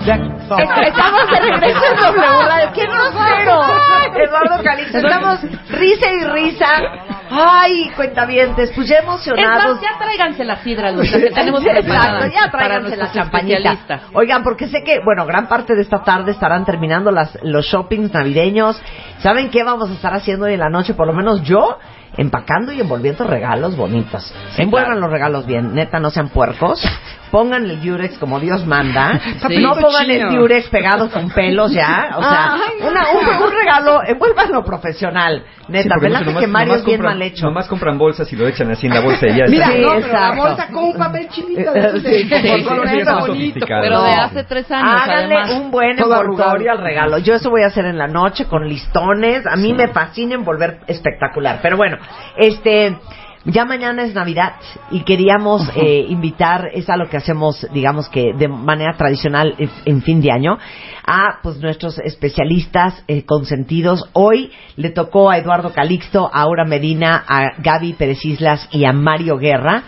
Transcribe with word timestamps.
Estamos 0.00 1.30
de 1.30 1.40
regreso 1.40 1.80
en 1.86 2.14
Radio. 2.16 2.72
¡Qué 2.74 2.86
grosero! 2.86 3.62
Eduardo 4.14 4.62
Calixto, 4.62 4.98
estamos 4.98 5.40
risa 5.68 6.10
y 6.10 6.24
risa. 6.24 6.66
Ay, 7.30 7.90
cuentavientes, 7.94 8.72
pues 8.74 8.88
ya 8.88 8.96
Es 8.96 9.04
emocionados. 9.04 9.74
más, 9.76 9.82
ya 9.82 9.98
tráiganse 9.98 10.44
la 10.44 10.56
sidra, 10.62 10.90
Luisa, 10.90 11.18
que 11.18 11.30
tenemos 11.34 11.62
preparada 11.62 12.26
Exacto, 12.26 12.34
ya 12.34 12.50
tráiganse 12.50 12.96
la 12.96 13.12
champañita. 13.12 14.00
Oigan, 14.14 14.42
porque 14.42 14.66
sé 14.66 14.82
que, 14.82 14.98
bueno, 15.04 15.26
gran 15.26 15.46
parte 15.46 15.76
de 15.76 15.82
esta 15.82 16.02
tarde 16.02 16.32
estarán 16.32 16.64
terminando 16.64 17.10
las, 17.12 17.38
los 17.42 17.66
shoppings 17.66 18.12
navideños. 18.12 18.82
¿Saben 19.18 19.50
qué 19.50 19.62
vamos 19.62 19.90
a 19.90 19.92
estar 19.92 20.12
haciendo 20.14 20.46
hoy 20.46 20.54
en 20.54 20.60
la 20.60 20.70
noche? 20.70 20.94
Por 20.94 21.06
lo 21.06 21.12
menos 21.12 21.42
yo, 21.42 21.78
empacando 22.20 22.70
y 22.72 22.80
envolviendo 22.80 23.24
regalos 23.24 23.76
bonitos. 23.76 24.32
Envuelvan 24.58 25.00
los 25.00 25.10
regalos 25.10 25.46
bien, 25.46 25.74
neta, 25.74 25.98
no 25.98 26.10
sean 26.10 26.28
puercos. 26.28 26.82
Pongan 27.30 27.64
el 27.64 27.80
Durex 27.80 28.18
como 28.18 28.40
Dios 28.40 28.66
manda. 28.66 29.20
Sí. 29.46 29.58
No 29.62 29.74
pongan 29.76 30.10
el 30.10 30.34
Durex 30.34 30.68
pegado 30.68 31.08
con 31.10 31.30
pelos 31.30 31.72
ya. 31.72 32.14
O 32.16 32.22
sea, 32.22 32.56
una, 32.80 33.02
un, 33.12 33.42
un 33.44 33.52
regalo, 33.52 34.00
envuélvanlo 34.04 34.64
profesional. 34.64 35.44
Neta, 35.68 35.94
¿verdad 36.00 36.22
nomás- 36.22 36.40
que 36.40 36.46
Mario 36.48 36.74
es 36.74 36.84
bien 36.84 37.00
compran- 37.00 37.04
mal 37.04 37.22
hecho? 37.22 37.46
Nomás 37.46 37.68
compran 37.68 37.96
bolsas 37.96 38.32
y 38.32 38.34
lo 38.36 38.48
echan 38.48 38.68
así 38.72 38.88
en 38.88 38.94
la 38.94 39.00
bolsa 39.00 39.28
y 39.28 39.36
ya 39.36 39.44
Mira, 39.46 39.66
está. 39.66 39.76
sí, 39.76 39.80
no, 39.82 39.92
pero 40.00 40.12
la 40.12 40.34
bolsa 40.34 40.66
con 40.72 40.84
un 40.84 40.92
papel 40.94 41.28
chinito 41.28 41.72
de 41.72 41.78
esos 41.78 42.02
de- 42.02 42.10
Sí, 42.10 42.16
sí, 42.24 42.28
sí, 42.28 42.48
sí, 42.48 43.00
sí, 43.04 43.04
bonito. 43.28 43.66
Pero 43.68 44.02
de 44.02 44.10
hace 44.12 44.42
tres 44.44 44.68
años, 44.72 45.00
Háganle 45.02 45.36
además. 45.36 45.50
un 45.52 45.70
buen 45.70 45.96
envoltorio 46.00 46.72
al 46.72 46.78
regalo. 46.78 47.18
Yo 47.18 47.34
eso 47.34 47.48
voy 47.50 47.62
a 47.62 47.68
hacer 47.68 47.84
en 47.84 47.96
la 47.96 48.08
noche 48.08 48.46
con 48.46 48.66
listones. 48.68 49.46
A 49.46 49.54
mí 49.54 49.72
me 49.72 49.86
fascina 49.86 50.34
envolver 50.34 50.80
espectacular. 50.88 51.60
Pero 51.62 51.76
bueno, 51.76 51.98
este. 52.36 52.96
Ya 53.46 53.64
mañana 53.64 54.02
es 54.02 54.12
Navidad 54.12 54.52
y 54.90 55.00
queríamos 55.00 55.66
eh, 55.74 56.04
invitar, 56.10 56.68
es 56.74 56.90
a 56.90 56.98
lo 56.98 57.08
que 57.08 57.16
hacemos, 57.16 57.66
digamos 57.72 58.06
que 58.10 58.34
de 58.34 58.48
manera 58.48 58.98
tradicional 58.98 59.54
en, 59.86 60.02
fin 60.02 60.20
de 60.20 60.30
año, 60.30 60.58
a 61.06 61.38
pues 61.42 61.56
nuestros 61.56 61.98
especialistas 62.00 63.02
eh, 63.08 63.24
consentidos. 63.24 64.10
Hoy 64.12 64.52
le 64.76 64.90
tocó 64.90 65.30
a 65.30 65.38
Eduardo 65.38 65.72
Calixto, 65.72 66.30
a 66.30 66.42
Aura 66.42 66.66
Medina, 66.66 67.24
a 67.26 67.52
Gaby 67.56 67.94
Pérez 67.94 68.22
Islas 68.26 68.68
y 68.72 68.84
a 68.84 68.92
Mario 68.92 69.38
Guerra. 69.38 69.84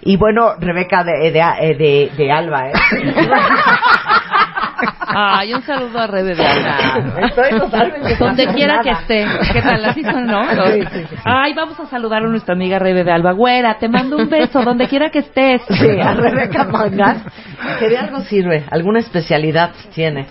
Y 0.00 0.16
bueno, 0.16 0.54
Rebeca 0.58 1.04
de, 1.04 1.30
de, 1.30 1.40
de- 1.76 2.10
de 2.16 2.32
Alba, 2.32 2.70
¿eh? 2.70 2.72
Ay, 5.06 5.54
un 5.54 5.62
saludo 5.62 5.98
a 6.00 6.06
Rebe 6.06 6.34
de 6.34 6.46
Alba. 6.46 7.26
Estoy 7.26 7.58
totalmente 7.58 8.16
Donde 8.16 8.46
quiera 8.48 8.80
que 8.82 8.90
esté. 8.90 9.26
¿Qué 9.52 9.62
tal? 9.62 9.84
Así 9.84 10.02
son, 10.02 10.26
¿no? 10.26 10.44
Sí, 10.48 10.82
sí, 10.92 11.06
sí. 11.08 11.16
Ay, 11.24 11.54
vamos 11.54 11.78
a 11.78 11.86
saludar 11.86 12.22
a 12.22 12.28
nuestra 12.28 12.54
amiga 12.54 12.78
Rebe 12.78 13.04
de 13.04 13.12
Alba. 13.12 13.32
Güera, 13.32 13.78
te 13.78 13.88
mando 13.88 14.16
un 14.16 14.28
beso, 14.28 14.62
donde 14.62 14.88
quiera 14.88 15.10
que 15.10 15.20
estés. 15.20 15.62
Sí, 15.68 16.00
a 16.00 16.14
Rebeca 16.14 16.64
Mangas. 16.64 17.22
Que 17.78 17.88
de 17.88 17.98
algo 17.98 18.20
sirve, 18.20 18.64
alguna 18.70 19.00
especialidad 19.00 19.70
tiene. 19.94 20.26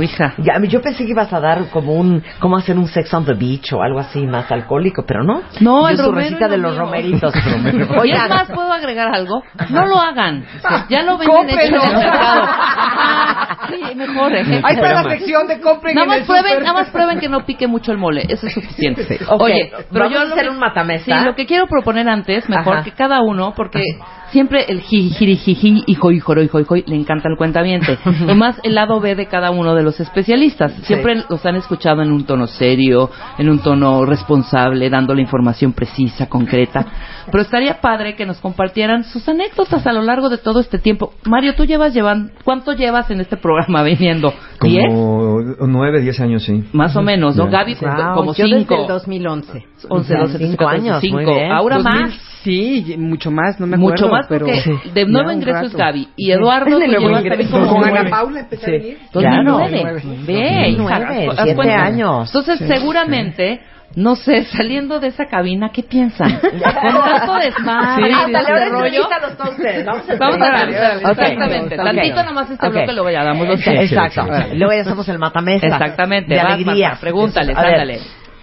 Hija. 0.00 0.34
Ya, 0.38 0.58
yo 0.60 0.80
pensé 0.80 1.04
que 1.04 1.10
ibas 1.10 1.32
a 1.32 1.40
dar 1.40 1.68
como 1.70 1.94
un, 1.94 2.22
cómo 2.38 2.56
hacer 2.56 2.76
un 2.76 2.86
sex 2.88 3.12
on 3.14 3.24
the 3.24 3.34
beach 3.34 3.72
o 3.72 3.82
algo 3.82 4.00
así 4.00 4.26
más 4.26 4.50
alcohólico, 4.50 5.04
pero 5.06 5.22
no. 5.22 5.42
No, 5.60 5.82
Yo 5.82 5.88
el 5.88 5.96
su 5.96 6.18
es 6.18 6.38
de 6.38 6.56
lo 6.56 6.68
los 6.68 6.76
romeritos. 6.76 7.32
Y 7.76 7.80
es 7.80 7.90
Oigan, 7.98 8.28
más, 8.28 8.48
¿puedo 8.50 8.72
agregar 8.72 9.14
algo? 9.14 9.42
No 9.70 9.86
lo 9.86 9.98
hagan. 9.98 10.44
Ya 10.88 11.02
lo 11.02 11.18
venden 11.18 11.50
hecho 11.50 11.66
en 11.66 11.74
el 11.74 11.96
mercado. 11.96 12.42
Ah, 12.46 13.56
sí, 13.68 13.85
mejor, 13.94 14.34
¿eh? 14.34 14.60
Ahí 14.64 14.74
está 14.74 14.92
la 15.02 15.02
sección 15.10 15.46
de 15.46 15.60
compren 15.60 15.94
Nada 15.94 16.04
en 16.04 16.08
más 16.08 16.18
el 16.18 16.24
prueben, 16.26 16.62
nada 16.62 16.72
más 16.72 16.90
prueben 16.90 17.20
que 17.20 17.28
no 17.28 17.44
pique 17.46 17.66
mucho 17.66 17.92
el 17.92 17.98
mole, 17.98 18.24
eso 18.28 18.46
es 18.46 18.54
suficiente. 18.54 19.06
Oye, 19.38 19.70
pero 19.90 20.04
vamos 20.04 20.12
yo 20.12 20.20
a 20.20 20.24
lo 20.24 20.32
hacer 20.32 20.44
que- 20.44 20.50
un 20.50 20.58
matamesta. 20.58 21.18
Sí, 21.18 21.24
lo 21.24 21.34
que 21.34 21.46
quiero 21.46 21.66
proponer 21.66 22.08
antes, 22.08 22.48
mejor 22.48 22.74
Ajá. 22.78 22.84
que 22.84 22.92
cada 22.92 23.20
uno, 23.22 23.52
porque 23.56 23.82
siempre 24.30 24.64
el 24.68 24.80
jiji, 24.80 25.84
hijo, 25.86 26.10
hijo, 26.12 26.34
hijo, 26.40 26.60
hijo, 26.60 26.74
le 26.76 26.96
encanta 26.96 27.28
el 27.28 27.36
cuentaviente. 27.36 27.98
y 28.28 28.34
más 28.34 28.60
el 28.62 28.74
lado 28.74 29.00
B 29.00 29.14
de 29.14 29.26
cada 29.26 29.50
uno 29.50 29.74
de 29.74 29.82
los 29.82 29.98
especialistas. 30.00 30.72
Siempre 30.82 31.24
los 31.28 31.44
han 31.46 31.56
escuchado 31.56 32.02
en 32.02 32.12
un 32.12 32.24
tono 32.24 32.46
serio, 32.46 33.10
en 33.38 33.48
un 33.48 33.60
tono 33.60 34.04
responsable, 34.04 34.90
dando 34.90 35.14
la 35.14 35.20
información 35.20 35.72
precisa, 35.72 36.28
concreta. 36.28 36.86
Pero 37.30 37.42
estaría 37.42 37.80
padre 37.80 38.14
que 38.14 38.26
nos 38.26 38.38
compartieran 38.38 39.04
sus 39.04 39.28
anécdotas 39.28 39.86
a 39.86 39.92
lo 39.92 40.02
largo 40.02 40.28
de 40.28 40.38
todo 40.38 40.60
este 40.60 40.78
tiempo. 40.78 41.12
Mario, 41.24 41.54
tú 41.56 41.64
llevas 41.64 41.94
llevan, 41.94 42.32
¿cuánto 42.44 42.72
llevas 42.72 43.10
en 43.10 43.20
este 43.20 43.36
programa 43.36 43.82
viniendo? 43.82 44.32
¿Diez? 44.60 44.84
Como 44.88 45.40
nueve, 45.66 46.00
diez 46.00 46.20
años, 46.20 46.44
sí. 46.44 46.64
Más 46.72 46.94
o 46.96 47.02
menos, 47.02 47.36
¿no? 47.36 47.48
Gaby, 47.48 47.76
Wow, 47.80 48.14
como 48.14 48.34
yo 48.34 48.44
desde 48.44 48.58
cinco. 48.58 48.82
el 48.82 48.86
2011. 48.88 49.66
11, 49.88 50.16
12, 50.16 50.38
Cinco 50.38 50.66
13, 50.68 50.74
años, 50.74 51.00
5. 51.00 51.16
muy 51.16 51.24
bien. 51.24 51.52
Ahora 51.52 51.76
2000, 51.78 52.00
más. 52.00 52.35
Sí, 52.46 52.94
mucho 52.96 53.32
más, 53.32 53.58
no 53.58 53.66
me 53.66 53.74
acuerdo. 53.74 54.06
Mucho 54.06 54.08
más 54.08 54.26
pero 54.28 54.46
porque 54.46 54.90
de 54.94 55.04
nuevo 55.04 55.32
ingreso 55.32 55.64
es. 55.64 55.74
Gaby. 55.74 56.08
Y 56.16 56.30
Eduardo, 56.30 56.78
De 56.78 56.86
también 56.86 57.50
como 57.50 57.66
Con. 57.72 57.84
Ana 57.84 58.08
Paula 58.08 58.40
empecé 58.40 58.66
a 58.66 58.70
venir. 58.70 58.98
Claro. 59.10 59.52
2009. 59.58 60.02
Ve, 60.26 60.68
hija, 60.68 61.08
siete 61.42 61.72
años. 61.72 62.28
Entonces, 62.28 62.60
seguramente, 62.68 63.60
no 63.96 64.14
sé, 64.14 64.44
saliendo 64.44 65.00
de 65.00 65.08
esa 65.08 65.26
cabina, 65.26 65.70
¿qué 65.72 65.82
piensan? 65.82 66.38
Con 66.40 66.60
tanto 66.60 67.34
desmadre, 67.34 68.06
Sí, 68.06 68.12
ahora 68.34 68.68
rollo. 68.68 69.08
Vamos 69.08 70.08
a 70.08 70.16
Vamos 70.16 70.40
a 70.40 70.62
empezar. 70.62 70.68
ver, 70.68 70.96
Ok. 71.04 71.10
exactamente. 71.18 71.74
Ok. 71.80 71.84
Tantito 71.84 72.22
nomás 72.24 72.50
este 72.50 72.66
Ok. 72.66 72.72
bloque, 72.74 72.92
luego 72.92 73.10
ya 73.10 73.24
damos 73.24 73.48
los 73.48 73.60
Sí. 73.60 73.70
Exacto. 73.70 74.22
Sí, 74.22 74.30
sí, 74.30 74.50
sí. 74.50 74.56
Luego 74.56 74.72
ya 74.72 74.80
hacemos 74.82 75.08
el 75.08 75.18
matamesta. 75.18 75.66
Exactamente. 75.66 76.32
De 76.34 76.42
Vas, 76.44 76.52
alegría. 76.52 76.88
Marta, 76.90 77.00
pregúntales, 77.00 77.56
ándale. 77.56 78.00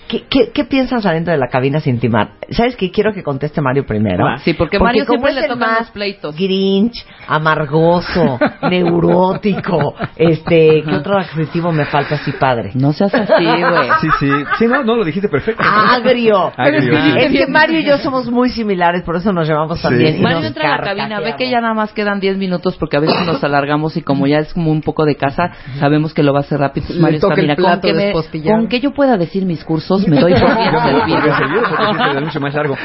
¿Qué, 0.08 0.24
qué, 0.30 0.52
qué 0.54 0.64
piensas 0.66 1.06
adentro 1.06 1.32
de 1.34 1.40
la 1.40 1.48
cabina 1.48 1.80
sin 1.80 2.00
timar? 2.00 2.32
¿Sabes 2.50 2.76
qué? 2.76 2.92
Quiero 2.92 3.14
que 3.14 3.24
conteste 3.24 3.62
Mario 3.62 3.86
primero. 3.86 4.26
Sí, 4.44 4.54
porque 4.54 4.78
Mario 4.80 5.06
siempre 5.06 5.32
es 5.32 5.36
le 5.38 5.42
tocan 5.48 5.60
más 5.60 5.80
los 5.80 5.92
pleitos. 5.92 6.36
Grinch, 6.36 7.06
amargoso, 7.28 8.38
neurótico, 8.70 9.96
este, 10.16 10.84
¿qué 10.84 10.96
otro 10.96 11.18
adjetivo 11.18 11.72
me 11.72 11.86
falta 11.86 12.16
así 12.16 12.32
padre? 12.34 12.72
No 12.76 12.94
seas 12.94 13.14
así, 13.14 13.44
güey. 13.44 13.90
Sí, 14.02 14.08
sí. 14.20 14.28
Sí, 14.60 14.68
no, 14.68 14.84
no, 14.84 14.96
lo 14.96 15.06
dijiste 15.06 15.30
perfecto. 15.30 15.64
Agrio. 15.64 16.52
Agrio. 16.58 17.16
Es 17.16 17.32
que 17.32 17.48
Mario 17.48 17.80
y 17.80 17.86
yo 17.86 17.98
somos 18.00 18.30
muy 18.30 18.50
similares, 18.50 19.04
por 19.04 19.16
eso 19.16 19.32
nos 19.32 19.48
llevamos 19.48 19.82
tan 19.82 19.94
Sí. 19.94 19.98
bien. 20.00 20.18
y 20.18 20.22
Mario 20.22 20.40
nos 20.40 20.48
entra 20.48 20.74
a 20.74 20.78
la 20.78 20.84
cabina, 20.84 21.20
ve 21.20 21.36
que 21.38 21.50
ya 21.50 21.62
nada 21.62 21.74
más 21.74 21.94
quedan 21.94 22.20
10 22.20 22.38
minutos 22.38 22.76
porque 22.78 22.98
a 22.98 23.00
veces 23.00 23.26
nos 23.26 23.44
alargamos 23.44 23.96
y 23.98 24.02
como 24.02 24.28
ya 24.28 24.40
es 24.40 24.54
como 24.54 24.72
un 24.72 24.82
poco 24.82 25.06
de 25.06 25.16
casa, 25.16 25.52
sabemos 25.80 26.14
que 26.14 26.24
lo 26.24 26.34
va 26.34 26.40
a 26.40 26.42
hacer 26.42 26.60
rápido. 26.60 26.88
Mario 27.00 27.18
está, 27.18 27.28
toca 27.30 27.40
el 27.42 27.48
mira, 27.48 27.56
con 27.56 27.64
plato 27.66 27.88
que, 27.88 27.94
me- 27.94 28.12
con 28.52 28.68
que 28.68 28.80
yo 28.80 28.92
pueda 28.94 29.18
decir 29.18 29.46
mis 29.46 29.64
cursos, 29.64 29.93
me 30.08 30.20
doy 30.20 30.34
por 30.34 30.56
bien 30.56 30.72
Yo 30.74 30.80
me 30.82 30.92
doy 30.92 31.00
por 31.02 31.06
bien 31.08 31.22
servido. 31.22 31.38
servido 31.38 31.62
porque 31.70 31.86
siempre 31.86 32.18
es 32.20 32.22
mucho 32.26 32.40
más 32.40 32.54
largo. 32.54 32.76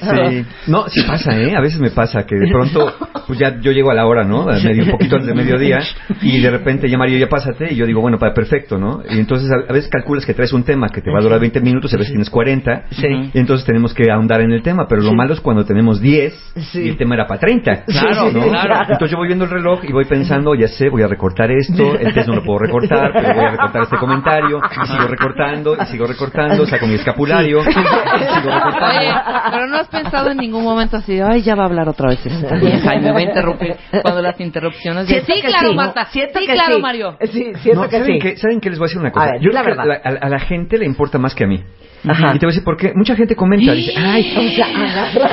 Sí. 0.00 0.46
No, 0.66 0.88
sí 0.88 1.02
pasa, 1.02 1.36
¿eh? 1.38 1.56
A 1.56 1.60
veces 1.60 1.80
me 1.80 1.90
pasa 1.90 2.24
que 2.26 2.36
de 2.36 2.48
pronto, 2.48 2.92
pues 3.26 3.38
ya 3.38 3.58
yo 3.60 3.72
llego 3.72 3.90
a 3.90 3.94
la 3.94 4.06
hora, 4.06 4.24
¿no? 4.24 4.48
A 4.48 4.54
medio, 4.58 4.84
un 4.84 4.90
poquito 4.90 5.16
antes 5.16 5.28
de 5.28 5.34
mediodía 5.34 5.78
y 6.22 6.40
de 6.40 6.50
repente 6.50 6.88
ya 6.88 6.98
Mario, 6.98 7.18
ya 7.18 7.28
pásate 7.28 7.72
y 7.72 7.76
yo 7.76 7.86
digo, 7.86 8.00
bueno, 8.00 8.18
para 8.18 8.34
perfecto, 8.34 8.78
¿no? 8.78 9.02
Y 9.08 9.18
entonces 9.18 9.50
a, 9.50 9.70
a 9.70 9.72
veces 9.72 9.90
calculas 9.90 10.24
que 10.26 10.34
traes 10.34 10.52
un 10.52 10.64
tema 10.64 10.88
que 10.88 11.00
te 11.00 11.10
va 11.10 11.18
a 11.18 11.22
durar 11.22 11.40
20 11.40 11.60
minutos 11.60 11.92
y 11.92 11.96
a 11.96 11.98
veces 11.98 12.12
tienes 12.12 12.30
40 12.30 12.84
Sí. 12.90 13.30
y 13.32 13.38
entonces 13.38 13.66
tenemos 13.66 13.92
que 13.94 14.10
ahondar 14.10 14.40
en 14.40 14.52
el 14.52 14.62
tema, 14.62 14.86
pero 14.88 15.02
lo 15.02 15.12
malo 15.12 15.34
es 15.34 15.40
cuando 15.40 15.64
tenemos 15.64 16.00
10 16.00 16.34
Sí. 16.72 16.82
y 16.82 16.88
el 16.88 16.96
tema 16.96 17.14
era 17.14 17.26
para 17.26 17.40
30. 17.40 17.84
Claro, 17.86 18.30
¿no? 18.32 18.48
claro. 18.48 18.74
Entonces 18.92 19.10
yo 19.10 19.16
voy 19.18 19.26
viendo 19.28 19.44
el 19.44 19.50
reloj 19.50 19.84
y 19.84 19.92
voy 19.92 20.04
pensando, 20.04 20.54
ya 20.54 20.68
sé, 20.68 20.88
voy 20.88 21.02
a 21.02 21.06
recortar 21.06 21.50
esto, 21.50 21.96
el 21.98 22.12
test 22.14 22.28
no 22.28 22.36
lo 22.36 22.42
puedo 22.42 22.58
recortar, 22.60 23.12
pero 23.12 23.34
voy 23.34 23.44
a 23.44 23.50
recortar 23.50 23.82
este 23.82 23.96
comentario, 23.96 24.60
y 24.82 24.86
sigo 24.86 25.06
recortando, 25.08 25.76
y 25.80 25.86
sigo 25.94 26.06
recortando, 26.06 26.66
saco 26.66 26.86
mi 26.86 26.94
escapulario, 26.94 27.60
y 27.60 27.64
sigo 27.72 28.50
recortando. 28.50 28.86
Oye, 29.00 29.14
pero 29.52 29.66
no 29.68 29.76
has 29.76 29.88
pensado 29.88 30.30
en 30.30 30.36
ningún 30.38 30.64
momento 30.64 30.96
así, 30.96 31.20
ay, 31.20 31.42
ya 31.42 31.54
va 31.54 31.62
a 31.62 31.66
hablar 31.66 31.88
otra 31.88 32.08
vez 32.08 32.24
esta 32.26 32.56
vieja 32.56 32.94
y 32.96 33.00
me 33.00 33.12
va 33.12 33.18
a 33.18 33.22
interrumpir 33.22 33.76
cuando 34.02 34.20
las 34.22 34.38
interrupciones 34.40 35.06
de, 35.08 35.20
sí, 35.24 35.40
que 35.40 35.48
claro, 35.48 35.68
sí. 35.70 35.74
Marta, 35.76 36.06
Siento 36.06 36.38
sí, 36.40 36.46
que 36.46 36.52
claro, 36.52 36.74
sí. 36.74 36.82
Mario. 36.82 37.16
Sí, 37.32 37.52
siento 37.62 37.82
No, 37.82 37.88
que 37.88 37.98
¿saben 37.98 38.12
sí. 38.14 38.18
Qué, 38.18 38.36
¿Saben 38.36 38.60
qué 38.60 38.70
les 38.70 38.78
voy 38.78 38.86
a 38.86 38.88
decir 38.88 39.00
una 39.00 39.12
cosa? 39.12 39.26
A 39.26 39.32
ver, 39.32 39.40
Yo 39.40 39.50
la 39.50 39.62
creo 39.62 39.74
que 39.76 39.88
verdad. 39.88 40.02
a, 40.04 40.08
a- 40.24 40.26
a 40.26 40.28
la 40.28 40.38
gente 40.40 40.78
le 40.78 40.84
importa 40.86 41.18
más 41.18 41.34
que 41.34 41.44
a 41.44 41.46
mí. 41.46 41.62
Ajá. 42.06 42.32
Y 42.34 42.38
te 42.38 42.44
voy 42.46 42.52
a 42.52 42.54
decir 42.54 42.64
por 42.64 42.76
qué. 42.76 42.92
Mucha 42.94 43.16
gente 43.16 43.34
comenta, 43.34 43.72
dice, 43.72 43.94
ay, 43.96 44.34
O 44.36 44.56
sea, 44.56 44.66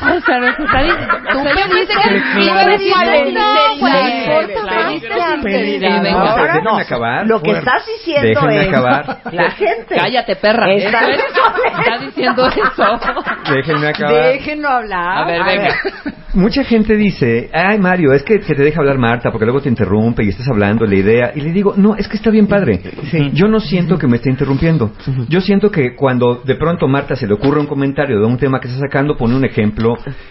O 0.00 0.20
sea, 0.20 0.38
no, 0.38 0.48
está 6.78 6.96
acabar. 6.96 7.26
Lo 7.26 7.40
que 7.40 7.50
estás 7.52 7.86
diciendo 7.86 8.28
Déjenme 8.28 8.60
es 8.60 8.68
acabar. 8.68 9.18
la 9.32 9.50
gente. 9.50 9.96
Cállate, 9.96 10.36
perra. 10.36 10.72
Está 10.72 11.98
diciendo 12.00 12.46
eso. 12.46 13.00
Déjenme 13.52 13.88
acabar. 13.88 14.22
Déjenlo 14.22 14.68
hablar. 14.68 15.18
A 15.18 15.26
ver, 15.26 15.42
venga. 15.44 15.76
Mucha 16.36 16.64
gente 16.64 16.96
dice, 16.96 17.48
ay 17.50 17.78
Mario, 17.78 18.12
es 18.12 18.22
que, 18.22 18.40
que 18.40 18.54
te 18.54 18.62
deja 18.62 18.80
hablar 18.80 18.98
Marta 18.98 19.30
porque 19.30 19.46
luego 19.46 19.62
te 19.62 19.70
interrumpe 19.70 20.22
y 20.22 20.28
estás 20.28 20.46
hablando 20.48 20.84
la 20.84 20.94
idea. 20.94 21.32
Y 21.34 21.40
le 21.40 21.50
digo, 21.50 21.72
no, 21.78 21.96
es 21.96 22.08
que 22.08 22.16
está 22.18 22.30
bien 22.30 22.46
padre. 22.46 22.78
Yo 23.32 23.48
no 23.48 23.58
siento 23.58 23.96
que 23.96 24.06
me 24.06 24.16
esté 24.16 24.28
interrumpiendo. 24.28 24.92
Yo 25.30 25.40
siento 25.40 25.70
que 25.70 25.94
cuando 25.96 26.42
de 26.44 26.54
pronto 26.56 26.88
Marta 26.88 27.16
se 27.16 27.26
le 27.26 27.32
ocurre 27.32 27.60
un 27.60 27.66
comentario 27.66 28.20
de 28.20 28.26
un 28.26 28.36
tema 28.36 28.60
que 28.60 28.68
está 28.68 28.80
sacando, 28.80 29.16
pone 29.16 29.34
un 29.34 29.46
ejemplo, 29.46 29.85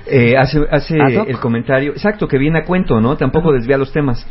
eh, 0.08 0.36
hace, 0.38 0.60
hace 0.72 0.98
hoc. 1.20 1.28
el 1.30 1.40
comentario, 1.40 1.92
exacto, 1.92 2.28
que 2.28 2.38
viene 2.38 2.60
a 2.60 2.64
cuento, 2.66 3.00
¿no? 3.02 3.16
Tampoco 3.18 3.52
desvía 3.52 3.78
los 3.78 3.92
temas. 3.92 4.26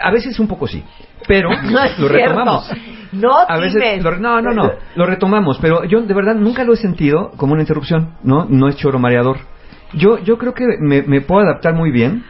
A 0.00 0.10
veces 0.10 0.38
un 0.38 0.48
poco 0.48 0.66
sí, 0.66 0.82
pero 1.26 1.50
No 1.62 1.70
lo 1.70 1.88
cierto. 1.88 2.08
retomamos. 2.08 2.70
No, 3.12 3.30
A 3.48 3.56
veces, 3.58 4.02
lo- 4.04 4.18
no, 4.18 4.42
no, 4.42 4.52
no, 4.52 4.72
lo 4.94 5.06
retomamos, 5.06 5.58
pero 5.62 5.84
yo 5.84 6.02
de 6.02 6.12
verdad 6.14 6.34
nunca 6.34 6.64
lo 6.64 6.74
he 6.74 6.76
sentido 6.76 7.30
como 7.36 7.52
una 7.54 7.62
interrupción, 7.62 8.14
¿no? 8.22 8.46
No 8.48 8.68
es 8.68 8.76
choro 8.76 8.98
mareador. 8.98 9.38
Yo, 9.94 10.18
yo 10.18 10.36
creo 10.36 10.52
que 10.52 10.66
me, 10.80 11.00
me 11.02 11.22
puedo 11.22 11.40
adaptar 11.40 11.72
muy 11.74 11.90
bien 11.90 12.22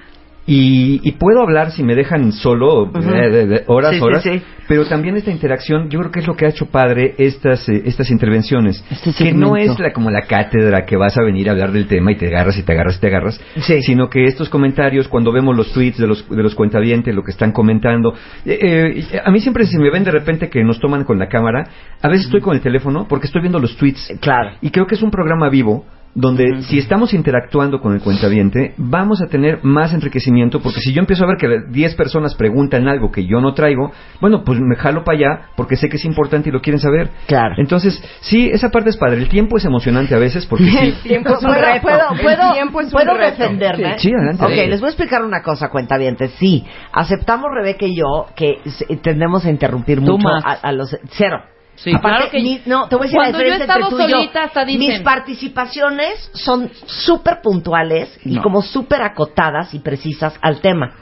y, 0.51 1.01
y 1.07 1.13
puedo 1.13 1.43
hablar 1.43 1.73
si 1.73 1.83
me 1.85 1.95
dejan 1.95 2.33
solo 2.33 2.85
Ujú. 2.85 2.99
eh, 3.15 3.65
horas, 3.67 3.91
Sí, 3.93 3.99
sí, 3.99 4.03
horas, 4.03 4.25
pero 4.67 4.87
también 4.87 5.15
esta 5.17 5.31
interacción, 5.31 5.91
yo 5.91 5.99
creo 6.01 6.11
que 6.11 6.21
es 6.21 6.27
lo 6.27 6.37
que 6.37 6.47
ha 6.47 6.49
hecho 6.49 6.67
padre 6.67 7.15
estas, 7.19 7.69
eh, 7.69 7.83
estas 7.85 8.11
intervenciones, 8.11 8.83
Este 8.91 9.13
que 9.25 9.33
no 9.33 9.57
es 9.59 9.79
la, 9.79 9.93
como 9.93 10.11
la 10.11 10.23
cátedra 10.23 10.87
que 10.87 10.97
vas 10.97 11.19
a 11.19 11.23
venir 11.23 11.49
a 11.49 11.53
hablar 11.53 11.71
del 11.73 11.87
tema 11.87 12.13
y 12.13 12.17
te 12.17 12.29
agarras 12.29 12.57
y 12.59 12.63
te 12.63 12.73
agarras 12.73 12.97
y 12.97 13.01
te 13.01 13.07
agarras, 13.09 13.39
Sí. 13.61 13.83
sino 13.83 14.09
que 14.09 14.25
estos 14.25 14.49
comentarios, 14.49 15.07
cuando 15.07 15.33
vemos 15.33 15.55
los 15.55 15.71
tweets 15.73 15.99
de 15.99 16.07
los, 16.07 16.27
de 16.29 16.43
los 16.43 16.55
cuentavientes, 16.55 17.15
lo 17.15 17.23
que 17.23 17.31
están 17.33 17.53
comentando, 17.53 18.15
eh, 18.47 19.05
eh, 19.13 19.21
a 19.23 19.31
mí 19.31 19.41
siempre 19.41 19.67
se 19.67 19.79
me 19.79 19.91
ven 19.91 20.05
de 20.05 20.13
repente 20.13 20.49
que 20.49 20.65
nos 20.65 20.81
toman 20.81 21.05
con 21.05 21.19
la 21.19 21.29
cámara, 21.29 21.69
a 22.01 22.09
veces 22.09 22.25
estoy 22.25 22.41
con 22.41 22.55
el 22.55 22.63
teléfono 22.63 23.07
porque 23.07 23.27
estoy 23.27 23.43
viendo 23.43 23.59
los 23.59 23.77
tweets 23.77 24.15
Claro. 24.21 24.53
y 24.63 24.71
creo 24.71 24.87
que 24.87 24.95
es 24.95 25.03
un 25.03 25.11
programa 25.11 25.51
vivo 25.51 25.85
donde 26.21 26.63
si 26.63 26.79
estamos 26.79 27.15
interactuando 27.15 27.81
con 27.81 27.95
el 27.95 28.01
cuentaviente, 28.01 28.75
vamos 28.77 29.23
a 29.23 29.27
tener 29.29 29.61
más 29.63 29.95
enriquecimiento, 29.95 30.61
porque 30.61 30.81
si 30.81 30.93
yo 30.93 30.99
empiezo 31.01 31.23
a 31.25 31.29
ver 31.29 31.37
que 31.37 31.49
10 31.71 31.95
personas 31.95 32.35
preguntan 32.35 32.89
algo 32.89 33.13
que 33.13 33.25
yo 33.25 33.41
no 33.41 33.55
traigo, 33.55 33.93
bueno, 34.21 34.43
pues 34.45 34.59
me 34.61 34.75
jalo 34.75 35.05
para 35.05 35.17
allá 35.19 35.41
porque 35.57 35.77
sé 35.77 35.89
que 35.89 35.97
es 35.97 36.05
importante 36.05 36.49
y 36.49 36.53
lo 36.53 36.61
quieren 36.61 36.81
saber. 36.81 37.11
Claro. 37.27 37.55
Entonces, 37.59 38.03
sí, 38.21 38.51
esa 38.53 38.71
parte 38.71 38.91
es 38.91 38.97
padre. 38.97 39.19
El 39.19 39.29
tiempo 39.29 39.57
es 39.59 39.65
emocionante 39.65 40.15
a 40.15 40.19
veces 40.19 40.45
porque 40.47 40.65
sí. 40.71 40.95
tiempo 41.05 41.35
es 41.35 41.43
un 41.43 41.49
¿Puedo, 41.51 41.61
reto. 41.61 41.83
puedo, 41.83 42.11
El 42.13 42.21
puedo, 42.21 42.53
tiempo 42.53 42.81
es 42.81 42.87
un 42.87 42.93
¿puedo 42.93 43.15
reto. 43.15 43.31
defenderme? 43.43 43.99
Sí, 43.99 44.13
adelante. 44.13 44.45
Ok, 44.45 44.51
Sí. 44.51 44.67
les 44.67 44.81
voy 44.81 44.89
a 44.89 44.91
explicar 44.91 45.25
una 45.25 45.43
cosa, 45.43 45.69
cuentavientes. 45.69 46.33
Sí, 46.39 46.65
aceptamos 46.93 47.49
Rebeca 47.55 47.87
y 47.87 47.97
yo 47.97 48.27
que 48.35 48.59
tendemos 49.03 49.45
a 49.45 49.51
interrumpir 49.51 49.99
Tú 50.05 50.13
mucho 50.19 50.29
más. 50.29 50.45
a, 50.45 50.53
a 50.69 50.73
los 50.73 50.97
cero. 51.11 51.43
Sí, 51.83 51.93
claro 51.93 52.29
que- 52.31 52.41
mi- 52.41 52.61
no, 52.67 52.89
te 52.89 52.97
voy 52.97 53.05
a 53.05 53.09
decir 53.09 53.17
Cuando 53.19 53.39
la 53.39 53.45
yo 53.45 53.51
he 53.51 53.53
diferencia 53.53 53.75
entre 53.75 53.85
estado 53.85 53.97
tú 53.97 54.03
y 54.03 54.11
yo. 54.11 54.17
solita, 54.19 54.43
hasta 54.45 54.65
dicen- 54.65 54.89
Mis 54.89 55.01
participaciones 55.01 56.31
son 56.35 56.71
súper 56.87 57.41
puntuales 57.43 58.19
y 58.25 58.35
No. 58.35 58.43
como 58.43 58.63
súper 58.63 59.03
acotadas 59.03 59.73
y 59.75 59.79
precisas 59.79 60.35
al 60.43 60.61
tema. 60.61 60.93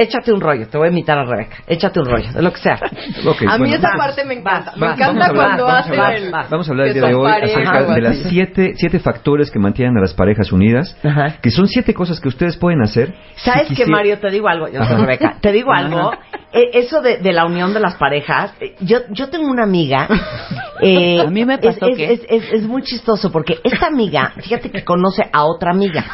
Échate 0.00 0.32
un 0.32 0.40
rollo, 0.40 0.68
te 0.68 0.78
voy 0.78 0.88
a 0.88 0.90
imitar 0.90 1.18
a 1.18 1.24
Rebeca. 1.24 1.56
Échate 1.66 1.98
un 2.00 2.06
rollo, 2.06 2.32
de 2.32 2.40
lo 2.42 2.52
que 2.52 2.60
sea. 2.60 2.74
A 2.78 3.58
mí 3.58 3.58
bueno. 3.58 3.74
esa 3.74 3.88
vas, 3.88 3.96
parte 3.96 4.24
me 4.24 4.34
encanta. 4.34 4.70
vas, 4.70 4.76
me 4.78 4.86
encanta 4.86 5.04
vamos 5.06 5.22
a 5.22 5.28
hablar- 5.28 5.46
cuando 5.46 5.66
hacen 5.68 6.24
el... 6.24 6.30
Vamos 6.30 6.68
a 6.68 6.70
hablar 6.70 6.86
el 6.86 6.92
que 6.92 6.98
día 7.00 7.08
de 7.08 7.14
hoy 7.14 7.30
pareja 7.32 7.52
acerca 7.60 7.86
o 7.90 7.94
de 7.94 8.00
las 8.00 8.18
siete, 8.28 8.72
siete 8.76 8.98
factores 9.00 9.50
que 9.50 9.58
mantienen 9.58 9.96
a 9.98 10.00
las 10.00 10.14
parejas 10.14 10.52
unidas, 10.52 10.96
Ajá. 11.04 11.36
que 11.42 11.50
son 11.50 11.66
siete 11.66 11.94
cosas 11.94 12.20
que 12.20 12.28
ustedes 12.28 12.56
pueden 12.56 12.80
hacer. 12.82 13.14
¿Sabes 13.36 13.62
si 13.62 13.68
qué, 13.74 13.82
quisiera- 13.82 13.90
Mario? 13.90 14.18
Te 14.18 14.30
digo 14.30 14.48
algo, 14.48 14.68
yo 14.68 14.84
soy. 14.84 14.96
Rebeca. 14.96 15.36
Te 15.40 15.50
digo 15.52 15.72
algo. 15.72 16.12
Eh, 16.52 16.70
eso 16.74 17.02
de, 17.02 17.18
de 17.18 17.32
la 17.32 17.44
unión 17.44 17.74
de 17.74 17.80
las 17.80 17.96
parejas. 17.96 18.54
eh, 18.60 18.76
Yo, 18.80 18.98
yo 19.10 19.28
tengo 19.28 19.48
una 19.50 19.64
amiga. 19.64 20.08
eh, 20.80 21.20
A 21.20 21.30
mí 21.30 21.44
me 21.44 21.58
pasó 21.58 21.86
es, 21.88 21.96
que- 21.96 22.12
es, 22.12 22.20
es- 22.28 22.52
es 22.52 22.62
muy 22.62 22.82
chistoso 22.82 23.30
porque 23.32 23.58
esta 23.64 23.86
amiga, 23.88 24.32
fíjate 24.40 24.70
que 24.70 24.84
conoce 24.84 25.28
a 25.32 25.44
otra 25.44 25.72
amiga. 25.72 26.04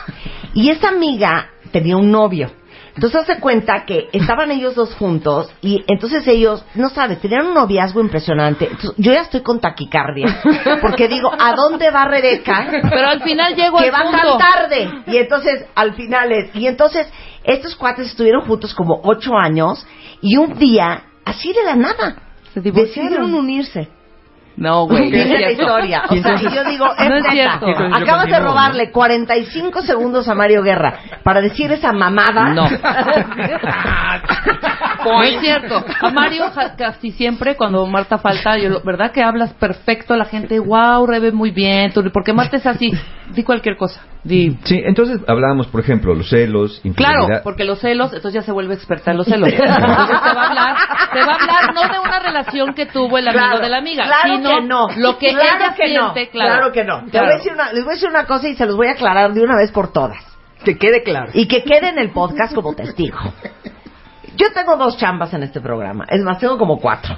Y 0.55 0.71
esa 0.71 0.89
amiga 0.89 1.51
tenía 1.71 1.97
un 1.97 2.11
novio. 2.11 2.51
Entonces 2.95 3.23
hace 3.23 3.41
cuenta 3.41 3.85
que 3.85 4.09
estaban 4.13 4.51
ellos 4.53 4.77
dos 4.77 4.95
juntos 4.95 5.53
y 5.61 5.85
entonces 5.89 6.27
ellos, 6.29 6.65
no 6.75 6.91
sabes, 6.91 7.21
tenían 7.21 7.49
un 7.49 7.55
noviazgo 7.55 8.01
impresionante. 8.01 8.67
Entonces, 8.67 8.95
yo 8.99 9.13
ya 9.13 9.23
estoy 9.23 9.43
con 9.43 9.61
taquicardia 9.61 10.41
porque 10.81 11.09
digo, 11.09 11.33
¿a 11.37 11.55
dónde 11.55 11.91
va 11.91 12.05
Rebeca? 12.05 12.67
Pero 12.89 13.09
al 13.09 13.23
final 13.23 13.57
llego 13.57 13.79
que 13.79 13.89
al 13.89 13.93
va 13.93 14.03
punto. 14.03 14.37
tan 14.37 14.39
tarde. 14.39 14.91
Y 15.07 15.17
entonces, 15.17 15.67
al 15.75 15.95
final 15.95 16.31
es. 16.33 16.55
Y 16.55 16.67
entonces, 16.69 17.09
estos 17.43 17.75
cuates 17.75 18.07
estuvieron 18.07 18.47
juntos 18.47 18.75
como 18.75 19.01
ocho 19.03 19.37
años. 19.37 19.85
Y 20.21 20.37
un 20.37 20.57
día, 20.59 21.05
así 21.25 21.53
de 21.53 21.65
la 21.65 21.75
nada, 21.75 22.17
decidieron 22.55 23.35
unirse. 23.35 23.89
No, 24.57 24.87
güey. 24.87 25.15
es 25.15 25.41
la 25.41 25.51
historia. 25.53 26.03
O 26.09 26.15
sea, 26.15 26.35
y 26.41 26.55
yo 26.55 26.65
digo, 26.65 26.87
es 26.97 27.09
No 27.09 27.17
es 27.17 27.25
cierto. 27.31 27.67
Acabas 27.93 28.27
de 28.27 28.41
robarle 28.41 28.91
45 28.91 29.83
segundos 29.83 30.29
a 30.29 30.35
Mario 30.35 30.63
Guerra 30.63 30.95
para 31.23 31.41
decir 31.41 31.71
esa 31.73 31.93
mamada. 31.93 32.55
No. 32.55 32.65
No 35.05 35.23
es 35.23 35.41
cierto. 35.41 35.85
A 36.01 36.11
Mario 36.11 36.45
casi 36.79 37.13
siempre 37.13 37.57
cuando 37.57 37.87
Marta 37.87 38.19
falta, 38.19 38.57
yo, 38.57 38.81
¿verdad 38.83 39.13
que 39.13 39.23
hablas 39.23 39.53
perfecto? 39.55 40.17
La 40.17 40.25
gente, 40.25 40.59
wow, 40.59 41.07
Rebe, 41.07 41.33
muy 41.33 41.51
bien. 41.51 41.93
¿Por 41.93 42.25
qué 42.25 42.33
Marta 42.33 42.57
es 42.57 42.67
así? 42.67 42.91
Di 43.35 43.43
cualquier 43.43 43.77
cosa. 43.77 44.01
Di. 44.23 44.57
Sí, 44.65 44.81
entonces 44.83 45.21
hablábamos, 45.29 45.67
por 45.67 45.81
ejemplo, 45.81 46.15
los 46.15 46.31
celos, 46.31 46.81
Claro, 46.97 47.27
porque 47.43 47.65
los 47.65 47.81
celos, 47.81 48.13
entonces 48.15 48.41
ya 48.41 48.43
se 48.43 48.53
vuelve 48.53 48.75
experta 48.75 49.11
en 49.11 49.19
los 49.19 49.27
celos. 49.27 49.51
Entonces 49.53 50.21
te 50.23 50.35
va 50.35 50.43
a 50.43 50.49
hablar, 50.49 50.77
te 51.13 51.21
va 51.21 51.33
a 51.33 51.35
hablar 51.35 51.75
no 51.75 51.83
de 51.83 51.99
una 51.99 52.19
relación 52.21 52.75
que 52.75 52.87
tuvo 52.87 53.19
el 53.19 53.29
amigo 53.29 53.45
Claro, 53.45 53.61
de 53.61 53.69
la 53.69 53.79
amiga, 53.79 54.05
claro 54.05 54.37
sino 54.37 54.44
que 54.51 54.61
no. 54.63 54.89
lo 54.97 55.19
que 55.19 55.31
claro 55.31 55.65
ella 55.65 55.75
que 55.75 55.95
no, 55.95 56.15
claro. 56.33 56.73
que 56.73 56.85
no. 56.85 57.05
Te 57.05 57.11
Claro. 57.11 57.27
voy 57.27 57.35
a 57.35 57.37
decir 57.39 57.53
una- 57.53 57.73
les 57.73 57.85
voy 57.85 57.93
a 57.93 57.95
decir 57.95 58.09
una 58.09 58.27
cosa 58.27 58.49
y 58.49 58.55
se 58.57 58.67
los 58.67 58.77
voy 58.77 58.89
a 58.89 58.93
aclarar 58.93 59.33
de 59.33 59.43
una 59.43 59.57
vez 59.57 59.71
por 59.73 59.93
todas. 59.93 60.19
Que 60.65 60.79
quede 60.79 61.03
claro. 61.03 61.31
Y 61.35 61.47
que 61.47 61.63
quede 61.63 61.89
en 61.89 61.99
el 61.99 62.11
podcast 62.11 62.55
como 62.55 62.75
testigo. 62.75 63.19
Yo 64.37 64.53
tengo 64.53 64.77
dos 64.77 64.97
chambas 64.97 65.33
en 65.35 65.43
este 65.43 65.61
programa. 65.61 66.07
Es 66.09 66.21
más, 66.23 66.39
tengo 66.39 66.57
como 66.59 66.81
cuatro. 66.81 67.17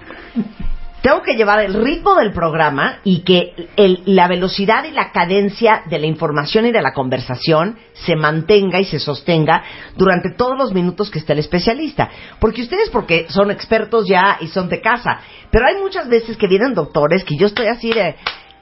Tengo 1.06 1.22
que 1.22 1.36
llevar 1.36 1.60
el 1.60 1.74
ritmo 1.84 2.16
del 2.16 2.32
programa 2.32 2.98
y 3.04 3.20
que 3.20 3.52
el- 3.76 4.02
la 4.06 4.26
velocidad 4.26 4.82
y 4.86 4.90
la 4.90 5.12
cadencia 5.12 5.82
de 5.88 6.00
la 6.00 6.06
información 6.06 6.66
y 6.66 6.72
de 6.72 6.82
la 6.82 6.92
conversación 6.92 7.78
se 7.92 8.16
mantenga 8.16 8.80
y 8.80 8.86
se 8.86 8.98
sostenga 8.98 9.62
durante 9.94 10.30
todos 10.32 10.58
los 10.58 10.74
minutos 10.74 11.08
que 11.08 11.20
esté 11.20 11.34
el 11.34 11.38
especialista. 11.38 12.10
Porque 12.40 12.62
ustedes, 12.62 12.90
porque 12.90 13.26
son 13.28 13.52
expertos 13.52 14.08
ya 14.08 14.38
y 14.40 14.48
son 14.48 14.68
de 14.68 14.80
casa, 14.80 15.20
pero 15.52 15.68
hay 15.68 15.76
muchas 15.80 16.08
veces 16.08 16.36
que 16.36 16.48
vienen 16.48 16.74
doctores 16.74 17.22
que 17.22 17.36
yo 17.36 17.46
estoy 17.46 17.68
así 17.68 17.92
de... 17.92 18.16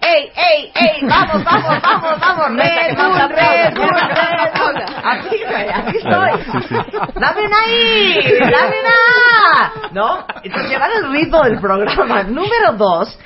¡Ey, 0.06 0.30
ey, 0.36 0.72
ey! 0.74 1.08
¡Vamos, 1.08 1.42
vamos, 1.44 1.80
vamos, 1.80 2.20
vamos! 2.20 2.50
¡Red 2.56 2.96
Bull, 2.96 3.28
Red 3.30 3.74
Bull, 3.74 3.88
Red 3.88 4.52
Bull! 4.54 4.82
Aquí, 5.02 5.36
güey, 5.48 5.68
aquí 5.70 5.96
estoy. 5.96 6.30
¡Dame 7.14 7.40
ahí! 7.64 8.38
¡Dame! 8.38 8.76
¿No? 9.92 10.26
Entonces, 10.42 10.70
llevar 10.70 10.90
el 10.98 11.10
ritmo 11.10 11.42
del 11.44 11.58
programa. 11.58 12.22
Número 12.24 12.72
dos, 12.76 13.18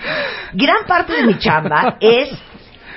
gran 0.53 0.85
parte 0.87 1.15
de 1.15 1.27
mi 1.27 1.39
chamba 1.39 1.97
es 2.01 2.31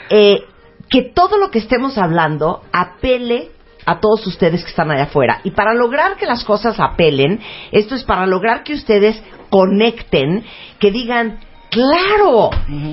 eh, 0.09 0.43
que 0.87 1.01
todo 1.15 1.37
lo 1.37 1.49
que 1.49 1.59
estemos 1.59 1.97
hablando 1.97 2.61
apele 2.71 3.49
a 3.85 3.99
todos 3.99 4.27
ustedes 4.27 4.63
que 4.63 4.69
están 4.69 4.91
allá 4.91 5.05
afuera. 5.05 5.39
Y 5.43 5.51
para 5.51 5.73
lograr 5.73 6.17
que 6.17 6.27
las 6.27 6.43
cosas 6.43 6.79
apelen, 6.79 7.39
esto 7.71 7.95
es 7.95 8.03
para 8.03 8.27
lograr 8.27 8.63
que 8.63 8.73
ustedes 8.73 9.21
conecten, 9.49 10.45
que 10.79 10.91
digan, 10.91 11.39
claro, 11.71 12.49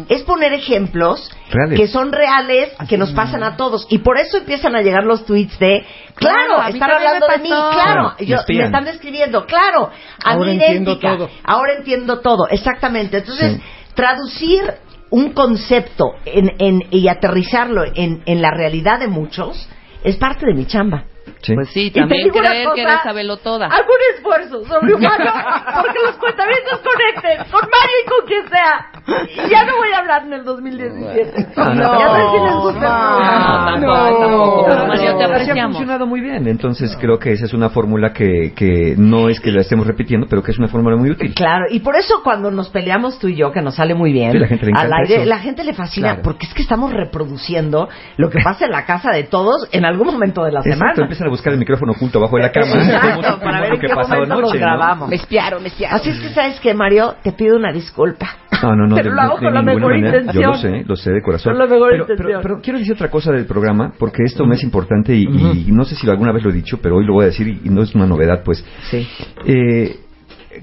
es 0.09 0.23
poner 0.23 0.53
ejemplos 0.55 1.31
Reales. 1.51 1.79
que 1.79 1.87
son 1.89 2.13
reales, 2.13 2.71
que 2.89 2.97
nos 2.97 3.11
pasan 3.13 3.43
a 3.43 3.57
todos. 3.57 3.87
Y 3.91 3.99
por 3.99 4.19
eso 4.19 4.39
empiezan 4.39 4.75
a 4.77 4.81
llegar 4.83 5.05
los 5.05 5.27
tweets 5.27 5.59
de, 5.59 5.85
claro, 6.15 6.63
están 6.69 6.91
hablando 6.93 7.27
de 7.27 7.39
mí, 7.39 7.49
claro, 7.49 8.15
me 8.19 8.25
yo, 8.27 8.37
me 8.49 8.65
están 8.65 8.85
describiendo, 8.85 9.45
claro, 9.47 9.91
a 10.25 10.31
Ahora 10.31 10.47
mí 10.47 10.53
entiendo 10.53 10.93
idéntica. 10.93 11.17
todo. 11.17 11.31
Ahora 11.45 11.73
entiendo 11.77 12.21
todo, 12.21 12.49
exactamente. 12.49 13.19
Entonces, 13.19 13.57
Sí. 13.57 13.63
traducir 13.95 14.63
un 15.11 15.33
concepto 15.33 16.13
en, 16.25 16.53
en- 16.59 16.85
y 16.91 17.09
aterrizarlo 17.09 17.83
en, 17.95 18.23
en 18.27 18.41
la 18.43 18.51
realidad 18.53 19.01
de 19.01 19.09
muchos 19.09 19.69
es 20.05 20.17
parte 20.17 20.47
de 20.47 20.55
mi 20.55 20.67
chamba. 20.67 21.05
Sí. 21.43 21.55
Pues 21.55 21.69
sí, 21.71 21.91
también 21.91 22.29
creer 22.31 22.69
que 22.75 22.83
eres 22.83 23.01
sabelo 23.03 23.37
toda. 23.39 23.67
Hago 23.67 23.87
un 23.89 24.17
esfuerzo 24.17 24.65
sobrehumano 24.67 25.25
porque 25.83 25.99
los 26.07 26.17
cuentamientos 26.17 26.81
conecten 26.81 27.39
con 27.51 27.61
Mario 27.69 27.97
y 28.05 28.09
con 28.09 28.27
quien 28.27 28.49
sea. 28.49 29.47
Y 29.47 29.51
ya 29.51 29.65
no 29.65 29.77
voy 29.77 29.89
a 29.95 29.99
hablar 29.99 30.23
en 30.25 30.33
el 30.35 30.45
2017. 30.45 31.47
No, 31.57 31.75
no, 31.75 31.99
Ya 31.99 32.13
ves 32.13 32.25
si 32.33 32.45
les 32.45 32.55
gusta. 32.55 32.89
No, 32.89 33.79
No, 33.79 33.81
tampoco, 33.81 34.19
tampoco. 34.21 34.67
Pero 34.69 34.87
Mario, 34.87 35.17
te 35.19 35.61
ha 35.61 35.65
funcionado 35.69 36.07
muy 36.07 36.21
bien. 36.21 36.47
Entonces 36.49 36.97
creo 37.01 37.19
que 37.19 37.33
esa 37.33 37.47
es 37.47 37.55
una 37.55 37.71
fórmula 37.71 38.13
que, 38.13 38.53
que 38.55 38.95
no 38.97 39.29
es 39.29 39.41
que 39.41 39.51
la 39.51 39.61
estemos 39.63 39.87
repitiendo, 39.87 40.27
pero 40.29 40.43
que 40.43 40.51
es 40.53 40.59
una 40.59 40.69
fórmula 40.69 40.97
muy 40.97 41.11
útil. 41.11 41.35
Claro, 41.35 41.65
y 41.71 41.81
por 41.81 41.97
eso 41.97 42.23
cuando 42.23 42.51
nos 42.51 42.69
peleamos 42.71 43.19
tú 43.19 43.29
y 43.29 43.37
yo, 43.37 43.53
que 43.53 43.63
nos 43.63 43.77
sale 43.77 43.95
muy 43.95 44.13
bien, 44.13 44.33
Sí, 44.33 44.39
la 44.39 44.47
gente 44.49 44.67
le 44.67 44.73
al 44.77 44.93
aire, 44.93 45.17
eso. 45.17 45.25
la 45.25 45.39
gente 45.39 45.65
le 45.65 45.73
fascina, 45.75 46.09
Claro. 46.09 46.23
porque 46.23 46.47
es 46.47 46.55
que 46.55 46.63
estamos 46.63 46.93
reproduciendo 46.93 47.89
lo 48.17 48.31
que 48.31 48.39
pasa 48.43 48.67
en 48.67 48.73
la 48.73 48.85
casa 48.85 49.11
de 49.11 49.25
todos 49.25 49.69
en 49.73 49.85
algún 49.85 50.07
momento 50.09 50.45
de 50.45 50.53
la 50.53 50.61
Exacto, 50.61 50.77
semana. 51.03 51.09
Empiezan 51.19 51.27
a 51.27 51.31
buscar 51.31 51.53
el 51.53 51.59
micrófono 51.59 51.93
oculto 51.93 52.19
abajo 52.19 52.37
de 52.37 52.43
la 52.43 52.53
cama. 52.53 52.75
Exacto, 52.75 53.41
para 53.41 53.61
ver 53.61 53.71
lo 53.71 54.51
que 54.51 54.59
grabamos. 54.59 55.09
Me 55.09 55.17
espiaron, 55.17 55.63
me 55.63 55.69
espiaron. 55.69 56.01
Así 56.01 56.11
es 56.11 56.21
que, 56.21 56.29
¿sabes 56.31 56.61
qué, 56.61 56.75
Mario? 56.75 57.17
Te 57.23 57.33
pido 57.33 57.57
una 57.57 57.73
disculpa. 57.73 58.37
No, 58.63 58.75
no, 58.75 58.87
no. 58.87 58.97
Pero 58.97 59.13
lo 59.13 59.21
hago 59.21 59.39
con 59.39 59.55
la 59.55 59.63
mejor 59.63 59.93
manera. 59.93 60.19
intención. 60.19 60.43
Yo 60.43 60.51
lo 60.51 60.57
sé, 60.57 60.85
lo 60.87 60.97
sé 60.97 61.13
de 61.13 61.23
corazón. 61.23 61.53
Con 61.53 61.59
la 61.59 61.67
mejor 61.67 61.91
pero, 61.91 62.03
intención. 62.03 62.29
pero, 62.29 62.41
pero 62.43 62.61
quiero 62.61 62.79
decir 62.79 62.95
otra 62.95 63.11
cosa 63.11 63.33
del 63.33 63.47
programa, 63.47 63.93
porque 63.99 64.23
esto 64.25 64.45
me 64.47 64.55
es 64.57 64.63
importante 64.63 65.15
y, 65.15 65.25
y 65.25 65.71
no 65.71 65.85
sé 65.85 65.95
si 65.95 66.09
alguna 66.09 66.33
vez 66.33 66.43
lo 66.43 66.51
he 66.51 66.55
dicho, 66.55 66.79
pero 66.83 66.97
hoy 66.97 67.05
lo 67.05 67.15
voy 67.15 67.25
a 67.25 67.29
decir 67.29 67.47
y, 67.49 67.61
y 67.65 67.69
no 67.71 67.83
es 67.83 67.95
una 67.95 68.07
novedad, 68.07 68.43
pues. 68.45 68.65
Sí. 68.91 69.07
Eh, 69.47 69.97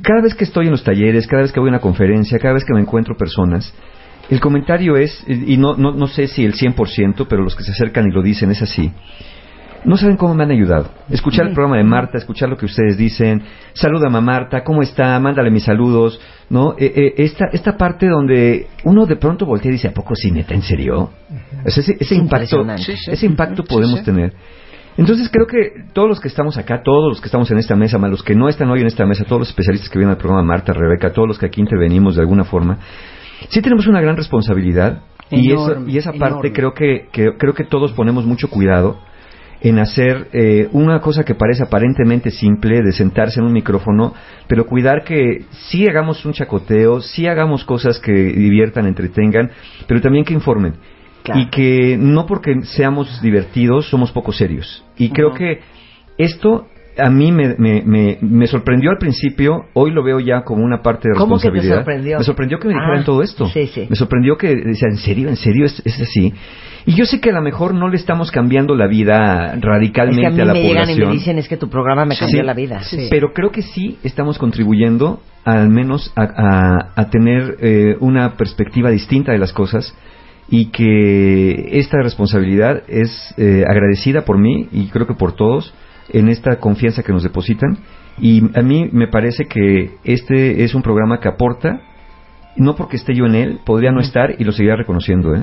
cada 0.01 0.21
vez 0.21 0.35
que 0.35 0.43
estoy 0.43 0.65
en 0.65 0.71
los 0.71 0.83
talleres, 0.83 1.27
cada 1.27 1.43
vez 1.43 1.51
que 1.51 1.59
voy 1.59 1.69
a 1.69 1.73
una 1.73 1.79
conferencia, 1.79 2.37
cada 2.39 2.53
vez 2.53 2.65
que 2.65 2.73
me 2.73 2.81
encuentro 2.81 3.15
personas, 3.15 3.73
el 4.29 4.39
comentario 4.39 4.97
es, 4.97 5.23
y 5.27 5.57
no, 5.57 5.75
no, 5.77 5.91
no 5.91 6.07
sé 6.07 6.27
si 6.27 6.43
el 6.43 6.53
100%, 6.55 7.27
pero 7.29 7.43
los 7.43 7.55
que 7.55 7.63
se 7.63 7.71
acercan 7.71 8.05
y 8.07 8.11
lo 8.11 8.23
dicen 8.23 8.51
es 8.51 8.61
así. 8.61 8.91
No 9.85 9.97
saben 9.97 10.17
cómo 10.17 10.33
me 10.33 10.43
han 10.43 10.51
ayudado. 10.51 10.89
Escuchar 11.09 11.47
el 11.47 11.53
programa 11.53 11.77
de 11.77 11.83
Marta, 11.83 12.17
escuchar 12.17 12.49
lo 12.49 12.57
que 12.57 12.65
ustedes 12.65 12.97
dicen. 12.97 13.43
Salúdame 13.73 14.17
a 14.17 14.21
Marta, 14.21 14.63
¿cómo 14.63 14.81
está? 14.81 15.19
Mándale 15.19 15.51
mis 15.51 15.63
saludos. 15.63 16.19
¿No? 16.49 16.75
Eh, 16.77 16.91
eh, 16.95 17.13
esta, 17.17 17.45
esta 17.53 17.75
parte 17.77 18.07
donde 18.07 18.67
uno 18.83 19.05
de 19.05 19.15
pronto 19.15 19.45
voltea 19.45 19.69
y 19.69 19.73
dice, 19.73 19.87
¿a 19.87 19.93
poco 19.93 20.15
sí, 20.15 20.31
neta, 20.31 20.53
en 20.53 20.61
serio? 20.61 21.09
Sea, 21.29 21.81
ese, 21.81 21.93
ese 21.93 21.95
Es 22.03 22.11
impacto, 22.11 22.57
ese 23.07 23.25
impacto 23.25 23.63
podemos 23.63 23.99
sí. 23.99 24.05
tener. 24.05 24.33
Entonces 24.97 25.29
creo 25.29 25.45
que 25.47 25.89
todos 25.93 26.07
los 26.07 26.19
que 26.21 26.27
estamos 26.29 26.57
acá, 26.57 26.81
todos 26.83 27.09
los 27.09 27.19
que 27.19 27.25
estamos 27.27 27.49
en 27.51 27.57
esta 27.57 27.75
mesa, 27.75 27.97
más 27.97 28.09
los 28.11 28.23
que 28.23 28.33
no 28.35 28.47
están 28.47 28.69
hoy 28.69 28.79
en 28.81 28.87
esta 28.87 29.05
mesa, 29.05 29.25
todos 29.25 29.39
los 29.39 29.49
especialistas 29.49 29.89
que 29.89 29.97
vienen 29.99 30.11
al 30.13 30.17
programa, 30.17 30.43
Marta, 30.43 30.71
Rebeca, 30.71 31.11
todos 31.11 31.27
los 31.27 31.37
que 31.37 31.47
aquí 31.47 31.59
intervenimos 31.61 32.15
de 32.15 32.21
alguna 32.21 32.43
forma, 32.45 32.77
sí 33.49 33.61
tenemos 33.61 33.87
una 33.87 33.99
gran 34.01 34.15
responsabilidad 34.15 35.01
y, 35.31 35.51
esa, 35.51 35.79
y 35.85 35.97
esa 35.97 36.11
parte 36.13 36.47
enorme. 36.47 36.53
creo 36.53 36.73
que, 36.73 37.07
que- 37.11 37.35
creo 37.37 37.53
que 37.53 37.65
todos 37.65 37.91
ponemos 37.91 38.25
mucho 38.25 38.49
cuidado 38.49 38.99
en 39.61 39.79
hacer 39.79 40.27
eh, 40.33 40.67
una 40.73 40.99
cosa 40.99 41.23
que 41.23 41.35
parece 41.35 41.63
aparentemente 41.63 42.29
simple, 42.31 42.81
de 42.83 42.91
sentarse 42.91 43.39
en 43.39 43.45
un 43.45 43.53
micrófono, 43.53 44.13
pero 44.47 44.65
cuidar 44.65 45.03
que 45.03 45.45
sí 45.69 45.87
hagamos 45.87 46.25
un 46.25 46.33
chacoteo, 46.33 47.01
sí 47.01 47.25
hagamos 47.27 47.63
cosas 47.65 47.99
que 47.99 48.11
diviertan, 48.11 48.85
entretengan, 48.85 49.49
pero 49.87 50.01
también 50.01 50.25
que 50.25 50.33
informen. 50.33 50.75
Claro. 51.23 51.41
Y 51.41 51.49
que 51.49 51.97
no 51.99 52.27
porque 52.27 52.53
seamos 52.63 53.21
divertidos 53.21 53.89
somos 53.89 54.11
poco 54.11 54.31
serios. 54.31 54.85
Y 54.97 55.09
creo 55.09 55.33
que 55.33 55.59
esto 56.19 56.67
a 56.97 57.09
mí 57.09 57.31
me, 57.31 57.55
me, 57.57 57.81
me, 57.81 58.17
me 58.21 58.47
sorprendió 58.47 58.89
al 58.91 58.97
principio, 58.97 59.65
hoy 59.73 59.91
lo 59.91 60.03
veo 60.03 60.19
ya 60.19 60.43
como 60.43 60.63
una 60.63 60.81
parte 60.81 61.09
de 61.09 61.15
¿Cómo 61.15 61.35
que 61.37 61.41
te 61.41 61.49
responsabilidad. 61.49 61.75
sorprendió? 61.77 62.17
Me 62.19 62.23
sorprendió 62.23 62.59
que 62.59 62.67
me 62.67 62.73
Ah, 62.75 62.77
dijeran 62.79 63.03
todo 63.03 63.21
esto. 63.23 63.47
sí, 63.47 63.67
sí. 63.67 63.87
Me 63.89 63.95
sorprendió 63.95 64.37
que 64.37 64.55
decía, 64.55 64.87
¿en 64.89 64.97
serio? 64.97 65.27
¿En 65.29 65.35
serio 65.35 65.65
es, 65.65 65.81
es 65.83 65.99
así? 65.99 66.31
Y 66.87 66.93
yo 66.95 67.05
sé 67.05 67.19
que 67.19 67.31
a 67.31 67.33
lo 67.33 67.41
mejor 67.41 67.73
no 67.73 67.87
le 67.89 67.95
estamos 67.95 68.29
cambiando 68.31 68.75
la 68.75 68.85
vida 68.87 69.53
Es 69.55 69.61
radicalmente 69.61 70.21
que 70.21 70.27
a 70.27 70.29
mí 70.31 70.37
la 70.47 70.53
me 70.53 70.61
llegan 70.61 70.89
y 70.89 70.95
me 70.99 71.11
dicen, 71.11 71.37
es 71.39 71.47
que 71.47 71.57
tu 71.57 71.67
programa 71.69 72.05
me 72.05 72.15
cambió 72.15 72.41
Sí, 72.41 72.45
la 72.45 72.53
vida. 72.53 72.83
sí. 72.83 73.07
Pero 73.09 73.33
creo 73.33 73.51
que 73.51 73.63
sí 73.63 73.97
estamos 74.03 74.37
contribuyendo 74.37 75.19
al 75.43 75.69
menos 75.69 76.13
a, 76.15 76.23
a- 76.23 76.91
a 76.95 77.09
tener 77.09 77.57
eh, 77.61 77.95
una 77.99 78.35
perspectiva 78.37 78.89
distinta 78.91 79.31
de 79.31 79.39
las 79.39 79.51
cosas 79.53 79.95
y 80.47 80.67
que 80.67 81.79
esta 81.79 81.97
responsabilidad 82.03 82.83
es 82.87 83.33
eh, 83.37 83.63
agradecida 83.67 84.25
por 84.25 84.37
mí 84.37 84.67
y 84.71 84.87
creo 84.89 85.07
que 85.07 85.15
por 85.15 85.33
todos 85.33 85.73
en 86.09 86.29
esta 86.29 86.59
confianza 86.59 87.01
que 87.01 87.11
nos 87.11 87.23
depositan 87.23 87.79
y 88.21 88.43
a 88.57 88.61
mí 88.61 88.87
me 88.91 89.07
parece 89.07 89.45
que 89.45 89.95
este 90.03 90.63
es 90.63 90.75
un 90.75 90.83
programa 90.83 91.19
que 91.19 91.27
aporta 91.29 91.81
no 92.57 92.75
porque 92.75 92.95
esté 92.97 93.15
yo 93.15 93.25
en 93.25 93.33
él, 93.35 93.59
podría 93.65 93.91
no 93.91 93.99
estar 94.01 94.35
y 94.37 94.43
lo 94.43 94.51
seguirá 94.51 94.75
reconociendo, 94.75 95.33
¿eh? 95.35 95.41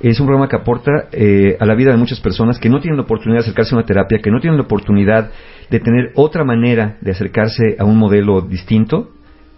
Es 0.00 0.20
un 0.20 0.26
programa 0.26 0.48
que 0.48 0.56
aporta 0.56 0.90
eh, 1.12 1.56
a 1.58 1.66
la 1.66 1.74
vida 1.74 1.90
de 1.90 1.96
muchas 1.96 2.20
personas 2.20 2.58
que 2.58 2.68
no 2.68 2.80
tienen 2.80 2.96
la 2.96 3.02
oportunidad 3.02 3.40
de 3.40 3.44
acercarse 3.46 3.74
a 3.74 3.78
una 3.78 3.86
terapia, 3.86 4.18
que 4.22 4.30
no 4.30 4.40
tienen 4.40 4.56
la 4.58 4.64
oportunidad 4.64 5.30
de 5.70 5.80
tener 5.80 6.12
otra 6.14 6.44
manera 6.44 6.96
de 7.00 7.10
acercarse 7.10 7.76
a 7.78 7.84
un 7.84 7.96
modelo 7.98 8.40
distinto 8.42 9.08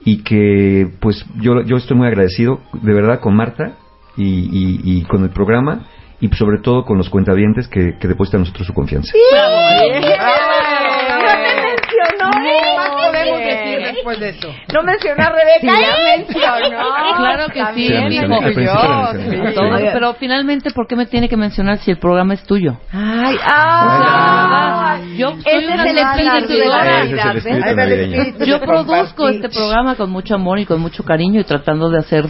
y 0.04 0.23
que 0.23 0.88
pues 1.00 1.25
yo, 1.40 1.61
yo 1.62 1.76
estoy 1.76 1.97
muy 1.97 2.06
agradecido 2.09 2.61
de 2.82 2.94
verdad 2.94 3.20
con 3.20 3.37
Marta 3.37 3.75
y, 4.16 4.25
y- 4.25 4.80
y 4.85 5.02
con 5.02 5.23
el 5.25 5.30
programa 5.30 5.87
y 6.20 6.28
sobre 6.28 6.59
todo 6.59 6.85
con 6.85 6.97
los 6.99 7.09
cuentavientes 7.11 7.68
que, 7.68 7.97
que 7.99 8.09
depositan 8.09 8.40
a 8.40 8.44
nosotros 8.44 8.66
su 8.66 8.73
confianza. 8.75 9.12
No 11.20 11.26
me 11.26 11.54
mencionó. 11.62 12.30
¿Qué 12.42 13.09
podemos 13.12 13.38
decir 13.40 13.89
después 14.00 14.21
de 14.21 14.28
eso? 14.30 14.49
No 14.75 14.83
mencionó 14.83 15.23
a 15.23 15.30
Rebeca. 15.30 15.61
Sí, 15.61 15.66
ya 15.66 16.16
mencionó. 16.16 16.50
Claro 17.21 17.49
que 17.49 17.64
sí. 17.75 17.88
Todo, 19.54 19.75
Oiga. 19.75 19.90
pero 19.92 20.14
finalmente, 20.14 20.71
¿por 20.71 20.87
qué 20.87 20.97
me 20.97 21.07
tiene 21.07 21.28
que 21.28 21.37
mencionar 21.37 21.78
si 21.78 21.90
el 21.90 21.99
programa 21.99 22.35
es 22.35 22.42
tuyo? 22.45 22.78
Ay, 22.92 23.37
Ah, 23.47 24.97
ay. 25.00 25.16
yo 25.16 25.30
soy 25.33 25.42
Ese 25.45 25.73
una 25.75 25.85
Yo 28.47 28.61
produzco 28.61 29.28
este 29.28 29.49
programa 29.49 29.97
con 29.97 30.11
mucho 30.11 30.35
amor 30.35 30.59
y 30.59 30.66
con 30.66 30.80
mucho 30.80 31.02
cariño 31.04 31.40
y 31.40 31.45
tratando 31.45 31.90
de 31.90 31.99
hacer 31.99 32.25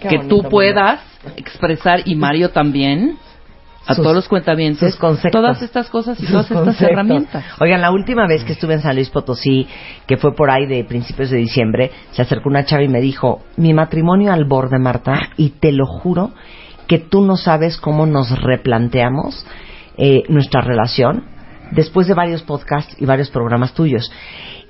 Qué 0.00 0.08
que 0.08 0.16
bonito, 0.18 0.42
tú 0.42 0.48
puedas 0.48 1.00
expresar 1.36 2.02
y 2.04 2.14
Mario 2.14 2.50
también 2.50 3.18
a 3.88 3.94
Sus- 3.94 4.02
todos 4.04 4.14
los 4.14 4.28
conceptos. 4.28 5.32
todas 5.32 5.62
estas 5.62 5.88
cosas 5.88 6.18
y 6.20 6.22
Sus 6.22 6.30
todas 6.32 6.44
estas 6.50 6.64
conceptos. 6.64 6.90
herramientas. 6.92 7.44
Oigan, 7.60 7.80
la 7.80 7.90
última 7.90 8.26
vez 8.28 8.44
que 8.44 8.52
estuve 8.52 8.74
en 8.74 8.82
San 8.82 8.94
Luis 8.94 9.10
Potosí, 9.10 9.66
que 10.06 10.16
fue 10.18 10.34
por 10.34 10.50
ahí 10.50 10.66
de 10.66 10.84
principios 10.84 11.30
de 11.30 11.38
diciembre, 11.38 11.90
se 12.12 12.22
acercó 12.22 12.48
una 12.50 12.64
chava 12.64 12.82
y 12.84 12.88
me 12.88 13.00
dijo, 13.00 13.42
mi 13.56 13.72
matrimonio 13.74 14.32
al 14.32 14.44
borde, 14.44 14.78
Marta, 14.78 15.30
y 15.36 15.50
te 15.58 15.72
lo 15.72 15.86
juro 15.86 16.32
que 16.86 16.98
tú 16.98 17.22
no 17.22 17.36
sabes 17.36 17.76
cómo 17.78 18.06
nos 18.06 18.30
replanteamos 18.40 19.44
eh, 19.96 20.22
nuestra 20.28 20.60
relación 20.60 21.24
después 21.72 22.06
de 22.06 22.14
varios 22.14 22.42
podcasts 22.42 22.94
y 22.98 23.04
varios 23.06 23.30
programas 23.30 23.74
tuyos. 23.74 24.10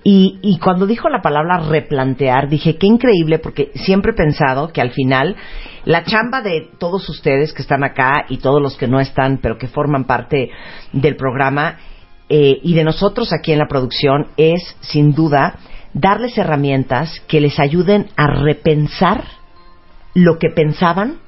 Y, 0.04 0.38
y 0.42 0.58
cuando 0.58 0.86
dijo 0.86 1.08
la 1.08 1.20
palabra 1.22 1.58
replantear, 1.58 2.48
dije, 2.48 2.76
qué 2.76 2.86
increíble, 2.86 3.40
porque 3.40 3.70
siempre 3.74 4.12
he 4.12 4.14
pensado 4.14 4.68
que 4.72 4.80
al 4.80 4.90
final 4.92 5.36
la 5.84 6.04
chamba 6.04 6.42
de 6.42 6.68
todos 6.78 7.08
ustedes 7.08 7.52
que 7.52 7.62
están 7.62 7.84
acá 7.84 8.26
y 8.28 8.38
todos 8.38 8.60
los 8.60 8.76
que 8.76 8.88
no 8.88 9.00
están, 9.00 9.38
pero 9.38 9.58
que 9.58 9.68
forman 9.68 10.04
parte 10.04 10.50
del 10.92 11.16
programa, 11.16 11.78
eh, 12.28 12.58
y 12.62 12.74
de 12.74 12.84
nosotros 12.84 13.32
aquí 13.32 13.52
en 13.52 13.58
la 13.58 13.68
producción, 13.68 14.28
es, 14.36 14.76
sin 14.80 15.12
duda, 15.12 15.58
darles 15.94 16.36
herramientas 16.36 17.20
que 17.26 17.40
les 17.40 17.58
ayuden 17.58 18.08
a 18.16 18.26
repensar 18.26 19.24
lo 20.14 20.38
que 20.38 20.50
pensaban 20.50 21.20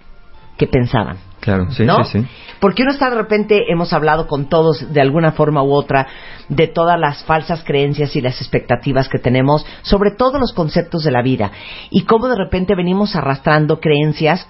que 0.60 0.66
pensaban. 0.66 1.16
Claro, 1.40 1.70
sí, 1.70 1.86
¿no? 1.86 2.04
sí, 2.04 2.20
sí. 2.20 2.26
Porque 2.60 2.82
uno 2.82 2.92
está 2.92 3.08
de 3.08 3.16
repente, 3.16 3.72
hemos 3.72 3.94
hablado 3.94 4.26
con 4.26 4.50
todos 4.50 4.92
de 4.92 5.00
alguna 5.00 5.32
forma 5.32 5.62
u 5.62 5.72
otra 5.72 6.06
de 6.50 6.66
todas 6.66 7.00
las 7.00 7.24
falsas 7.24 7.64
creencias 7.64 8.14
y 8.14 8.20
las 8.20 8.42
expectativas 8.42 9.08
que 9.08 9.18
tenemos 9.18 9.64
sobre 9.80 10.10
todos 10.10 10.38
los 10.38 10.52
conceptos 10.52 11.02
de 11.02 11.12
la 11.12 11.22
vida 11.22 11.50
y 11.88 12.02
cómo 12.02 12.28
de 12.28 12.36
repente 12.36 12.74
venimos 12.74 13.16
arrastrando 13.16 13.80
creencias 13.80 14.46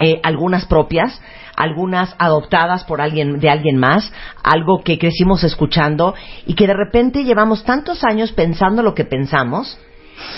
eh, 0.00 0.20
algunas 0.24 0.66
propias, 0.66 1.20
algunas 1.56 2.16
adoptadas 2.18 2.82
por 2.82 3.00
alguien 3.00 3.38
de 3.38 3.50
alguien 3.50 3.76
más, 3.76 4.12
algo 4.42 4.82
que 4.82 4.98
crecimos 4.98 5.44
escuchando 5.44 6.16
y 6.46 6.54
que 6.54 6.66
de 6.66 6.74
repente 6.74 7.22
llevamos 7.22 7.62
tantos 7.62 8.02
años 8.02 8.32
pensando 8.32 8.82
lo 8.82 8.94
que 8.94 9.04
pensamos 9.04 9.78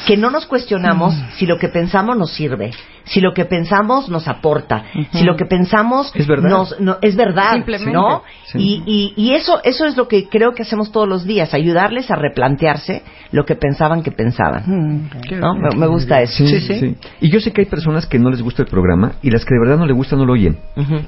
que 0.07 0.19
no 0.19 0.31
nos 0.31 0.45
cuestionamos 0.45 1.15
Mm. 1.15 1.31
si 1.39 1.47
lo 1.47 1.59
que 1.59 1.69
pensamos 1.69 2.17
nos 2.17 2.33
sirve, 2.33 2.73
si 3.05 3.21
lo 3.21 3.33
que 3.33 3.45
pensamos 3.45 4.09
nos 4.09 4.29
aporta, 4.29 4.85
si 5.13 5.25
lo 5.25 5.37
que 5.37 5.45
pensamos 5.47 6.13
Es 6.15 6.27
verdad. 6.27 6.49
nos 6.51 6.81
no, 6.81 6.99
es 7.03 7.17
verdad, 7.17 7.55
Simplemente. 7.55 7.93
¿no? 7.93 8.23
Sí. 8.47 8.59
Y, 8.59 8.83
y, 8.87 9.15
y 9.17 9.35
eso 9.35 9.61
eso 9.65 9.87
es 9.87 9.97
lo 9.97 10.09
que 10.09 10.29
creo 10.29 10.53
que 10.55 10.63
hacemos 10.63 10.93
todos 10.93 11.09
los 11.09 11.25
días, 11.25 11.55
ayudarles 11.55 12.11
a 12.11 12.17
replantearse 12.17 13.03
lo 13.33 13.45
que 13.45 13.55
pensaban 13.55 14.03
que 14.03 14.11
pensaban. 14.13 14.65
¿no? 14.67 15.55
Me, 15.55 15.77
me 15.77 15.87
gusta 15.87 16.21
eso. 16.21 16.45
Sí, 16.45 16.61
sí, 16.61 16.97
Y 17.21 17.31
yo 17.31 17.41
sé 17.41 17.53
que 17.53 17.63
hay 17.63 17.67
personas 17.67 18.07
que 18.07 18.19
no 18.19 18.31
les 18.31 18.43
gusta 18.43 18.63
el 18.63 18.69
programa 18.69 19.13
y 19.23 19.31
las 19.31 19.45
que 19.45 19.55
de 19.55 19.61
verdad 19.61 19.79
no 19.79 19.87
les 19.87 19.97
gusta 19.97 20.17
no 20.17 20.25
lo 20.25 20.33
oyen. 20.33 20.59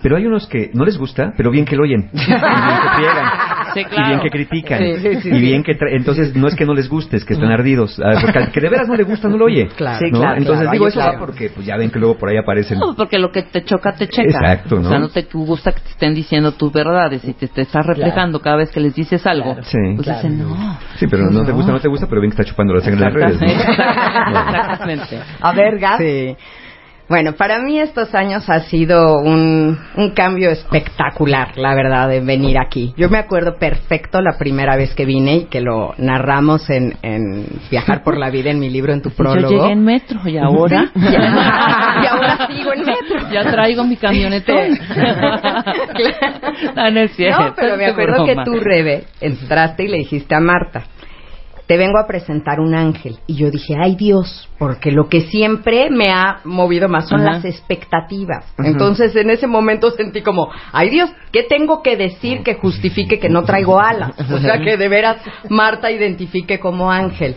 Pero 0.03 0.17
hay 0.17 0.27
unos 0.27 0.47
que 0.47 0.71
no 0.75 0.85
les 0.85 0.97
gusta, 0.99 1.33
pero 1.37 1.51
bien 1.51 1.65
que 1.65 1.77
lo 1.77 1.83
oyen. 1.83 2.11
y 2.13 2.17
bien 2.17 2.41
que 2.41 3.62
Sí, 3.75 3.81
Y 3.81 3.85
claro. 3.85 4.09
bien 4.09 4.21
que 4.21 4.31
critican. 4.31 4.79
Sí, 4.79 4.97
sí, 4.97 5.21
sí, 5.23 5.29
y 5.31 5.41
bien 5.41 5.62
que... 5.62 5.76
Entonces, 5.93 6.35
no 6.35 6.49
es 6.49 6.55
que 6.55 6.64
no 6.64 6.75
les 6.75 6.88
guste, 6.88 7.17
es 7.17 7.25
que 7.25 7.35
están 7.35 7.50
ardidos. 7.50 8.00
Ah, 8.02 8.14
Porque 8.21 8.38
al 8.38 8.52
que 8.52 8.61
de 8.61 8.69
veras 8.69 8.88
no 8.88 8.97
le 8.97 9.05
gusta, 9.05 9.29
no 9.29 9.37
lo 9.37 9.47
oye. 9.47 9.69
Claro. 9.76 9.99
Sí, 9.99 10.11
¿no? 10.11 10.21
claro, 10.21 10.37
Entonces, 10.37 10.62
claro, 10.62 10.73
digo, 10.73 10.88
eso 10.88 11.00
va 11.00 11.19
porque 11.19 11.50
pues 11.50 11.67
ya 11.67 11.76
ven 11.76 11.91
que 11.91 11.99
luego 11.99 12.17
por 12.19 12.29
ahí 12.29 12.37
aparecen... 12.37 12.79
No, 12.79 12.95
porque 12.95 13.19
lo 13.19 13.31
que 13.31 13.43
te 13.43 13.64
choca, 13.64 13.93
te 13.93 14.09
checa. 14.09 14.29
Exacto, 14.29 14.76
¿no? 14.76 14.87
O 14.87 14.91
sea, 14.91 14.99
no 14.99 15.09
te 15.09 15.26
gusta 15.33 15.73
que 15.73 15.81
te 15.81 15.91
estén 15.91 16.14
diciendo 16.14 16.52
tus 16.52 16.73
verdades 16.73 17.25
y 17.25 17.33
te, 17.33 17.49
te 17.49 17.62
estás 17.62 17.87
reflejando 17.87 18.41
cada 18.41 18.57
vez 18.57 18.71
que 18.71 18.81
les 18.81 18.95
dices 18.95 19.26
algo. 19.26 19.57
Sí. 19.62 19.79
Pues 19.97 20.07
dicen, 20.07 20.38
no. 20.38 20.79
Sí, 20.97 21.07
pero 21.07 21.31
no 21.31 21.45
te 21.45 21.52
gusta, 21.52 21.73
no 21.73 21.81
te 21.81 21.88
gusta, 21.88 22.07
pero 22.07 22.21
bien 22.21 22.33
que 22.33 22.41
está 22.41 22.50
chupando 22.50 22.75
la 22.75 22.81
sangre 22.81 23.07
en 23.07 23.14
las 23.14 23.14
redes. 23.14 23.41
¿no? 23.41 23.47
Exactamente. 23.47 24.52
Exactamente. 24.73 25.19
A 25.41 25.52
ver, 25.52 25.79
Gab. 25.79 25.99
Sí. 25.99 26.37
Bueno, 27.12 27.35
para 27.35 27.59
mí 27.59 27.78
estos 27.78 28.14
años 28.14 28.49
ha 28.49 28.61
sido 28.61 29.19
un, 29.19 29.78
un 29.97 30.11
cambio 30.12 30.49
espectacular, 30.49 31.59
la 31.59 31.75
verdad, 31.75 32.09
de 32.09 32.21
venir 32.21 32.57
aquí. 32.57 32.95
Yo 32.97 33.11
me 33.11 33.19
acuerdo 33.19 33.59
perfecto 33.59 34.23
la 34.23 34.38
primera 34.38 34.76
vez 34.76 34.95
que 34.95 35.04
vine 35.04 35.37
y 35.37 35.45
que 35.45 35.61
lo 35.61 35.92
narramos 35.99 36.71
en, 36.71 36.95
en 37.02 37.45
Viajar 37.71 38.02
por 38.02 38.16
la 38.16 38.31
Vida 38.31 38.50
en 38.50 38.59
mi 38.61 38.71
libro, 38.71 38.95
en 38.95 39.02
tu 39.02 39.11
prólogo. 39.14 39.50
Yo 39.50 39.59
llegué 39.59 39.73
en 39.75 39.85
metro 39.85 40.21
y 40.25 40.38
ahora. 40.38 40.90
y 40.95 42.07
ahora 42.07 42.47
sigo 42.47 42.73
en 42.73 42.81
metro. 42.81 43.31
Ya 43.31 43.42
traigo 43.42 43.85
mi 43.85 43.97
camionetón. 43.99 44.71
no, 46.75 46.90
no. 46.92 47.02
No, 47.02 47.54
pero 47.54 47.76
me 47.76 47.87
acuerdo 47.88 48.25
que 48.25 48.37
tú, 48.42 48.54
Rebe, 48.59 49.04
entraste 49.21 49.85
y 49.85 49.88
le 49.88 49.99
dijiste 49.99 50.35
a 50.35 50.40
Marta, 50.40 50.85
te 51.66 51.76
vengo 51.76 51.99
a 51.99 52.07
presentar 52.07 52.61
un 52.61 52.75
ángel. 52.75 53.19
Y 53.26 53.37
yo 53.37 53.50
dije, 53.50 53.76
ay 53.78 53.97
Dios, 53.97 54.49
porque 54.59 54.90
lo 54.90 55.09
que 55.09 55.23
siempre 55.23 55.90
me 55.90 56.11
ha 56.11 56.40
movido 56.45 56.88
más 56.88 57.09
son 57.09 57.21
Ajá. 57.21 57.33
las 57.33 57.45
expectativas. 57.45 58.45
Entonces 58.59 59.14
en 59.16 59.31
ese 59.31 59.47
momento 59.47 59.90
sentí 59.92 60.23
como, 60.23 60.50
ay 60.73 60.90
Dios, 60.90 61.11
¿qué 61.31 61.45
tengo 61.45 61.83
que 61.83 61.97
decir 61.97 62.42
que 62.42 62.54
justifique 62.54 63.19
que 63.19 63.28
no 63.28 63.45
traigo 63.45 63.81
alas? 63.81 64.12
O 64.31 64.38
sea, 64.38 64.61
que 64.61 64.76
de 64.76 64.88
veras 64.88 65.19
Marta 65.49 65.90
identifique 65.90 66.59
como 66.59 66.90
ángel. 66.90 67.37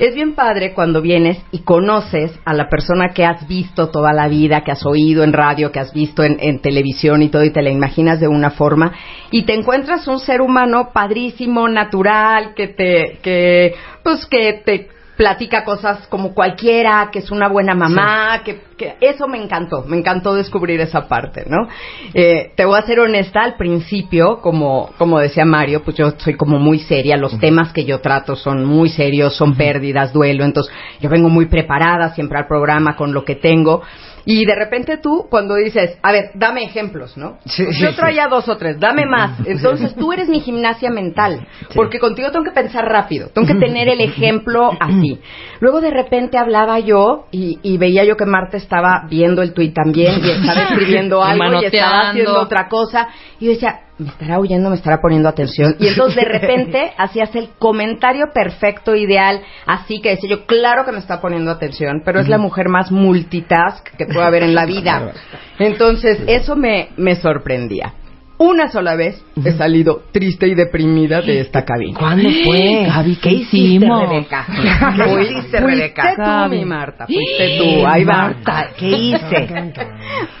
Es 0.00 0.14
bien 0.14 0.34
padre 0.34 0.72
cuando 0.72 1.02
vienes 1.02 1.36
y 1.52 1.58
conoces 1.58 2.32
a 2.46 2.54
la 2.54 2.70
persona 2.70 3.10
que 3.12 3.26
has 3.26 3.46
visto 3.46 3.90
toda 3.90 4.14
la 4.14 4.28
vida, 4.28 4.62
que 4.62 4.72
has 4.72 4.86
oído 4.86 5.22
en 5.22 5.34
radio, 5.34 5.70
que 5.70 5.78
has 5.78 5.92
visto 5.92 6.24
en, 6.24 6.38
en 6.40 6.62
televisión 6.62 7.20
y 7.20 7.28
todo, 7.28 7.44
y 7.44 7.50
te 7.50 7.60
la 7.60 7.68
imaginas 7.68 8.18
de 8.18 8.26
una 8.26 8.48
forma, 8.48 8.94
y 9.30 9.42
te 9.42 9.52
encuentras 9.52 10.08
un 10.08 10.18
ser 10.18 10.40
humano 10.40 10.88
padrísimo, 10.94 11.68
natural, 11.68 12.54
que 12.54 12.68
te, 12.68 13.18
que, 13.22 13.74
pues 14.02 14.24
que 14.24 14.62
te 14.64 14.88
platica 15.18 15.64
cosas 15.64 16.06
como 16.06 16.32
cualquiera, 16.32 17.10
que 17.12 17.18
es 17.18 17.30
una 17.30 17.48
buena 17.48 17.74
mamá, 17.74 18.40
que, 18.42 18.58
que 18.80 18.96
eso 19.02 19.28
me 19.28 19.36
encantó, 19.36 19.84
me 19.86 19.98
encantó 19.98 20.34
descubrir 20.34 20.80
esa 20.80 21.06
parte, 21.06 21.44
¿no? 21.46 21.68
Eh, 22.14 22.52
te 22.56 22.64
voy 22.64 22.78
a 22.78 22.82
ser 22.82 22.98
honesta, 23.00 23.42
al 23.42 23.56
principio, 23.56 24.40
como, 24.40 24.88
como 24.96 25.18
decía 25.18 25.44
Mario, 25.44 25.82
pues 25.82 25.98
yo 25.98 26.12
soy 26.16 26.34
como 26.34 26.58
muy 26.58 26.78
seria, 26.78 27.18
los 27.18 27.38
temas 27.38 27.74
que 27.74 27.84
yo 27.84 28.00
trato 28.00 28.36
son 28.36 28.64
muy 28.64 28.88
serios, 28.88 29.36
son 29.36 29.54
pérdidas, 29.54 30.14
duelo, 30.14 30.44
entonces 30.44 30.72
yo 30.98 31.10
vengo 31.10 31.28
muy 31.28 31.44
preparada 31.44 32.14
siempre 32.14 32.38
al 32.38 32.46
programa 32.46 32.96
con 32.96 33.12
lo 33.12 33.22
que 33.22 33.34
tengo. 33.34 33.82
Y 34.24 34.44
de 34.44 34.54
repente 34.54 34.98
tú, 34.98 35.26
cuando 35.30 35.56
dices, 35.56 35.98
a 36.02 36.12
ver, 36.12 36.30
dame 36.34 36.62
ejemplos, 36.62 37.16
¿no? 37.16 37.38
Sí, 37.46 37.64
yo 37.78 37.90
sí. 37.90 37.96
traía 37.96 38.28
dos 38.28 38.48
o 38.48 38.56
tres, 38.56 38.78
dame 38.78 39.06
más. 39.06 39.40
Entonces 39.46 39.94
tú 39.98 40.12
eres 40.12 40.28
mi 40.28 40.40
gimnasia 40.40 40.90
mental, 40.90 41.46
porque 41.74 41.98
contigo 41.98 42.30
tengo 42.30 42.44
que 42.44 42.50
pensar 42.50 42.86
rápido, 42.86 43.28
tengo 43.28 43.46
que 43.46 43.54
tener 43.54 43.88
el 43.88 44.00
ejemplo 44.00 44.70
así. 44.78 45.20
Luego 45.60 45.80
de 45.80 45.90
repente 45.90 46.38
hablaba 46.38 46.78
yo 46.80 47.26
y, 47.30 47.58
y 47.62 47.78
veía 47.78 48.04
yo 48.04 48.16
que 48.16 48.26
Marta 48.26 48.56
estaba 48.70 49.04
viendo 49.08 49.42
el 49.42 49.52
tuit 49.52 49.74
también 49.74 50.24
y 50.24 50.30
estaba 50.30 50.62
escribiendo 50.70 51.24
algo 51.24 51.60
y 51.60 51.64
estaba 51.64 52.10
haciendo 52.10 52.40
otra 52.40 52.68
cosa. 52.68 53.08
Y 53.40 53.46
yo 53.46 53.50
decía, 53.50 53.80
me 53.98 54.08
estará 54.08 54.38
oyendo, 54.38 54.70
me 54.70 54.76
estará 54.76 55.00
poniendo 55.00 55.28
atención. 55.28 55.74
Y 55.80 55.88
entonces 55.88 56.22
de 56.22 56.28
repente 56.30 56.92
hacías 56.96 57.34
el 57.34 57.50
comentario 57.58 58.26
perfecto, 58.32 58.94
ideal, 58.94 59.42
así 59.66 60.00
que 60.00 60.10
decía 60.10 60.30
yo, 60.30 60.46
claro 60.46 60.84
que 60.84 60.92
me 60.92 60.98
está 60.98 61.20
poniendo 61.20 61.50
atención, 61.50 62.02
pero 62.04 62.20
es 62.20 62.28
la 62.28 62.38
mujer 62.38 62.68
más 62.68 62.92
multitask 62.92 63.84
que 63.96 64.06
puede 64.06 64.24
haber 64.24 64.44
en 64.44 64.54
la 64.54 64.66
vida. 64.66 65.14
Entonces 65.58 66.22
eso 66.28 66.54
me, 66.54 66.90
me 66.96 67.16
sorprendía. 67.16 67.94
Una 68.42 68.70
sola 68.70 68.96
vez 68.96 69.22
he 69.44 69.52
salido 69.52 70.04
triste 70.12 70.48
y 70.48 70.54
deprimida 70.54 71.20
de 71.20 71.40
esta 71.40 71.62
cabina. 71.62 71.98
¿Cuándo 71.98 72.26
fue? 72.46 72.86
Gaby, 72.86 73.16
¿qué 73.16 73.28
hiciste, 73.32 73.56
hicimos? 73.58 74.08
Rebeca? 74.08 74.46
¿Qué 74.96 75.22
hiciste, 75.24 75.60
fuiste 75.60 75.60
Rebeca? 75.60 76.46
tú, 76.48 76.50
mi 76.54 76.64
Marta, 76.64 77.06
fuiste 77.06 77.58
tú. 77.58 77.86
Ahí 77.86 78.02
va. 78.04 78.14
Marta, 78.14 78.70
¿qué 78.78 78.88
hice? 78.88 79.74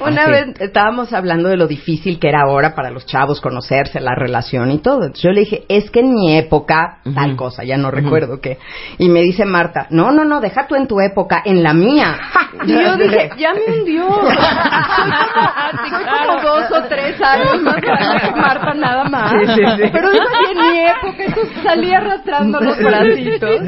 Una 0.00 0.26
vez 0.28 0.46
estábamos 0.60 1.12
hablando 1.12 1.50
de 1.50 1.58
lo 1.58 1.66
difícil 1.66 2.18
que 2.18 2.30
era 2.30 2.40
ahora 2.48 2.74
para 2.74 2.90
los 2.90 3.04
chavos 3.04 3.42
conocerse, 3.42 4.00
la 4.00 4.14
relación 4.14 4.70
y 4.70 4.78
todo. 4.78 5.02
Entonces 5.02 5.22
yo 5.22 5.32
le 5.32 5.40
dije, 5.40 5.64
es 5.68 5.90
que 5.90 6.00
en 6.00 6.14
mi 6.14 6.38
época, 6.38 7.00
tal 7.14 7.36
cosa, 7.36 7.64
ya 7.64 7.76
no 7.76 7.90
recuerdo 7.90 8.40
qué. 8.40 8.56
Y 8.96 9.10
me 9.10 9.20
dice 9.20 9.44
Marta, 9.44 9.88
no, 9.90 10.10
no, 10.10 10.24
no, 10.24 10.40
deja 10.40 10.66
tú 10.66 10.74
en 10.74 10.86
tu 10.86 11.02
época, 11.02 11.42
en 11.44 11.62
la 11.62 11.74
mía. 11.74 12.18
Y 12.64 12.72
yo 12.72 12.96
dije, 12.96 13.30
ya 13.38 13.52
me 13.52 13.78
hundió. 13.78 14.08
Soy 14.10 14.36
como, 15.34 15.50
soy 15.88 16.04
como 16.26 16.42
dos 16.42 16.64
o 16.72 16.82
tres 16.88 17.20
años 17.20 17.62
más 17.62 17.89
que 17.96 18.30
Marta 18.40 18.74
nada 18.74 19.04
más. 19.04 19.30
Sí, 19.30 19.46
sí, 19.46 19.62
sí. 19.76 19.90
Pero 19.92 20.10
digo 20.10 20.24
que 20.24 20.52
en 20.52 20.72
mi 20.72 20.78
época, 20.80 21.24
entonces 21.24 21.62
salí 21.62 21.92
arrastrando 21.92 22.60
los 22.60 22.78
bracitos. 22.78 23.60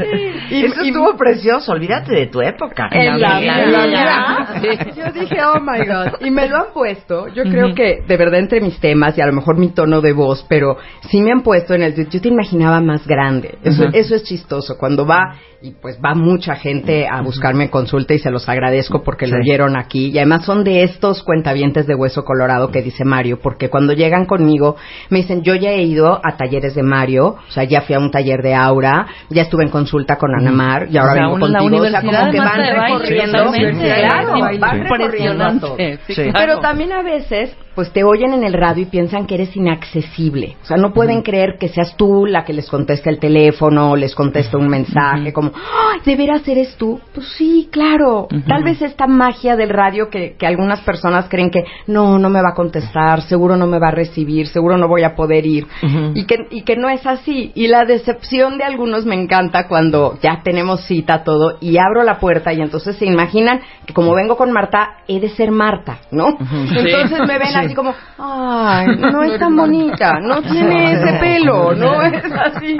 Y- 0.51 0.65
Eso 0.65 0.83
y- 0.85 0.89
estuvo 0.89 1.17
precioso, 1.17 1.73
olvídate 1.73 2.15
de 2.15 2.27
tu 2.27 2.41
época. 2.41 2.89
en 2.91 3.21
la, 3.21 3.41
mía. 3.41 4.49
Yo 4.97 5.13
dije, 5.13 5.37
oh 5.45 5.61
my 5.61 5.87
God. 5.87 6.21
Y 6.27 6.31
me 6.31 6.49
lo 6.49 6.57
han 6.57 6.73
puesto. 6.75 7.29
Yo 7.29 7.45
creo 7.45 7.75
que, 7.75 8.03
de 8.07 8.17
verdad, 8.17 8.41
entre 8.41 8.61
mis 8.61 8.79
temas 8.81 9.17
y 9.19 9.21
a 9.21 9.27
lo 9.27 9.33
mejor 9.33 9.59
mi 9.59 9.71
tono 9.71 10.01
de 10.01 10.13
voz, 10.13 10.45
pero 10.49 10.77
sí 11.09 11.21
me 11.21 11.33
han 11.33 11.43
puesto 11.43 11.75
en 11.75 11.83
el. 11.83 12.09
Yo 12.09 12.21
te 12.21 12.29
imaginaba 12.29 12.81
más 12.81 13.07
grande. 13.07 13.59
Eso, 13.63 13.85
eso 13.93 14.15
es 14.15 14.25
chistoso. 14.25 14.77
Cuando 14.79 15.07
va, 15.07 15.35
y 15.63 15.71
pues 15.81 15.99
va 16.05 16.15
mucha 16.15 16.57
gente 16.57 17.07
a 17.09 17.21
buscarme 17.23 17.71
consulta 17.71 18.15
y 18.15 18.19
se 18.19 18.31
los 18.31 18.49
agradezco 18.49 19.03
porque 19.05 19.27
lo 19.29 19.37
Sí. 19.37 19.43
oyeron 19.43 19.77
aquí. 19.77 20.09
Y 20.11 20.19
además 20.19 20.45
son 20.45 20.65
de 20.65 20.83
estos 20.83 21.23
cuentavientes 21.23 21.87
de 21.87 21.95
hueso 21.95 22.25
colorado 22.25 22.71
que 22.73 22.83
dice 22.83 23.05
Mario, 23.05 23.39
porque 23.41 23.71
cuando 23.71 23.93
llegan 23.93 24.27
conmigo 24.27 24.75
me 25.09 25.19
dicen, 25.19 25.43
yo 25.43 25.55
ya 25.55 25.71
he 25.71 25.83
ido 25.85 26.21
a 26.25 26.37
talleres 26.37 26.75
de 26.75 26.83
Mario, 26.83 27.37
o 27.49 27.51
sea, 27.53 27.63
ya 27.65 27.83
fui 27.83 27.95
a 27.95 28.01
un 28.01 28.11
taller 28.11 28.43
de 28.43 28.55
Aura, 28.55 29.07
ya 29.31 29.43
estuve 29.43 29.63
en 29.63 29.71
consulta 29.71 30.17
con 30.17 30.35
Ana 30.35 30.51
Mar 30.51 30.89
y 30.91 30.97
ahora 30.99 31.13
O 31.13 31.15
sea, 31.15 31.23
vengo 31.23 31.35
una- 31.37 31.49
la 31.49 31.59
contigo. 31.61 31.83
O 31.83 31.85
sea, 31.91 32.01
universidad 32.01 32.11
como 32.11 32.33
que 32.33 32.39
van 32.41 32.89
recorriendo. 32.89 33.39
totalmente. 33.45 33.85
Claro, 33.95 34.35
Sí. 34.35 34.59
van 34.59 34.81
recorriendo. 34.83 35.77
Sí, 35.77 35.99
Sí. 36.09 36.23
claro. 36.23 36.33
Pero 36.39 36.59
también 36.61 36.93
a 36.93 37.03
veces, 37.03 37.57
pues 37.77 37.91
te 37.93 38.03
oyen 38.05 38.35
en 38.35 38.43
el 38.45 38.53
radio 38.53 38.83
y 38.83 38.87
piensan 38.87 39.27
que 39.27 39.37
eres 39.37 39.57
inaccesible. 39.57 40.57
O 40.63 40.67
sea, 40.67 40.77
no 40.77 40.93
pueden 40.93 41.23
creer 41.23 41.57
que 41.59 41.69
seas 41.69 41.97
tú 41.97 42.27
la 42.27 42.45
que 42.45 42.53
les 42.53 42.69
contesta 42.69 43.09
el 43.11 43.19
teléfono, 43.19 43.97
les 43.97 44.15
contesta 44.15 44.59
un 44.59 44.69
mensaje, 44.69 45.33
como, 45.33 45.52
¡ay, 45.55 46.01
de 46.05 46.17
veras 46.17 46.47
eres 46.47 46.77
tú! 46.77 47.01
Pues 47.15 47.27
sí, 47.37 47.69
claro. 47.71 48.29
Tal 48.47 48.65
vez 48.65 48.81
esta 48.83 49.07
magia 49.07 49.57
del 49.57 49.71
radio 49.71 50.09
que, 50.11 50.37
que 50.39 50.47
algunas 50.47 50.81
personas 50.81 51.27
creen 51.29 51.51
que 51.51 51.65
no, 51.87 52.19
no 52.19 52.31
me 52.31 52.43
va 52.43 52.51
a 52.51 52.55
contestar, 52.55 53.23
seguro 53.23 53.57
no 53.57 53.67
me 53.67 53.79
va 53.79 53.89
a 53.89 53.93
recibir, 53.93 54.47
seguro 54.47 54.77
no 54.77 54.89
voy 54.89 55.03
a 55.05 55.15
poder 55.15 55.47
ir. 55.47 55.67
y, 56.15 56.25
que, 56.27 56.47
y 56.51 56.63
que 56.63 56.77
no 56.77 56.89
es 56.89 57.07
así. 57.07 57.53
Y 57.55 57.69
la 57.69 57.85
decepción 57.85 58.59
de 58.59 58.65
algunos 58.65 59.05
me 59.05 59.15
encanta 59.15 59.69
cuando 59.69 60.19
ya 60.23 60.41
tenemos 60.43 60.85
cita 60.87 61.25
todo 61.25 61.59
y 61.61 61.79
abro 61.79 62.03
la 62.03 62.19
puerta 62.19 62.53
y 62.53 62.61
entonces 62.61 62.97
se 62.97 63.07
imaginan 63.07 63.61
que 63.87 63.95
como 63.95 64.15
vengo 64.15 64.37
con 64.37 64.53
Marta, 64.53 64.99
he 65.09 65.21
de 65.21 65.29
ser 65.31 65.51
Marta, 65.51 65.99
¿no? 66.11 66.27
Entonces 66.29 67.21
me 67.27 67.39
ven 67.39 67.57
así 67.57 67.75
como, 67.75 67.95
ay, 68.19 68.87
no 68.99 69.23
es 69.25 69.39
tan 69.39 69.57
bonita, 69.57 70.21
no 70.21 70.43
tiene 70.43 70.93
ese 70.93 71.19
pelo, 71.19 71.75
no 71.75 72.03
es 72.03 72.25
así. 72.25 72.77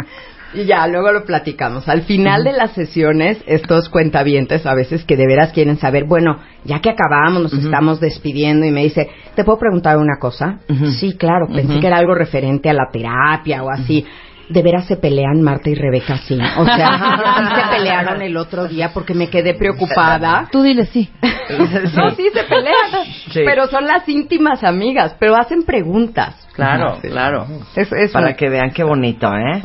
Y 0.55 0.65
ya, 0.65 0.87
luego 0.87 1.13
lo 1.13 1.25
platicamos. 1.25 1.89
Al 1.89 2.03
final 2.03 2.45
de 2.45 2.53
las 2.53 2.73
sesiones, 2.73 3.43
estos 3.47 3.89
cuentavientes 3.89 4.67
a 4.67 4.75
veces 4.75 5.05
que 5.05 5.17
de 5.17 5.27
veras 5.27 5.53
quieren 5.53 5.79
saber, 5.79 6.05
bueno, 6.05 6.39
ya 6.65 6.81
que 6.81 6.91
acabamos, 6.91 7.43
nos 7.43 7.53
estamos 7.55 8.01
despidiendo 8.01 8.67
y 8.67 8.71
me 8.71 8.83
dice, 8.83 9.09
¿te 9.35 9.45
puedo 9.45 9.59
preguntar 9.59 9.97
una 9.99 10.19
cosa? 10.19 10.59
Sí, 10.99 11.15
claro, 11.17 11.47
pensé 11.53 11.81
que 11.81 11.87
era 11.87 11.97
algo 11.99 12.15
referente 12.15 12.69
a 12.71 12.75
la 12.75 12.89
terapia 12.93 13.63
o 13.63 13.71
así. 13.71 14.05
De 14.49 14.61
veras 14.63 14.85
se 14.87 14.97
pelean 14.97 15.41
Marta 15.41 15.71
y 15.71 15.75
Rebeca, 15.75 16.19
sí. 16.19 16.39
O 16.59 16.65
sea, 16.65 16.99
sí 17.55 17.61
se 17.63 17.77
pelearon 17.77 18.21
el 18.21 18.37
otro 18.37 18.67
día 18.69 18.91
porque 18.93 19.15
me 19.15 19.29
quedé 19.29 19.55
preocupada. 19.55 20.49
Tú 20.53 20.63
dile 20.63 20.85
sí. 20.87 21.09
No, 21.97 22.11
sí 22.11 22.29
se 22.33 22.45
pelean, 22.45 23.05
Sí. 23.31 23.41
pero 23.45 23.67
son 23.67 23.87
las 23.87 24.09
íntimas 24.09 24.63
amigas, 24.65 25.15
pero 25.19 25.37
hacen 25.37 25.65
preguntas. 25.65 26.35
Claro, 26.55 26.99
Sí. 27.01 27.09
claro. 27.09 27.47
Es, 27.75 27.91
es 27.93 28.11
Para 28.13 28.29
un- 28.29 28.35
que 28.35 28.49
vean 28.51 28.71
qué 28.73 28.85
bonito, 28.85 29.33
¿eh? 29.35 29.63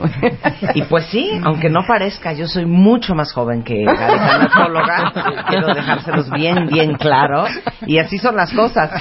Y 0.75 0.83
pues 0.83 1.05
sí, 1.07 1.31
aunque 1.43 1.69
no 1.69 1.81
parezca, 1.87 2.31
yo 2.33 2.47
soy 2.47 2.65
mucho 2.65 3.13
más 3.13 3.33
joven 3.33 3.63
que 3.63 3.83
la. 3.83 5.43
Quiero 5.49 5.73
dejárselos 5.73 6.29
bien, 6.31 6.67
bien 6.67 6.95
claro. 6.95 7.45
Y 7.85 7.97
así 7.99 8.17
son 8.17 8.35
las 8.35 8.53
cosas. 8.53 8.91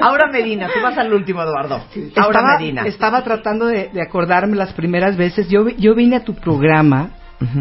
Ahora 0.00 0.28
Medina, 0.32 0.68
tú 0.72 0.80
vas 0.82 0.96
al 0.98 1.12
último, 1.12 1.42
Eduardo. 1.42 1.76
Ahora 2.16 2.38
estaba, 2.40 2.58
Medina. 2.58 2.82
estaba 2.86 3.22
tratando 3.22 3.66
de, 3.66 3.88
de 3.92 4.02
acordarme 4.02 4.56
las 4.56 4.72
primeras 4.72 5.16
veces. 5.16 5.48
Yo, 5.48 5.64
vi- 5.64 5.76
yo 5.78 5.94
vine 5.94 6.16
a 6.16 6.24
tu 6.24 6.34
programa 6.34 7.10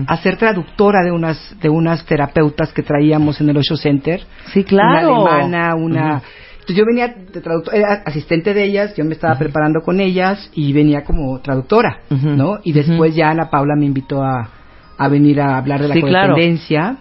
a 0.05 0.17
ser 0.17 0.37
traductora 0.37 1.01
de 1.03 1.11
unas 1.11 1.55
de 1.59 1.67
unas 1.69 2.05
terapeutas 2.05 2.71
que 2.71 2.83
traíamos 2.83 3.41
en 3.41 3.49
el 3.49 3.57
Osho 3.57 3.75
Center. 3.77 4.21
Sí, 4.53 4.63
claro. 4.63 5.21
Una 5.23 5.31
alemana, 5.37 5.75
una... 5.75 6.21
Entonces 6.61 6.77
yo 6.77 6.85
venía 6.85 7.07
de 7.07 7.41
traductora, 7.41 7.77
era 7.77 7.93
asistente 8.05 8.53
de 8.53 8.63
ellas, 8.63 8.95
yo 8.95 9.03
me 9.03 9.13
estaba 9.13 9.37
preparando 9.37 9.81
con 9.81 9.99
ellas 9.99 10.49
y 10.53 10.71
venía 10.73 11.03
como 11.03 11.39
traductora. 11.41 11.99
¿no? 12.09 12.59
Y 12.63 12.71
después 12.71 13.15
ya 13.15 13.29
Ana 13.31 13.49
Paula 13.49 13.75
me 13.75 13.85
invitó 13.85 14.23
a, 14.23 14.49
a 14.97 15.07
venir 15.07 15.41
a 15.41 15.57
hablar 15.57 15.81
de 15.81 15.87
la 15.87 15.93
Sí, 15.95 16.01
codependencia. 16.01 16.97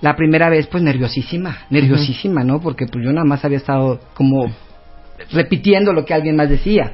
La 0.00 0.14
primera 0.16 0.48
vez, 0.48 0.66
pues 0.68 0.82
nerviosísima, 0.82 1.58
nerviosísima, 1.70 2.44
¿no? 2.44 2.60
Porque 2.60 2.86
pues 2.86 3.04
yo 3.04 3.12
nada 3.12 3.24
más 3.24 3.44
había 3.44 3.58
estado 3.58 4.00
como 4.14 4.46
repitiendo 5.32 5.92
lo 5.92 6.04
que 6.04 6.14
alguien 6.14 6.36
más 6.36 6.48
decía. 6.48 6.92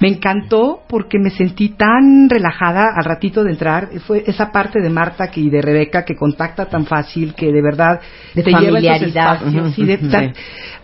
Me 0.00 0.08
encantó 0.08 0.82
porque 0.88 1.18
me 1.18 1.30
sentí 1.30 1.70
tan 1.70 2.28
relajada 2.30 2.90
al 2.96 3.04
ratito 3.04 3.42
de 3.42 3.50
entrar. 3.50 3.88
Fue 4.06 4.22
esa 4.26 4.52
parte 4.52 4.80
de 4.80 4.88
Marta 4.90 5.26
que- 5.28 5.40
y 5.40 5.50
de 5.50 5.60
Rebeca 5.60 6.04
que 6.04 6.14
contacta 6.14 6.66
tan 6.66 6.86
fácil, 6.86 7.34
que 7.34 7.52
de 7.52 7.60
verdad 7.62 8.00
De 8.34 8.42
te 8.44 8.50
lleva 8.50 8.58
a 8.58 8.62
esos 8.62 8.72
familiaridad. 8.72 9.34
espacios, 9.34 9.76
de- 9.76 10.32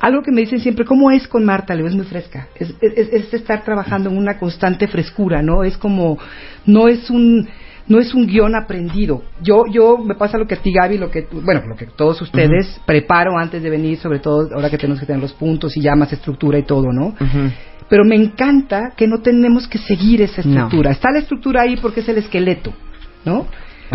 Algo 0.00 0.22
que 0.22 0.33
me 0.33 0.40
dicen 0.40 0.59
siempre, 0.59 0.85
¿cómo 0.85 1.11
es 1.12 1.29
con 1.29 1.44
Marta? 1.44 1.74
Le 1.74 1.79
digo, 1.79 1.88
es 1.90 1.94
muy 1.94 2.07
fresca. 2.07 2.48
Es, 2.57 2.74
es- 2.81 3.12
es 3.12 3.33
estar 3.35 3.62
trabajando 3.62 4.11
en 4.11 4.16
una 4.18 4.37
constante 4.38 4.88
frescura, 4.88 5.42
¿no? 5.42 5.62
Es 5.62 5.77
como, 5.79 6.18
no 6.66 6.88
es 6.88 7.09
un 7.11 7.48
no 7.87 7.98
es 7.98 8.14
un 8.14 8.27
guion 8.27 8.55
aprendido. 8.57 9.24
Yo, 9.42 9.64
yo, 9.70 9.98
me 9.98 10.14
pasa 10.14 10.38
lo 10.38 10.46
que 10.46 10.55
a 10.55 10.57
ti, 10.57 10.72
Gaby, 10.72 10.96
lo 10.96 11.11
que, 11.11 11.20
tú- 11.24 11.42
bueno, 11.42 11.61
lo 11.68 11.77
que 11.77 11.85
todos 11.85 12.18
ustedes 12.22 12.81
preparo 12.87 13.37
antes 13.38 13.62
de 13.62 13.68
venir, 13.68 13.98
sobre 13.98 14.20
todo 14.20 14.48
ahora 14.55 14.70
que 14.70 14.79
tenemos 14.79 14.98
que 15.00 15.05
tener 15.05 15.20
los 15.20 15.35
puntos 15.35 15.77
y 15.77 15.83
ya 15.83 15.94
más 15.94 16.11
estructura 16.11 16.59
y 16.59 16.62
todo, 16.62 16.87
¿no? 16.90 17.14
Pero 17.94 18.04
me 18.04 18.16
encanta 18.16 18.92
que 18.96 19.07
no 19.07 19.20
tenemos 19.20 19.68
que 19.68 19.78
seguir 19.78 20.20
esa 20.20 20.40
estructura. 20.40 20.90
Está 20.90 21.12
la 21.12 21.20
estructura 21.20 21.62
ahí 21.62 21.76
porque 21.76 22.00
es 22.00 22.09
el 22.09 22.18
esqueleto, 22.18 22.72
¿no? 23.24 23.46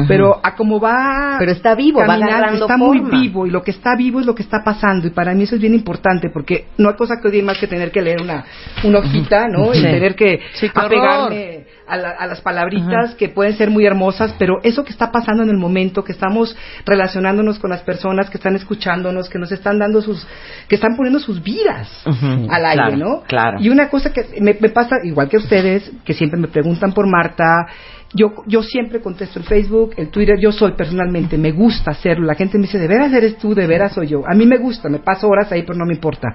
Pero 0.07 0.39
a 0.41 0.55
como 0.55 0.79
va 0.79 1.35
Pero 1.37 1.51
está 1.51 1.75
vivo, 1.75 1.99
va 1.99 2.05
caminando, 2.05 2.33
agarrando 2.33 2.65
está 2.65 2.77
muy 2.77 3.01
vivo 3.01 3.45
y 3.45 3.49
lo 3.49 3.61
que 3.61 3.71
está 3.71 3.97
vivo 3.97 4.21
es 4.21 4.25
lo 4.25 4.33
que 4.33 4.43
está 4.43 4.63
pasando 4.63 5.05
y 5.07 5.09
para 5.09 5.33
mí 5.33 5.43
eso 5.43 5.55
es 5.55 5.61
bien 5.61 5.73
importante 5.73 6.29
porque 6.29 6.67
no 6.77 6.87
hay 6.87 6.95
cosa 6.95 7.15
que 7.21 7.27
odie 7.27 7.43
más 7.43 7.57
que 7.57 7.67
tener 7.67 7.91
que 7.91 8.01
leer 8.01 8.21
una, 8.21 8.45
una 8.85 8.99
hojita, 8.99 9.49
¿no? 9.49 9.73
Y 9.73 9.81
tener 9.81 10.15
que 10.15 10.39
Sí, 10.53 10.69
apegarme 10.73 11.65
a, 11.89 11.97
la- 11.97 12.11
a 12.11 12.27
las 12.27 12.41
palabritas 12.41 13.15
que 13.15 13.29
pueden 13.29 13.53
ser 13.57 13.69
muy 13.69 13.85
hermosas, 13.85 14.33
pero 14.37 14.59
eso 14.63 14.83
que 14.83 14.91
está 14.91 15.11
pasando 15.11 15.43
en 15.43 15.49
el 15.49 15.57
momento, 15.57 16.03
que 16.03 16.11
estamos 16.11 16.55
relacionándonos 16.85 17.59
con 17.59 17.69
las 17.71 17.81
personas 17.81 18.29
que 18.29 18.37
están 18.37 18.55
escuchándonos, 18.55 19.29
que 19.29 19.39
nos 19.39 19.51
están 19.51 19.79
dando 19.79 20.01
sus, 20.01 20.25
que 20.67 20.75
están 20.75 20.95
poniendo 20.95 21.19
sus 21.19 21.41
vidas 21.43 21.89
al 22.05 22.65
aire, 22.65 22.83
claro, 22.83 22.97
¿no? 22.97 23.21
claro. 23.27 23.57
Y 23.61 23.69
una 23.69 23.89
cosa 23.89 24.11
que 24.11 24.25
me, 24.39 24.55
me 24.59 24.69
pasa, 24.69 24.97
igual 25.03 25.29
que 25.29 25.37
ustedes, 25.37 25.91
que 26.05 26.13
siempre 26.13 26.39
me 26.39 26.47
preguntan 26.47 26.93
por 26.93 27.07
Marta, 27.07 27.67
yo, 28.13 28.43
yo 28.47 28.63
siempre 28.63 29.01
contesto 29.01 29.37
el 29.37 29.45
Facebook, 29.45 29.91
el 29.95 30.09
Twitter, 30.09 30.35
yo 30.39 30.51
soy 30.51 30.71
personalmente, 30.71 31.37
me 31.37 31.51
gusta 31.51 31.91
hacerlo. 31.91 32.25
La 32.25 32.33
gente 32.33 32.57
me 32.57 32.63
dice, 32.63 32.79
¿de 32.79 32.87
veras 32.87 33.13
eres 33.13 33.37
tú? 33.37 33.53
¿De 33.53 33.67
veras 33.67 33.93
soy 33.93 34.07
yo? 34.07 34.23
A 34.27 34.33
mí 34.33 34.47
me 34.47 34.57
gusta, 34.57 34.89
me 34.89 34.99
paso 34.99 35.27
horas 35.27 35.51
ahí, 35.51 35.61
pero 35.61 35.77
no 35.77 35.85
me 35.85 35.93
importa. 35.93 36.27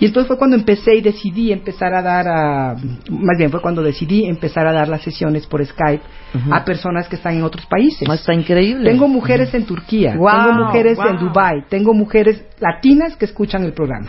Y 0.00 0.06
entonces 0.06 0.26
fue 0.26 0.36
cuando 0.36 0.56
empecé 0.56 0.96
y 0.96 1.00
decidí 1.00 1.52
empezar 1.52 1.94
a 1.94 2.02
dar 2.02 2.26
a, 2.28 2.74
más 3.10 3.38
bien 3.38 3.50
fue 3.50 3.60
cuando 3.60 3.82
decidí 3.82 4.24
empezar 4.24 4.66
a 4.66 4.72
dar 4.72 4.88
las 4.88 5.02
sesiones 5.02 5.46
por 5.46 5.64
Skype 5.64 6.02
a 6.50 6.64
personas 6.64 7.08
que 7.08 7.16
están 7.16 7.36
en 7.36 7.44
otros 7.44 7.64
países. 7.66 8.06
No, 8.06 8.14
está 8.14 8.34
increíble. 8.34 8.90
Tengo 8.90 9.06
mujeres 9.06 9.54
en 9.54 9.64
Turquía, 9.64 10.16
Wow, 10.16 10.30
tengo 10.30 10.64
mujeres 10.66 10.96
wow. 10.96 11.06
en 11.08 11.18
Dubai, 11.18 11.64
tengo 11.68 11.94
mujeres 11.94 12.44
latinas 12.58 13.16
que 13.16 13.24
escuchan 13.24 13.62
el 13.62 13.72
programa. 13.72 14.08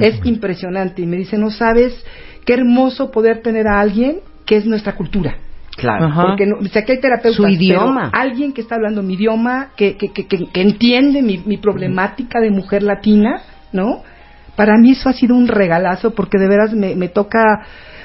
Es 0.00 0.20
impresionante 0.24 1.02
y 1.02 1.06
me 1.06 1.16
dicen, 1.16 1.40
no 1.40 1.50
sabes 1.50 2.04
qué 2.44 2.54
hermoso 2.54 3.10
poder 3.10 3.42
tener 3.42 3.66
a 3.66 3.80
alguien 3.80 4.20
que 4.46 4.56
es 4.56 4.64
nuestra 4.64 4.94
cultura. 4.94 5.36
Claro. 5.78 6.06
Ajá. 6.06 6.22
Porque 6.28 6.44
no, 6.46 6.56
o 6.58 6.64
sea, 6.66 6.84
que 6.84 6.92
hay 6.92 7.00
terapeutas, 7.00 7.36
Su 7.36 7.48
idioma. 7.48 8.10
pero 8.12 8.22
alguien 8.22 8.52
que 8.52 8.60
está 8.60 8.74
hablando 8.74 9.02
mi 9.02 9.14
idioma, 9.14 9.68
que, 9.76 9.96
que, 9.96 10.12
que, 10.12 10.26
que- 10.26 10.48
entiende 10.60 11.22
mi, 11.22 11.38
mi 11.38 11.56
problemática 11.56 12.40
de 12.40 12.50
mujer 12.50 12.82
latina, 12.82 13.40
¿no? 13.72 14.02
Para 14.56 14.76
mí 14.76 14.90
eso 14.92 15.08
ha 15.08 15.12
sido 15.12 15.34
un 15.36 15.46
regalazo 15.48 16.14
porque 16.14 16.36
de 16.38 16.48
veras 16.48 16.74
me, 16.74 16.94
me 16.96 17.08
toca 17.08 17.38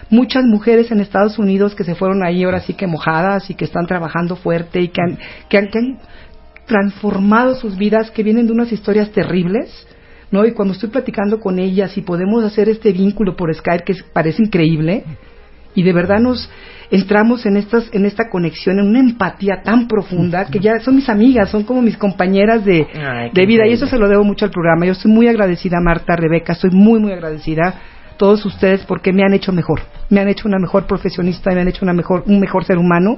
muchas 0.10 0.44
mujeres 0.46 0.92
en 0.92 1.00
Estados 1.02 1.40
Unidos 1.40 1.74
que 1.74 1.84
se 1.84 1.96
fueron 1.96 2.24
ahí 2.24 2.44
ahora 2.44 2.60
sí 2.60 2.76
que 2.76 2.86
mojadas 2.86 3.50
y 3.50 3.56
que 3.56 3.66
están 3.66 3.88
trabajando 3.88 4.36
fuerte 4.36 4.80
y 4.82 4.90
que 4.90 5.02
han, 5.02 5.18
que 5.50 5.58
han, 5.58 5.68
que 5.70 5.80
han 5.80 5.98
transformado 6.68 7.56
sus 7.56 7.78
vidas, 7.78 8.12
que 8.12 8.24
vienen 8.24 8.46
de 8.48 8.54
unas 8.54 8.72
historias 8.72 9.12
terribles, 9.12 9.88
¿no? 10.32 10.46
Y 10.46 10.54
cuando 10.54 10.74
estoy 10.74 10.90
platicando 10.90 11.40
con 11.40 11.60
ellas 11.60 11.98
y 11.98 12.02
podemos 12.02 12.44
hacer 12.44 12.70
este 12.70 12.92
vínculo 12.92 13.36
por 13.36 13.54
Skype 13.54 13.84
que 13.84 13.92
es- 13.94 14.04
parece 14.04 14.44
increíble, 14.44 15.04
y 15.76 15.84
de 15.84 15.94
verdad 15.94 16.20
nos 16.20 16.50
entramos 16.94 17.44
en 17.48 17.58
estas 17.58 17.90
en 17.92 18.06
esta 18.06 18.30
conexión 18.30 18.78
en 18.78 18.88
una 18.88 19.00
empatía 19.00 19.64
tan 19.64 19.88
profunda 19.88 20.46
que 20.46 20.60
ya 20.60 20.80
son 20.80 20.96
mis 20.96 21.10
amigas 21.10 21.50
son 21.50 21.64
como 21.64 21.82
mis 21.82 21.98
compañeras 21.98 22.64
de, 22.64 22.86
Ay, 22.94 23.32
de 23.34 23.46
vida 23.48 23.66
y 23.66 23.74
eso 23.74 23.88
se 23.88 23.98
lo 23.98 24.08
debo 24.08 24.24
mucho 24.24 24.46
al 24.46 24.52
programa. 24.52 24.86
Yo 24.86 24.92
estoy 24.92 25.12
muy 25.12 25.28
agradecida 25.28 25.82
Marta 25.82 26.16
Rebeca 26.16 26.54
estoy 26.54 26.70
muy 26.70 27.00
muy 27.00 27.12
agradecida 27.12 27.68
a 27.70 28.18
todos 28.18 28.46
ustedes 28.46 28.86
porque 28.86 29.12
me 29.12 29.24
han 29.24 29.34
hecho 29.34 29.52
mejor 29.52 29.82
me 30.12 30.22
han 30.22 30.28
hecho 30.30 30.48
una 30.48 30.60
mejor 30.60 30.86
profesionista 30.86 31.50
me 31.52 31.62
han 31.62 31.68
hecho 31.68 31.84
una 31.84 31.94
mejor 31.94 32.26
un 32.28 32.40
mejor 32.40 32.64
ser 32.64 32.78
humano 32.78 33.18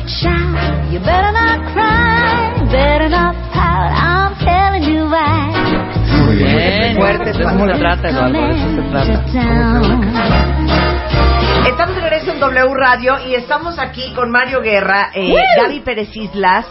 Better 0.01 0.09
watch 0.09 0.25
out, 0.25 0.93
you 0.93 0.99
better 1.01 1.33
not 1.33 1.61
cry, 1.75 2.57
better 2.73 3.09
not 3.11 3.35
pout, 3.53 3.93
I'm 3.93 4.35
telling 4.41 4.83
you 4.89 5.05
why. 5.05 5.53
Muy 6.25 6.37
bien. 6.37 6.57
Bien. 6.57 6.97
Fuerte, 6.97 7.25
de 7.25 7.31
eso 7.33 7.67
se 7.67 7.79
trata, 7.79 8.09
Eduardo, 8.09 8.33
de 8.33 8.51
eso 8.51 8.69
se 8.77 8.83
trata. 8.89 9.25
Estamos 11.69 11.97
de 11.97 12.01
regreso 12.01 12.33
en 12.33 12.41
W 12.41 12.75
Radio 12.75 13.19
y 13.29 13.35
estamos 13.35 13.79
aquí 13.79 14.15
con 14.15 14.31
Mario 14.31 14.63
Guerra, 14.63 15.11
eh, 15.15 15.35
Gaby 15.59 15.81
Pérez 15.81 16.17
Islas, 16.17 16.65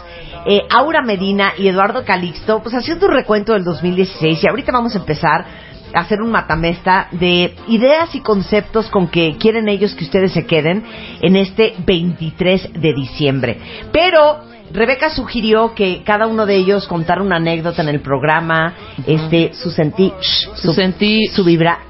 eh, 0.46 0.62
Aura 0.68 1.02
Medina 1.02 1.52
y 1.56 1.68
Eduardo 1.68 2.04
Calixto, 2.04 2.60
pues 2.60 2.74
haciendo 2.74 3.06
un 3.06 3.12
recuento 3.12 3.52
del 3.52 3.62
2016 3.62 4.42
y 4.42 4.48
ahorita 4.48 4.72
vamos 4.72 4.96
a 4.96 4.98
empezar 4.98 5.44
hacer 5.94 6.20
un 6.20 6.30
matamesta 6.30 7.08
de 7.12 7.54
ideas 7.68 8.14
y 8.14 8.20
conceptos 8.20 8.88
con 8.90 9.08
que 9.08 9.36
quieren 9.38 9.68
ellos 9.68 9.94
que 9.94 10.04
ustedes 10.04 10.32
se 10.32 10.46
queden 10.46 10.84
en 11.20 11.36
este 11.36 11.74
23 11.86 12.72
de 12.74 12.94
diciembre. 12.94 13.58
Pero 13.92 14.48
Rebeca 14.72 15.10
sugirió 15.10 15.74
que 15.74 16.02
cada 16.04 16.28
uno 16.28 16.46
de 16.46 16.54
ellos 16.54 16.86
contara 16.86 17.22
una 17.22 17.36
anécdota 17.36 17.82
en 17.82 17.88
el 17.88 17.98
programa, 18.00 18.72
este, 19.04 19.52
su 19.52 19.68
sentí, 19.72 20.12
Su 20.54 20.72
sentí- 20.72 21.28
su 21.32 21.42
vibra, 21.42 21.80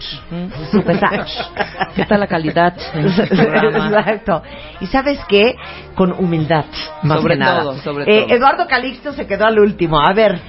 su 0.70 0.82
pesar. 0.82 1.26
¿Qué 1.94 2.06
tal 2.06 2.20
la 2.20 2.26
calidad 2.26 2.74
en 2.94 3.04
este 3.06 3.26
programa? 3.36 3.86
Exacto. 3.98 4.42
Y 4.80 4.86
sabes 4.86 5.18
qué? 5.28 5.56
Con 5.94 6.12
humildad, 6.12 6.64
más 7.02 7.20
Sobre 7.20 7.34
que 7.34 7.40
nada. 7.40 7.62
todo, 7.64 7.76
sobre 7.82 8.04
Eh, 8.04 8.22
todo. 8.22 8.34
Eduardo 8.36 8.66
Calixto 8.66 9.12
se 9.12 9.26
quedó 9.26 9.44
al 9.44 9.58
último. 9.58 10.00
A 10.00 10.14
ver, 10.14 10.40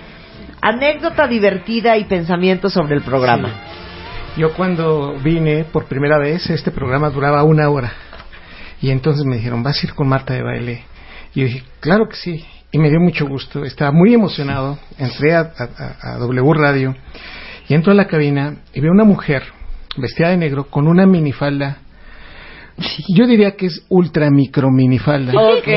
anécdota 0.61 1.27
divertida 1.27 1.97
y 1.97 2.05
pensamiento 2.05 2.69
sobre 2.69 2.95
el 2.95 3.01
programa. 3.01 3.49
Yo 4.37 4.53
cuando 4.53 5.15
vine 5.19 5.65
por 5.65 5.85
primera 5.85 6.17
vez, 6.17 6.49
este 6.49 6.71
programa 6.71 7.09
duraba 7.09 7.43
una 7.43 7.69
hora. 7.69 7.91
Y 8.81 8.89
entonces 8.89 9.25
me 9.25 9.35
dijeron, 9.37 9.61
¿vas 9.63 9.81
a 9.83 9.87
ir 9.87 9.93
con 9.93 10.07
Marta 10.07 10.33
de 10.33 10.41
baile? 10.43 10.83
Y 11.35 11.41
yo 11.41 11.45
dije, 11.47 11.63
claro 11.79 12.07
que 12.07 12.15
sí. 12.15 12.45
Y 12.71 12.77
me 12.77 12.89
dio 12.89 12.99
mucho 13.01 13.27
gusto. 13.27 13.65
Estaba 13.65 13.91
muy 13.91 14.13
emocionado. 14.13 14.79
Entré 14.97 15.33
a, 15.35 15.39
a- 15.41 16.09
a- 16.09 16.13
a 16.15 16.17
W 16.19 16.53
Radio 16.53 16.95
y 17.67 17.73
entro 17.73 17.91
a 17.91 17.95
la 17.95 18.07
cabina 18.07 18.55
y 18.73 18.79
veo 18.79 18.91
una 18.91 19.03
mujer 19.03 19.43
vestida 19.97 20.29
de 20.29 20.37
negro 20.37 20.63
con 20.69 20.87
una 20.87 21.05
minifalda. 21.05 21.77
Yo 23.15 23.27
diría 23.27 23.51
que 23.57 23.65
es 23.67 23.85
ultra 23.89 24.29
micro 24.31 24.69
minifalda. 24.71 25.33
Ok. 25.39 25.67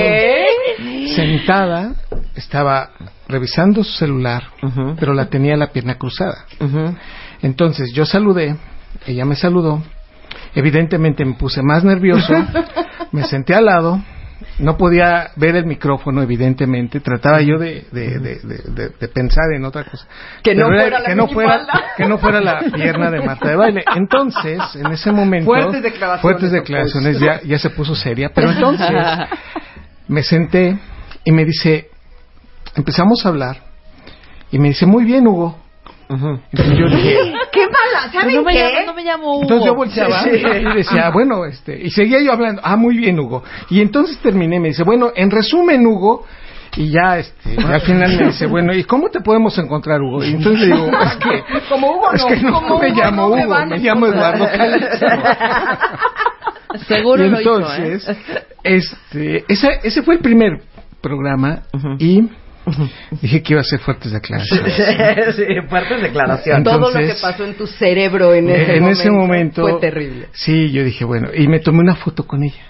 Sentada, 1.14 1.94
estaba 2.34 2.90
revisando 3.28 3.84
su 3.84 3.92
celular, 3.92 4.44
pero 4.98 5.14
la 5.14 5.26
tenía 5.26 5.56
la 5.56 5.68
pierna 5.72 5.96
cruzada. 5.96 6.44
Entonces 7.42 7.92
yo 7.92 8.04
saludé, 8.06 8.56
ella 9.06 9.24
me 9.24 9.36
saludó, 9.36 9.82
evidentemente 10.54 11.24
me 11.24 11.34
puse 11.34 11.62
más 11.62 11.84
nervioso, 11.84 12.32
me 13.12 13.24
senté 13.24 13.54
al 13.54 13.66
lado, 13.66 14.00
no 14.58 14.76
podía 14.76 15.30
ver 15.36 15.56
el 15.56 15.64
micrófono, 15.66 16.22
evidentemente, 16.22 17.00
trataba 17.00 17.40
yo 17.40 17.58
de, 17.58 17.86
de, 17.90 18.18
de, 18.18 18.90
de- 19.00 19.08
pensar 19.08 19.52
en 19.54 19.64
otra 19.64 19.84
cosa. 19.84 20.06
Que 20.42 20.54
no 20.54 20.66
era- 20.68 20.80
fuera 20.82 20.98
la 21.00 21.08
que 21.08 21.14
no 21.14 21.28
fuera, 21.28 21.66
que 21.96 22.04
no 22.06 22.18
fuera 22.18 22.40
la 22.40 22.60
pierna 22.72 23.10
de 23.10 23.20
Marta 23.24 23.48
de 23.48 23.56
baile. 23.56 23.84
Entonces, 23.96 24.60
en 24.76 24.92
ese 24.92 25.10
momento, 25.12 25.46
Fuertes 25.46 25.82
declaraciones, 25.82 26.20
fuertes 26.22 26.52
declaraciones, 26.52 27.18
ya, 27.20 27.40
ya 27.42 27.58
se 27.58 27.70
puso 27.70 27.94
seria, 27.96 28.30
pero 28.34 28.50
entonces 28.52 28.88
me 30.08 30.22
senté 30.22 30.78
y 31.24 31.32
me 31.32 31.44
dice, 31.44 31.88
empezamos 32.76 33.24
a 33.24 33.28
hablar, 33.28 33.58
y 34.50 34.58
me 34.58 34.68
dice, 34.68 34.87
muy 34.87 35.04
bien, 35.04 35.26
Hugo. 35.26 35.58
Entonces 36.08 36.78
yo 36.78 36.88
dije, 36.88 37.16
¡Qué 37.52 37.66
mala! 37.66 38.12
¿Saben 38.12 38.37
no 38.37 38.42
me 38.42 38.52
qué? 38.52 38.58
llamo, 38.58 38.87
no 38.87 38.94
me 38.94 39.04
llamo 39.04 39.32
Hugo. 39.32 39.42
entonces 39.42 39.66
yo 39.66 39.74
volteaba 39.74 40.22
y 40.28 40.76
decía, 40.76 41.10
bueno, 41.10 41.44
este, 41.44 41.80
y 41.80 41.90
seguía 41.90 42.20
yo 42.20 42.32
hablando, 42.32 42.60
ah, 42.64 42.76
muy 42.76 42.96
bien, 42.96 43.18
Hugo. 43.18 43.42
Y 43.70 43.80
entonces 43.80 44.18
terminé, 44.18 44.60
me 44.60 44.68
dice, 44.68 44.82
bueno, 44.84 45.10
en 45.14 45.30
resumen, 45.30 45.87
Hugo, 45.87 46.24
Y 46.76 46.90
ya, 46.90 47.18
este, 47.18 47.54
y 47.54 47.64
al 47.64 47.80
final 47.82 48.16
me 48.18 48.26
dice, 48.26 48.46
bueno, 48.46 48.74
¿y 48.74 48.82
cómo 48.84 49.08
te 49.08 49.20
podemos 49.20 49.56
encontrar, 49.58 50.00
Hugo? 50.02 50.24
Y 50.24 50.34
entonces 50.34 50.68
le 50.68 50.74
digo, 50.74 50.88
es 50.88 51.16
que, 51.16 51.44
Como 51.68 51.92
Hugo 51.96 52.12
es 52.12 52.20
no, 52.22 52.28
que 52.28 52.37
no 52.42 52.52
como 52.52 52.78
me 52.80 52.90
Hugo 52.90 53.00
llamo 53.00 53.22
no 53.28 53.37
me 53.37 53.46
Hugo, 53.46 53.66
me 53.66 53.78
llamo. 53.78 54.06
Eduardo 54.06 54.46
Calixto. 54.56 55.06
Seguro 56.88 57.24
y 57.24 57.30
lo 57.30 57.40
hizo, 57.40 57.56
entonces, 57.56 58.08
¿eh? 58.08 58.42
este, 58.64 59.44
ese, 59.48 59.80
ese 59.84 60.02
fue 60.02 60.14
el 60.16 60.20
primer 60.20 60.60
programa 61.00 61.62
y 61.98 62.28
dije 63.22 63.42
que 63.42 63.53
iba 63.53 63.61
a 63.61 63.64
ser 63.64 63.81
fuertes 63.81 64.12
declaraciones. 64.12 64.74
sí, 65.37 65.42
fuertes 65.68 66.03
declaraciones. 66.03 66.64
Todo 66.64 66.90
lo 66.90 66.98
que 66.98 67.14
pasó 67.20 67.44
en 67.44 67.55
tu 67.55 67.66
cerebro 67.66 68.35
en 68.35 68.50
ese, 68.50 68.77
en 68.77 68.83
momento, 68.83 69.00
ese 69.00 69.11
momento 69.11 69.62
fue 69.62 69.81
terrible. 69.81 70.29
Sí, 70.33 70.70
yo 70.70 70.85
dije, 70.85 71.05
bueno, 71.05 71.29
y 71.35 71.46
me 71.48 71.61
tomé 71.61 71.81
una 71.81 71.96
foto 71.96 72.27
con 72.27 72.42
ella, 72.42 72.62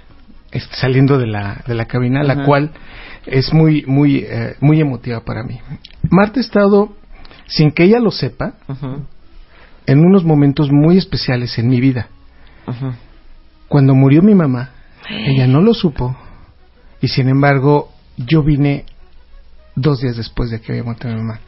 saliendo 0.73 1.19
de 1.19 1.27
la, 1.27 1.63
de 1.67 1.75
la 1.75 1.87
cabina, 1.87 2.23
la 2.23 2.45
cual 2.45 2.71
es 3.27 3.53
muy, 3.53 3.85
muy, 3.87 4.19
eh, 4.19 4.57
muy 4.61 4.81
emotiva 4.81 5.21
para 5.25 5.43
mí. 5.43 5.61
Marta 6.11 6.41
ha 6.41 6.43
estado, 6.43 6.97
sin 7.47 7.71
que 7.71 7.85
ella 7.85 7.99
lo 8.01 8.11
sepa, 8.11 8.55
en 9.87 9.99
unos 10.01 10.25
momentos 10.25 10.71
muy 10.71 10.99
especiales 10.99 11.59
en 11.59 11.69
mi 11.69 11.81
vida. 11.81 12.09
Cuando 13.69 13.95
murió 13.95 14.23
mi 14.23 14.35
mamá, 14.35 14.71
ella 15.09 15.47
no 15.47 15.61
lo 15.61 15.75
supo, 15.75 16.17
y 17.01 17.09
sin 17.09 17.29
embargo, 17.29 17.91
yo 18.17 18.43
vine 18.43 18.87
dos 19.75 20.01
días 20.01 20.17
después 20.17 20.51
de 20.51 20.61
que 20.61 20.73
había 20.73 20.85
muerto 20.85 21.09
mi 21.09 21.15
mamá. 21.15 21.41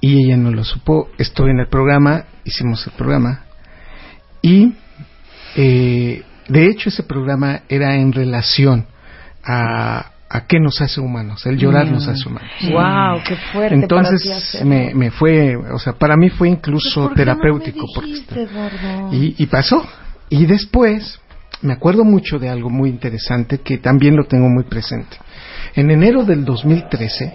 Y 0.00 0.26
ella 0.26 0.36
no 0.36 0.50
lo 0.50 0.64
supo. 0.64 1.08
Estoy 1.18 1.50
en 1.50 1.60
el 1.60 1.68
programa, 1.68 2.24
hicimos 2.44 2.86
el 2.86 2.92
programa. 2.92 3.44
Y 4.42 4.74
eh, 5.56 6.22
de 6.48 6.66
hecho 6.66 6.90
ese 6.90 7.02
programa 7.02 7.62
era 7.68 7.96
en 7.96 8.12
relación 8.12 8.86
a, 9.42 10.10
a 10.28 10.46
qué 10.46 10.58
nos 10.60 10.80
hace 10.82 11.00
humanos. 11.00 11.46
El 11.46 11.56
llorar 11.56 11.90
nos 11.90 12.06
hace 12.08 12.28
humanos. 12.28 12.50
Wow, 12.70 13.22
qué 13.26 13.36
fuerte. 13.36 13.74
Entonces 13.74 14.62
me, 14.64 14.94
me 14.94 15.10
fue, 15.10 15.56
o 15.56 15.78
sea, 15.78 15.94
para 15.94 16.16
mí 16.16 16.28
fue 16.28 16.48
incluso 16.48 17.10
terapéutico. 17.14 17.86
porque 17.94 18.26
y, 19.12 19.34
y 19.38 19.46
pasó. 19.46 19.86
Y 20.28 20.44
después 20.46 21.20
me 21.62 21.72
acuerdo 21.72 22.04
mucho 22.04 22.38
de 22.38 22.48
algo 22.48 22.68
muy 22.68 22.90
interesante 22.90 23.58
que 23.58 23.78
también 23.78 24.16
lo 24.16 24.24
tengo 24.24 24.48
muy 24.48 24.64
presente. 24.64 25.16
En 25.76 25.90
enero 25.90 26.24
del 26.24 26.44
2013 26.44 27.34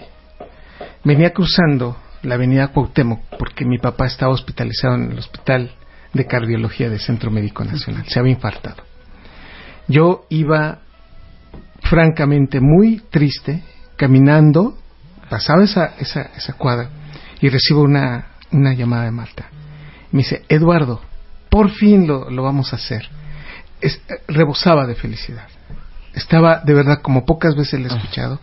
venía 1.04 1.32
cruzando 1.34 1.98
la 2.24 2.36
avenida 2.36 2.70
Cuauhtémoc 2.70 3.22
porque 3.38 3.66
mi 3.66 3.78
papá 3.78 4.06
estaba 4.08 4.34
hospitalizado 4.34 4.96
en 4.96 5.12
el 5.12 5.20
hospital 5.20 5.72
de 6.14 6.26
cardiología 6.26 6.90
del 6.90 7.00
Centro 7.00 7.32
Médico 7.32 7.64
Nacional. 7.64 8.06
Se 8.08 8.20
había 8.20 8.34
infartado. 8.34 8.84
Yo 9.88 10.26
iba 10.30 10.80
francamente 11.82 12.60
muy 12.62 13.02
triste 13.10 13.64
caminando, 13.96 14.78
pasaba 15.30 15.64
esa, 15.64 15.96
esa, 16.00 16.22
esa 16.36 16.54
cuadra 16.54 16.90
y 17.42 17.50
recibo 17.50 17.82
una, 17.82 18.28
una 18.52 18.74
llamada 18.74 19.06
de 19.06 19.12
Marta. 19.12 19.50
Me 20.12 20.20
dice, 20.20 20.44
Eduardo, 20.50 21.02
por 21.50 21.70
fin 21.72 22.08
lo, 22.08 22.30
lo 22.30 22.44
vamos 22.44 22.74
a 22.74 22.78
hacer. 22.78 23.08
Es- 23.82 24.02
eh, 24.10 24.22
rebosaba 24.28 24.86
de 24.88 24.96
felicidad. 24.96 25.48
Estaba 26.14 26.62
de 26.66 26.74
verdad 26.74 27.02
como 27.02 27.26
pocas 27.26 27.56
veces 27.56 27.80
le 27.80 27.88
he 27.88 27.96
escuchado 27.96 28.40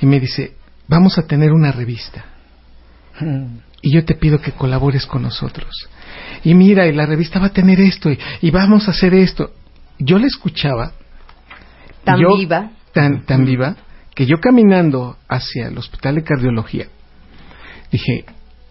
y 0.00 0.06
me 0.06 0.20
dice, 0.20 0.54
vamos 0.88 1.18
a 1.18 1.26
tener 1.26 1.52
una 1.52 1.72
revista 1.72 2.24
y 3.82 3.94
yo 3.94 4.04
te 4.04 4.14
pido 4.14 4.40
que 4.40 4.52
colabores 4.52 5.06
con 5.06 5.22
nosotros. 5.22 5.70
Y 6.44 6.54
mira, 6.54 6.86
y 6.86 6.92
la 6.92 7.06
revista 7.06 7.38
va 7.38 7.46
a 7.46 7.52
tener 7.52 7.80
esto 7.80 8.10
y, 8.10 8.18
y 8.42 8.50
vamos 8.50 8.88
a 8.88 8.90
hacer 8.90 9.14
esto. 9.14 9.52
Yo 9.98 10.18
la 10.18 10.26
escuchaba 10.26 10.92
Tan 12.04 12.20
yo- 12.20 12.36
viva. 12.36 12.70
tan, 12.92 13.24
tan 13.24 13.44
viva, 13.44 13.76
que 14.14 14.26
yo 14.26 14.36
caminando 14.40 15.16
hacia 15.28 15.68
el 15.68 15.78
hospital 15.78 16.16
de 16.16 16.24
cardiología, 16.24 16.86
dije, 17.90 18.24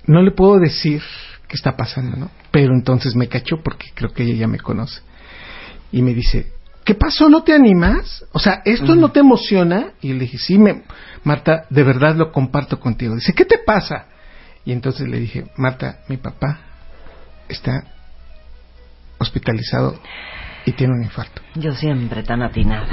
no 0.05 0.21
le 0.21 0.31
puedo 0.31 0.59
decir 0.59 1.01
qué 1.47 1.55
está 1.55 1.75
pasando, 1.75 2.15
¿no? 2.17 2.31
Pero 2.51 2.73
entonces 2.73 3.15
me 3.15 3.27
cachó 3.27 3.57
porque 3.63 3.87
creo 3.95 4.11
que 4.13 4.23
ella 4.23 4.35
ya 4.35 4.47
me 4.47 4.59
conoce. 4.59 5.01
Y 5.91 6.01
me 6.01 6.13
dice, 6.13 6.51
¿qué 6.85 6.95
pasó? 6.95 7.27
¿No 7.29 7.43
te 7.43 7.53
animas? 7.53 8.23
O 8.31 8.39
sea, 8.39 8.61
¿esto 8.63 8.95
no 8.95 9.11
te 9.11 9.19
emociona? 9.19 9.87
Y 10.01 10.13
le 10.13 10.19
dije, 10.19 10.37
sí, 10.37 10.57
me, 10.57 10.83
Marta, 11.23 11.65
de 11.69 11.83
verdad 11.83 12.15
lo 12.15 12.31
comparto 12.31 12.79
contigo. 12.79 13.15
Dice, 13.15 13.33
¿qué 13.33 13.43
te 13.43 13.57
pasa? 13.57 14.05
Y 14.63 14.71
entonces 14.71 15.07
le 15.07 15.19
dije, 15.19 15.45
Marta, 15.57 15.99
mi 16.07 16.17
papá 16.17 16.59
está 17.49 17.83
hospitalizado 19.17 19.99
y 20.65 20.71
tiene 20.71 20.93
un 20.93 21.03
infarto. 21.03 21.41
Yo 21.55 21.73
siempre 21.73 22.23
tan 22.23 22.41
atinada. 22.41 22.87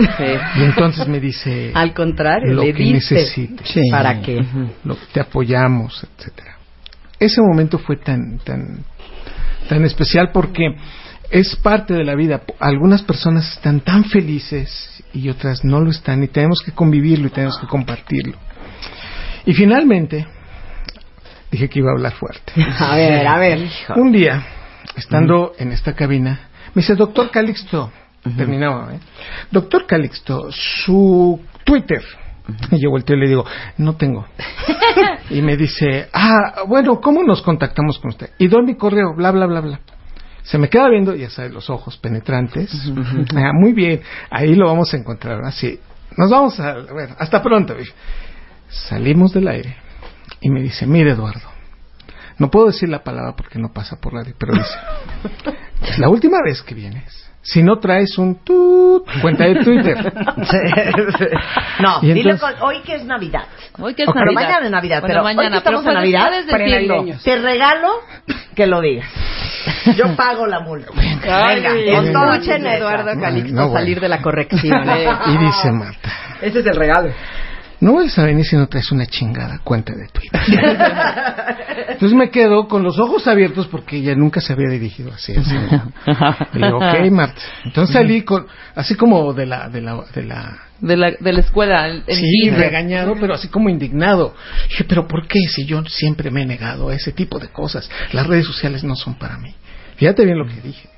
Y 0.57 0.63
entonces 0.65 1.07
me 1.09 1.21
dice, 1.21 1.73
Al 1.75 1.95
contrario, 1.95 2.53
lo 2.55 2.63
le 2.63 2.75
que 2.75 2.85
necesites. 2.85 3.75
¿Para 3.91 4.21
qué? 4.21 4.45
Lo- 4.85 4.97
te 5.13 5.21
apoyamos, 5.21 6.07
etcétera. 6.19 6.57
Ese 7.19 7.41
momento 7.41 7.79
fue 7.79 7.97
tan, 7.97 8.39
tan, 8.39 8.85
tan 9.69 9.85
especial 9.85 10.31
porque 10.33 10.67
es 11.33 11.57
parte 11.57 11.95
de 11.95 12.05
la 12.05 12.15
vida. 12.15 12.43
Algunas 12.61 13.03
personas 13.03 13.51
están 13.55 13.81
tan 13.81 14.05
felices 14.05 15.03
y 15.15 15.31
otras 15.31 15.65
no 15.65 15.81
lo 15.81 15.91
están 15.91 16.23
y 16.23 16.29
tenemos 16.29 16.61
que 16.63 16.73
convivirlo 16.73 17.29
y 17.29 17.31
tenemos 17.31 17.59
que 17.59 17.67
compartirlo. 17.67 18.37
Y 19.47 19.55
finalmente, 19.55 20.27
dije 21.51 21.69
que 21.71 21.79
iba 21.79 21.89
a 21.91 21.95
hablar 21.95 22.13
fuerte. 22.13 22.53
A 22.79 22.97
ver, 22.97 23.27
a 23.27 23.39
ver. 23.39 23.67
Un 23.97 24.13
día, 24.13 24.45
estando 24.95 25.55
en 25.59 25.73
esta 25.73 25.95
cabina, 25.95 26.49
me 26.75 26.83
dice, 26.83 26.95
doctor 26.95 27.31
Calixto, 27.31 27.91
terminaba, 28.37 28.95
¿eh? 28.95 29.01
Doctor 29.51 29.87
Calixto, 29.87 30.49
su 30.51 31.41
Twitter. 31.65 32.03
Y 32.73 32.83
yo 32.83 32.91
volteo 32.91 33.17
y 33.17 33.21
le 33.21 33.29
digo, 33.29 33.47
no 33.79 33.97
tengo. 33.97 34.27
y 35.31 35.41
me 35.41 35.57
dice, 35.57 36.09
ah, 36.13 36.65
bueno, 36.67 37.01
¿cómo 37.01 37.23
nos 37.23 37.41
contactamos 37.41 37.99
con 37.99 38.11
usted? 38.11 38.31
Y 38.39 38.49
doy 38.49 38.67
mi 38.67 38.75
correo, 38.75 39.15
bla, 39.17 39.31
bla, 39.31 39.47
bla, 39.47 39.61
bla. 39.61 39.81
Se 40.43 40.59
me 40.59 40.69
queda 40.69 40.89
viendo, 40.89 41.15
ya 41.15 41.31
sabes, 41.31 41.53
los 41.53 41.71
ojos 41.71 41.97
penetrantes. 41.99 42.71
Ah, 43.35 43.53
muy 43.55 43.73
bien, 43.73 44.03
ahí 44.31 44.55
lo 44.55 44.67
vamos 44.67 44.93
a 44.93 44.97
encontrar. 44.97 45.43
Así, 45.45 45.79
nos 46.17 46.31
vamos 46.31 46.59
a 46.61 46.75
ver, 46.75 47.11
hasta 47.19 47.43
pronto. 47.43 47.75
Salimos 48.69 49.33
del 49.33 49.49
aire 49.49 49.77
y 50.41 50.51
me 50.51 50.61
dice, 50.63 50.87
mire 50.87 51.13
Eduardo, 51.13 51.49
no 52.39 52.51
puedo 52.51 52.67
decir 52.67 52.89
la 52.89 53.03
palabra 53.03 53.35
porque 53.37 53.59
no 53.59 53.73
pasa 53.73 53.97
por 53.97 54.15
radio, 54.15 54.35
pero 54.39 54.55
dice, 54.55 55.57
es 55.83 55.99
la 55.99 56.09
última 56.09 56.39
vez 56.45 56.63
que 56.63 56.75
vienes. 56.75 57.31
Si 57.43 57.63
no 57.63 57.79
traes 57.79 58.19
un 58.19 58.37
cuenta 59.21 59.45
de 59.45 59.55
Twitter. 59.65 59.97
No, 61.81 61.99
Y 62.03 62.13
dile 62.13 62.31
entonces- 62.31 62.59
con- 62.59 62.69
hoy 62.69 62.81
que 62.83 62.95
es 62.97 63.05
Navidad. 63.05 63.43
Hoy 63.79 63.95
que 63.95 64.03
es 64.03 64.09
O- 64.09 64.13
pero 64.13 64.27
Navidad. 64.27 64.43
mañana 64.43 64.65
es 64.67 64.71
Navidad, 64.71 65.01
Bueno, 65.01 65.13
pero 65.15 65.23
mañana, 65.25 65.43
hoy 65.47 65.51
que 65.53 65.59
estamos 65.59 65.81
pero 65.81 65.91
en 65.91 65.99
Navidad, 65.99 66.31
decirlo. 66.47 67.05
Te 67.25 67.37
regalo 67.39 67.89
que 68.55 68.67
lo 68.67 68.81
digas. 68.81 69.07
Yo 69.97 70.15
pago 70.17 70.47
la 70.47 70.61
multa. 70.61 70.91
Venga, 70.95 71.47
Ay, 71.47 71.91
con 71.95 72.13
todo 72.13 72.33
escuchen 72.35 72.67
Eduardo 72.67 73.15
No, 73.15 73.21
Calixto 73.21 73.55
no, 73.55 73.63
bueno. 73.69 73.81
salir 73.81 74.01
de 74.01 74.09
la 74.09 74.23
corrección. 74.23 74.89
¿eh? 74.89 75.09
Y 75.27 75.39
dice 75.39 75.71
Marta, 75.73 76.09
Ese 76.41 76.61
es 76.61 76.67
el 76.67 76.77
regalo. 76.77 77.11
No 77.83 77.93
vuelves 77.93 78.17
a 78.19 78.25
venir 78.25 78.45
si 78.47 78.57
no 78.57 78.69
traes 78.69 78.91
una 78.93 79.07
chingada 79.07 79.59
cuenta 79.65 79.93
de 79.95 80.07
Twitter. 80.09 80.41
Entonces 81.89 82.17
me 82.17 82.31
quedo 82.31 82.69
con 82.69 82.83
los 82.83 82.99
ojos 82.99 83.27
abiertos 83.27 83.67
porque 83.67 83.97
ella 83.97 84.15
nunca 84.15 84.41
se 84.41 84.53
había 84.53 84.69
dirigido 84.69 85.13
así. 85.13 85.33
así. 85.37 85.55
Y 86.55 86.59
digo, 86.59 86.79
ok, 86.79 87.11
Marta. 87.11 87.41
Entonces 87.65 87.93
salí 87.93 88.23
con, 88.23 88.47
así 88.75 88.95
como 88.95 89.33
de 89.35 89.47
la, 89.47 89.69
de 89.69 89.81
la, 89.81 90.05
de 90.15 90.23
la, 90.23 90.59
De 90.81 90.97
la, 90.97 91.11
de 91.19 91.33
la 91.33 91.41
escuela. 91.41 91.89
el- 91.89 92.05
el 92.07 92.17
sí, 92.17 92.51
regañado, 92.51 93.15
pero 93.21 93.35
así 93.35 93.49
como 93.49 93.69
indignado. 93.69 94.35
Dije, 94.69 94.85
pero 94.85 95.07
¿por 95.09 95.27
qué 95.27 95.41
si 95.49 95.65
yo 95.67 95.85
siempre 95.87 96.31
me 96.31 96.43
he 96.43 96.47
negado 96.47 96.89
a 96.89 96.95
ese 96.95 97.13
tipo 97.13 97.39
de 97.39 97.49
cosas? 97.49 97.91
Las 98.13 98.27
redes 98.27 98.47
sociales 98.47 98.85
no 98.85 98.95
son 98.97 99.15
para 99.15 99.39
mí. 99.39 99.55
Fíjate 99.97 100.25
bien 100.25 100.39
lo 100.39 100.47
que 100.47 100.61
dije. 100.61 100.89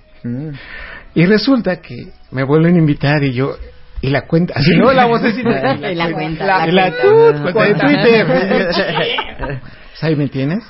Y 1.15 1.27
resulta 1.27 1.81
que 1.81 2.09
me 2.31 2.45
vuelven 2.45 2.77
a 2.77 2.79
invitar 2.79 3.23
y 3.25 3.33
yo 3.33 3.57
y 4.05 4.11
la 4.11 4.27
cuenta, 4.27 4.53
así 4.55 4.77
no 4.77 4.93
la 4.93 5.07
vocecita 5.07 5.77
Y 5.91 5.95
la 5.95 6.13
cuenta, 6.13 6.45
la, 6.45 6.67
la 6.67 6.73
la 6.73 6.91
cuenta. 6.93 7.43
tut, 7.43 7.53
cuenta 7.55 7.89
de 7.89 7.95
Twitter. 7.95 8.27
Pues 9.95 10.03
ahí 10.03 10.17
me 10.17 10.29
tienes, 10.29 10.63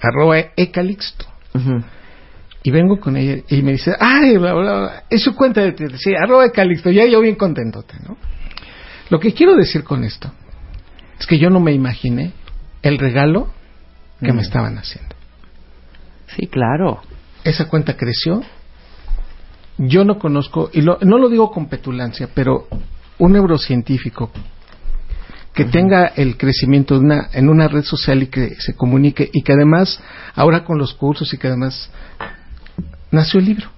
arroba 0.00 0.38
ecalixto. 0.56 1.26
Y 2.62 2.70
vengo 2.70 2.98
con 2.98 3.16
ella 3.16 3.42
y 3.48 3.60
me 3.60 3.72
dice, 3.72 3.92
ay, 3.98 4.38
bla, 4.38 4.54
bla, 4.54 4.78
bla, 4.78 5.02
es 5.10 5.22
su 5.22 5.34
cuenta 5.34 5.60
de 5.60 5.72
Twitter, 5.72 5.98
sí, 5.98 6.14
arroba 6.14 6.46
ecalixto, 6.46 6.90
ya 6.90 7.04
yo 7.04 7.20
bien 7.20 7.34
contentote, 7.34 7.94
¿no? 8.08 8.16
Lo 9.10 9.20
que 9.20 9.34
quiero 9.34 9.54
decir 9.54 9.84
con 9.84 10.04
esto 10.04 10.32
es 11.18 11.26
que 11.26 11.38
yo 11.38 11.50
no 11.50 11.60
me 11.60 11.72
imaginé 11.72 12.32
el 12.82 12.98
regalo 12.98 13.52
que 14.20 14.32
me 14.32 14.40
estaban 14.40 14.78
haciendo. 14.78 15.14
Sí, 16.28 16.46
claro. 16.46 17.02
Esa 17.44 17.68
cuenta 17.68 17.96
creció. 17.96 18.42
Yo 19.78 20.04
no 20.04 20.18
conozco, 20.18 20.70
y 20.72 20.82
lo- 20.82 20.98
no 21.02 21.18
lo 21.18 21.28
digo 21.28 21.50
con 21.50 21.68
petulancia, 21.68 22.28
pero 22.34 22.66
un 23.18 23.32
neurocientífico 23.32 24.30
que 25.54 25.64
tenga 25.66 26.06
el 26.06 26.36
crecimiento 26.38 26.94
de 26.94 27.00
una, 27.00 27.28
en 27.32 27.48
una 27.48 27.68
red 27.68 27.82
social 27.82 28.22
y 28.22 28.26
que 28.28 28.54
se 28.58 28.74
comunique 28.74 29.28
y 29.32 29.42
que 29.42 29.52
además, 29.52 30.00
ahora 30.34 30.64
con 30.64 30.78
los 30.78 30.94
cursos 30.94 31.32
y 31.34 31.38
que 31.38 31.48
además, 31.48 31.90
nació 33.10 33.40
el 33.40 33.46
libro. 33.46 33.68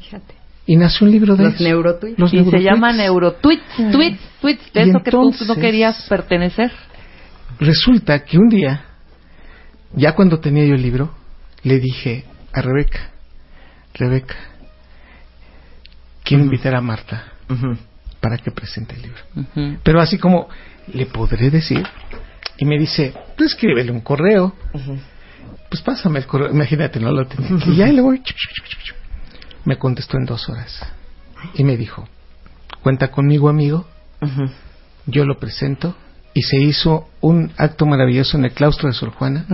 Fíjate. 0.00 0.34
Y 0.64 0.76
nació 0.76 1.06
un 1.06 1.12
libro 1.12 1.36
de 1.36 1.44
Los 1.44 1.54
eso. 1.54 1.64
neurotweets. 1.64 2.18
Los 2.18 2.32
y 2.32 2.36
se 2.38 2.42
neurotweets. 2.44 2.64
llama 2.70 2.92
neurotweets, 2.92 3.62
tweets, 3.92 4.20
tweets, 4.40 4.72
de 4.72 4.86
Y 4.86 4.90
eso 4.90 5.02
que 5.02 5.10
tú 5.10 5.32
no 5.48 5.54
querías 5.56 6.06
pertenecer. 6.08 6.72
resulta 7.58 8.24
que 8.24 8.38
un 8.38 8.48
día, 8.48 8.84
ya 9.94 10.14
cuando 10.14 10.38
tenía 10.40 10.64
yo 10.64 10.74
el 10.74 10.82
libro, 10.82 11.14
le 11.62 11.78
dije 11.78 12.24
a 12.52 12.62
Rebeca, 12.62 13.10
Rebeca, 13.94 14.34
quiero 16.32 16.44
invitar 16.44 16.74
a 16.74 16.80
Marta 16.80 17.24
para 18.20 18.38
que 18.38 18.50
presente 18.50 18.94
el 18.94 19.02
libro. 19.02 19.78
Pero 19.82 20.00
así 20.00 20.18
como, 20.18 20.48
¿le 20.92 21.06
podré 21.06 21.50
decir? 21.50 21.86
Y 22.58 22.64
me 22.64 22.78
dice, 22.78 23.14
pues 23.36 23.52
escríbele 23.52 23.90
un 23.92 24.00
correo. 24.00 24.54
Pues 25.68 25.82
pásame 25.82 26.18
el 26.20 26.26
correo. 26.26 26.50
Imagínate, 26.50 27.00
no 27.00 27.10
lo 27.10 27.26
tenía. 27.26 27.50
Y 27.66 27.76
ya 27.76 27.86
le 27.86 28.00
voy. 28.00 28.22
Me 29.64 29.76
contestó 29.76 30.16
en 30.18 30.26
dos 30.26 30.48
horas. 30.48 30.86
Y 31.54 31.64
me 31.64 31.76
dijo, 31.76 32.08
cuenta 32.82 33.10
conmigo, 33.10 33.48
amigo. 33.48 33.86
Yo 35.06 35.24
lo 35.24 35.38
presento. 35.38 35.96
Y 36.34 36.42
se 36.42 36.58
hizo 36.58 37.08
un 37.20 37.52
acto 37.58 37.84
maravilloso 37.84 38.38
en 38.38 38.44
el 38.44 38.52
claustro 38.52 38.88
de 38.88 38.94
Sor 38.94 39.10
Juana. 39.10 39.44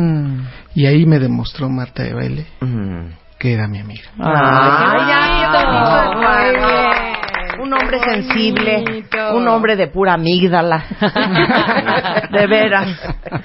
Y 0.75 0.87
ahí 0.87 1.07
me 1.07 1.19
demostró 1.19 1.69
Marta 1.69 2.03
de 2.03 2.15
Baile 2.15 2.47
que 3.39 3.53
era 3.53 3.69
mi 3.69 3.79
amiga. 3.81 4.03
Ay, 4.19 5.11
Ay, 5.13 5.43
qué 5.53 5.65
bonito. 5.67 7.09
Un 7.61 7.73
hombre 7.75 7.99
sensible, 7.99 8.85
un 9.35 9.49
hombre 9.49 9.75
de 9.77 9.89
pura 9.89 10.15
amígdala. 10.15 10.85
De 12.31 12.47
veras. 12.47 12.89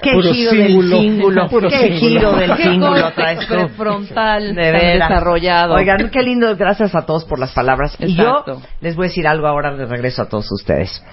Qué 0.00 0.12
Puro 0.12 0.32
giro 0.32 0.50
cíngulo. 0.52 0.88
del 0.96 1.00
cíngulo. 1.10 1.48
Puro 1.48 1.68
Qué 1.68 1.78
cíngulo. 1.78 1.98
giro 1.98 2.32
del 2.36 2.56
Qué 2.56 2.62
cíngulo 2.62 3.12
traes 3.12 3.40
tú. 3.40 3.54
prefrontal 3.54 4.54
De 4.54 4.62
tan 4.62 4.72
veras. 4.72 5.08
desarrollado. 5.08 5.74
Oigan, 5.74 6.10
qué 6.10 6.22
lindo. 6.22 6.54
Gracias 6.56 6.94
a 6.94 7.04
todos 7.06 7.24
por 7.24 7.38
las 7.40 7.50
palabras. 7.52 7.96
Y 7.98 8.14
yo 8.14 8.44
les 8.80 8.94
voy 8.94 9.06
a 9.06 9.08
decir 9.08 9.26
algo 9.26 9.46
ahora 9.48 9.74
de 9.74 9.84
regreso 9.86 10.22
a 10.22 10.28
todos 10.28 10.46
ustedes. 10.52 11.04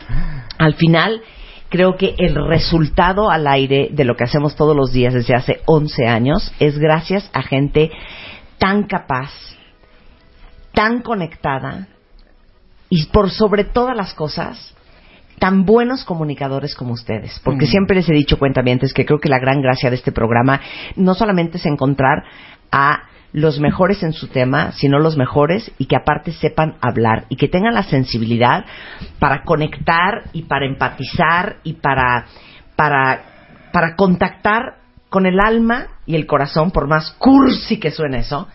Al 0.60 0.76
final, 0.76 1.22
creo 1.70 1.96
que 1.98 2.14
el 2.20 2.36
resultado 2.48 3.32
al 3.32 3.48
aire 3.48 3.90
de 3.92 4.04
lo 4.06 4.16
que 4.16 4.26
hacemos 4.26 4.56
todos 4.56 4.76
los 4.76 4.92
días 4.92 5.14
desde 5.14 5.34
hace 5.34 5.62
11 5.66 6.08
años 6.08 6.54
es 6.60 6.78
gracias 6.78 7.30
a 7.34 7.42
gente 7.42 7.90
tan 8.62 8.84
capaz, 8.84 9.32
tan 10.72 11.02
conectada 11.02 11.88
y 12.90 13.08
por 13.08 13.32
sobre 13.32 13.64
todas 13.64 13.98
las 13.98 14.14
cosas, 14.14 14.76
tan 15.40 15.66
buenos 15.66 16.06
comunicadores 16.06 16.76
como 16.76 16.94
ustedes. 16.94 17.42
Porque 17.44 17.66
siempre 17.66 17.96
les 17.96 18.08
he 18.08 18.14
dicho, 18.14 18.38
cuentamientos, 18.38 18.94
que 18.94 19.04
creo 19.04 19.20
que 19.20 19.30
la 19.30 19.40
gran 19.40 19.64
gracia 19.64 19.90
de 19.90 19.96
este 19.96 20.12
programa 20.12 20.62
no 20.96 21.16
solamente 21.16 21.58
es 21.58 21.66
encontrar 21.66 22.24
a 22.72 23.10
los 23.34 23.60
mejores 23.60 24.04
en 24.04 24.14
su 24.14 24.28
tema, 24.28 24.74
sino 24.74 25.00
los 25.00 25.18
mejores 25.18 25.72
y 25.80 25.86
que 25.86 25.96
aparte 25.96 26.32
sepan 26.32 26.76
hablar 26.82 27.26
y 27.30 27.38
que 27.38 27.48
tengan 27.48 27.74
la 27.74 27.84
sensibilidad 27.84 28.64
para 29.18 29.42
conectar 29.42 30.26
y 30.34 30.44
para 30.44 30.68
empatizar 30.68 31.58
y 31.64 31.74
para, 31.74 32.28
para, 32.76 33.24
para 33.74 33.96
contactar 33.96 34.81
con 35.12 35.26
el 35.26 35.42
alma 35.42 35.88
y 36.06 36.16
el 36.16 36.26
corazón, 36.26 36.72
por 36.72 36.88
más 36.88 37.12
cursi 37.20 37.82
que 37.82 37.92
suene 37.92 38.20
eso, 38.20 38.48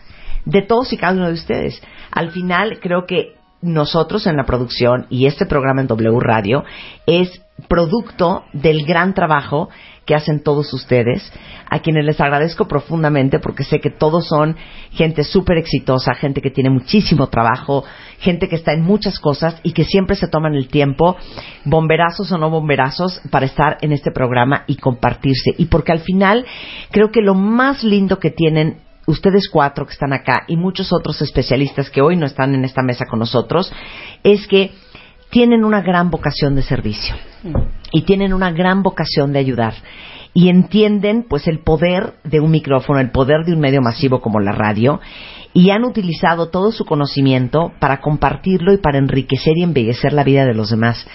de 0.43 0.63
todos 0.63 0.91
y 0.91 0.97
cada 0.97 1.13
uno 1.13 1.27
de 1.27 1.33
ustedes. 1.33 1.79
Al 2.09 2.31
final 2.31 2.79
creo 2.81 3.05
que 3.05 3.35
nosotros 3.61 4.25
en 4.25 4.37
la 4.37 4.45
producción 4.45 5.05
y 5.11 5.27
este 5.27 5.45
programa 5.45 5.81
en 5.81 5.87
W 5.87 6.19
Radio 6.19 6.63
es 7.05 7.43
producto 7.67 8.45
del 8.53 8.87
gran 8.87 9.13
trabajo 9.13 9.69
que 10.07 10.15
hacen 10.15 10.41
todos 10.41 10.73
ustedes, 10.73 11.31
a 11.69 11.79
quienes 11.79 12.05
les 12.05 12.19
agradezco 12.21 12.65
profundamente 12.65 13.39
porque 13.39 13.65
sé 13.65 13.79
que 13.79 13.89
todos 13.91 14.25
son 14.25 14.55
gente 14.91 15.25
súper 15.25 15.57
exitosa, 15.57 16.15
gente 16.15 16.41
que 16.41 16.49
tiene 16.49 16.69
muchísimo 16.69 17.27
trabajo, 17.27 17.83
gente 18.19 18.47
que 18.47 18.55
está 18.55 18.71
en 18.71 18.83
muchas 18.83 19.19
cosas 19.19 19.59
y 19.63 19.73
que 19.73 19.83
siempre 19.83 20.15
se 20.15 20.29
toman 20.29 20.55
el 20.55 20.69
tiempo, 20.69 21.17
bomberazos 21.65 22.31
o 22.31 22.37
no 22.37 22.49
bomberazos, 22.49 23.21
para 23.29 23.45
estar 23.45 23.77
en 23.81 23.91
este 23.91 24.11
programa 24.11 24.63
y 24.65 24.77
compartirse. 24.77 25.51
Y 25.57 25.65
porque 25.65 25.91
al 25.91 25.99
final 25.99 26.45
creo 26.89 27.11
que 27.11 27.21
lo 27.21 27.35
más 27.35 27.83
lindo 27.83 28.17
que 28.17 28.31
tienen 28.31 28.77
ustedes 29.07 29.49
cuatro 29.49 29.85
que 29.85 29.93
están 29.93 30.13
acá 30.13 30.43
y 30.47 30.55
muchos 30.55 30.93
otros 30.93 31.21
especialistas 31.21 31.89
que 31.89 32.01
hoy 32.01 32.15
no 32.15 32.25
están 32.25 32.53
en 32.53 32.63
esta 32.63 32.81
mesa 32.81 33.05
con 33.09 33.19
nosotros, 33.19 33.73
es 34.23 34.47
que 34.47 34.71
tienen 35.37 35.63
una 35.63 35.83
gran 35.83 36.09
vocación 36.09 36.55
de 36.55 36.63
servicio 36.63 37.13
y 37.91 38.05
tienen 38.05 38.33
una 38.33 38.49
gran 38.49 38.81
vocación 38.81 39.33
de 39.33 39.37
ayudar 39.37 39.75
y 40.33 40.49
entienden 40.49 41.27
pues 41.29 41.47
el 41.47 41.59
poder 41.59 42.15
de 42.23 42.39
un 42.39 42.49
micrófono, 42.49 42.99
el 42.99 43.11
poder 43.11 43.45
de 43.45 43.53
un 43.53 43.59
medio 43.59 43.79
masivo 43.79 44.19
como 44.19 44.39
la 44.39 44.51
radio 44.51 44.99
y 45.53 45.69
han 45.69 45.83
utilizado 45.83 46.49
todo 46.49 46.71
su 46.71 46.85
conocimiento 46.85 47.71
para 47.79 48.01
compartirlo 48.01 48.73
y 48.73 48.77
para 48.77 48.97
enriquecer 48.97 49.53
y 49.57 49.63
embellecer 49.63 50.11
la 50.11 50.23
vida 50.23 50.43
de 50.43 50.55
los 50.55 50.71
demás. 50.71 51.05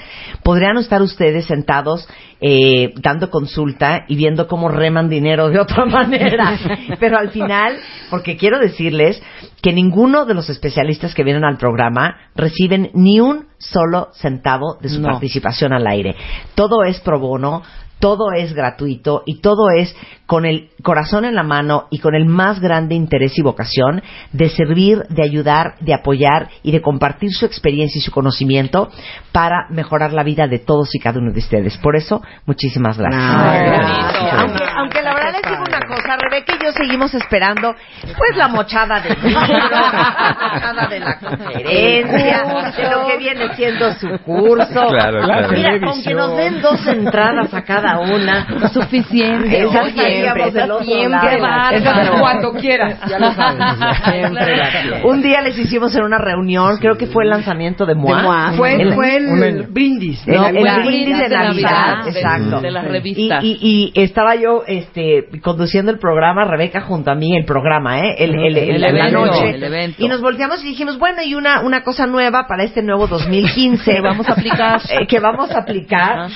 Podrían 0.44 0.78
estar 0.78 1.02
ustedes 1.02 1.46
sentados 1.46 2.08
eh, 2.40 2.92
dando 3.02 3.28
consulta 3.28 4.04
y 4.06 4.14
viendo 4.14 4.46
cómo 4.46 4.68
reman 4.68 5.08
dinero 5.08 5.48
de 5.48 5.58
otra 5.58 5.84
manera, 5.86 6.56
pero 7.00 7.18
al 7.18 7.30
final, 7.30 7.76
porque 8.08 8.36
quiero 8.36 8.60
decirles 8.60 9.20
que 9.62 9.72
ninguno 9.72 10.24
de 10.26 10.34
los 10.34 10.50
especialistas 10.50 11.14
que 11.14 11.22
vienen 11.22 11.44
al 11.44 11.56
programa 11.56 12.16
reciben 12.34 12.90
ni 12.94 13.20
un 13.20 13.46
solo 13.58 14.08
centavo 14.12 14.76
de 14.80 14.88
su 14.88 15.00
No. 15.00 15.08
participación 15.08 15.72
al 15.72 15.86
aire. 15.86 16.16
Todo 16.56 16.82
es 16.82 16.98
pro 17.00 17.20
bono, 17.20 17.62
todo 18.02 18.32
es 18.32 18.52
gratuito 18.52 19.22
y 19.26 19.40
todo 19.40 19.70
es 19.70 19.94
con 20.26 20.44
el 20.44 20.70
corazón 20.82 21.24
en 21.24 21.36
la 21.36 21.44
mano 21.44 21.86
y 21.90 22.00
con 22.00 22.16
el 22.16 22.24
más 22.26 22.58
grande 22.58 22.96
interés 22.96 23.38
y 23.38 23.42
vocación 23.42 24.02
de 24.32 24.48
servir, 24.48 25.02
de 25.08 25.22
ayudar, 25.22 25.74
de 25.78 25.94
apoyar 25.94 26.48
y 26.64 26.72
de 26.72 26.82
compartir 26.82 27.30
su 27.30 27.46
experiencia 27.46 27.98
y 27.98 28.02
su 28.02 28.10
conocimiento 28.10 28.88
para 29.30 29.66
mejorar 29.70 30.12
la 30.12 30.24
vida 30.24 30.48
de 30.48 30.58
todos 30.58 30.92
y 30.94 30.98
cada 30.98 31.20
uno 31.20 31.32
de 31.32 31.38
ustedes. 31.38 31.78
Por 31.78 31.94
eso, 31.94 32.22
muchísimas 32.44 32.98
gracias. 32.98 33.22
Ay, 33.22 33.66
gracias. 33.66 34.34
Aunque, 34.34 34.64
aunque 34.74 35.02
la 35.02 35.14
verdad 35.14 35.32
les 35.34 35.42
digo 35.42 35.62
una 35.62 35.80
cosa, 35.86 36.16
Rebeca 36.16 36.54
y 36.58 36.64
yo 36.64 36.72
seguimos 36.72 37.14
esperando 37.14 37.74
pues 38.02 38.36
la 38.36 38.48
mochada 38.48 39.00
del 39.00 39.16
libro, 39.22 39.40
la 39.46 40.36
mochada 40.40 40.86
de 40.88 40.98
la 40.98 41.18
conferencia, 41.20 42.72
de 42.76 42.90
lo 42.90 43.06
que 43.06 43.18
viene 43.18 43.54
siendo 43.54 43.92
su 43.94 44.08
curso. 44.24 44.88
Claro, 44.88 45.22
claro. 45.22 45.48
Mira, 45.52 45.78
con 45.78 46.02
que 46.02 46.14
nos 46.14 46.36
den 46.36 46.60
dos 46.60 46.84
entradas 46.86 47.54
a 47.54 47.62
cada 47.62 47.91
una, 48.00 48.68
Suficiente. 48.72 49.62
Esa 49.64 49.82
Oye, 49.82 49.92
siempre. 49.92 50.48
Esa 50.48 51.92
de 52.02 52.10
cuando 52.18 52.52
quieras, 52.54 52.98
ya 53.08 53.18
lo 53.18 53.32
sabes. 53.32 53.62
Siempre. 54.04 55.02
Un 55.04 55.22
día 55.22 55.40
les 55.42 55.58
hicimos 55.58 55.94
en 55.94 56.04
una 56.04 56.18
reunión, 56.18 56.76
creo 56.78 56.96
que 56.96 57.06
fue 57.06 57.24
el 57.24 57.30
lanzamiento 57.30 57.86
de 57.86 57.94
MOA. 57.94 58.16
De 58.16 58.22
MOA. 58.22 58.52
Fue, 58.56 58.74
El- 58.82 58.94
fue 58.94 59.16
el, 59.16 59.62
brindis. 59.68 60.26
el, 60.26 60.34
¿no? 60.36 60.46
el 60.48 60.64
la- 60.64 60.78
brindis 60.78 61.18
de 61.18 61.28
de 61.28 61.36
Navidad, 61.36 61.70
Navidad, 61.70 62.04
de- 62.04 62.10
exacto. 62.10 62.60
de 62.60 62.70
la 62.70 62.82
Y, 62.82 62.88
revista. 62.88 63.38
y- 63.42 63.92
y 63.94 64.00
estaba 64.02 64.34
yo 64.36 64.62
este, 64.66 65.28
conduciendo 65.42 65.90
el 65.92 65.98
programa, 65.98 66.44
Rebeca 66.44 66.80
junto 66.82 67.10
a 67.10 67.14
mí, 67.14 67.36
el 67.36 67.44
programa, 67.44 68.00
¿eh? 68.00 68.14
El, 68.18 68.34
el, 68.34 68.56
el- 68.56 68.70
El 68.76 68.80
la 68.80 68.88
evento, 68.88 69.26
noche. 69.26 69.56
evento. 69.66 70.04
Y 70.04 70.08
nos 70.08 70.20
volteamos 70.20 70.62
y 70.64 70.68
dijimos, 70.68 70.98
bueno, 70.98 71.22
y 71.22 71.34
una, 71.34 71.60
una 71.60 71.82
cosa 71.82 72.06
nueva 72.06 72.46
para 72.46 72.64
este 72.64 72.82
nuevo 72.82 73.06
2015. 73.06 73.92
Que 73.92 74.00
vamos 74.02 74.28
a 74.28 74.32
aplicar. 74.32 74.80
Eh, 74.90 75.06
que 75.06 75.20
vamos 75.20 75.50
a 75.50 75.58
aplicar. 75.60 76.18
Ajá. 76.20 76.28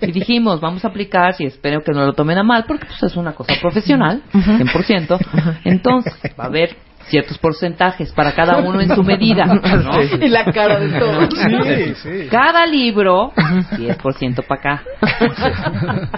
Y 0.00 0.12
dijimos, 0.12 0.60
vamos 0.60 0.84
a 0.84 0.88
aplicar, 0.88 1.01
y 1.38 1.46
espero 1.46 1.82
que 1.82 1.92
no 1.92 2.04
lo 2.04 2.12
tomen 2.12 2.38
a 2.38 2.42
mal, 2.42 2.64
porque 2.66 2.86
pues, 2.86 3.02
es 3.02 3.16
una 3.16 3.32
cosa 3.32 3.54
profesional, 3.60 4.22
100%. 4.32 5.58
Entonces, 5.64 6.14
va 6.38 6.44
a 6.44 6.46
haber 6.46 6.76
ciertos 7.06 7.38
porcentajes 7.38 8.12
para 8.12 8.32
cada 8.32 8.58
uno 8.58 8.80
en 8.80 8.94
su 8.94 9.02
medida. 9.02 9.44
¿no? 9.46 10.02
Y 10.02 10.28
la 10.28 10.44
cara 10.46 10.78
de 10.78 10.98
todos. 10.98 11.28
Sí, 11.34 11.94
sí. 11.96 12.28
Cada 12.30 12.66
libro, 12.66 13.32
10% 13.34 14.46
para 14.46 14.60
acá. 14.60 14.82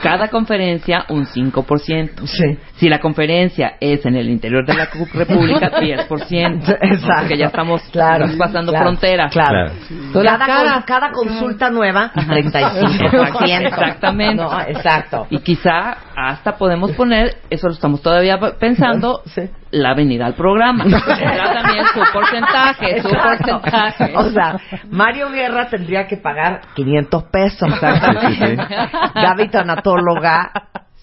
Cada 0.02 0.28
conferencia, 0.28 1.04
un 1.08 1.26
5%. 1.26 2.26
Sí. 2.26 2.58
Si 2.76 2.88
la 2.88 2.98
conferencia 3.00 3.74
es 3.80 4.04
en 4.06 4.16
el 4.16 4.28
interior 4.28 4.66
de 4.66 4.74
la 4.74 4.86
República, 5.12 5.70
10%. 5.80 6.78
Exacto. 6.80 7.14
Porque 7.20 7.36
ya 7.38 7.46
estamos 7.46 7.82
Claro, 7.92 8.26
pasando 8.38 8.72
claro, 8.72 8.86
frontera. 8.86 9.28
Claro. 9.28 9.72
Cada, 10.12 10.84
cada 10.84 11.10
consulta 11.12 11.70
nueva, 11.70 12.12
35%. 12.14 13.66
Exactamente. 13.66 14.42
No, 14.42 14.60
exacto. 14.60 15.26
Y 15.30 15.38
quizá 15.40 15.96
hasta 16.16 16.56
podemos 16.56 16.92
poner, 16.92 17.36
eso 17.50 17.68
lo 17.68 17.74
estamos 17.74 18.02
todavía 18.02 18.38
pensando, 18.58 19.20
Sí. 19.26 19.42
la 19.70 19.94
venida 19.94 20.26
al 20.26 20.34
programa. 20.34 20.73
Tendrá 20.78 21.52
también 21.62 21.84
su 21.92 22.00
porcentaje, 22.12 23.02
su 23.02 23.08
Exacto. 23.08 23.60
porcentaje. 23.60 24.12
O 24.16 24.30
sea, 24.30 24.56
Mario 24.90 25.30
Guerra 25.30 25.68
tendría 25.68 26.06
que 26.06 26.16
pagar 26.16 26.60
500 26.74 27.22
pesos. 27.24 27.68
Gaby 29.14 29.48
Tanatóloga, 29.48 30.50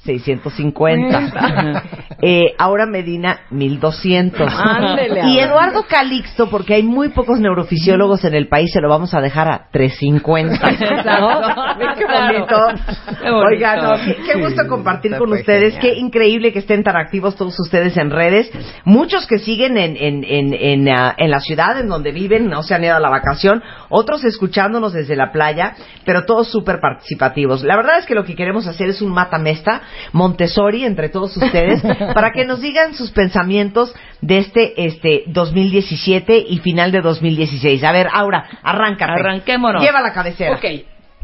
650. 0.03 1.83
Eh, 2.23 2.53
ahora 2.59 2.85
Medina, 2.85 3.39
1200. 3.49 4.47
Ándele, 4.55 5.27
y. 5.27 5.39
Eduardo 5.39 5.87
Calixto, 5.89 6.51
porque 6.51 6.75
hay 6.75 6.83
muy 6.83 7.09
pocos 7.09 7.39
neurofisiólogos 7.39 8.23
en 8.25 8.35
el 8.35 8.47
país, 8.47 8.71
se 8.71 8.79
lo 8.79 8.89
vamos 8.89 9.15
a 9.15 9.21
dejar 9.21 9.51
a 9.51 9.69
350. 9.71 10.53
¿no? 11.19 11.41
Qué 11.97 12.05
bonito. 12.05 12.57
Qué 13.23 13.31
bonito. 13.31 13.47
Oigan, 13.47 13.83
no, 13.83 14.05
qué, 14.05 14.17
qué 14.23 14.39
gusto 14.39 14.67
compartir 14.67 15.17
con 15.17 15.33
ustedes. 15.33 15.79
Qué 15.79 15.95
increíble 15.95 16.53
que 16.53 16.59
estén 16.59 16.83
tan 16.83 16.95
activos 16.95 17.35
todos 17.35 17.59
ustedes 17.59 17.97
en 17.97 18.11
redes. 18.11 18.51
Muchos 18.85 19.25
que 19.25 19.39
siguen 19.39 19.77
en, 19.77 19.97
en, 19.97 20.23
en, 20.23 20.53
en, 20.53 20.89
ah, 20.89 21.15
en 21.17 21.31
la 21.31 21.39
ciudad 21.39 21.79
en 21.79 21.87
donde 21.87 22.11
viven, 22.11 22.49
no 22.49 22.61
se 22.61 22.75
han 22.75 22.83
ido 22.83 22.95
a 22.95 22.99
la 22.99 23.09
vacación. 23.09 23.63
Otros 23.89 24.23
escuchándonos 24.25 24.93
desde 24.93 25.15
la 25.15 25.31
playa, 25.31 25.73
pero 26.05 26.25
todos 26.25 26.51
súper 26.51 26.79
participativos. 26.79 27.63
La 27.63 27.75
verdad 27.77 27.97
es 27.97 28.05
que 28.05 28.13
lo 28.13 28.25
que 28.25 28.35
queremos 28.35 28.67
hacer 28.67 28.89
es 28.89 29.01
un 29.01 29.11
matamesta 29.11 29.81
Montessori 30.11 30.85
entre 30.85 31.09
todos 31.09 31.35
ustedes 31.37 31.81
para 32.13 32.31
que 32.31 32.45
nos 32.45 32.61
digan 32.61 32.93
sus 32.93 33.11
pensamientos 33.11 33.93
de 34.21 34.39
este, 34.39 34.85
este 34.85 35.23
2017 35.27 36.45
y 36.47 36.59
final 36.59 36.91
de 36.91 37.01
2016. 37.01 37.83
A 37.83 37.91
ver, 37.91 38.07
Aura, 38.11 38.59
arráncate. 38.63 39.13
Arranquémonos. 39.13 39.83
Lleva 39.83 40.01
la 40.01 40.13
cabecera. 40.13 40.55
Ok, 40.55 40.65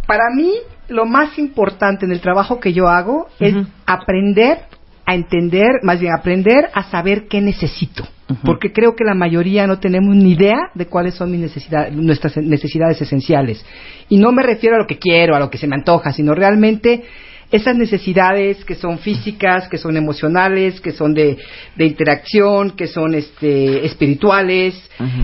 para 0.06 0.24
mí 0.36 0.54
lo 0.90 1.06
más 1.06 1.38
importante 1.38 2.06
en 2.06 2.12
el 2.12 2.22
trabajo 2.22 2.60
que 2.60 2.74
yo 2.74 2.88
hago 2.88 3.28
es 3.40 3.56
aprender 3.86 4.60
a 5.06 5.16
entender, 5.16 5.80
más 5.84 6.00
bien 6.00 6.14
aprender 6.14 6.70
a 6.74 6.84
saber 6.84 7.28
qué 7.28 7.42
necesito. 7.42 8.06
Porque 8.44 8.74
creo 8.74 8.94
que 8.94 9.06
la 9.06 9.14
mayoría 9.14 9.68
no 9.68 9.80
tenemos 9.80 10.14
ni 10.14 10.34
idea 10.34 10.58
de 10.74 10.88
cuáles 10.88 11.16
son 11.16 11.32
mis 11.32 11.40
necesidades, 11.40 11.94
nuestras 11.94 12.36
necesidades 12.36 13.02
esenciales. 13.02 13.66
Y 14.10 14.18
no 14.18 14.34
me 14.34 14.44
refiero 14.44 14.76
a 14.76 14.80
lo 14.80 14.86
que 14.86 15.00
quiero, 15.00 15.34
a 15.34 15.40
lo 15.40 15.50
que 15.50 15.58
se 15.58 15.66
me 15.66 15.76
antoja, 15.76 16.12
sino 16.12 16.34
realmente 16.34 17.06
esas 17.50 17.78
necesidades 17.78 18.64
que 18.66 18.76
son 18.76 19.00
físicas, 19.00 19.68
que 19.70 19.78
son 19.78 19.96
emocionales, 19.96 20.82
que 20.82 20.92
son 20.92 21.14
de, 21.14 21.38
de 21.76 21.86
interacción, 21.86 22.72
que 22.72 22.88
son 22.88 23.16
este, 23.16 23.86
espirituales, 23.86 24.76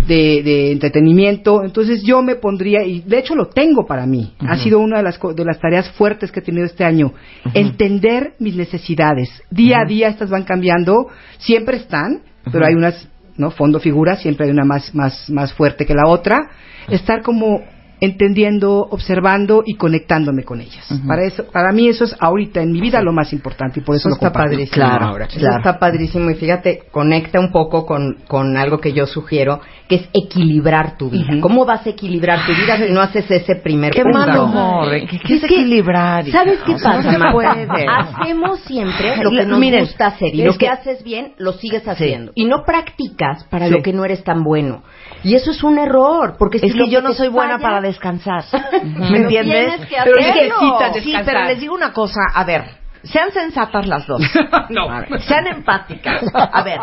de, 0.07 0.41
de 0.43 0.71
entretenimiento. 0.71 1.63
Entonces 1.63 2.03
yo 2.03 2.21
me 2.21 2.35
pondría, 2.35 2.83
y 2.83 3.01
de 3.01 3.19
hecho 3.19 3.35
lo 3.35 3.47
tengo 3.47 3.85
para 3.85 4.05
mí, 4.05 4.33
ha 4.39 4.57
sido 4.57 4.79
una 4.79 4.97
de 4.97 5.03
las, 5.03 5.19
de 5.35 5.45
las 5.45 5.59
tareas 5.59 5.89
fuertes 5.91 6.31
que 6.31 6.39
he 6.39 6.43
tenido 6.43 6.65
este 6.65 6.85
año, 6.85 7.13
entender 7.53 8.35
mis 8.39 8.55
necesidades. 8.55 9.29
Día 9.49 9.79
a 9.81 9.85
día 9.85 10.07
estas 10.07 10.29
van 10.29 10.43
cambiando, 10.43 11.07
siempre 11.39 11.77
están, 11.77 12.21
pero 12.51 12.65
hay 12.65 12.73
unas, 12.73 13.07
¿no? 13.35 13.51
Fondo 13.51 13.79
figura, 13.79 14.15
siempre 14.15 14.45
hay 14.45 14.51
una 14.51 14.65
más, 14.65 14.93
más, 14.95 15.29
más 15.29 15.53
fuerte 15.53 15.85
que 15.85 15.93
la 15.93 16.07
otra. 16.07 16.51
Estar 16.89 17.21
como 17.21 17.61
entendiendo, 18.05 18.87
observando 18.89 19.63
y 19.65 19.75
conectándome 19.75 20.43
con 20.43 20.61
ellas. 20.61 20.87
Para 21.07 21.23
eso, 21.25 21.45
para 21.51 21.71
mí 21.71 21.87
eso 21.87 22.03
es 22.03 22.15
ahorita 22.19 22.61
en 22.61 22.71
mi 22.71 22.81
vida 22.81 23.01
lo 23.01 23.13
más 23.13 23.31
importante 23.33 23.79
y 23.79 23.83
por 23.83 23.95
eso, 23.95 24.09
Eso 24.09 24.09
lo 24.09 24.15
está 24.15 24.27
comparto. 24.27 24.49
padrísimo. 24.51 24.75
Claro, 24.75 25.05
ahora. 25.05 25.25
Eso 25.25 25.39
claro. 25.39 25.57
está 25.57 25.79
padrísimo 25.79 26.29
y 26.29 26.35
fíjate, 26.35 26.83
conecta 26.91 27.39
un 27.39 27.51
poco 27.51 27.85
con, 27.85 28.17
con 28.27 28.57
algo 28.57 28.79
que 28.79 28.93
yo 28.93 29.05
sugiero, 29.07 29.61
que 29.87 29.95
es 29.95 30.09
equilibrar 30.13 30.97
tu 30.97 31.09
vida. 31.09 31.33
¿Cómo 31.41 31.65
vas 31.65 31.85
a 31.85 31.89
equilibrar 31.89 32.45
tu 32.45 32.51
vida 32.53 32.77
si 32.77 32.91
no 32.91 33.01
haces 33.01 33.29
ese 33.31 33.55
primer 33.55 33.91
Qué 33.93 34.03
punto? 34.03 34.17
mal 34.19 34.37
humor, 34.39 34.93
¿eh? 34.93 35.07
¿Qué, 35.09 35.19
qué 35.19 35.35
es 35.35 35.43
equilibrar? 35.43 36.25
¿Sabes 36.29 36.59
qué 36.65 36.73
pasa, 36.73 37.01
No 37.01 37.11
se 37.11 37.17
Marta? 37.17 37.31
puede. 37.33 37.67
Hacemos 37.87 38.59
siempre 38.61 39.17
lo 39.23 39.29
que 39.31 39.45
nos 39.45 39.59
Miren, 39.59 39.81
gusta 39.85 40.07
hacer 40.07 40.33
y 40.33 40.43
lo 40.43 40.53
que 40.53 40.57
que- 40.59 40.69
haces 40.69 41.03
bien 41.03 41.33
lo 41.37 41.53
sigues 41.53 41.87
haciendo 41.87 42.31
y 42.35 42.45
no 42.45 42.63
practicas 42.65 43.43
para 43.45 43.67
Sí. 43.67 43.71
lo 43.73 43.81
que 43.81 43.93
no 43.93 44.03
eres 44.05 44.23
tan 44.23 44.43
bueno. 44.43 44.83
Y 45.23 45.35
eso 45.35 45.51
es 45.51 45.63
un 45.63 45.77
error, 45.79 46.35
porque 46.37 46.59
si 46.59 46.67
Es 46.67 46.75
lo 46.75 46.85
que 46.85 46.91
yo 46.91 47.01
no 47.01 47.13
soy 47.13 47.29
buena 47.29 47.53
falla- 47.57 47.63
para 47.63 47.81
descansar. 47.81 48.43
¿Me 48.83 49.07
Pero 49.09 49.15
entiendes? 49.23 49.67
tienes 49.75 49.87
que 49.87 49.95
Pero 50.03 50.15
necesitas 50.17 50.93
Sí, 50.95 51.01
Sí, 51.01 51.15
pero 51.25 51.43
les 51.45 51.59
digo 51.59 51.73
una 51.73 51.93
cosa, 51.93 52.19
a 52.33 52.43
ver, 52.43 52.65
sean 53.03 53.31
sensatas 53.31 53.87
las 53.87 54.05
dos. 54.07 54.21
no. 54.69 54.89
Ver, 54.89 55.21
sean 55.27 55.47
empáticas. 55.47 56.23
A 56.33 56.61
ver, 56.63 56.79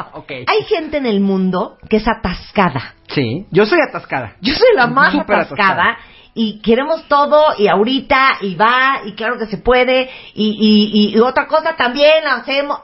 hay 0.47 0.63
gente 0.65 0.97
en 0.99 1.07
el 1.07 1.21
mundo 1.21 1.77
que 1.89 1.97
es 1.99 2.09
atascada. 2.09 2.95
Sí, 3.09 3.47
yo 3.51 3.67
soy 3.67 3.79
atascada. 3.87 4.33
Yo 4.41 4.55
soy 4.55 4.69
la 4.75 4.87
más 4.87 5.15
atascada. 5.15 5.43
atascada. 5.43 5.99
Y 6.33 6.61
queremos 6.63 7.09
todo, 7.09 7.43
y 7.59 7.67
ahorita, 7.67 8.39
y 8.43 8.55
va, 8.55 9.01
y 9.05 9.13
claro 9.15 9.37
que 9.37 9.47
se 9.47 9.59
puede, 9.59 10.09
y, 10.33 11.11
y, 11.13 11.17
y 11.17 11.19
otra 11.19 11.47
cosa 11.49 11.75
también 11.77 12.23
la 12.25 12.37
hacemos. 12.37 12.79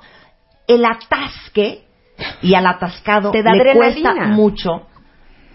El 0.66 0.84
atasque 0.84 1.84
y 2.42 2.54
al 2.54 2.66
atascado 2.66 3.30
Te 3.30 3.42
da 3.44 3.52
le 3.54 3.60
adrenalina. 3.70 4.10
cuesta 4.14 4.26
mucho 4.26 4.86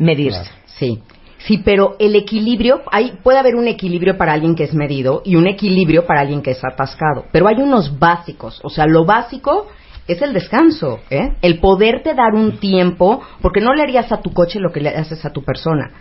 medirse. 0.02 0.50
Sí. 0.80 1.00
Sí, 1.40 1.58
pero 1.66 1.96
el 1.98 2.16
equilibrio, 2.16 2.82
hay, 2.92 3.14
puede 3.24 3.40
haber 3.40 3.56
un 3.56 3.68
equilibrio 3.68 4.16
para 4.16 4.34
alguien 4.34 4.54
que 4.56 4.64
es 4.64 4.76
medido 4.76 5.24
y 5.26 5.36
un 5.38 5.48
equilibrio 5.48 6.06
para 6.06 6.22
alguien 6.22 6.42
que 6.44 6.52
es 6.52 6.62
atascado. 6.64 7.26
Pero 7.32 7.48
hay 7.48 7.56
unos 7.58 7.98
básicos. 7.98 8.60
O 8.64 8.70
sea, 8.70 8.86
lo 8.86 9.06
básico 9.06 9.68
es 10.08 10.22
el 10.22 10.34
descanso, 10.34 11.00
¿eh? 11.10 11.30
El 11.42 11.60
poderte 11.60 12.14
dar 12.14 12.36
un 12.36 12.60
tiempo, 12.60 13.22
porque 13.42 13.60
no 13.60 13.74
le 13.74 13.82
harías 13.82 14.12
a 14.12 14.22
tu 14.22 14.32
coche 14.34 14.60
lo 14.60 14.72
que 14.72 14.82
le 14.82 14.90
haces 14.90 15.26
a 15.26 15.32
tu 15.32 15.42
persona. 15.44 15.92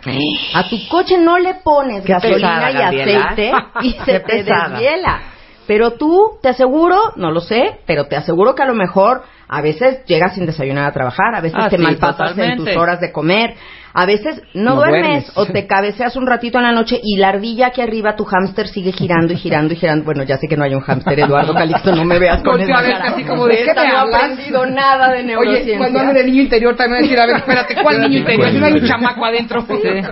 A 0.53 0.69
tu 0.69 0.77
coche 0.89 1.17
no 1.17 1.39
le 1.39 1.55
pones 1.63 2.03
Qué 2.03 2.13
gasolina 2.13 2.67
pesada, 2.67 2.93
y 2.93 2.99
aceite 3.01 3.51
y 3.81 3.91
se 4.05 4.19
te 4.19 4.19
pesada. 4.19 4.77
deshiela. 4.77 5.21
Pero 5.65 5.93
tú, 5.93 6.37
te 6.41 6.49
aseguro, 6.49 7.13
no 7.15 7.31
lo 7.31 7.39
sé, 7.39 7.79
pero 7.87 8.05
te 8.05 8.15
aseguro 8.15 8.53
que 8.53 8.63
a 8.63 8.65
lo 8.65 8.73
mejor 8.73 9.23
a 9.47 9.61
veces 9.61 10.03
llegas 10.05 10.33
sin 10.35 10.45
desayunar 10.45 10.85
a 10.85 10.91
trabajar, 10.91 11.33
a 11.35 11.41
veces 11.41 11.57
Ah, 11.61 11.69
te 11.69 11.77
sí, 11.77 11.83
malpasas 11.83 12.37
en 12.37 12.57
tus 12.57 12.75
horas 12.75 12.99
de 12.99 13.11
comer, 13.11 13.55
a 13.93 14.05
veces 14.05 14.41
no, 14.53 14.71
No 14.71 14.75
duermes, 14.77 15.01
duermes. 15.01 15.31
o 15.35 15.45
te 15.47 15.67
cabeceas 15.67 16.15
un 16.15 16.25
ratito 16.27 16.57
en 16.57 16.63
la 16.65 16.71
noche 16.71 16.99
y 17.01 17.17
la 17.17 17.29
ardilla 17.29 17.67
aquí 17.67 17.81
arriba, 17.81 18.15
tu 18.15 18.23
hámster 18.25 18.67
sigue 18.67 18.91
girando 18.91 19.33
y 19.33 19.37
girando 19.37 19.73
y 19.73 19.77
girando. 19.77 20.05
Bueno, 20.05 20.23
ya 20.23 20.37
sé 20.37 20.47
que 20.47 20.55
no 20.57 20.63
hay 20.63 20.73
un 20.73 20.81
hámster, 20.81 21.19
Eduardo 21.19 21.53
Calixto, 21.53 21.95
no 21.95 22.05
me 22.05 22.19
veas 22.19 22.41
con 22.41 22.59
esa 22.61 22.73
cara. 22.81 23.05
así 23.13 23.23
como 23.23 23.45
de, 23.47 23.55
¿qué 23.57 23.61
Esta 23.63 23.83
me 23.83 23.89
no 23.89 23.97
ha 23.97 24.01
hablas? 24.01 24.23
aprendido 24.23 24.65
nada 24.65 25.11
de 25.11 25.23
neurociencia. 25.23 25.71
Oye, 25.73 25.77
cuando 25.77 25.99
hablo 25.99 26.13
de 26.13 26.23
niño 26.23 26.41
interior 26.43 26.75
también 26.75 27.01
decir, 27.03 27.19
a 27.19 27.25
ver, 27.25 27.37
espérate, 27.37 27.75
¿cuál 27.81 28.01
niño 28.01 28.19
interior? 28.19 28.51
Si 28.51 28.57
no 28.57 28.65
hay 28.65 28.73
un 28.73 28.87
chamaco 28.87 29.25
adentro. 29.25 29.65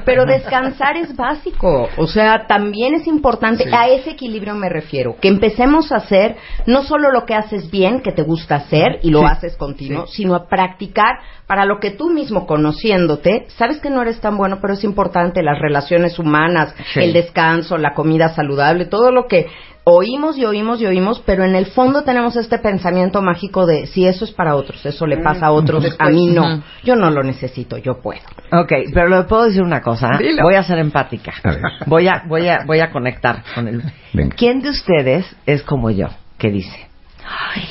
Pero 0.06 0.26
descansar 0.26 0.98
es 0.98 1.16
básico, 1.16 1.90
o 1.98 2.08
sea, 2.08 2.46
también 2.48 2.96
es 2.96 3.08
importante, 3.08 3.66
a 3.72 3.88
ese 3.88 4.12
equilibrio 4.12 4.56
me 4.56 4.70
refiero, 4.70 5.16
que 5.22 5.28
empecemos 5.28 5.92
a 5.92 5.98
hacer 5.98 6.36
no 6.66 6.84
solo 6.84 7.12
lo 7.12 7.26
que 7.26 7.36
haces 7.36 7.70
bien, 7.72 8.02
que 8.02 8.12
te 8.12 8.24
gusta 8.24 8.56
hacer 8.56 9.00
y 9.04 9.12
lo 9.12 9.20
Sí, 9.20 9.26
haces 9.26 9.58
continuo, 9.58 10.08
sino 10.08 10.36
a 10.36 10.48
practicar 10.48 11.20
para 11.48 11.66
lo 11.66 11.80
que 11.80 11.92
tú 11.92 12.10
mismo 12.10 12.46
conociéndote, 12.46 13.46
sabes 13.58 13.69
que 13.78 13.92
no 13.92 14.02
eres 14.02 14.20
tan 14.20 14.36
bueno, 14.36 14.58
pero 14.60 14.74
es 14.74 14.84
importante 14.84 15.44
las 15.44 15.60
relaciones 15.60 16.18
humanas, 16.18 16.74
Sí. 16.94 17.02
el 17.02 17.14
descanso, 17.14 17.78
la 17.78 17.94
comida 17.94 18.30
saludable, 18.30 18.86
todo 18.86 19.12
lo 19.12 19.28
que 19.28 19.46
oímos 19.84 20.38
y 20.38 20.46
oímos 20.46 20.82
y 20.82 20.86
oímos, 20.86 21.22
pero 21.26 21.44
en 21.44 21.56
el 21.56 21.68
fondo 21.68 22.04
tenemos 22.04 22.36
este 22.36 22.60
pensamiento 22.60 23.22
mágico 23.22 23.66
de 23.66 23.88
si 23.88 24.06
eso 24.06 24.26
es 24.26 24.32
para 24.32 24.56
otros, 24.56 24.86
eso 24.86 25.08
le 25.08 25.18
pasa 25.18 25.48
a 25.48 25.52
otros, 25.52 25.96
a 25.98 26.10
mí 26.10 26.28
no, 26.28 26.42
Ujú. 26.56 26.64
yo 26.84 26.96
no 26.96 27.10
lo 27.10 27.24
necesito, 27.24 27.78
yo 27.78 28.00
puedo. 28.02 28.22
Ok, 28.52 28.72
pero 28.94 29.08
le 29.10 29.24
puedo 29.24 29.46
decir 29.46 29.64
una 29.64 29.82
cosa. 29.82 30.10
Dilo. 30.20 30.44
Voy 30.44 30.56
a 30.56 30.64
ser 30.64 30.78
empática. 30.80 31.34
A. 31.44 31.86
Voy 31.88 32.08
a, 32.08 32.24
voy 32.28 32.48
a, 32.48 32.60
voy 32.66 32.80
a 32.82 32.92
conectar 32.92 33.44
con 33.56 33.68
él. 33.68 33.82
Venga. 34.14 34.36
¿Quién 34.36 34.62
de 34.62 34.70
ustedes 34.70 35.26
es 35.46 35.64
como 35.64 35.90
yo 35.90 36.08
que 36.38 36.52
dice, 36.52 36.88
ay, 37.28 37.64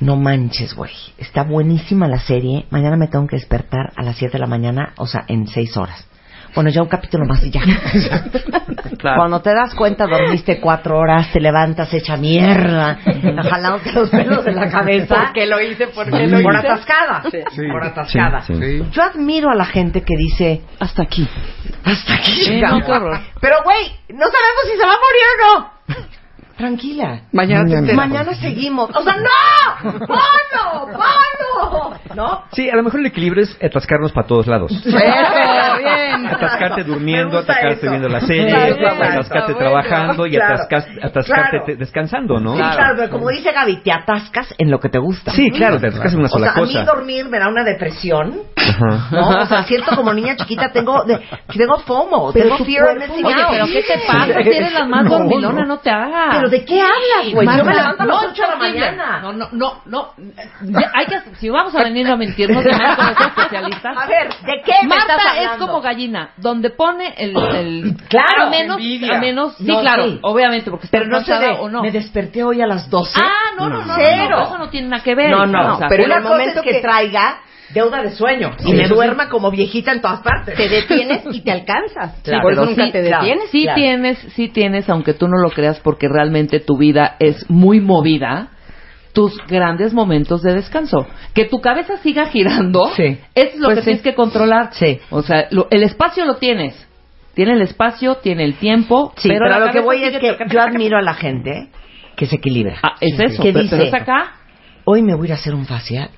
no 0.00 0.16
manches, 0.16 0.74
güey, 0.74 0.92
está 1.18 1.42
buenísima 1.44 2.08
la 2.08 2.18
serie, 2.20 2.66
mañana 2.70 2.96
me 2.96 3.08
tengo 3.08 3.26
que 3.26 3.36
despertar 3.36 3.92
a 3.96 4.02
las 4.02 4.16
7 4.16 4.32
de 4.32 4.38
la 4.38 4.46
mañana, 4.46 4.92
o 4.96 5.06
sea, 5.06 5.24
en 5.28 5.46
6 5.46 5.76
horas. 5.76 6.06
Bueno, 6.54 6.70
ya 6.70 6.82
un 6.82 6.88
capítulo 6.88 7.24
más 7.26 7.42
y 7.44 7.50
ya. 7.50 7.60
Claro. 8.98 9.18
Cuando 9.18 9.42
te 9.42 9.52
das 9.52 9.74
cuenta, 9.74 10.06
dormiste 10.06 10.60
cuatro 10.60 10.96
horas, 10.98 11.30
te 11.32 11.38
levantas 11.40 11.92
hecha 11.92 12.16
mierda, 12.16 12.98
jalándote 13.50 13.92
los 13.92 14.08
pelos 14.08 14.44
de 14.44 14.52
la 14.52 14.70
cabeza. 14.70 15.14
¿Por 15.16 15.32
qué 15.34 15.46
lo 15.46 15.60
hice? 15.60 15.88
¿Por 15.88 16.10
qué 16.10 16.24
Sí. 16.24 16.26
lo 16.30 16.40
Por 16.42 16.54
hice? 16.54 16.68
atascada. 16.68 17.22
Sí. 17.30 17.62
Por 17.70 17.84
atascada. 17.84 18.42
Sí, 18.42 18.54
sí. 18.54 18.82
Yo 18.92 19.02
admiro 19.02 19.50
a 19.50 19.54
la 19.54 19.66
gente 19.66 20.02
que 20.02 20.14
dice, 20.16 20.62
Hasta 20.80 21.02
aquí. 21.02 21.28
hasta 21.84 22.14
aquí 22.14 22.60
no. 22.62 22.80
Pero, 23.40 23.56
güey, 23.64 23.92
no 24.10 24.24
sabemos 24.26 24.64
si 24.70 24.78
se 24.78 24.86
va 24.86 24.92
a 24.92 24.96
morir 24.96 25.26
o 25.28 25.58
no. 25.58 25.70
Tranquila. 26.56 27.22
Mañana 27.32 27.64
te 27.64 27.74
Mañana. 27.74 27.78
enteras. 27.78 27.96
Mañana 27.96 28.34
seguimos. 28.34 28.90
O 28.94 29.02
sea, 29.02 29.16
¡no! 29.16 29.90
¡Bono! 29.92 30.86
¡Bono! 30.86 31.94
¿No? 32.14 32.42
Sí, 32.52 32.70
a 32.70 32.76
lo 32.76 32.82
mejor 32.84 33.00
el 33.00 33.06
equilibrio 33.06 33.42
es 33.42 33.56
atascarnos 33.62 34.12
para 34.12 34.26
todos 34.26 34.46
lados. 34.46 34.70
Eso, 34.70 34.96
bien. 35.78 36.26
Atascarte 36.26 36.84
durmiendo, 36.84 37.38
atascarte 37.38 37.74
eso. 37.86 37.90
viendo 37.90 38.08
la 38.08 38.20
serie, 38.20 38.54
atascarte 38.54 39.54
trabajando 39.54 40.18
bueno. 40.18 40.34
y 40.34 40.38
atascas- 40.38 40.86
atascarte 41.02 41.50
Claro. 41.50 41.64
te- 41.66 41.76
descansando, 41.76 42.38
¿no? 42.38 42.52
Sí, 42.54 42.58
claro, 42.62 42.94
pero 42.96 43.10
como 43.10 43.28
dice 43.30 43.52
Gaby, 43.52 43.78
te 43.82 43.92
atascas 43.92 44.54
en 44.58 44.70
lo 44.70 44.78
que 44.78 44.88
te 44.88 44.98
gusta. 44.98 45.32
Sí, 45.32 45.50
claro, 45.50 45.80
te 45.80 45.88
atascas 45.88 46.12
en 46.12 46.18
una 46.20 46.28
O 46.28 46.30
sola 46.30 46.46
sea, 46.46 46.52
a 46.52 46.64
cosa. 46.66 46.78
mí 46.80 46.84
dormir 46.86 47.28
me 47.28 47.38
da 47.38 47.48
una 47.48 47.64
depresión. 47.64 48.34
Ajá. 48.56 49.08
¿no? 49.10 49.28
O 49.42 49.46
sea, 49.46 49.62
siento 49.64 49.94
como 49.96 50.12
niña 50.12 50.36
chiquita, 50.36 50.70
tengo, 50.72 51.04
de, 51.04 51.18
tengo 51.56 51.78
FOMO, 51.80 52.32
Pero 52.32 52.50
tengo 52.56 52.64
fear 52.64 52.84
of 52.96 52.98
missing 53.08 53.24
Oye, 53.26 53.42
out. 53.42 53.50
pero 53.50 53.66
¿qué 53.66 53.82
te 53.82 53.98
pasa? 54.06 54.24
Si 54.42 54.48
eres 54.50 54.72
la 54.72 54.84
más 54.86 55.04
No, 55.04 55.10
dormilona, 55.18 55.60
no. 55.62 55.66
no 55.66 55.78
te 55.78 55.90
hagas. 55.90 56.43
¿Pero 56.44 56.50
de 56.50 56.64
qué 56.64 56.80
hablas, 56.80 57.32
güey? 57.32 57.46
Yo 57.58 57.64
me 57.64 57.74
levanto 57.74 58.02
a 58.02 58.06
las 58.06 58.22
no, 58.22 58.28
8 58.30 58.42
de 58.42 58.48
la 58.48 58.54
es 58.54 58.58
mañana. 58.74 59.20
No, 59.20 59.32
no, 59.32 59.48
no, 59.52 59.82
no. 59.86 60.12
Ya, 60.62 60.90
hay 60.94 61.06
que, 61.06 61.20
si 61.38 61.48
vamos 61.48 61.74
a 61.74 61.82
venir 61.82 62.06
a 62.08 62.16
mentirnos, 62.16 62.64
además 62.64 62.96
con 62.96 63.06
los 63.06 63.20
especialistas. 63.20 63.96
A 64.04 64.06
ver, 64.06 64.28
¿de 64.28 64.62
qué 64.64 64.72
me 64.82 64.88
Marta 64.88 65.16
estás 65.16 65.34
es 65.36 65.40
hablando? 65.46 65.66
como 65.66 65.80
gallina, 65.80 66.30
donde 66.36 66.70
pone 66.70 67.14
el, 67.16 67.36
el 67.36 67.96
Claro, 68.08 68.44
a 68.46 68.50
menos, 68.50 68.76
envidia. 68.78 69.16
a 69.16 69.20
menos, 69.20 69.56
sí, 69.56 69.64
No, 69.64 69.80
claro, 69.80 70.04
sí. 70.04 70.18
obviamente, 70.22 70.70
porque 70.70 70.86
está 70.86 70.98
Pero 70.98 71.10
no 71.10 71.20
sé 71.24 71.34
de, 71.34 71.50
o 71.52 71.68
no. 71.68 71.82
me 71.82 71.90
desperté 71.90 72.44
hoy 72.44 72.60
a 72.60 72.66
las 72.66 72.90
12. 72.90 73.20
Ah, 73.22 73.52
no, 73.58 73.68
no, 73.68 73.78
no, 73.80 73.86
no, 73.86 73.94
Cero. 73.96 74.36
no, 74.38 74.42
eso 74.42 74.58
no 74.58 74.68
tiene 74.68 74.88
nada 74.88 75.02
que 75.02 75.14
ver. 75.14 75.30
No, 75.30 75.46
no, 75.46 75.74
O 75.74 75.78
sea, 75.78 75.88
pero 75.88 76.04
en 76.04 76.12
el 76.12 76.22
momento 76.22 76.60
es 76.60 76.64
que, 76.64 76.70
que- 76.72 76.80
traiga 76.80 77.38
deuda 77.74 78.02
de 78.02 78.10
sueño 78.12 78.52
y 78.64 78.72
me 78.72 78.88
duerma 78.88 79.28
como 79.28 79.50
viejita 79.50 79.92
en 79.92 80.00
todas 80.00 80.20
partes. 80.20 80.56
Te 80.56 80.68
detienes 80.68 81.22
y 81.32 81.40
te 81.42 81.50
alcanzas. 81.50 82.20
Claro, 82.24 82.42
Por 82.42 82.52
eso 82.52 82.64
nunca 82.66 82.86
sí, 82.86 82.92
te 82.92 83.02
claro. 83.04 83.24
detienes. 83.24 83.50
Sí 83.50 83.62
Claro. 83.64 83.76
tienes, 83.80 84.18
sí 84.34 84.48
tienes, 84.48 84.88
aunque 84.88 85.12
tú 85.14 85.28
no 85.28 85.36
lo 85.36 85.50
creas, 85.50 85.80
porque 85.80 86.08
realmente 86.08 86.60
tu 86.60 86.78
vida 86.78 87.16
es 87.18 87.50
muy 87.50 87.80
movida, 87.80 88.48
tus 89.12 89.36
grandes 89.46 89.92
momentos 89.92 90.42
de 90.42 90.54
descanso. 90.54 91.06
Que 91.34 91.44
tu 91.44 91.60
cabeza 91.60 91.98
siga 91.98 92.26
girando, 92.26 92.80
Sí. 92.96 93.18
es 93.34 93.56
lo 93.58 93.66
Pues 93.66 93.76
que 93.76 93.80
sí. 93.82 93.84
tienes 93.86 94.02
que 94.02 94.14
controlar. 94.14 94.70
Sí. 94.72 94.98
O 95.10 95.22
sea, 95.22 95.46
lo- 95.50 95.68
el 95.70 95.82
espacio 95.82 96.24
lo 96.24 96.36
tienes. 96.36 96.88
Tiene 97.34 97.52
el 97.54 97.62
espacio, 97.62 98.16
tiene 98.16 98.44
el 98.44 98.54
tiempo, 98.54 99.12
Sí, 99.16 99.28
pero, 99.28 99.46
pero, 99.48 99.66
lo 99.66 99.72
que 99.72 99.80
voy 99.80 100.04
es 100.04 100.16
que 100.18 100.36
yo 100.50 100.60
admiro 100.60 100.96
a 100.98 101.02
la 101.02 101.14
gente 101.14 101.68
que 102.16 102.26
se 102.26 102.36
equilibra. 102.36 102.76
Ah, 102.82 102.94
es 103.00 103.18
eso, 103.18 103.42
que 103.42 103.50
pero, 103.52 103.62
dice, 103.64 103.76
pero 103.76 103.88
es 103.88 103.94
acá. 103.94 104.32
hoy 104.84 105.02
me 105.02 105.14
voy 105.16 105.26
a 105.26 105.28
ir 105.28 105.32
a 105.32 105.34
hacer 105.34 105.52
un 105.54 105.66
facial. 105.66 106.10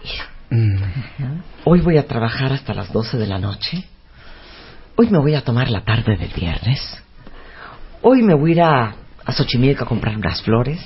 Hoy 1.64 1.80
voy 1.80 1.98
a 1.98 2.06
trabajar 2.06 2.52
hasta 2.52 2.74
las 2.74 2.92
12 2.92 3.18
de 3.18 3.26
la 3.26 3.38
noche. 3.38 3.84
Hoy 4.96 5.10
me 5.10 5.18
voy 5.18 5.34
a 5.34 5.42
tomar 5.42 5.70
la 5.70 5.82
tarde 5.82 6.16
del 6.16 6.32
viernes. 6.32 6.80
Hoy 8.02 8.22
me 8.22 8.34
voy 8.34 8.50
a 8.50 8.54
ir 8.54 8.62
a, 8.62 8.94
a 9.24 9.32
Xochimilco 9.32 9.84
a 9.84 9.88
comprar 9.88 10.16
unas 10.16 10.42
flores. 10.42 10.80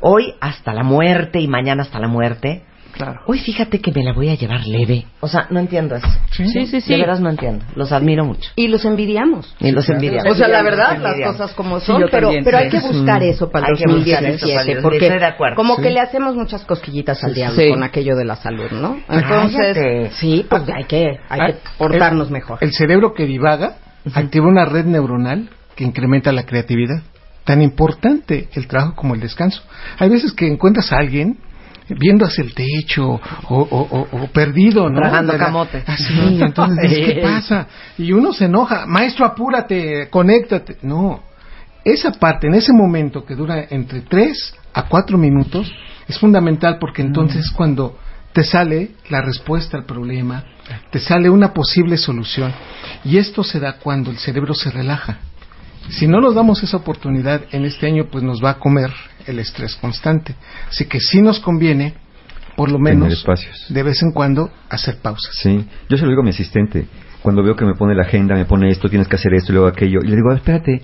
Hoy 0.00 0.34
hasta 0.40 0.72
la 0.72 0.82
muerte 0.82 1.40
y 1.40 1.48
mañana 1.48 1.82
hasta 1.82 1.98
la 1.98 2.08
muerte. 2.08 2.64
Claro. 2.92 3.20
Hoy 3.26 3.38
fíjate 3.38 3.80
que 3.80 3.92
me 3.92 4.02
la 4.02 4.12
voy 4.12 4.28
a 4.28 4.34
llevar 4.34 4.66
leve. 4.66 5.06
O 5.20 5.28
sea, 5.28 5.46
no 5.50 5.60
entiendo 5.60 5.96
eso. 5.96 6.06
Sí, 6.32 6.66
sí, 6.66 6.80
sí. 6.80 6.92
De 6.92 6.98
veras 7.00 7.20
no 7.20 7.30
entiendo. 7.30 7.64
Los 7.76 7.92
admiro 7.92 8.24
mucho. 8.24 8.50
Y 8.56 8.68
los 8.68 8.84
envidiamos. 8.84 9.54
Y 9.60 9.70
los 9.72 9.88
envidiamos. 9.88 10.32
O 10.32 10.34
sea, 10.34 10.48
la 10.48 10.62
verdad, 10.62 10.98
Los 10.98 11.16
las 11.18 11.32
cosas 11.32 11.52
como 11.54 11.80
Sí, 11.80 11.86
son, 11.86 12.00
yo 12.02 12.08
pero, 12.10 12.28
también, 12.28 12.44
pero 12.44 12.58
sí. 12.58 12.64
hay 12.64 12.70
que 12.70 12.80
buscar 12.80 13.22
eso 13.22 13.50
para 13.50 13.66
Hay 13.66 13.72
el 13.72 13.78
que 13.78 13.84
buscar 13.92 14.24
eso 14.24 14.32
2017, 14.32 14.54
para 14.64 14.72
el- 14.76 14.82
porque 14.82 15.10
de 15.18 15.24
acuerdo. 15.26 15.56
como 15.56 15.76
Sí. 15.76 15.82
que 15.82 15.90
le 15.90 16.00
hacemos 16.00 16.34
muchas 16.36 16.64
cosquillitas 16.64 17.22
al 17.24 17.34
diablo 17.34 17.60
Sí. 17.60 17.70
con 17.70 17.82
aquello 17.82 18.16
de 18.16 18.24
la 18.24 18.36
salud, 18.36 18.70
¿no? 18.72 18.98
Cállate. 19.06 19.26
Entonces, 19.26 20.12
sí, 20.16 20.46
pues 20.48 20.62
hay 20.74 20.84
que, 20.84 21.18
hay 21.28 21.40
que 21.52 21.52
Ah, 21.64 21.70
portarnos 21.78 22.28
el- 22.28 22.32
mejor. 22.32 22.58
El 22.60 22.72
cerebro 22.72 23.14
que 23.14 23.26
divaga 23.26 23.76
activa 24.14 24.46
una 24.46 24.64
red 24.64 24.84
neuronal 24.84 25.50
que 25.76 25.84
incrementa 25.84 26.32
la 26.32 26.44
creatividad. 26.44 27.02
Tan 27.44 27.62
importante 27.62 28.48
el 28.54 28.66
trabajo 28.68 28.94
como 28.94 29.14
el 29.14 29.20
descanso. 29.20 29.62
Hay 29.98 30.08
veces 30.08 30.32
que 30.32 30.46
encuentras 30.46 30.92
a 30.92 30.96
alguien 30.98 31.38
viendo 31.98 32.24
hacia 32.26 32.44
el 32.44 32.54
techo 32.54 33.06
o, 33.08 33.20
o- 33.48 33.88
o- 33.90 34.22
o 34.22 34.26
perdido, 34.28 34.88
¿no? 34.88 35.00
Tragando 35.00 35.32
camote. 35.46 35.82
Así, 35.86 36.14
entonces 36.40 36.90
¿qué 37.14 37.20
pasa? 37.22 37.66
Y 37.98 38.12
uno 38.12 38.32
se 38.32 38.46
enoja, 38.46 38.86
maestro, 38.86 39.26
apúrate, 39.26 40.08
conéctate. 40.10 40.78
No, 40.82 41.22
esa 41.84 42.12
parte, 42.12 42.46
en 42.46 42.54
ese 42.54 42.72
momento 42.72 43.24
que 43.24 43.34
dura 43.34 43.64
entre 43.70 44.02
3 44.02 44.54
a 44.74 44.84
4 44.86 45.16
minutos, 45.18 45.72
es 46.08 46.18
fundamental 46.18 46.78
porque 46.78 47.02
entonces 47.02 47.46
es 47.46 47.50
cuando 47.52 47.98
te 48.32 48.44
sale 48.44 48.90
la 49.08 49.22
respuesta 49.22 49.76
al 49.76 49.84
problema, 49.84 50.44
te 50.90 50.98
sale 51.00 51.28
una 51.30 51.52
posible 51.52 51.96
solución. 51.96 52.52
Y 53.04 53.16
esto 53.18 53.42
se 53.42 53.58
da 53.58 53.74
cuando 53.74 54.10
el 54.10 54.18
cerebro 54.18 54.54
se 54.54 54.70
relaja. 54.70 55.18
Si 55.88 56.06
no 56.06 56.20
nos 56.20 56.34
damos 56.34 56.62
esa 56.62 56.76
oportunidad 56.76 57.42
en 57.50 57.64
este 57.64 57.86
año, 57.86 58.04
pues 58.10 58.22
nos 58.22 58.44
va 58.44 58.50
a 58.50 58.58
comer 58.58 58.92
el 59.26 59.38
estrés 59.38 59.76
constante. 59.76 60.34
Así 60.68 60.86
que 60.86 61.00
sí 61.00 61.20
nos 61.22 61.40
conviene, 61.40 61.94
por 62.56 62.70
lo 62.70 62.78
menos, 62.78 63.12
espacios. 63.12 63.66
de 63.68 63.82
vez 63.82 64.02
en 64.02 64.12
cuando, 64.12 64.50
hacer 64.68 64.96
pausas. 65.02 65.34
Sí, 65.42 65.64
yo 65.88 65.96
se 65.96 66.02
lo 66.04 66.10
digo 66.10 66.20
a 66.22 66.24
mi 66.24 66.30
asistente. 66.30 66.86
Cuando 67.22 67.42
veo 67.42 67.54
que 67.56 67.64
me 67.66 67.74
pone 67.74 67.94
la 67.94 68.02
agenda, 68.02 68.34
me 68.34 68.44
pone 68.46 68.70
esto, 68.70 68.88
tienes 68.88 69.06
que 69.08 69.16
hacer 69.16 69.34
esto 69.34 69.52
y 69.52 69.54
luego 69.54 69.68
aquello. 69.68 70.00
Y 70.02 70.08
le 70.08 70.16
digo, 70.16 70.32
espérate, 70.32 70.80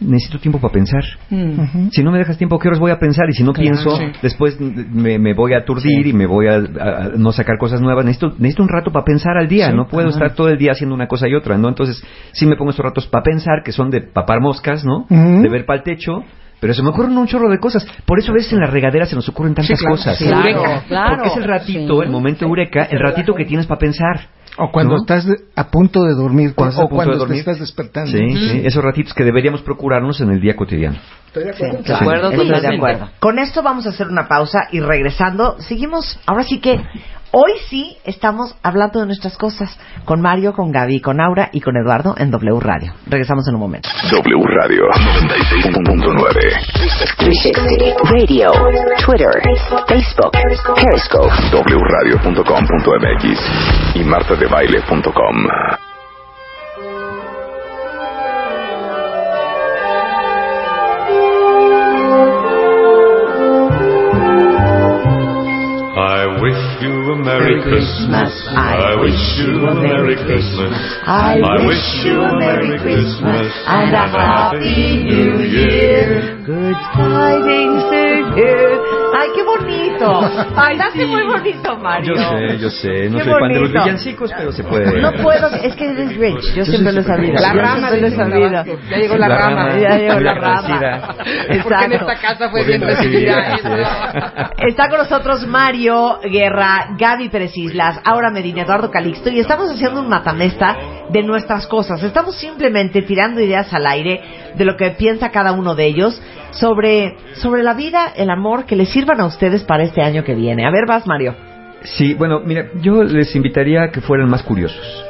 necesito 0.00 0.38
tiempo 0.38 0.58
para 0.60 0.72
pensar. 0.74 1.02
Ujú. 1.30 1.88
Si 1.90 2.02
no 2.02 2.10
me 2.10 2.18
dejas 2.18 2.36
tiempo, 2.38 2.58
¿qué 2.58 2.68
horas 2.68 2.78
voy 2.80 2.90
a 2.90 2.98
pensar? 2.98 3.24
Y 3.30 3.32
si 3.32 3.42
no 3.42 3.52
Claro, 3.54 3.70
pienso, 3.70 3.96
sí. 3.96 4.04
después 4.22 4.58
me, 4.60 5.18
me 5.18 5.32
voy 5.34 5.54
a 5.54 5.58
aturdir 5.58 6.06
y 6.06 6.12
me 6.12 6.26
voy 6.26 6.48
a, 6.48 6.54
a- 6.56 7.04
a 7.04 7.08
no 7.16 7.32
sacar 7.32 7.56
cosas 7.58 7.80
nuevas. 7.80 8.04
Necesito, 8.04 8.34
necesito 8.38 8.62
un 8.62 8.68
rato 8.68 8.90
para 8.92 9.04
pensar 9.06 9.36
al 9.38 9.48
día. 9.48 9.68
Sí, 9.70 9.76
no 9.76 9.88
puedo 9.88 10.08
estar 10.08 10.34
todo 10.34 10.48
el 10.48 10.58
día 10.58 10.72
haciendo 10.72 10.94
una 10.94 11.06
cosa 11.06 11.26
y 11.28 11.34
otra, 11.34 11.56
¿no? 11.58 11.68
Entonces, 11.70 12.02
sí 12.32 12.44
me 12.46 12.56
pongo 12.56 12.70
estos 12.72 12.84
ratos 12.84 13.06
para 13.06 13.22
pensar, 13.24 13.62
que 13.64 13.72
son 13.72 13.90
de 13.90 14.02
papar 14.02 14.40
moscas, 14.42 14.84
¿no? 14.84 15.06
De 15.08 15.48
ver 15.48 15.64
para 15.66 15.78
el 15.78 15.82
techo. 15.84 16.22
Pero 16.60 16.74
se 16.74 16.82
me 16.82 16.90
ocurren 16.90 17.16
un 17.16 17.26
chorro 17.26 17.48
de 17.48 17.58
cosas. 17.58 17.86
Por 18.04 18.18
eso 18.18 18.32
a 18.32 18.34
veces 18.34 18.52
en 18.52 18.60
la 18.60 18.66
regadera 18.66 19.06
se 19.06 19.16
nos 19.16 19.28
ocurren 19.28 19.54
tantas 19.54 19.78
claro, 19.78 19.96
cosas. 19.96 20.18
sí. 20.18 20.26
Claro, 20.26 20.82
claro. 20.86 21.16
Porque 21.16 21.28
es 21.30 21.36
el 21.38 21.44
ratito, 21.44 21.96
Sí. 22.00 22.04
el 22.04 22.10
momento 22.10 22.44
eureka, 22.44 22.84
el 22.84 22.98
ratito 23.00 23.34
que 23.34 23.44
tienes 23.46 23.66
para 23.66 23.78
pensar. 23.78 24.20
O 24.58 24.70
cuando 24.72 24.94
¿No? 24.96 25.00
estás 25.00 25.26
a 25.56 25.70
punto 25.70 26.02
de 26.04 26.14
dormir, 26.14 26.54
Cuando 26.54 26.70
estás 26.70 26.82
a 26.82 26.86
o 26.86 26.88
punto 26.88 26.96
cuando 26.96 27.12
de 27.12 27.18
te 27.18 27.20
dormir. 27.20 27.38
estás 27.40 27.60
despertando. 27.60 28.10
Sí, 28.10 28.36
sí, 28.50 28.62
esos 28.64 28.82
ratitos 28.84 29.14
que 29.14 29.24
deberíamos 29.24 29.62
procurarnos 29.62 30.20
en 30.20 30.30
el 30.30 30.40
día 30.40 30.54
cotidiano. 30.56 30.98
Sí, 31.32 31.40
De 31.40 31.94
acuerdo, 31.94 32.30
estoy 32.30 32.48
de 32.60 32.76
acuerdo. 32.76 33.08
Con 33.20 33.38
esto 33.38 33.62
vamos 33.62 33.86
a 33.86 33.90
hacer 33.90 34.08
una 34.08 34.26
pausa 34.26 34.58
y 34.72 34.80
regresando, 34.80 35.56
seguimos. 35.60 36.18
Ahora 36.26 36.42
sí 36.42 36.58
que 36.60 36.80
hoy 37.30 37.52
sí 37.68 37.96
estamos 38.04 38.56
hablando 38.64 38.98
de 38.98 39.06
nuestras 39.06 39.36
cosas 39.38 39.78
con 40.04 40.20
Mario, 40.20 40.52
con 40.54 40.72
Gaby, 40.72 41.00
con 41.00 41.20
Aura 41.20 41.48
y 41.52 41.60
con 41.60 41.76
Eduardo 41.76 42.16
en 42.18 42.32
W 42.32 42.58
Radio. 42.58 42.92
Regresamos 43.06 43.46
en 43.46 43.54
un 43.54 43.60
momento. 43.60 43.88
W 44.10 44.42
Radio 44.60 44.82
96.9. 44.88 46.34
360 47.16 47.60
Radio, 48.10 48.50
Twitter, 49.06 49.30
Facebook, 49.86 49.86
Periscope. 49.86 51.28
wradio.com.mx 51.52 53.40
y 53.94 54.02
martadebaile.com. 54.40 55.46
I 65.96 66.40
wish 66.40 66.82
you 66.82 66.99
Merry 67.24 67.60
Christmas. 67.62 68.32
I 68.56 68.96
wish 69.00 69.38
you 69.38 69.66
a 69.68 69.74
Merry 69.74 70.16
Christmas. 70.16 70.72
I 71.06 71.40
wish 71.66 72.04
you 72.04 72.20
a 72.20 72.38
Merry 72.38 72.78
Christmas 72.80 73.52
and 73.66 73.94
a 73.94 74.08
Happy 74.08 75.04
New 75.04 75.40
Year. 75.44 76.36
Good 76.44 76.76
tidings 76.96 77.82
to 77.90 78.02
you. 78.36 78.86
Ay, 79.12 79.28
qué 79.34 79.42
bonito. 79.42 80.20
Bailaste 80.56 81.04
muy 81.06 81.24
bonito, 81.26 81.76
Mario. 81.76 82.14
Yo 82.14 82.22
sé, 82.22 82.58
yo 82.58 82.70
sé. 82.70 83.10
No 83.10 83.18
Qué 83.18 83.24
soy 83.24 83.32
fan 83.32 83.48
de 83.48 83.54
los 83.60 83.68
bonito. 83.68 83.84
villancicos, 83.84 84.30
pero 84.36 84.52
se 84.52 84.64
puede. 84.64 85.00
No 85.00 85.12
puedo, 85.14 85.48
es 85.62 85.74
que 85.76 85.84
eres 85.90 86.16
rich. 86.16 86.54
Yo 86.54 86.64
siempre 86.64 86.92
lo 86.92 87.00
he 87.00 87.04
sabido. 87.04 87.34
La 87.40 87.52
Yo 87.52 87.60
rama 87.60 87.88
siempre 87.90 88.00
lo 88.00 88.06
he 88.06 88.10
de 88.10 88.16
sabido. 88.16 88.64
Ya 88.90 88.96
llegó 88.96 89.16
la, 89.16 89.28
La 89.28 89.36
rama. 89.38 89.64
rama. 89.68 89.78
Ya 89.78 89.98
llegó 89.98 90.20
la 90.20 90.34
rama. 90.34 91.00
Porque 91.18 91.84
en 91.84 91.92
Exacto. 91.92 91.94
esta 91.94 92.14
casa 92.16 92.50
fue 92.50 92.64
bien 92.64 92.80
recibida. 92.80 93.56
Está 94.56 94.88
con 94.88 94.98
nosotros 94.98 95.46
Mario 95.46 96.18
Guerra, 96.22 96.88
Gaby 97.10 97.28
Pérez 97.28 97.56
Islas, 97.56 98.00
Aura 98.04 98.30
Medina, 98.30 98.62
Eduardo 98.62 98.88
Calixto 98.88 99.30
y 99.30 99.40
estamos 99.40 99.68
haciendo 99.68 100.00
un 100.00 100.08
matamesta 100.08 100.76
de 101.10 101.22
nuestras 101.24 101.66
cosas. 101.66 102.00
Estamos 102.04 102.36
simplemente 102.36 103.02
tirando 103.02 103.40
ideas 103.40 103.72
al 103.74 103.84
aire 103.86 104.20
de 104.54 104.64
lo 104.64 104.76
que 104.76 104.90
piensa 104.90 105.30
cada 105.30 105.50
uno 105.50 105.74
de 105.74 105.86
ellos 105.86 106.22
sobre, 106.52 107.16
sobre 107.34 107.64
la 107.64 107.74
vida, 107.74 108.12
el 108.14 108.30
amor 108.30 108.64
que 108.64 108.76
les 108.76 108.90
sirvan 108.90 109.20
a 109.20 109.26
ustedes 109.26 109.64
para 109.64 109.82
este 109.82 110.02
año 110.02 110.22
que 110.22 110.36
viene. 110.36 110.64
A 110.64 110.70
ver, 110.70 110.86
vas 110.86 111.04
Mario. 111.08 111.34
Sí, 111.82 112.14
bueno, 112.14 112.42
mira, 112.44 112.66
yo 112.80 113.02
les 113.02 113.34
invitaría 113.34 113.82
a 113.82 113.90
que 113.90 114.00
fueran 114.00 114.28
más 114.30 114.44
curiosos. 114.44 115.04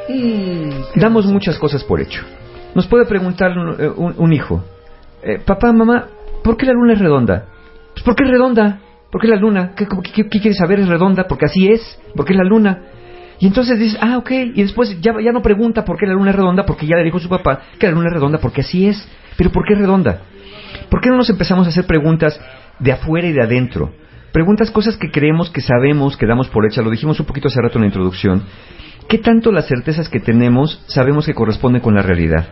Damos 0.95 1.27
muchas 1.27 1.59
cosas 1.59 1.83
por 1.83 2.01
hecho. 2.01 2.23
Nos 2.73 2.87
puede 2.87 3.05
preguntar 3.05 3.55
un, 3.55 3.75
eh, 3.79 3.89
un- 3.95 4.15
un 4.17 4.33
hijo, 4.33 4.63
eh, 5.21 5.37
papá, 5.45 5.71
mamá, 5.71 6.07
¿por 6.43 6.57
qué 6.57 6.65
la 6.65 6.73
luna 6.73 6.93
es 6.93 6.99
redonda? 6.99 7.45
Pues 7.93 8.03
¿por 8.03 8.15
qué 8.15 8.23
es 8.23 8.29
redonda? 8.31 8.79
¿Por 9.11 9.21
qué 9.21 9.27
la 9.27 9.35
luna? 9.35 9.71
¿Qué, 9.75 9.85
qué- 10.13 10.29
quieres 10.29 10.57
saber? 10.57 10.79
Es 10.79 10.87
redonda, 10.87 11.25
porque 11.27 11.45
así 11.45 11.67
es, 11.67 11.99
porque 12.15 12.33
es 12.33 12.37
la 12.37 12.45
luna. 12.45 12.79
Y 13.39 13.47
entonces 13.47 13.79
dices, 13.79 13.97
ah, 14.01 14.17
ok, 14.17 14.31
y 14.53 14.61
después 14.61 14.99
ya, 15.01 15.13
ya 15.23 15.31
no 15.31 15.41
pregunta 15.41 15.83
por 15.83 15.97
qué 15.97 16.05
la 16.05 16.13
luna 16.13 16.29
es 16.29 16.35
redonda, 16.35 16.65
porque 16.65 16.85
ya 16.85 16.95
le 16.95 17.03
dijo 17.03 17.19
su 17.19 17.27
papá 17.27 17.61
que 17.79 17.87
la 17.87 17.93
luna 17.93 18.07
es 18.07 18.13
redonda, 18.13 18.37
porque 18.39 18.61
así 18.61 18.87
es. 18.87 19.07
Pero 19.35 19.51
¿por 19.51 19.65
qué 19.65 19.73
es 19.73 19.79
redonda? 19.79 20.21
¿Por 20.89 21.01
qué 21.01 21.09
no 21.09 21.17
nos 21.17 21.29
empezamos 21.29 21.65
a 21.65 21.69
hacer 21.71 21.85
preguntas 21.85 22.39
de 22.79 22.91
afuera 22.91 23.27
y 23.27 23.33
de 23.33 23.41
adentro? 23.43 23.91
Preguntas, 24.31 24.71
cosas 24.71 24.95
que 24.95 25.11
creemos, 25.11 25.49
que 25.49 25.59
sabemos, 25.61 26.15
que 26.15 26.25
damos 26.25 26.47
por 26.49 26.65
hechas. 26.65 26.85
Lo 26.85 26.91
dijimos 26.91 27.19
un 27.19 27.25
poquito 27.25 27.47
hace 27.49 27.61
rato 27.61 27.77
en 27.79 27.81
la 27.81 27.87
introducción. 27.87 28.43
¿Qué 29.09 29.17
tanto 29.17 29.51
las 29.51 29.67
certezas 29.67 30.07
que 30.07 30.19
tenemos 30.21 30.81
sabemos 30.87 31.25
que 31.25 31.33
corresponden 31.33 31.81
con 31.81 31.95
la 31.95 32.01
realidad? 32.01 32.45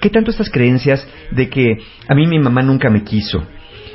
¿Qué 0.00 0.10
tanto 0.10 0.30
estas 0.30 0.50
creencias 0.50 1.08
de 1.32 1.48
que 1.48 1.78
a 2.06 2.14
mí 2.14 2.26
mi 2.26 2.38
mamá 2.38 2.62
nunca 2.62 2.90
me 2.90 3.02
quiso? 3.02 3.42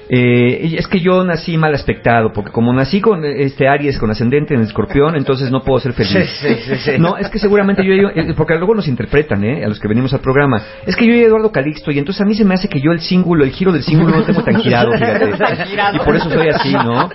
Eh, 0.10 0.76
es 0.78 0.88
que 0.88 1.00
yo 1.00 1.24
nací 1.24 1.58
mal 1.58 1.74
aspectado, 1.76 2.32
porque 2.34 2.52
como 2.52 2.74
nací 2.74 3.00
con 3.00 3.24
este 3.24 3.68
Aries 3.68 3.98
con 4.00 4.10
ascendente 4.10 4.56
en 4.56 4.62
escorpión, 4.62 5.16
entonces 5.16 5.52
no 5.52 5.62
puedo 5.62 5.80
ser 5.80 5.94
feliz. 5.94 6.28
Sí, 6.42 6.56
sí, 6.66 6.76
sí. 6.78 6.92
No, 6.98 7.16
es 7.18 7.30
que 7.30 7.38
seguramente 7.38 7.86
yo, 7.86 7.94
eh, 7.94 8.34
porque 8.36 8.56
luego 8.56 8.74
nos 8.74 8.88
interpretan, 8.88 9.44
¿eh? 9.44 9.64
A 9.64 9.68
los 9.68 9.80
que 9.80 9.88
venimos 9.88 10.12
al 10.14 10.20
programa. 10.22 10.62
Es 10.86 10.96
que 10.96 11.06
yo 11.06 11.14
soy 11.14 11.22
Eduardo 11.24 11.52
Calixto 11.52 11.92
y 11.92 12.00
entonces 12.00 12.22
a 12.22 12.26
mí 12.26 12.34
se 12.34 12.44
me 12.44 12.56
hace 12.56 12.68
que 12.68 12.82
yo 12.82 12.92
el 12.92 13.02
cíngulo, 13.02 13.44
el 13.44 13.52
giro 13.52 13.72
del 13.72 13.84
cíngulo 13.84 14.10
no 14.12 14.18
lo 14.20 14.26
tengo 14.26 14.44
tan 14.44 14.56
girado, 14.62 14.92
fíjate. 14.94 15.30
Y 15.94 16.00
por 16.00 16.16
eso 16.16 16.30
soy 16.32 16.48
así, 16.50 16.74
¿no? 16.74 17.08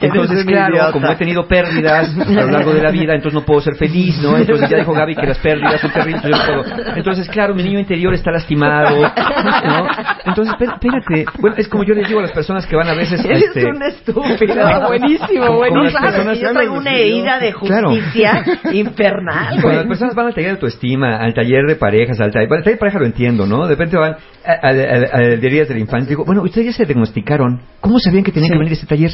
Entonces, 0.00 0.44
claro, 0.44 0.92
como 0.92 1.06
he 1.10 1.16
tenido 1.16 1.46
pérdidas 1.48 2.14
a 2.18 2.30
lo 2.42 2.50
largo 2.50 2.74
de 2.74 2.82
la 2.82 2.90
vida, 2.90 3.14
entonces 3.14 3.32
no 3.34 3.46
puedo 3.46 3.62
ser 3.62 3.76
feliz, 3.76 4.18
¿no? 4.22 4.36
Entonces 4.36 4.68
ya 4.68 4.76
dijo 4.76 4.92
Gaby 4.92 5.14
que 5.14 5.26
las 5.26 5.38
pérdidas 5.38 5.80
son 5.80 5.90
terribles, 5.90 6.22
yo 6.22 6.36
puedo. 6.46 6.64
Entonces, 6.96 7.28
claro, 7.30 7.54
mi 7.54 7.62
niño 7.62 7.78
interior 7.78 8.12
está 8.12 8.30
lastimado, 8.30 9.00
¿no? 9.00 9.86
Entonces, 10.26 10.54
espé- 10.54 10.74
espérate. 10.74 11.24
Bueno, 11.40 11.56
es 11.56 11.66
como 11.68 11.84
yo 11.84 11.94
les 11.94 12.06
digo 12.06 12.18
a 12.18 12.22
las 12.22 12.30
personas 12.32 12.41
que 12.68 12.76
van 12.76 12.88
a 12.88 12.94
veces... 12.94 13.24
Eres 13.24 13.44
este, 13.44 13.66
un 13.66 13.82
estúpido. 13.82 14.26
buenísimo, 14.88 15.64
las 15.64 15.92
claro, 15.92 16.06
personas- 16.24 16.38
yo 16.40 16.52
soy 16.52 16.66
una 16.66 16.94
herida 16.94 17.38
de 17.38 17.52
Claro. 17.52 17.90
justicia 17.90 18.44
infernal. 18.72 19.60
Cuando 19.60 19.78
las 19.80 19.86
personas 19.86 20.14
van 20.14 20.26
al 20.26 20.34
taller 20.34 20.48
de 20.50 20.54
autoestima, 20.54 21.16
al 21.18 21.34
taller 21.34 21.64
de 21.66 21.76
parejas, 21.76 22.20
al 22.20 22.30
taller, 22.32 22.52
al 22.52 22.62
taller 22.62 22.74
de 22.74 22.80
pareja 22.80 22.98
lo 22.98 23.06
entiendo, 23.06 23.46
¿no? 23.46 23.62
De 23.64 23.70
repente 23.70 23.96
van 23.96 24.12
a, 24.12 24.50
a, 24.50 24.68
a- 24.68 24.70
a- 24.70 25.18
a 25.18 25.22
heridas 25.22 25.68
de 25.68 25.74
la 25.74 25.80
infancia. 25.80 26.08
Digo, 26.08 26.24
bueno, 26.24 26.42
ustedes 26.42 26.66
ya 26.68 26.72
se 26.72 26.86
diagnosticaron. 26.86 27.60
¿Cómo 27.80 27.98
sabían 27.98 28.24
que 28.24 28.32
tenían 28.32 28.52
que 28.52 28.58
venir 28.58 28.72
a 28.72 28.74
este 28.74 28.86
taller? 28.86 29.10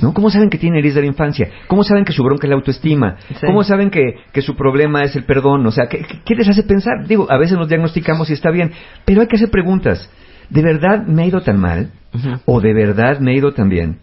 ¿No? 0.00 0.14
¿Cómo 0.14 0.30
saben 0.30 0.48
que 0.48 0.58
tienen 0.58 0.78
heridas 0.78 0.94
de 0.96 1.00
la 1.02 1.06
infancia? 1.08 1.48
¿Cómo 1.66 1.82
saben 1.82 2.04
que 2.04 2.12
su 2.12 2.22
bronca 2.22 2.46
es 2.46 2.50
la 2.50 2.54
autoestima? 2.56 3.16
Sí. 3.28 3.46
¿Cómo 3.46 3.64
saben 3.64 3.90
que, 3.90 4.14
que 4.32 4.40
su 4.42 4.54
problema 4.54 5.02
es 5.02 5.16
el 5.16 5.24
perdón? 5.24 5.66
O 5.66 5.72
sea, 5.72 5.86
¿qué, 5.88 5.98
qué- 5.98 6.20
qué 6.24 6.34
les 6.36 6.48
hace 6.48 6.62
pensar? 6.62 7.06
Digo, 7.08 7.26
a 7.30 7.36
veces 7.36 7.58
nos 7.58 7.68
diagnosticamos 7.68 8.30
y 8.30 8.34
está 8.34 8.50
bien, 8.50 8.70
pero 9.04 9.22
hay 9.22 9.26
que 9.26 9.36
hacer 9.36 9.50
preguntas. 9.50 10.08
¿De 10.50 10.62
verdad 10.62 11.06
me 11.06 11.22
ha 11.22 11.26
ido 11.26 11.40
tan 11.40 11.60
mal? 11.60 11.90
¿O 12.44 12.60
de 12.60 12.72
verdad 12.72 13.20
me 13.20 13.32
ha 13.32 13.34
ido 13.34 13.52
tan 13.52 13.68
bien? 13.68 13.98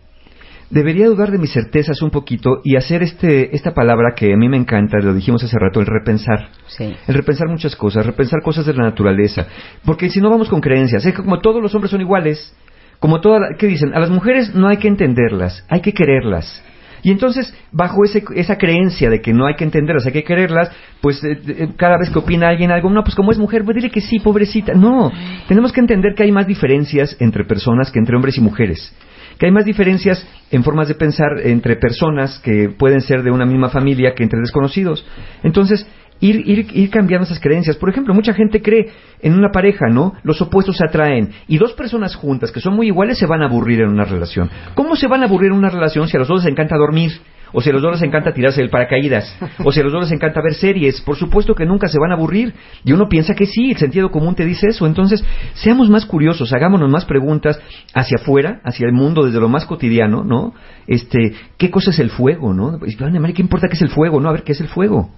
Debería 0.69 1.07
dudar 1.07 1.31
de 1.31 1.37
mis 1.37 1.53
certezas 1.53 2.01
un 2.01 2.09
poquito 2.09 2.61
y 2.63 2.77
hacer 2.77 3.03
este, 3.03 3.55
esta 3.55 3.73
palabra 3.73 4.13
que 4.15 4.33
a 4.33 4.37
mí 4.37 4.49
me 4.49 4.57
encanta, 4.57 4.97
lo 4.97 5.13
dijimos 5.13 5.43
hace 5.43 5.57
rato, 5.59 5.79
el 5.79 5.85
repensar. 5.85 6.49
Sí. 6.67 6.95
El 7.07 7.13
repensar 7.13 7.47
muchas 7.47 7.75
cosas, 7.75 8.05
repensar 8.05 8.41
cosas 8.41 8.65
de 8.65 8.73
la 8.73 8.83
naturaleza. 8.83 9.45
Porque 9.85 10.09
si 10.09 10.19
no 10.19 10.31
vamos 10.31 10.49
con 10.49 10.61
creencias, 10.61 11.05
es 11.05 11.13
que 11.13 11.21
como 11.21 11.39
todos 11.41 11.61
los 11.61 11.75
hombres 11.75 11.91
son 11.91 12.01
iguales, 12.01 12.55
como 12.99 13.21
todas, 13.21 13.41
¿qué 13.59 13.67
dicen? 13.67 13.93
A 13.93 13.99
las 13.99 14.09
mujeres 14.09 14.55
no 14.55 14.67
hay 14.67 14.77
que 14.77 14.87
entenderlas, 14.87 15.63
hay 15.69 15.81
que 15.81 15.93
quererlas. 15.93 16.63
Y 17.03 17.11
entonces, 17.11 17.53
bajo 17.71 18.05
ese, 18.05 18.23
esa 18.35 18.57
creencia 18.57 19.09
de 19.09 19.21
que 19.21 19.33
no 19.33 19.45
hay 19.45 19.55
que 19.55 19.65
entenderlas, 19.65 20.05
hay 20.05 20.13
que 20.13 20.23
quererlas, 20.23 20.71
pues 21.01 21.21
eh, 21.23 21.37
eh, 21.47 21.67
cada 21.75 21.97
vez 21.97 22.09
que 22.09 22.19
opina 22.19 22.47
alguien 22.47 22.71
algo, 22.71 22.89
no, 22.89 23.03
pues 23.03 23.13
como 23.13 23.31
es 23.31 23.37
mujer, 23.37 23.63
pues 23.65 23.75
dile 23.75 23.89
que 23.89 24.01
sí, 24.01 24.19
pobrecita. 24.19 24.73
No, 24.73 25.11
tenemos 25.47 25.73
que 25.73 25.81
entender 25.81 26.15
que 26.15 26.23
hay 26.23 26.31
más 26.31 26.47
diferencias 26.47 27.17
entre 27.19 27.43
personas 27.43 27.91
que 27.91 27.99
entre 27.99 28.15
hombres 28.15 28.37
y 28.37 28.41
mujeres. 28.41 28.93
Que 29.37 29.47
hay 29.47 29.51
más 29.51 29.65
diferencias 29.65 30.25
en 30.51 30.63
formas 30.63 30.87
de 30.87 30.95
pensar 30.95 31.39
entre 31.43 31.75
personas 31.75 32.39
que 32.39 32.69
pueden 32.69 33.01
ser 33.01 33.23
de 33.23 33.31
una 33.31 33.45
misma 33.45 33.69
familia 33.69 34.13
que 34.15 34.23
entre 34.23 34.39
desconocidos. 34.39 35.05
Entonces, 35.43 35.87
ir, 36.23 36.41
ir, 36.47 36.67
ir 36.73 36.89
cambiando 36.89 37.25
esas 37.25 37.39
creencias. 37.39 37.75
Por 37.75 37.89
ejemplo, 37.89 38.13
mucha 38.13 38.33
gente 38.33 38.61
cree 38.61 38.89
en 39.21 39.33
una 39.33 39.49
pareja, 39.51 39.87
¿no? 39.89 40.13
Los 40.23 40.41
opuestos 40.41 40.77
se 40.77 40.85
atraen. 40.85 41.31
Y 41.47 41.57
dos 41.57 41.73
personas 41.73 42.15
juntas 42.15 42.51
que 42.51 42.61
son 42.61 42.75
muy 42.75 42.87
iguales 42.87 43.17
se 43.17 43.25
van 43.25 43.41
a 43.41 43.45
aburrir 43.45 43.81
en 43.81 43.89
una 43.89 44.05
relación. 44.05 44.49
¿Cómo 44.73 44.95
se 44.95 45.07
van 45.07 45.21
a 45.21 45.25
aburrir 45.25 45.51
en 45.51 45.57
una 45.57 45.69
relación 45.69 46.07
si 46.07 46.15
a 46.15 46.19
los 46.19 46.29
dos 46.29 46.43
les 46.43 46.51
encanta 46.51 46.77
dormir? 46.77 47.11
O 47.55 47.61
si 47.61 47.69
a 47.69 47.73
los 47.73 47.83
dos 47.83 47.91
les 47.91 48.01
encanta 48.01 48.33
tirarse 48.33 48.61
del 48.61 48.71
paracaídas. 48.71 49.37
O 49.63 49.71
si 49.71 49.79
a 49.79 49.83
los 49.83 49.91
dos 49.93 50.03
les 50.03 50.11
encanta 50.11 50.41
ver 50.41 50.55
series. 50.55 51.01
Por 51.01 51.17
supuesto 51.17 51.53
que 51.53 51.65
nunca 51.65 51.87
se 51.87 51.99
van 51.99 52.11
a 52.11 52.15
aburrir. 52.15 52.53
Y 52.83 52.93
uno 52.93 53.07
piensa 53.07 53.35
que 53.35 53.45
sí, 53.45 53.71
el 53.71 53.77
sentido 53.77 54.09
común 54.09 54.33
te 54.33 54.45
dice 54.45 54.69
eso. 54.69 54.87
Entonces, 54.87 55.23
seamos 55.53 55.87
más 55.89 56.05
curiosos, 56.05 56.51
hagámonos 56.51 56.89
más 56.89 57.05
preguntas 57.05 57.61
hacia 57.93 58.17
afuera, 58.19 58.59
hacia 58.63 58.87
el 58.87 58.93
mundo, 58.93 59.23
desde 59.25 59.39
lo 59.39 59.49
más 59.49 59.65
cotidiano, 59.65 60.23
¿no? 60.23 60.55
Este, 60.87 61.33
¿qué 61.57 61.69
cosa 61.69 61.91
es 61.91 61.99
el 61.99 62.09
fuego, 62.09 62.53
no? 62.53 62.79
Pues, 62.79 62.99
"Ande, 62.99 63.19
Mari, 63.19 63.33
¿qué 63.33 63.43
importa 63.43 63.67
qué 63.67 63.75
es 63.75 63.81
el 63.83 63.89
fuego, 63.89 64.19
no? 64.19 64.29
A 64.29 64.31
ver, 64.31 64.43
¿qué 64.43 64.53
es 64.53 64.61
el 64.61 64.69
fuego? 64.69 65.11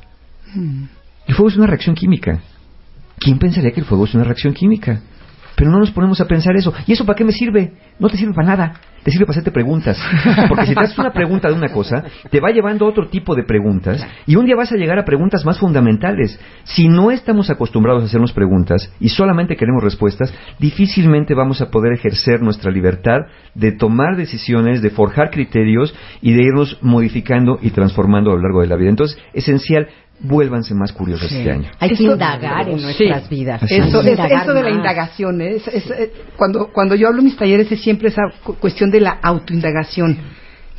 El 0.54 1.36
fuego 1.36 1.50
es 1.50 1.58
una 1.58 1.68
reacción 1.68 1.96
química. 1.96 2.40
¿Quién 3.20 3.40
pensaría 3.40 3.72
que 3.72 3.80
el 3.80 3.86
fuego 3.86 4.06
es 4.06 4.14
una 4.14 4.24
reacción 4.24 4.54
química? 4.54 5.02
Pero 5.56 5.72
no 5.72 5.80
nos 5.80 5.92
ponemos 5.92 6.20
a 6.20 6.28
pensar 6.28 6.56
eso. 6.56 6.74
¿Y 6.86 6.94
eso 6.94 7.06
para 7.06 7.16
qué 7.16 7.24
me 7.24 7.32
sirve? 7.32 7.74
No 7.98 8.10
te 8.10 8.18
sirve 8.18 8.34
para 8.34 8.48
nada. 8.48 8.74
Te 9.04 9.12
sirve 9.12 9.26
para 9.26 9.34
hacerte 9.34 9.52
preguntas. 9.52 9.98
Porque 10.50 10.66
si 10.66 10.74
te 10.74 10.80
haces 10.82 10.98
una 10.98 11.14
pregunta 11.14 11.48
de 11.48 11.54
una 11.54 11.70
cosa, 11.70 12.04
te 12.30 12.42
va 12.42 12.50
llevando 12.50 12.86
a 12.86 12.90
otro 12.90 13.08
tipo 13.08 13.36
de 13.36 13.44
preguntas. 13.44 14.06
Y 14.26 14.36
un 14.36 14.46
día 14.46 14.56
vas 14.56 14.72
a 14.72 14.76
llegar 14.76 15.00
a 15.00 15.06
preguntas 15.06 15.46
más 15.46 15.60
fundamentales. 15.60 16.40
Si 16.64 16.90
no 16.90 17.12
estamos 17.12 17.50
acostumbrados 17.50 18.02
a 18.02 18.08
hacernos 18.08 18.34
preguntas 18.34 18.92
y 19.00 19.10
solamente 19.10 19.56
queremos 19.56 19.84
respuestas, 19.84 20.34
difícilmente 20.60 21.36
vamos 21.36 21.62
a 21.62 21.70
poder 21.70 21.94
ejercer 21.94 22.42
nuestra 22.42 22.72
libertad 22.72 23.20
de 23.54 23.72
tomar 23.72 24.18
decisiones, 24.18 24.82
de 24.82 24.90
forjar 24.90 25.30
criterios 25.30 25.96
y 26.22 26.34
de 26.34 26.44
irnos 26.44 26.80
modificando 26.82 27.60
y 27.62 27.70
transformando 27.70 28.32
a 28.32 28.36
lo 28.36 28.42
largo 28.42 28.62
de 28.62 28.68
la 28.68 28.76
vida. 28.76 28.90
Entonces, 28.90 29.18
esencial, 29.34 29.88
vuélvanse 30.20 30.74
más 30.74 30.92
curiosos 30.94 31.32
este 31.32 31.52
año. 31.52 31.70
Hay 31.80 31.90
que 31.90 31.96
Esto- 31.96 32.14
indagar 32.14 32.70
en 32.70 32.78
Sí. 32.80 32.84
nuestras 32.86 33.30
vidas. 33.30 33.62
Eso, 33.64 34.02
es- 34.02 34.20
eso 34.20 34.54
de 34.54 34.64
la 34.64 34.70
indagación, 34.70 35.42
¿eh? 35.42 35.56
Es- 35.58 35.68
es, 35.68 35.92
eh, 35.92 36.12
cuando, 36.38 36.68
cuando 36.72 36.96
yo 36.96 37.08
hablo 37.08 37.20
en 37.20 37.26
mis 37.26 37.38
talleres 37.38 37.72
es 37.72 37.82
siempre 37.82 38.08
esa 38.10 38.22
cu- 38.44 38.56
cuestión 38.56 38.90
de 38.92 39.02
la 39.02 39.12
autoindagación. 39.22 40.18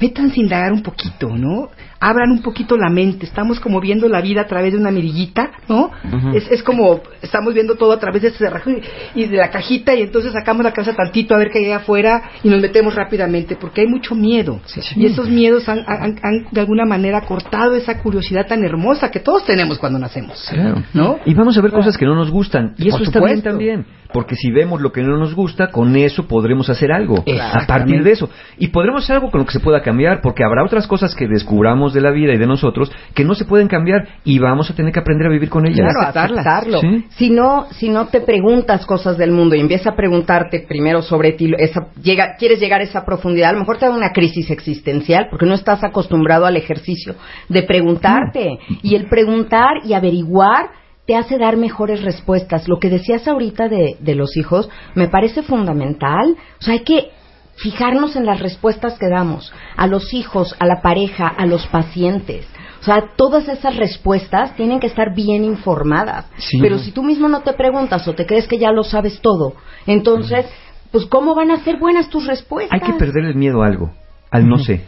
Métanse 0.01 0.41
a 0.41 0.43
indagar 0.43 0.72
un 0.72 0.82
poquito, 0.82 1.28
¿no? 1.37 1.70
Abran 1.99 2.31
un 2.31 2.43
poquito 2.43 2.77
la 2.77 2.91
mente. 2.91 3.25
Estamos 3.27 3.59
como 3.61 3.81
viendo 3.81 4.09
la 4.09 4.21
vida 4.21 4.43
a 4.43 4.47
través 4.47 4.73
de 4.73 4.79
una 4.79 4.91
mirillita, 4.91 5.51
¿no? 5.69 5.91
es, 6.35 6.47
es 6.51 6.63
como 6.63 7.01
estamos 7.23 7.55
viendo 7.55 7.75
todo 7.77 7.93
a 7.93 7.99
través 7.99 8.23
de 8.23 8.29
ese 8.29 8.39
cerrajo 8.39 8.71
y, 8.71 8.83
y 9.15 9.27
de 9.27 9.37
la 9.39 9.51
cajita 9.51 9.95
y 9.95 10.03
entonces 10.03 10.33
sacamos 10.33 10.63
la 10.65 10.73
cabeza 10.73 10.95
tantito 10.95 11.35
a 11.35 11.39
ver 11.39 11.51
qué 11.51 11.59
hay 11.61 11.73
afuera 11.73 12.23
y 12.43 12.49
nos 12.49 12.61
metemos 12.61 12.95
rápidamente 12.95 13.57
porque 13.57 13.81
hay 13.83 13.87
mucho 13.87 14.15
miedo. 14.15 14.61
Y 14.97 15.07
esos 15.07 15.29
miedos 15.29 15.69
han, 15.69 15.79
han- 15.87 16.19
han, 16.23 16.47
de 16.51 16.61
alguna 16.61 16.85
manera 16.85 17.23
cortado 17.23 17.75
esa 17.75 17.99
curiosidad 18.03 18.47
tan 18.47 18.63
hermosa 18.65 19.11
que 19.11 19.21
todos 19.21 19.45
tenemos 19.45 19.79
cuando 19.79 19.99
nacemos. 19.99 20.47
Claro. 20.51 20.83
¿No? 20.93 21.19
Y 21.25 21.35
vamos 21.35 21.57
a 21.57 21.63
ver 21.63 21.73
cosas 21.73 21.97
que 21.97 22.05
no 22.05 22.15
nos 22.15 22.31
gustan. 22.31 22.75
Y 22.79 22.89
eso 22.89 22.99
está 23.05 23.21
bien 23.21 23.43
también. 23.43 23.87
Porque 24.13 24.37
si 24.37 24.51
vemos 24.51 24.81
lo 24.81 24.93
que 24.93 25.03
no 25.03 25.17
nos 25.17 25.35
gusta, 25.35 25.71
con 25.71 25.97
eso 25.97 26.27
podremos 26.27 26.69
hacer 26.71 26.93
algo. 26.93 27.25
A 27.41 27.67
partir 27.67 28.03
de 28.03 28.13
eso. 28.13 28.31
Y 28.59 28.69
podremos 28.69 29.05
hacer 29.05 29.17
algo 29.17 29.31
con 29.31 29.41
lo 29.41 29.47
que 29.47 29.53
se 29.53 29.61
pueda 29.61 29.83
cambiar, 29.83 30.21
porque 30.23 30.45
habrá 30.45 30.65
otras 30.65 30.87
cosas 30.87 31.15
que 31.15 31.27
descubramos 31.27 31.93
de 31.93 32.01
la 32.01 32.11
vida 32.11 32.33
y 32.35 32.39
de 32.39 32.47
nosotros 32.47 32.91
que 33.15 33.25
no 33.25 33.35
se 33.35 33.45
pueden 33.45 33.69
cambiar 33.69 34.09
y 34.25 34.39
vamos 34.39 34.71
a 34.71 34.75
tener 34.75 34.93
que 34.93 35.01
aprender 35.01 35.27
a 35.27 35.31
vivir 35.31 35.49
con 35.49 35.67
ellas. 35.67 35.93
Claro, 35.93 36.01
aceptarlas. 36.03 36.47
aceptarlo. 36.47 36.81
Sí. 36.81 37.05
Si 37.11 37.31
no, 37.31 37.67
si 37.73 37.89
no 37.89 38.07
te 38.07 38.21
preguntas 38.21 38.87
cosas 38.87 39.17
del 39.19 39.31
mundo 39.31 39.55
y 39.55 39.61
empiezas 39.61 39.89
a 39.89 39.97
preguntarte 39.97 40.65
primero 40.69 41.03
sobre 41.03 41.33
ti, 41.33 41.53
esa, 41.59 41.89
llega, 42.03 42.37
quieres 42.39 42.61
llegar 42.61 42.81
a 42.81 42.85
esa 42.85 43.05
profundidad, 43.05 43.51
a 43.51 43.53
lo 43.55 43.61
mejor 43.61 43.79
te 43.79 43.87
da 43.87 43.93
una 43.93 44.13
crisis 44.13 44.51
existencial 44.51 45.29
porque 45.31 45.47
no 45.47 45.55
estás 45.55 45.83
acostumbrado 45.85 46.47
al 46.47 46.57
ejercicio 46.57 47.15
de 47.49 47.63
preguntarte. 47.63 48.59
Y 48.83 48.95
el 48.95 49.09
preguntar 49.09 49.85
y 49.85 49.95
averiguar 49.95 50.71
te 51.07 51.17
hace 51.17 51.39
dar 51.39 51.57
mejores 51.57 52.03
respuestas. 52.03 52.69
Lo 52.69 52.79
que 52.79 52.91
decías 52.91 53.27
ahorita 53.29 53.69
de, 53.69 53.97
de 54.01 54.15
los 54.15 54.37
hijos 54.37 54.69
me 54.95 55.09
parece 55.09 55.43
fundamental. 55.43 56.37
O 56.61 56.63
sea, 56.63 56.75
hay 56.75 56.81
que 56.85 57.11
fijarnos 57.57 58.17
en 58.17 58.27
las 58.27 58.41
respuestas 58.41 58.99
que 58.99 59.09
damos 59.09 59.53
a 59.77 59.87
los 59.87 60.13
hijos, 60.13 60.55
a 60.59 60.67
la 60.67 60.83
pareja, 60.83 61.27
a 61.29 61.47
los 61.47 61.67
pacientes. 61.69 62.47
O 62.81 62.85
sea, 62.85 63.05
todas 63.17 63.49
esas 63.49 63.77
respuestas 63.77 64.55
tienen 64.57 64.79
que 64.79 64.87
estar 64.87 65.15
bien 65.15 65.43
informadas. 65.45 66.27
Sí. 66.39 66.59
Pero 66.61 66.79
si 66.79 66.93
tú 66.93 67.03
mismo 67.03 67.29
no 67.29 67.41
te 67.41 67.53
preguntas 67.55 68.07
o 68.07 68.15
te 68.15 68.27
crees 68.27 68.47
que 68.47 68.59
ya 68.59 68.71
lo 68.73 68.85
sabes 68.85 69.21
todo, 69.21 69.55
entonces, 69.87 70.47
pues 70.93 71.07
¿cómo 71.07 71.35
van 71.35 71.51
a 71.51 71.65
ser 71.65 71.79
buenas 71.79 72.09
tus 72.11 72.27
respuestas? 72.27 72.81
Hay 72.81 72.87
que 72.87 72.97
perder 72.99 73.25
el 73.25 73.35
miedo 73.35 73.63
a 73.63 73.67
algo, 73.67 73.91
al 74.31 74.47
no 74.49 74.59
sé. 74.59 74.83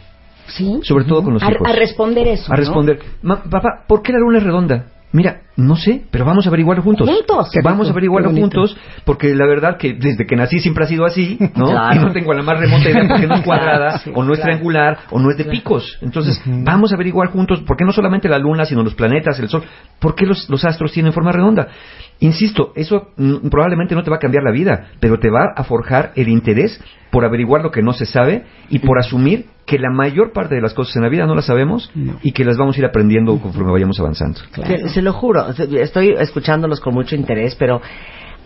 ¿Sí? 0.47 0.79
Sobre 0.83 1.05
todo 1.05 1.23
con 1.23 1.33
los 1.33 1.43
a, 1.43 1.51
hijos. 1.51 1.67
a 1.67 1.73
responder 1.73 2.27
eso. 2.27 2.45
A 2.51 2.55
¿no? 2.55 2.59
responder. 2.61 2.99
"Ma- 3.21 3.43
papá, 3.43 3.83
¿por 3.87 4.01
qué 4.01 4.13
la 4.13 4.19
luna 4.19 4.37
es 4.37 4.43
redonda? 4.43 4.85
Mira, 5.11 5.41
no 5.59 5.75
sé, 5.75 6.01
pero 6.09 6.25
vamos 6.25 6.45
a 6.45 6.49
averiguarlo 6.49 6.81
juntos. 6.81 7.07
Juntos. 7.07 7.49
Vamos 7.63 7.87
a 7.87 7.91
averiguarlo 7.91 8.31
juntos, 8.31 8.77
porque 9.05 9.35
la 9.35 9.45
verdad 9.45 9.77
que 9.77 9.93
desde 9.93 10.25
que 10.25 10.35
nací 10.35 10.59
siempre 10.59 10.85
ha 10.85 10.87
sido 10.87 11.05
así, 11.05 11.37
¿no? 11.55 11.65
Claro. 11.79 12.01
Y 12.01 12.05
no 12.05 12.11
tengo 12.11 12.33
la 12.33 12.43
más 12.43 12.59
remota 12.59 12.89
idea 12.89 13.07
porque 13.07 13.27
no 13.27 13.35
es 13.35 13.41
cuadrada, 13.45 13.99
Sí, 13.99 14.11
o 14.13 14.23
no 14.23 14.33
es 14.33 14.39
claro. 14.39 14.53
triangular, 14.53 14.97
o 15.11 15.19
no 15.19 15.29
es 15.29 15.37
de 15.37 15.45
picos. 15.45 15.97
Entonces, 16.01 16.41
vamos 16.45 16.91
a 16.91 16.95
averiguar 16.95 17.29
juntos, 17.29 17.61
porque 17.67 17.83
no 17.85 17.91
solamente 17.91 18.29
la 18.29 18.39
luna, 18.39 18.65
sino 18.65 18.83
los 18.83 18.95
planetas, 18.95 19.39
el 19.39 19.49
sol, 19.49 19.63
¿por 19.99 20.15
qué 20.15 20.25
los, 20.25 20.49
los 20.49 20.63
astros 20.65 20.91
tienen 20.91 21.13
forma 21.13 21.31
redonda? 21.31 21.67
Insisto, 22.19 22.71
eso 22.75 23.09
probablemente 23.49 23.95
no 23.95 24.03
te 24.03 24.09
va 24.09 24.17
a 24.17 24.19
cambiar 24.19 24.43
la 24.43 24.51
vida, 24.51 24.87
pero 24.99 25.19
te 25.19 25.29
va 25.29 25.53
a 25.55 25.63
forjar 25.63 26.11
el 26.15 26.27
interés 26.29 26.81
por 27.11 27.25
averiguar 27.25 27.61
lo 27.63 27.71
que 27.71 27.81
no 27.81 27.93
se 27.93 28.05
sabe 28.05 28.43
y 28.69 28.79
por 28.79 28.99
asumir 28.99 29.45
que 29.65 29.77
la 29.77 29.91
mayor 29.91 30.33
parte 30.33 30.55
de 30.55 30.61
las 30.61 30.73
cosas 30.73 30.95
en 30.95 31.03
la 31.03 31.09
vida 31.09 31.27
no 31.27 31.35
las 31.35 31.45
sabemos 31.45 31.91
y 32.23 32.31
que 32.31 32.43
las 32.43 32.57
vamos 32.57 32.75
a 32.75 32.79
ir 32.79 32.85
aprendiendo 32.85 33.37
conforme 33.39 33.71
vayamos 33.71 33.99
avanzando. 33.99 34.39
Se, 34.65 34.89
se 34.89 35.01
lo 35.03 35.13
juro, 35.13 35.48
estoy 35.49 36.15
escuchándolos 36.17 36.79
con 36.79 36.93
mucho 36.93 37.15
interés, 37.15 37.55
pero 37.55 37.81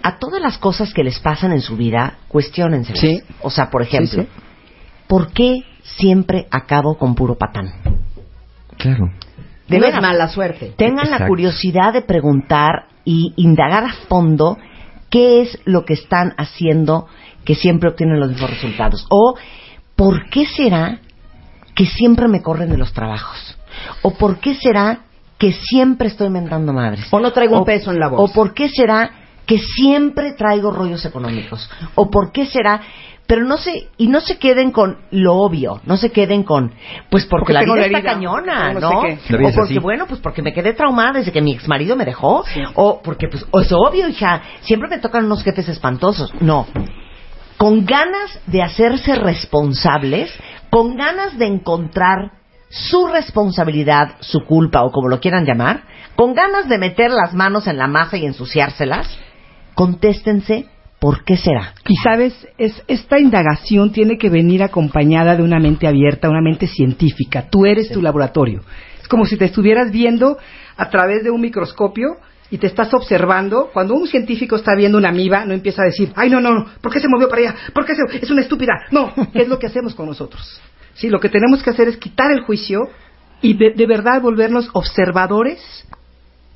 a 0.01 0.17
todas 0.17 0.41
las 0.41 0.57
cosas 0.57 0.93
que 0.93 1.03
les 1.03 1.19
pasan 1.19 1.51
en 1.53 1.61
su 1.61 1.77
vida, 1.77 2.17
cuestionense. 2.27 2.95
Sí. 2.95 3.21
O 3.41 3.49
sea, 3.49 3.69
por 3.69 3.81
ejemplo, 3.81 4.23
Sí, 4.23 4.27
¿por 5.07 5.31
qué 5.31 5.63
siempre 5.83 6.47
acabo 6.51 6.97
con 6.97 7.15
puro 7.15 7.35
patán? 7.35 7.71
Claro. 8.77 9.11
De 9.67 9.79
no 9.79 9.85
es 9.85 10.01
mala 10.01 10.27
suerte. 10.27 10.73
Tengan 10.77 11.09
la 11.09 11.27
curiosidad 11.27 11.93
de 11.93 12.01
preguntar 12.01 12.87
y 13.05 13.33
indagar 13.37 13.85
a 13.85 13.93
fondo 14.07 14.57
qué 15.09 15.41
es 15.41 15.59
lo 15.65 15.85
que 15.85 15.93
están 15.93 16.33
haciendo 16.37 17.07
que 17.45 17.55
siempre 17.55 17.89
obtienen 17.89 18.19
los 18.19 18.29
mismos 18.29 18.49
resultados? 18.49 19.05
¿O 19.09 19.35
por 19.95 20.29
qué 20.29 20.45
será 20.45 20.99
que 21.75 21.85
siempre 21.85 22.27
me 22.27 22.41
corren 22.41 22.69
de 22.69 22.77
los 22.77 22.93
trabajos? 22.93 23.57
¿O 24.01 24.15
por 24.15 24.39
qué 24.39 24.55
será 24.55 25.01
que 25.43 25.51
siempre 25.51 26.07
estoy 26.07 26.29
mentando 26.29 26.71
madres? 26.71 27.05
O 27.11 27.19
no 27.19 27.33
traigo 27.33 27.59
un 27.59 27.65
peso 27.65 27.91
en 27.91 27.99
la 27.99 28.07
voz. 28.07 28.29
¿O 28.29 28.33
por 28.33 28.53
qué 28.53 28.69
será 28.69 29.11
que 29.45 29.59
siempre 29.59 30.31
traigo 30.37 30.71
rollos 30.71 31.03
económicos? 31.03 31.69
¿O 31.95 32.09
por 32.09 32.31
qué 32.31 32.45
será 32.45 32.79
pero 33.27 33.43
no 33.43 33.57
se 33.57 33.89
y 33.97 34.07
no 34.07 34.21
se 34.21 34.37
queden 34.37 34.71
con 34.71 34.99
lo 35.11 35.35
obvio, 35.35 35.81
no 35.85 35.97
se 35.97 36.11
queden 36.13 36.43
con 36.43 36.71
pues 37.09 37.25
porque, 37.25 37.53
Porque 37.53 37.53
la 37.53 37.61
vida 37.63 37.75
la 37.75 37.97
está 37.97 38.01
cañona, 38.01 38.71
no 38.73 38.79
¿no? 38.79 38.89
sé 38.89 38.95
qué. 39.27 39.33
La 39.33 39.37
vida 39.39 39.49
O 39.49 39.53
porque 39.53 39.73
así. 39.73 39.79
bueno, 39.79 40.07
pues 40.07 40.21
porque 40.21 40.41
me 40.41 40.53
quedé 40.53 40.71
traumada 40.73 41.19
desde 41.19 41.33
que 41.33 41.41
mi 41.41 41.51
ex 41.51 41.67
marido 41.67 41.97
me 41.97 42.05
dejó, 42.05 42.45
o 42.75 43.01
porque 43.01 43.27
pues 43.27 43.45
o 43.51 43.59
es 43.59 43.69
obvio, 43.73 44.07
hija, 44.07 44.41
siempre 44.61 44.87
me 44.87 44.99
tocan 44.99 45.25
unos 45.25 45.43
jefes 45.43 45.67
espantosos. 45.67 46.33
No. 46.39 46.67
Con 47.57 47.85
ganas 47.85 48.39
de 48.47 48.61
hacerse 48.61 49.15
responsables, 49.15 50.33
con 50.69 50.95
ganas 50.95 51.37
de 51.37 51.47
encontrar 51.47 52.42
su 52.73 53.05
responsabilidad, 53.05 54.15
su 54.19 54.45
culpa 54.45 54.81
o 54.83 54.91
como 54.91 55.07
lo 55.07 55.19
quieran 55.19 55.45
llamar, 55.45 55.83
con 56.15 56.33
ganas 56.33 56.67
de 56.67 56.79
meter 56.79 57.11
las 57.11 57.33
manos 57.33 57.67
en 57.67 57.77
la 57.77 57.85
masa 57.85 58.17
y 58.17 58.25
ensuciárselas, 58.25 59.07
contéstense 59.75 60.65
por 60.99 61.23
qué 61.23 61.37
será. 61.37 61.75
Y 61.87 61.95
sabes, 61.97 62.33
es, 62.57 62.81
esta 62.87 63.19
indagación 63.19 63.91
tiene 63.91 64.17
que 64.17 64.29
venir 64.29 64.63
acompañada 64.63 65.35
de 65.35 65.43
una 65.43 65.59
mente 65.59 65.87
abierta, 65.87 66.29
una 66.29 66.41
mente 66.41 66.65
científica. 66.65 67.47
Tú 67.47 67.67
eres 67.67 67.91
tu 67.91 68.01
laboratorio. 68.01 68.61
Es 68.99 69.07
como 69.07 69.25
si 69.25 69.37
te 69.37 69.45
estuvieras 69.45 69.91
viendo 69.91 70.37
a 70.75 70.89
través 70.89 71.23
de 71.23 71.29
un 71.29 71.41
microscopio 71.41 72.17
y 72.49 72.57
te 72.57 72.67
estás 72.67 72.91
observando. 72.93 73.69
Cuando 73.71 73.93
un 73.93 74.07
científico 74.07 74.55
está 74.55 74.75
viendo 74.75 74.97
una 74.97 75.09
amiba, 75.09 75.45
no 75.45 75.53
empieza 75.53 75.83
a 75.83 75.85
decir, 75.85 76.11
ay, 76.15 76.31
no, 76.31 76.41
no, 76.41 76.55
no, 76.55 76.65
¿por 76.81 76.91
qué 76.91 76.99
se 76.99 77.07
movió 77.07 77.29
para 77.29 77.41
allá? 77.41 77.55
¿Por 77.71 77.85
qué 77.85 77.93
se... 77.93 78.17
es 78.17 78.31
una 78.31 78.41
estúpida? 78.41 78.73
No, 78.89 79.13
¿qué 79.31 79.43
es 79.43 79.47
lo 79.47 79.59
que 79.59 79.67
hacemos 79.67 79.93
con 79.93 80.07
nosotros? 80.07 80.59
Sí, 80.95 81.09
lo 81.09 81.19
que 81.19 81.29
tenemos 81.29 81.63
que 81.63 81.69
hacer 81.71 81.87
es 81.87 81.97
quitar 81.97 82.31
el 82.31 82.41
juicio 82.41 82.81
y 83.41 83.55
de, 83.55 83.71
de 83.71 83.87
verdad 83.87 84.21
volvernos 84.21 84.69
observadores 84.73 85.59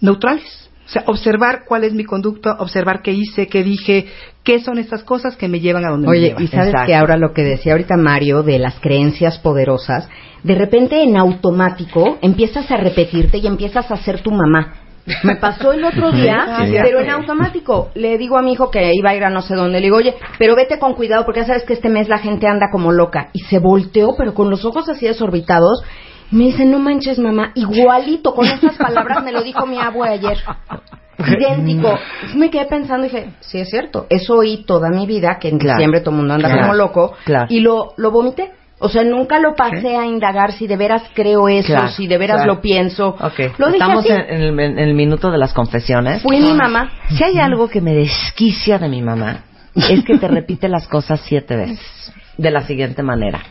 neutrales. 0.01 0.69
O 0.85 0.89
sea, 0.89 1.03
observar 1.07 1.65
cuál 1.67 1.83
es 1.83 1.93
mi 1.93 2.05
conducta, 2.05 2.55
observar 2.59 3.01
qué 3.01 3.11
hice, 3.11 3.47
qué 3.47 3.61
dije, 3.61 4.05
qué 4.43 4.61
son 4.61 4.77
estas 4.77 5.03
cosas 5.03 5.35
que 5.35 5.49
me 5.49 5.59
llevan 5.59 5.83
a 5.85 5.89
donde 5.89 6.07
me 6.07 6.11
Oye, 6.11 6.27
llevan. 6.29 6.43
y 6.43 6.47
sabes 6.47 6.67
Exacto. 6.67 6.88
que 6.88 6.95
ahora 6.95 7.17
lo 7.17 7.33
que 7.33 7.43
decía 7.43 7.73
ahorita 7.73 7.97
Mario 7.97 8.41
de 8.41 8.57
las 8.57 8.79
creencias 8.79 9.38
poderosas, 9.39 10.07
de 10.43 10.55
repente 10.55 11.03
en 11.03 11.17
automático 11.17 12.17
empiezas 12.21 12.71
a 12.71 12.77
repetirte 12.77 13.39
y 13.39 13.47
empiezas 13.47 13.91
a 13.91 13.97
ser 13.97 14.21
tu 14.21 14.31
mamá. 14.31 14.75
Me 15.24 15.36
pasó 15.38 15.72
el 15.72 15.84
otro 15.84 16.12
día, 16.14 16.45
Sí. 16.66 16.76
pero 16.82 16.99
en 16.99 17.10
automático. 17.10 17.89
Le 17.95 18.18
digo 18.18 18.38
a 18.38 18.41
mi 18.41 18.53
hijo 18.53 18.70
que 18.70 18.91
iba 18.93 19.12
a 19.12 19.16
ir 19.16 19.24
a 19.24 19.30
no 19.30 19.41
sé 19.41 19.55
dónde. 19.55 19.80
Le 19.80 19.86
digo, 19.86 19.97
oye, 19.97 20.16
pero 20.38 20.55
vete 20.55 20.80
con 20.80 20.93
cuidado 20.95 21.24
porque 21.26 21.41
ya 21.41 21.47
sabes 21.47 21.64
que 21.64 21.74
este 21.74 21.89
mes 21.89 22.10
la 22.10 22.18
gente 22.18 22.47
anda 22.47 22.68
como 22.72 22.91
loca. 22.91 23.30
Y 23.34 23.39
se 23.41 23.60
volteó, 23.60 24.16
pero 24.18 24.34
con 24.34 24.49
los 24.49 24.66
ojos 24.66 24.88
así 24.89 25.05
desorbitados. 25.08 25.82
Me 26.30 26.45
dice, 26.45 26.66
no 26.66 26.78
manches, 26.80 27.20
mamá, 27.20 27.51
igualito, 27.55 28.34
con 28.34 28.45
esas 28.45 28.76
palabras 28.76 29.24
me 29.24 29.32
lo 29.32 29.41
dijo 29.43 29.66
mi 29.66 29.80
abue 29.80 30.10
ayer. 30.10 30.38
Idéntico. 31.20 31.97
Me 32.36 32.49
quedé 32.49 32.66
pensando 32.66 33.05
y 33.05 33.10
dije, 33.10 33.30
sí 33.39 33.60
es 33.60 33.70
cierto, 33.70 34.05
eso 34.10 34.36
oí 34.36 34.64
toda 34.66 34.89
mi 34.89 35.08
vida, 35.08 35.38
que 35.39 35.47
en 35.49 35.58
Claro. 35.58 35.78
diciembre 35.78 36.01
todo 36.01 36.12
el 36.12 36.18
mundo 36.18 36.34
anda 36.36 36.47
Claro. 36.49 36.62
como 36.64 36.74
loco, 36.76 37.14
Claro. 37.26 37.45
y 37.49 37.62
lo, 37.62 37.93
lo 37.97 38.12
vomité. 38.12 38.51
O 38.80 38.89
sea, 38.89 39.03
nunca 39.03 39.39
lo 39.39 39.55
pasé 39.55 39.95
a 39.97 40.05
indagar 40.05 40.51
si 40.51 40.67
de 40.67 40.78
veras 40.78 41.01
creo 41.15 41.49
eso, 41.49 41.67
Claro, 41.73 41.88
si 41.89 42.05
de 42.05 42.17
veras 42.19 42.38
claro. 42.38 42.55
lo 42.55 42.61
pienso. 42.61 43.09
Ok, 43.19 43.57
Lo 43.57 43.67
dije 43.67 43.78
estamos 43.78 44.03
así. 44.05 44.13
en, 44.13 44.41
el, 44.41 44.59
en 44.59 44.78
el 44.80 44.93
minuto 44.93 45.32
de 45.32 45.39
las 45.39 45.51
confesiones. 45.53 46.21
Fui 46.21 46.39
mi 46.39 46.53
mamá. 46.53 46.91
Si 47.09 47.23
hay 47.23 47.39
algo 47.39 47.67
que 47.69 47.82
me 47.82 47.95
desquicia 47.95 48.78
de 48.78 48.88
mi 48.88 49.01
mamá, 49.01 49.45
es 49.73 50.03
que 50.05 50.17
te 50.19 50.28
repite 50.28 50.67
las 50.69 50.88
cosas 50.88 51.21
siete 51.25 51.55
veces, 51.55 52.13
de 52.38 52.51
la 52.51 52.61
siguiente 52.67 53.01
manera. 53.01 53.41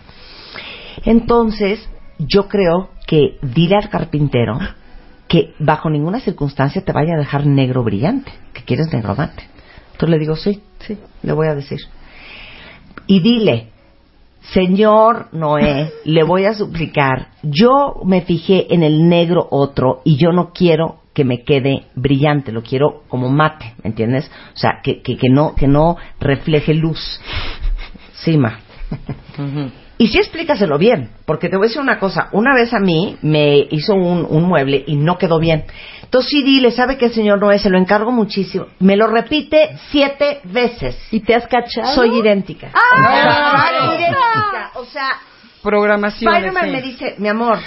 Entonces, 1.05 1.89
yo 2.19 2.49
creo 2.49 2.91
que 3.07 3.39
dile 3.43 3.77
al 3.77 3.89
carpintero 3.89 4.59
que 5.29 5.55
bajo 5.59 5.91
ninguna 5.91 6.21
circunstancia 6.21 6.83
te 6.85 6.93
vaya 6.93 7.15
a 7.15 7.19
dejar 7.19 7.47
negro 7.47 7.83
brillante, 7.83 8.31
que 8.53 8.63
quieres 8.63 8.93
negromante. 8.93 9.43
Entonces 9.93 10.11
le 10.11 10.19
digo, 10.19 10.37
sí, 10.37 10.63
sí, 10.81 10.97
le 11.23 11.33
voy 11.33 11.49
a 11.49 11.55
decir. 11.55 11.81
Y 13.07 13.21
dile, 13.21 13.69
Señor 14.53 15.29
Noé, 15.33 15.93
le 16.05 16.23
voy 16.23 16.45
a 16.45 16.55
suplicar, 16.55 17.29
yo 17.43 18.01
me 18.05 18.23
fijé 18.23 18.73
en 18.73 18.83
el 18.83 19.09
negro 19.09 19.47
otro 19.51 20.03
y 20.05 20.17
yo 20.17 20.33
no 20.33 20.53
quiero 20.53 21.01
que 21.13 21.25
me 21.25 21.43
quede 21.45 21.87
brillante, 21.95 22.53
lo 22.53 22.63
quiero 22.63 23.03
como 23.09 23.31
mate, 23.31 23.75
¿me 23.83 23.91
entiendes? 23.91 24.31
O 24.55 24.57
sea, 24.57 24.81
que, 24.83 25.01
que, 25.03 25.17
no, 25.31 25.55
que 25.55 25.67
no 25.67 25.97
refleje 26.21 26.75
luz. 26.75 27.21
Sí. 28.13 28.39
Y 29.99 30.09
sí 30.09 30.19
explícaselo 30.19 30.79
bien, 30.79 31.11
porque 31.25 31.49
te 31.49 31.57
voy 31.57 31.67
a 31.67 31.69
decir 31.69 31.81
una 31.81 31.99
cosa, 31.99 32.29
una 32.33 32.55
vez 32.55 32.75
a 32.75 32.81
mí 32.81 33.17
me 33.23 33.67
hizo 33.71 33.95
un, 33.95 34.27
un 34.29 34.45
mueble 34.45 34.85
y 34.87 34.97
no 34.97 35.17
quedó 35.17 35.39
bien. 35.39 35.65
Entonces 36.03 36.31
sí 36.31 36.43
dile, 36.43 36.71
sabe 36.71 36.99
que 36.99 37.09
señor 37.09 37.41
Noé, 37.41 37.59
se 37.59 37.71
lo 37.71 37.79
encargo 37.79 38.13
muchísimo. 38.13 38.67
Me 38.79 38.97
lo 38.97 39.07
repite 39.07 39.77
siete 39.91 40.41
veces. 40.45 40.97
¿Y 41.11 41.21
te 41.21 41.35
has 41.35 41.47
cachado? 41.47 41.95
Soy 41.95 42.19
idéntica. 42.19 42.71
¡Ah! 42.75 43.71
Soy 43.89 43.97
idéntica. 43.97 44.71
O 44.75 44.85
sea, 44.85 45.09
Programación. 45.67 46.33
Spider-Man 46.33 46.71
me 46.71 46.81
dice, 46.81 47.15
mi 47.19 47.29
amor, 47.29 47.59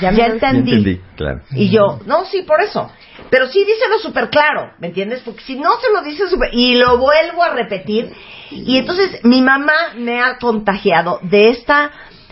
ya, 0.00 0.12
Ya 0.12 0.26
entendí. 0.26 0.70
Ya 0.70 0.76
entendí, 0.76 1.00
claro. 1.16 1.40
Y 1.50 1.70
yo, 1.70 2.00
no, 2.06 2.24
sí, 2.26 2.42
por 2.42 2.60
eso. 2.60 2.90
Pero 3.30 3.48
sí 3.48 3.64
díselo 3.64 3.98
súper 3.98 4.30
claro, 4.30 4.72
¿me 4.78 4.88
entiendes? 4.88 5.22
Porque 5.24 5.42
si 5.42 5.56
no 5.56 5.70
se 5.80 5.92
lo 5.92 6.02
dice 6.02 6.28
súper... 6.28 6.50
Y 6.52 6.76
lo 6.76 6.98
vuelvo 6.98 7.42
a 7.42 7.50
repetir. 7.50 8.12
Y 8.50 8.78
entonces 8.78 9.24
mi 9.24 9.42
mamá 9.42 9.94
me 9.96 10.20
ha 10.20 10.38
contagiado 10.38 11.18
de 11.22 11.50
esta, 11.50 11.90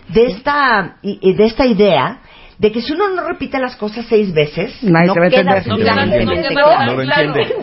de 0.08 0.26
esta, 0.26 0.96
de 1.02 1.44
esta 1.44 1.66
idea 1.66 2.22
de 2.58 2.72
que 2.72 2.80
si 2.80 2.92
uno 2.92 3.08
no 3.10 3.22
repite 3.28 3.58
las 3.58 3.76
cosas 3.76 4.06
seis 4.08 4.32
veces, 4.32 4.82
Nadie 4.82 5.08
no 5.08 5.14
te 5.14 5.20
va 5.20 5.26
a 5.26 5.30
queda 5.30 5.40
entender. 5.40 5.66
No 5.68 6.94
lo 6.94 7.02
entiende. 7.02 7.54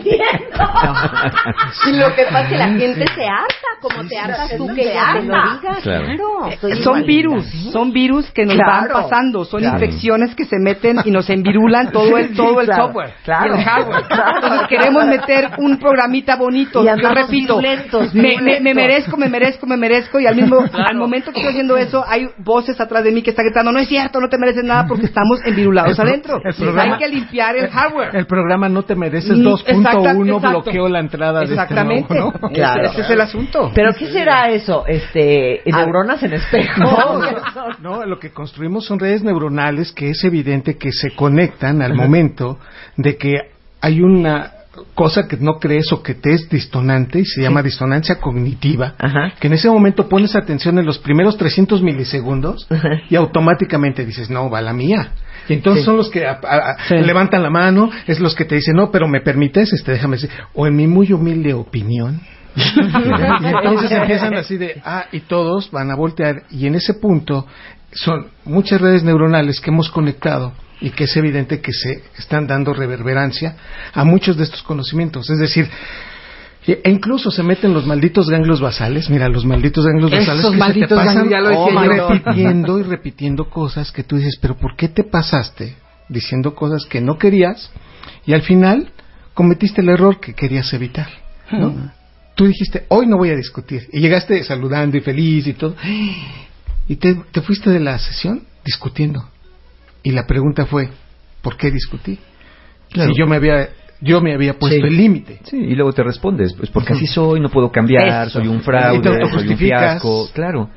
Y 1.86 1.92
lo 1.96 2.14
que 2.14 2.24
pasa 2.24 2.42
es 2.42 2.48
que 2.48 2.56
la 2.58 2.68
gente 2.68 3.06
se 3.14 3.24
harta, 3.26 3.68
como 3.80 4.08
te 4.08 4.18
hartas 4.18 4.56
tú 4.56 4.66
que 4.74 4.84
se 4.84 4.94
lo 4.94 5.00
harta. 5.00 5.58
diga. 5.60 5.74
Claro. 5.82 6.76
Son 6.82 7.04
virus, 7.04 7.44
son 7.72 7.92
virus 7.92 8.30
que 8.32 8.44
nos 8.46 8.54
Claro. 8.56 8.94
van 8.94 9.02
pasando, 9.02 9.44
son 9.44 9.60
Claro. 9.60 9.76
infecciones 9.76 10.34
que 10.34 10.44
se 10.44 10.58
meten 10.58 10.98
y 11.04 11.10
nos 11.10 11.28
envirulan 11.28 11.90
todo 11.90 12.16
el 12.16 12.34
todo 12.34 12.60
el 12.60 12.66
Claro, 12.66 12.84
software 12.86 13.12
claro. 13.24 13.54
y 13.56 13.58
el 13.58 13.64
hardware. 13.64 14.02
Claro. 14.06 14.36
Entonces 14.36 14.68
queremos 14.68 15.06
meter 15.06 15.50
un 15.58 15.78
programita 15.78 16.36
bonito, 16.36 16.82
Y 16.82 16.86
yo 16.86 17.08
repito, 17.10 17.58
violentos, 17.58 18.14
me, 18.14 18.22
me- 18.22 18.36
me 18.36 18.42
violentos. 18.42 18.74
merezco, 18.74 19.16
me 19.16 19.28
merezco, 19.28 19.66
me 19.66 19.76
merezco 19.76 20.20
y 20.20 20.26
al 20.26 20.36
mismo 20.36 20.58
al 20.72 20.96
momento 20.96 21.32
que 21.32 21.38
estoy 21.40 21.50
haciendo 21.52 21.76
eso 21.76 22.04
hay 22.06 22.28
voces 22.38 22.80
atrás 22.80 23.04
de 23.04 23.10
mí 23.10 23.22
que 23.22 23.30
están 23.30 23.44
gritando, 23.46 23.72
no 23.72 23.78
es 23.80 23.88
cierto, 23.88 24.20
no 24.20 24.28
te 24.28 24.38
mereces 24.38 24.64
nada 24.64 24.83
porque 24.88 25.06
estamos 25.06 25.40
envirulados 25.44 25.98
adentro. 25.98 26.40
programa- 26.40 26.94
hay 26.94 26.98
que 26.98 27.08
limpiar 27.08 27.56
el 27.56 27.68
hardware. 27.70 28.14
El 28.16 28.26
programa 28.26 28.68
No 28.68 28.82
te 28.84 28.94
mereces 28.94 29.38
Mm, 29.38 29.42
2.1 29.42 29.62
exacta- 29.66 30.12
exacto. 30.12 30.50
bloqueó 30.50 30.88
la 30.88 31.00
entrada 31.00 31.38
de 31.40 31.44
este 31.46 31.54
Exactamente. 31.54 32.14
nuevo, 32.14 32.32
¿no? 32.40 32.48
Claro. 32.50 32.90
Ese 32.90 33.00
es 33.02 33.10
el 33.10 33.20
asunto. 33.20 33.70
Pero 33.74 33.92
¿qué 33.98 34.06
será 34.06 34.50
eso? 34.50 34.84
Este, 34.86 35.60
neuronas 35.66 36.22
en 36.22 36.32
espejo. 36.34 36.80
No, 36.84 37.98
no, 38.00 38.04
lo 38.06 38.18
que 38.18 38.30
construimos 38.30 38.84
son 38.86 38.98
redes 38.98 39.22
neuronales 39.22 39.92
que 39.92 40.10
es 40.10 40.24
evidente 40.24 40.76
que 40.76 40.92
se 40.92 41.10
conectan 41.14 41.82
al 41.82 41.94
momento 41.94 42.58
de 42.96 43.16
que 43.16 43.34
hay 43.80 44.00
una 44.00 44.50
cosa 44.94 45.26
que 45.28 45.36
no 45.36 45.54
crees 45.60 45.92
o 45.92 46.02
que 46.02 46.14
te 46.14 46.32
es 46.32 46.48
distonante 46.48 47.20
y 47.20 47.24
se 47.24 47.42
llama 47.42 47.62
distonancia 47.62 48.16
cognitiva, 48.20 48.94
Ajá. 48.98 49.32
que 49.40 49.46
en 49.48 49.54
ese 49.54 49.68
momento 49.70 50.08
pones 50.08 50.34
atención 50.36 50.78
en 50.78 50.86
los 50.86 50.98
primeros 50.98 51.36
300 51.36 51.82
milisegundos 51.82 52.66
Ajá. 52.70 52.88
y 53.08 53.16
automáticamente 53.16 54.04
dices, 54.04 54.30
no, 54.30 54.50
va 54.50 54.60
la 54.62 54.72
mía. 54.72 55.12
Y 55.48 55.54
entonces 55.54 55.82
Sí. 55.82 55.86
son 55.86 55.96
los 55.96 56.10
que 56.10 56.26
a- 56.26 56.40
a- 56.42 56.70
a- 56.72 56.76
Sí. 56.88 56.94
levantan 56.96 57.42
la 57.42 57.50
mano, 57.50 57.90
es 58.06 58.18
los 58.20 58.34
que 58.34 58.44
te 58.44 58.54
dicen, 58.54 58.74
no, 58.76 58.90
pero 58.90 59.08
me 59.08 59.20
permites, 59.20 59.72
este, 59.72 59.92
déjame 59.92 60.16
decir, 60.16 60.30
o 60.54 60.66
en 60.66 60.74
mi 60.76 60.86
muy 60.86 61.12
humilde 61.12 61.52
opinión. 61.54 62.20
y 62.56 63.46
entonces 63.46 63.90
empiezan 63.90 64.34
así 64.34 64.56
de, 64.56 64.80
ah, 64.84 65.06
y 65.12 65.20
todos 65.20 65.70
van 65.70 65.90
a 65.90 65.96
voltear, 65.96 66.44
y 66.50 66.66
en 66.66 66.76
ese 66.76 66.94
punto 66.94 67.46
son 67.92 68.26
muchas 68.44 68.80
redes 68.80 69.02
neuronales 69.04 69.60
que 69.60 69.70
hemos 69.70 69.90
conectado 69.90 70.52
y 70.80 70.90
que 70.90 71.04
es 71.04 71.16
evidente 71.16 71.60
que 71.60 71.72
se 71.72 72.02
están 72.18 72.46
dando 72.46 72.74
reverberancia 72.74 73.56
a 73.92 74.04
muchos 74.04 74.36
de 74.36 74.44
estos 74.44 74.62
conocimientos. 74.62 75.30
Es 75.30 75.38
decir, 75.38 75.68
e 76.66 76.90
incluso 76.90 77.30
se 77.30 77.42
meten 77.42 77.74
los 77.74 77.86
malditos 77.86 78.28
ganglios 78.30 78.60
basales, 78.60 79.10
mira, 79.10 79.28
los 79.28 79.44
malditos 79.44 79.84
ganglios 79.86 80.12
Esos 80.12 80.26
basales 80.26 80.42
que 80.42 80.50
se 80.50 80.52
te 80.52 80.58
malditos 80.58 80.98
pasan 80.98 81.28
ya 81.28 81.40
lo 81.40 81.58
oh, 81.58 81.70
repitiendo 81.70 82.78
y 82.78 82.82
repitiendo 82.82 83.50
cosas 83.50 83.92
que 83.92 84.02
tú 84.02 84.16
dices, 84.16 84.38
pero 84.40 84.56
¿por 84.56 84.74
qué 84.74 84.88
te 84.88 85.04
pasaste 85.04 85.76
diciendo 86.08 86.54
cosas 86.54 86.86
que 86.86 87.00
no 87.00 87.18
querías 87.18 87.70
y 88.26 88.32
al 88.32 88.42
final 88.42 88.92
cometiste 89.34 89.82
el 89.82 89.90
error 89.90 90.20
que 90.20 90.34
querías 90.34 90.72
evitar? 90.72 91.08
¿no? 91.52 91.92
Tú 92.34 92.46
dijiste, 92.46 92.86
hoy 92.88 93.06
no 93.06 93.18
voy 93.18 93.28
a 93.28 93.36
discutir 93.36 93.86
y 93.92 94.00
llegaste 94.00 94.42
saludando 94.42 94.96
y 94.96 95.00
feliz 95.00 95.46
y 95.46 95.52
todo 95.52 95.76
y 96.88 96.96
te, 96.96 97.14
te 97.14 97.42
fuiste 97.42 97.70
de 97.70 97.80
la 97.80 97.98
sesión 97.98 98.42
discutiendo 98.64 99.28
y 100.04 100.12
la 100.12 100.24
pregunta 100.26 100.66
fue, 100.66 100.88
¿por 101.42 101.56
qué 101.56 101.72
discutí? 101.72 102.18
Claro. 102.92 103.12
Si 103.12 103.18
yo 103.18 103.26
me 103.26 103.36
había 103.36 103.68
yo 104.00 104.20
me 104.20 104.34
había 104.34 104.58
puesto 104.58 104.76
Sí. 104.76 104.82
el 104.86 104.96
límite. 104.98 105.40
Sí, 105.44 105.56
y 105.56 105.74
luego 105.74 105.92
te 105.94 106.02
respondes, 106.02 106.52
pues 106.54 106.68
porque 106.70 106.92
así 106.92 107.06
soy, 107.06 107.40
no 107.40 107.48
puedo 107.48 107.72
cambiar, 107.72 108.26
Eso. 108.28 108.38
soy 108.38 108.48
un 108.48 108.56
Y 108.56 108.58
te 108.58 108.64
fraude, 108.64 109.02
soy 109.02 109.12
un 109.16 109.22
autojustificas. 109.22 109.80
fiasco, 109.80 110.28
claro. 110.34 110.70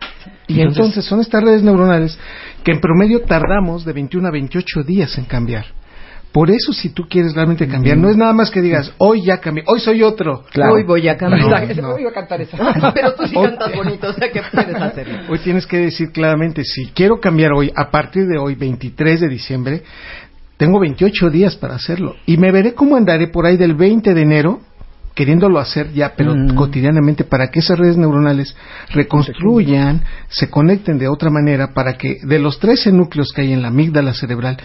Y 0.47 0.61
entonces, 0.61 1.03
son 1.03 1.19
estas 1.19 1.43
redes 1.43 1.61
neuronales 1.61 2.17
que 2.63 2.71
en 2.71 2.79
promedio 2.79 3.21
tardamos 3.23 3.83
de 3.83 3.91
21 3.91 4.27
a 4.29 4.31
28 4.31 4.83
días 4.83 5.17
en 5.17 5.25
cambiar. 5.25 5.65
Por 6.31 6.51
eso, 6.51 6.71
si 6.73 6.89
tú 6.89 7.05
quieres 7.09 7.33
realmente 7.33 7.67
cambiar, 7.67 7.97
no 7.97 8.09
es 8.09 8.17
nada 8.17 8.33
más 8.33 8.51
que 8.51 8.61
digas, 8.61 8.93
hoy 8.99 9.23
ya 9.25 9.39
cambié, 9.39 9.63
hoy 9.65 9.79
soy 9.79 10.03
otro. 10.03 10.43
Hoy 10.71 10.83
voy 10.83 11.07
a 11.07 11.17
cambiar. 11.17 11.75
No, 11.77 11.81
no. 11.93 11.99
Iba 11.99 12.09
a 12.11 12.13
cantar 12.13 12.41
esa. 12.41 12.57
Pero 12.93 13.13
tú 13.15 13.25
sí 13.27 13.35
Hoy- 13.35 13.47
cantas 13.47 13.75
bonito, 13.75 14.09
o 14.09 14.13
sea 14.13 14.31
que 14.31 14.41
puedes 14.51 14.75
hacerlo. 14.75 15.19
Hoy 15.29 15.39
tienes 15.39 15.65
que 15.65 15.77
decir 15.77 16.11
claramente, 16.11 16.63
si 16.63 16.87
quiero 16.87 17.19
cambiar 17.19 17.53
hoy, 17.53 17.71
a 17.75 17.89
partir 17.89 18.27
de 18.27 18.37
hoy, 18.37 18.55
23 18.55 19.21
de 19.21 19.27
diciembre, 19.29 19.83
tengo 20.57 20.79
28 20.79 21.29
días 21.29 21.55
para 21.55 21.75
hacerlo. 21.75 22.15
Y 22.25 22.37
me 22.37 22.51
veré 22.51 22.73
cómo 22.73 22.95
andaré 22.97 23.27
por 23.29 23.45
ahí 23.45 23.57
del 23.57 23.73
20 23.75 24.13
de 24.13 24.21
enero, 24.21 24.59
queriéndolo 25.15 25.57
hacer 25.59 25.91
ya, 25.93 26.13
pero 26.15 26.35
cotidianamente, 26.55 27.23
para 27.23 27.47
que 27.49 27.59
esas 27.59 27.79
redes 27.79 27.97
neuronales 27.97 28.55
reconstruyan, 28.93 30.03
se 30.27 30.49
conecten 30.49 30.99
de 30.99 31.07
otra 31.07 31.29
manera, 31.31 31.73
para 31.73 31.93
que 31.97 32.17
de 32.23 32.37
los 32.37 32.59
13 32.59 32.91
núcleos 32.91 33.31
que 33.33 33.41
hay 33.41 33.53
en 33.53 33.61
la 33.63 33.69
amígdala 33.69 34.13
cerebral, 34.13 34.57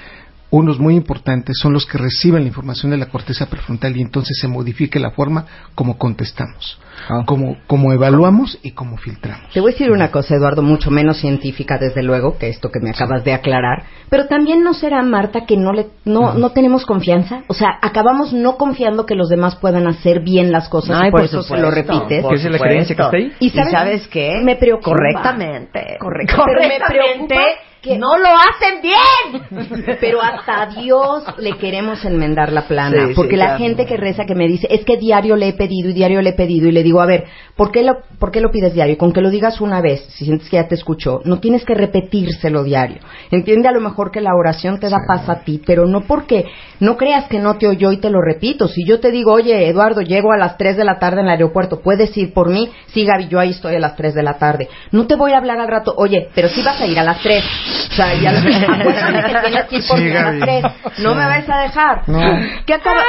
unos 0.53 0.79
muy 0.79 0.95
importantes 0.95 1.57
son 1.59 1.73
los 1.73 1.87
que 1.87 1.97
reciben 1.97 2.43
la 2.43 2.49
información 2.49 2.91
de 2.93 2.99
la 2.99 3.07
corteza 3.07 3.47
prefrontal 3.47 3.97
y 3.97 4.03
entonces 4.03 4.39
se 4.39 4.49
modifique 4.49 5.01
la 5.01 5.13
forma 5.13 5.47
como 5.75 5.97
contestamos, 5.97 6.79
como, 7.25 7.57
como 7.67 7.91
evaluamos 7.95 8.59
y 8.63 8.73
como 8.73 8.99
filtramos. 8.99 9.51
Te 9.51 9.61
voy 9.61 9.71
a 9.71 9.73
decir 9.73 9.91
una 9.91 10.11
cosa, 10.11 10.35
Eduardo, 10.35 10.63
mucho 10.63 10.91
menos 10.91 11.17
científica, 11.17 11.79
desde 11.79 12.03
luego, 12.03 12.37
que 12.37 12.51
esto 12.51 12.71
que 12.71 12.81
me 12.81 12.91
acabas 12.91 13.25
de 13.25 13.33
aclarar. 13.33 13.85
Pero 14.11 14.27
también 14.27 14.63
no 14.63 14.75
será, 14.75 15.03
Marta, 15.03 15.47
que 15.47 15.57
no, 15.57 15.73
le, 15.73 15.87
no, 16.05 16.35
no 16.35 16.51
tenemos 16.51 16.85
confianza. 16.85 17.45
O 17.49 17.55
sea, 17.55 17.79
acabamos 17.81 18.35
no 18.35 18.59
confiando 18.59 19.07
que 19.07 19.15
los 19.15 19.31
demás 19.31 19.57
puedan 19.57 19.87
hacer 19.87 20.21
bien 20.21 20.53
las 20.53 20.69
cosas 20.69 20.99
Ay, 21.01 21.09
y 21.09 21.13
por, 21.13 21.21
por 21.21 21.25
eso 21.25 21.43
se 21.43 21.57
lo 21.57 21.71
repites. 21.71 22.23
por 22.23 22.35
Esa 22.35 22.49
es 22.49 22.53
la 22.53 22.59
creencia 22.59 22.95
que 22.95 23.03
está 23.03 23.17
ahí. 23.17 23.33
¿Y 23.41 23.47
¿Y 23.47 23.51
sabes, 23.51 23.73
sabes 23.73 24.09
qué? 24.09 24.43
Me 24.45 24.57
preocupa. 24.57 24.91
Correctamente. 24.91 25.97
Correctamente. 25.99 26.53
Pero 26.55 26.69
me 26.69 27.27
preocupa 27.27 27.41
que 27.83 27.99
no 27.99 28.17
lo 28.17 28.29
hacen 28.29 28.81
bien. 28.81 29.97
Pero 30.01 30.23
hasta 30.23 30.63
a 30.63 30.67
Dios 30.67 31.25
le 31.39 31.53
queremos 31.59 32.05
enmendar 32.05 32.53
la 32.53 32.69
plana. 32.69 33.03
Sí, 33.03 33.09
sí, 33.09 33.15
porque 33.15 33.37
la 33.37 33.57
claro. 33.57 33.59
gente 33.59 33.87
que 33.87 33.97
reza 33.97 34.25
que 34.25 34.37
me 34.37 34.47
dice, 34.47 34.69
es 34.71 34.85
que 34.85 34.97
diario 34.97 35.35
le 35.37 35.49
he 35.49 35.53
pedido 35.53 35.91
y 35.91 35.93
diario 35.93 36.23
le 36.23 36.31
he 36.31 36.35
pedido. 36.35 36.69
Y 36.69 36.73
le 36.73 36.85
digo, 36.85 37.01
a 37.01 37.07
ver, 37.07 37.25
¿por 37.57 37.73
qué 37.73 37.83
lo, 37.83 37.99
por 38.19 38.31
qué 38.31 38.41
lo 38.41 38.51
pides 38.51 38.73
diario? 38.73 38.97
Con 38.97 39.13
que 39.13 39.21
lo 39.21 39.31
digas 39.31 39.61
una 39.61 39.81
vez, 39.81 40.05
si 40.11 40.25
sientes 40.25 40.49
que 40.49 40.57
ya 40.57 40.69
te 40.69 40.77
escuchó, 40.77 41.21
no 41.25 41.41
tienes 41.41 41.65
que 41.65 41.75
repetírselo 41.75 42.63
diario. 42.63 43.01
Entiende 43.31 43.69
a 43.69 43.73
lo 43.73 43.81
mejor 43.81 44.13
que 44.13 44.21
la 44.21 44.35
oración 44.35 44.79
te 44.79 44.89
da 44.89 44.99
paz 45.07 45.29
a 45.29 45.41
ti, 45.41 45.61
pero 45.65 45.87
no 45.87 46.03
porque 46.03 46.45
no 46.79 46.97
creas 46.97 47.29
que 47.29 47.41
no 47.41 47.59
te 47.59 47.67
oyó 47.67 47.91
y 47.91 47.99
te 47.99 48.11
lo 48.11 48.21
repito. 48.23 48.69
Si 48.69 48.87
yo 48.87 49.01
te 49.01 49.11
digo, 49.11 49.33
oye, 49.33 49.69
Eduardo, 49.69 50.03
llego 50.03 50.33
a 50.33 50.37
las 50.37 50.57
3 50.57 50.77
de 50.77 50.85
la 50.85 51.01
tarde 51.01 51.21
en 51.21 51.27
el 51.27 51.33
aeropuerto, 51.33 51.81
¿puedes 51.81 52.17
ir 52.17 52.33
por 52.33 52.49
mí? 52.49 52.71
Sí, 52.87 53.05
Gaby, 53.05 53.29
yo 53.29 53.41
ahí 53.41 53.51
estoy 53.51 53.75
a 53.75 53.81
las 53.81 53.97
3 53.97 54.15
de 54.15 54.23
la 54.23 54.39
tarde. 54.39 54.69
No 54.93 55.07
te 55.07 55.17
voy 55.17 55.33
a 55.33 55.39
hablar 55.39 55.59
al 55.59 55.69
rato, 55.69 55.95
oye, 55.97 56.29
pero 56.35 56.49
sí 56.49 56.63
vas 56.63 56.81
a 56.81 56.87
ir 56.87 56.99
a 56.99 57.03
las 57.03 57.21
3. 57.21 57.43
O 57.91 57.95
sea, 57.95 58.15
ya 58.15 58.31
acuérdate 58.31 59.23
que 59.33 59.41
tienes 59.49 59.65
que 59.67 59.77
ir 59.77 59.83
por 59.89 59.99
Sí. 59.99 60.11
3. 60.41 60.65
No 60.99 61.15
me 61.15 61.25
vas 61.27 61.49
a 61.49 61.59
dejar. 61.59 62.03
No. 62.09 62.21
¿Qué, 62.67 62.75
acaba- 62.75 63.03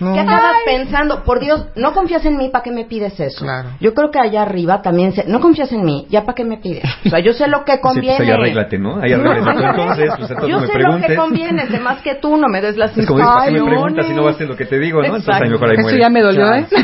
No. 0.00 0.14
¿Qué 0.14 0.20
acabas 0.20 0.56
pensando? 0.64 1.24
Por 1.24 1.40
Dios, 1.40 1.66
no 1.76 1.92
confías 1.92 2.24
en 2.24 2.36
mí, 2.36 2.48
¿para 2.50 2.62
qué 2.64 2.70
me 2.70 2.84
pides 2.84 3.18
eso? 3.18 3.44
Claro. 3.44 3.70
Yo 3.80 3.94
creo 3.94 4.10
que 4.10 4.18
allá 4.20 4.42
arriba 4.42 4.82
también 4.82 5.12
se, 5.12 5.24
no 5.24 5.40
confías 5.40 5.72
en 5.72 5.84
mí, 5.84 6.06
¿ya 6.10 6.22
para 6.22 6.34
qué 6.34 6.44
me 6.44 6.58
pides? 6.58 6.84
O 7.06 7.08
sea, 7.10 7.18
yo 7.20 7.32
sé 7.32 7.46
lo 7.48 7.64
que 7.64 7.72
Sí, 7.72 7.78
pues 7.82 7.94
conviene. 7.94 8.24
ahí 8.24 8.30
arréglate, 8.30 8.78
¿no? 8.78 9.00
Ahí 9.00 9.12
arréglate. 9.12 9.64
entonces, 9.66 10.10
pues 10.18 10.30
entonces 10.30 10.48
yo 10.50 10.60
me 10.60 10.66
sé 10.66 10.72
preguntes. 10.72 11.02
lo 11.02 11.06
que 11.08 11.16
conviene, 11.16 11.66
sé 11.66 11.80
más 11.80 12.00
que 12.02 12.14
tú, 12.16 12.36
no 12.36 12.48
me 12.48 12.60
des 12.60 12.76
las 12.76 12.96
Es 12.96 13.06
como 13.06 13.18
dices, 13.20 13.34
¿para 13.34 13.46
qué 13.46 13.52
me 13.60 13.64
preguntas 13.66 14.06
si 14.06 14.12
no 14.14 14.22
vas 14.24 14.32
a 14.32 14.36
hacer 14.36 14.48
lo 14.48 14.56
que 14.56 14.66
te 14.66 14.78
digo, 14.78 15.00
no? 15.00 15.06
Entonces 15.06 15.34
ahí 15.34 15.48
mejor 15.50 15.68
ahí 15.68 15.74
Eso 15.74 15.82
muere. 15.82 15.98
ya 15.98 16.08
me 16.10 16.20
dolió, 16.22 16.52
¿eh? 16.54 16.66
Ouch, 16.70 16.82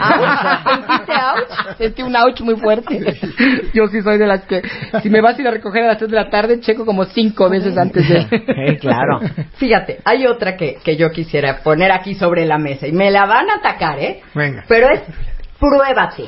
¿Sentiste 0.64 1.12
ouch? 1.12 1.76
Sentí 1.78 2.02
un 2.02 2.16
ouch 2.16 2.40
muy 2.40 2.56
fuerte. 2.56 3.18
Yo 3.74 3.86
sí 3.88 4.02
soy 4.02 4.18
de 4.18 4.26
las 4.26 4.42
que, 4.46 4.62
si 5.02 5.10
me 5.10 5.20
vas 5.20 5.38
a 5.38 5.40
ir 5.42 5.48
a 5.48 5.50
recoger 5.50 5.84
a 5.84 5.88
las 5.88 5.98
3 5.98 6.10
de 6.10 6.16
la 6.16 6.30
tarde, 6.30 6.60
checo 6.60 6.84
como 6.84 7.04
cinco 7.12 7.48
veces 7.48 7.76
antes 7.76 8.08
de... 8.08 8.78
claro. 8.80 9.20
Fíjate, 9.54 10.00
hay 10.04 10.26
otra 10.26 10.56
que, 10.56 10.78
que 10.82 10.96
yo 10.96 11.10
quisiera 11.10 11.62
poner 11.62 11.92
aquí 11.92 12.14
sobre 12.14 12.46
la 12.46 12.58
mesa 12.58 12.86
y 12.86 12.92
me 12.92 13.10
la 13.10 13.26
van 13.26 13.50
a 13.50 13.54
atacar, 13.56 13.98
¿eh? 13.98 14.20
Venga. 14.34 14.64
Pero 14.68 14.90
es 14.90 15.02
pruébate. 15.58 16.24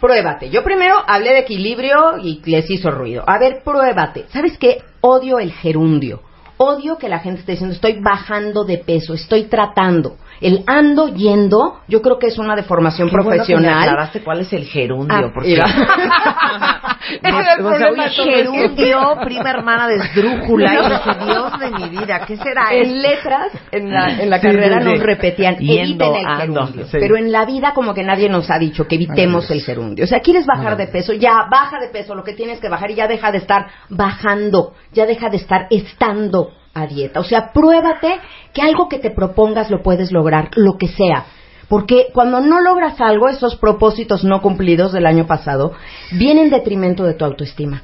Pruébate. 0.00 0.50
Yo 0.50 0.64
primero 0.64 0.96
hablé 1.06 1.30
de 1.30 1.38
equilibrio 1.40 2.18
y 2.20 2.42
les 2.44 2.68
hizo 2.68 2.90
ruido. 2.90 3.22
A 3.26 3.38
ver, 3.38 3.62
pruébate. 3.64 4.24
¿Sabes 4.28 4.58
qué? 4.58 4.78
Odio 5.00 5.38
el 5.38 5.52
gerundio. 5.52 6.22
Odio 6.56 6.98
que 6.98 7.08
la 7.08 7.20
gente 7.20 7.40
esté 7.40 7.52
diciendo 7.52 7.74
estoy 7.74 8.00
bajando 8.00 8.64
de 8.64 8.78
peso, 8.78 9.14
estoy 9.14 9.44
tratando. 9.44 10.16
El 10.40 10.64
ando 10.66 11.08
yendo, 11.08 11.80
yo 11.88 12.02
creo 12.02 12.18
que 12.18 12.26
es 12.28 12.38
una 12.38 12.56
deformación 12.56 13.08
Qué 13.08 13.16
bueno 13.16 13.30
que 13.30 13.36
me 13.38 13.44
profesional. 13.44 13.82
aclaraste 13.88 14.20
cuál 14.22 14.40
es 14.40 14.52
el 14.52 14.64
gerundio, 14.64 15.16
Ah, 15.16 15.30
porque. 15.32 15.52
Ese 17.22 17.28
era 17.28 17.54
el 17.58 17.64
o 17.66 17.76
sea, 17.76 17.88
oye, 17.90 18.08
gerundio, 18.10 19.16
prima 19.24 19.50
hermana 19.50 19.88
de 19.88 19.96
esdrújula, 19.96 20.72
y 20.74 20.76
dije, 20.88 21.24
Dios 21.26 21.58
de 21.58 21.70
mi 21.70 21.88
vida, 21.88 22.20
¿qué 22.26 22.36
será 22.36 22.72
en 22.72 22.82
esto? 22.82 23.08
letras, 23.08 23.52
en 23.72 23.90
la, 23.92 24.20
en 24.22 24.30
la 24.30 24.36
Sí, 24.40 24.46
carrera 24.46 24.78
sí, 24.80 24.84
sí. 24.86 24.90
nos 24.94 25.00
repetían, 25.02 25.56
Yendo, 25.56 26.04
eviten 26.04 26.14
el 26.14 26.26
ando, 26.26 26.66
gerundio. 26.66 26.86
Pero 26.92 27.16
en 27.16 27.32
la 27.32 27.44
vida 27.44 27.72
como 27.74 27.92
que 27.94 28.02
nadie 28.02 28.28
nos 28.28 28.50
ha 28.50 28.58
dicho 28.58 28.86
que 28.86 28.94
evitemos 28.96 29.50
el 29.50 29.62
gerundio. 29.62 30.04
O 30.04 30.08
sea, 30.08 30.20
quieres 30.20 30.46
bajar 30.46 30.76
de 30.76 30.86
peso, 30.86 31.12
ya 31.12 31.46
baja 31.50 31.78
de 31.80 31.88
peso, 31.88 32.14
lo 32.14 32.24
que 32.24 32.32
tienes 32.34 32.60
que 32.60 32.68
bajar 32.68 32.90
y 32.90 32.94
ya 32.94 33.06
deja 33.08 33.30
de 33.32 33.38
estar 33.38 33.66
bajando, 33.88 34.74
ya 34.92 35.06
deja 35.06 35.28
de 35.28 35.36
estar 35.38 35.66
estando 35.70 36.50
a 36.74 36.86
dieta. 36.86 37.20
O 37.20 37.24
sea, 37.24 37.52
pruébate 37.52 38.18
que 38.52 38.62
algo 38.62 38.88
que 38.88 38.98
te 38.98 39.10
propongas 39.10 39.70
lo 39.70 39.82
puedes 39.82 40.12
lograr, 40.12 40.50
lo 40.56 40.76
que 40.78 40.88
sea. 40.88 41.24
Porque 41.68 42.06
cuando 42.12 42.40
no 42.40 42.60
logras 42.60 43.00
algo, 43.00 43.28
esos 43.28 43.56
propósitos 43.56 44.24
no 44.24 44.42
cumplidos 44.42 44.92
del 44.92 45.06
año 45.06 45.26
pasado, 45.26 45.72
vienen 46.12 46.44
en 46.44 46.50
detrimento 46.50 47.04
de 47.04 47.14
tu 47.14 47.24
autoestima. 47.24 47.82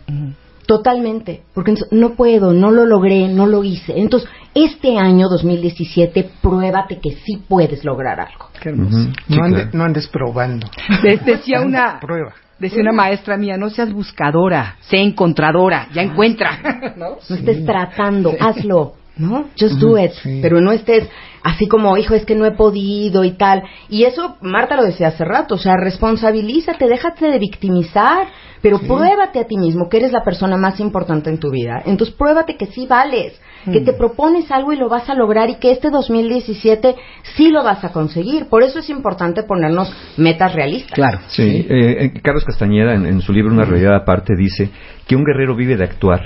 Totalmente. 0.66 1.42
Porque 1.54 1.70
entonces, 1.70 1.98
no 1.98 2.10
puedo, 2.10 2.52
no 2.52 2.70
lo 2.70 2.84
logré, 2.84 3.28
no 3.28 3.46
lo 3.46 3.64
hice. 3.64 3.98
Entonces, 3.98 4.28
este 4.54 4.98
año 4.98 5.28
2017, 5.28 6.30
pruébate 6.42 6.98
que 7.00 7.12
sí 7.24 7.42
puedes 7.48 7.84
lograr 7.84 8.20
algo. 8.20 8.50
Qué 8.60 8.68
hermoso. 8.68 9.08
No, 9.28 9.36
ande- 9.44 9.70
no 9.72 9.84
andes 9.84 10.06
probando. 10.08 10.66
De- 11.02 11.16
decía 11.18 11.62
una... 11.62 11.98
Prueba. 12.00 12.34
Decía 12.58 12.80
una 12.82 12.92
maestra 12.92 13.36
mía, 13.36 13.56
no 13.56 13.70
seas 13.70 13.92
buscadora, 13.92 14.76
sé 14.80 14.96
encontradora, 14.98 15.86
ya 15.94 16.02
encuentra. 16.02 16.58
¿No? 16.96 17.10
No 17.30 17.36
estés 17.36 17.64
tratando, 17.64 18.32
hazlo, 18.40 18.94
¿no? 19.18 19.48
Just 19.58 19.78
do 19.80 19.98
it. 19.98 20.12
Pero 20.40 20.60
no 20.60 20.72
estés 20.72 21.08
así 21.42 21.66
como, 21.66 21.96
hijo, 21.96 22.14
es 22.14 22.24
que 22.24 22.34
no 22.34 22.46
he 22.46 22.52
podido 22.52 23.24
y 23.24 23.32
tal. 23.32 23.62
Y 23.88 24.04
eso, 24.04 24.36
Marta 24.40 24.76
lo 24.76 24.84
decía 24.84 25.08
hace 25.08 25.24
rato, 25.24 25.54
o 25.54 25.58
sea, 25.58 25.76
responsabilízate, 25.76 26.86
déjate 26.86 27.26
de 27.26 27.38
victimizar, 27.38 28.28
pero 28.60 28.78
pruébate 28.80 29.38
a 29.38 29.44
ti 29.44 29.56
mismo 29.56 29.88
que 29.88 29.98
eres 29.98 30.12
la 30.12 30.24
persona 30.24 30.56
más 30.56 30.80
importante 30.80 31.30
en 31.30 31.38
tu 31.38 31.50
vida. 31.50 31.82
Entonces, 31.86 32.14
pruébate 32.14 32.56
que 32.56 32.66
sí 32.66 32.86
vales, 32.86 33.40
que 33.72 33.80
te 33.80 33.92
propones 33.92 34.50
algo 34.50 34.72
y 34.72 34.76
lo 34.76 34.88
vas 34.88 35.10
a 35.10 35.14
lograr 35.14 35.50
y 35.50 35.56
que 35.56 35.70
este 35.70 35.90
2017 35.90 36.96
sí 37.36 37.50
lo 37.50 37.62
vas 37.62 37.84
a 37.84 37.92
conseguir. 37.92 38.46
Por 38.46 38.62
eso 38.62 38.78
es 38.78 38.88
importante 38.88 39.42
ponernos 39.42 39.92
metas 40.16 40.54
realistas. 40.54 40.94
Claro. 40.94 41.20
Sí, 41.28 41.66
eh, 41.68 41.96
eh, 42.00 42.20
Carlos 42.22 42.44
Castañeda 42.44 42.94
en, 42.94 43.04
en 43.04 43.20
su 43.20 43.32
libro 43.32 43.52
Una 43.52 43.64
realidad 43.64 43.94
aparte 43.94 44.34
dice 44.36 44.70
que 45.06 45.16
un 45.16 45.24
guerrero 45.24 45.54
vive 45.54 45.76
de 45.76 45.84
actuar, 45.84 46.22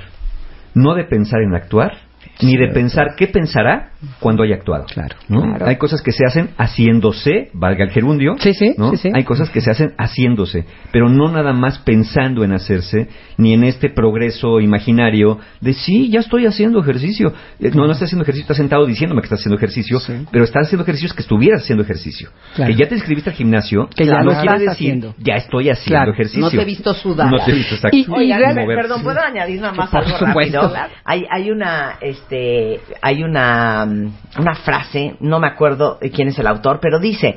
no 0.74 0.95
de 0.95 1.05
pensar 1.05 1.40
en 1.43 1.55
actuar, 1.55 2.12
ni 2.41 2.57
de 2.57 2.68
pensar 2.68 3.14
qué 3.16 3.29
pensará 3.29 3.91
cuando 4.18 4.43
haya 4.43 4.57
actuado. 4.57 4.87
Claro, 4.87 5.16
¿no? 5.29 5.43
claro. 5.43 5.66
Hay 5.66 5.77
cosas 5.77 6.03
que 6.03 6.11
se 6.12 6.25
hacen 6.27 6.51
haciéndose, 6.59 7.51
valga 7.53 7.85
el 7.85 7.91
gerundio. 7.91 8.35
Sí, 8.41 8.53
sí, 8.55 8.75
¿no? 8.77 8.91
sí, 8.91 8.97
sí. 8.97 9.11
Hay 9.14 9.23
cosas 9.25 9.51
que 9.51 9.61
se 9.61 9.70
hacen 9.70 9.93
haciéndose, 9.99 10.64
pero 10.93 11.09
no 11.09 11.29
nada 11.31 11.53
más 11.53 11.79
pensando 11.79 12.43
en 12.45 12.53
hacerse, 12.53 13.09
ni 13.37 13.53
en 13.55 13.64
este 13.64 13.91
progreso 13.91 14.61
imaginario 14.61 15.39
de 15.61 15.73
sí, 15.75 16.11
ya 16.11 16.20
estoy 16.20 16.47
haciendo 16.47 16.81
ejercicio. 16.81 17.33
Eh, 17.61 17.70
No, 17.75 17.87
no 17.87 17.93
estás 17.93 18.09
haciendo 18.09 18.23
ejercicio, 18.25 18.43
estás 18.45 18.57
sentado 18.57 18.87
diciéndome 18.87 19.20
que 19.23 19.27
estás 19.27 19.41
haciendo 19.41 19.57
ejercicio, 19.57 19.99
pero 20.33 20.45
estás 20.45 20.66
haciendo 20.66 20.83
ejercicios 20.83 21.12
que 21.14 21.23
estuvieras 21.23 21.62
haciendo 21.62 21.85
ejercicio. 21.85 22.31
Claro. 22.57 22.73
Que 22.73 22.79
ya 22.79 22.89
te 22.89 22.95
inscribiste 22.97 23.31
al 23.31 23.37
gimnasio, 23.37 23.89
Que 23.95 24.05
ya 24.07 24.18
no 24.18 24.25
lo 24.25 24.31
quiere 24.33 24.47
estás 24.47 24.59
decir 24.61 24.70
haciendo. 24.89 25.14
ya 25.18 25.35
estoy 25.35 25.70
haciendo 25.70 25.99
Claro. 25.99 26.12
ejercicio. 26.12 26.41
No 26.43 26.51
te 26.51 26.61
he 26.62 26.64
visto 26.64 26.95
sudar. 26.95 27.31
No 27.31 27.45
te 27.45 27.51
he 27.53 27.55
visto, 27.55 27.75
exacto. 27.77 27.97
Y- 27.97 28.03
y 28.03 28.07
mover. 28.09 28.77
perdón, 28.77 29.03
¿puedo 29.03 29.20
añadir 29.20 29.61
nada 29.61 29.73
más 29.75 29.91
Por 29.91 30.01
algo 30.05 30.18
supuesto. 30.18 30.61
rápido? 30.61 30.87
Hay, 31.05 31.25
hay 31.31 31.51
una, 31.51 31.97
este, 32.13 32.81
hay 33.03 33.23
una, 33.25 33.85
mm, 33.85 34.13
una 34.41 34.55
frase, 34.55 35.17
no 35.21 35.41
me 35.41 35.49
acuerdo 35.49 35.99
de 36.01 36.11
quién 36.11 36.29
es 36.29 36.39
el 36.39 36.47
autor, 36.47 36.79
pero 36.81 36.99
dice, 37.01 37.37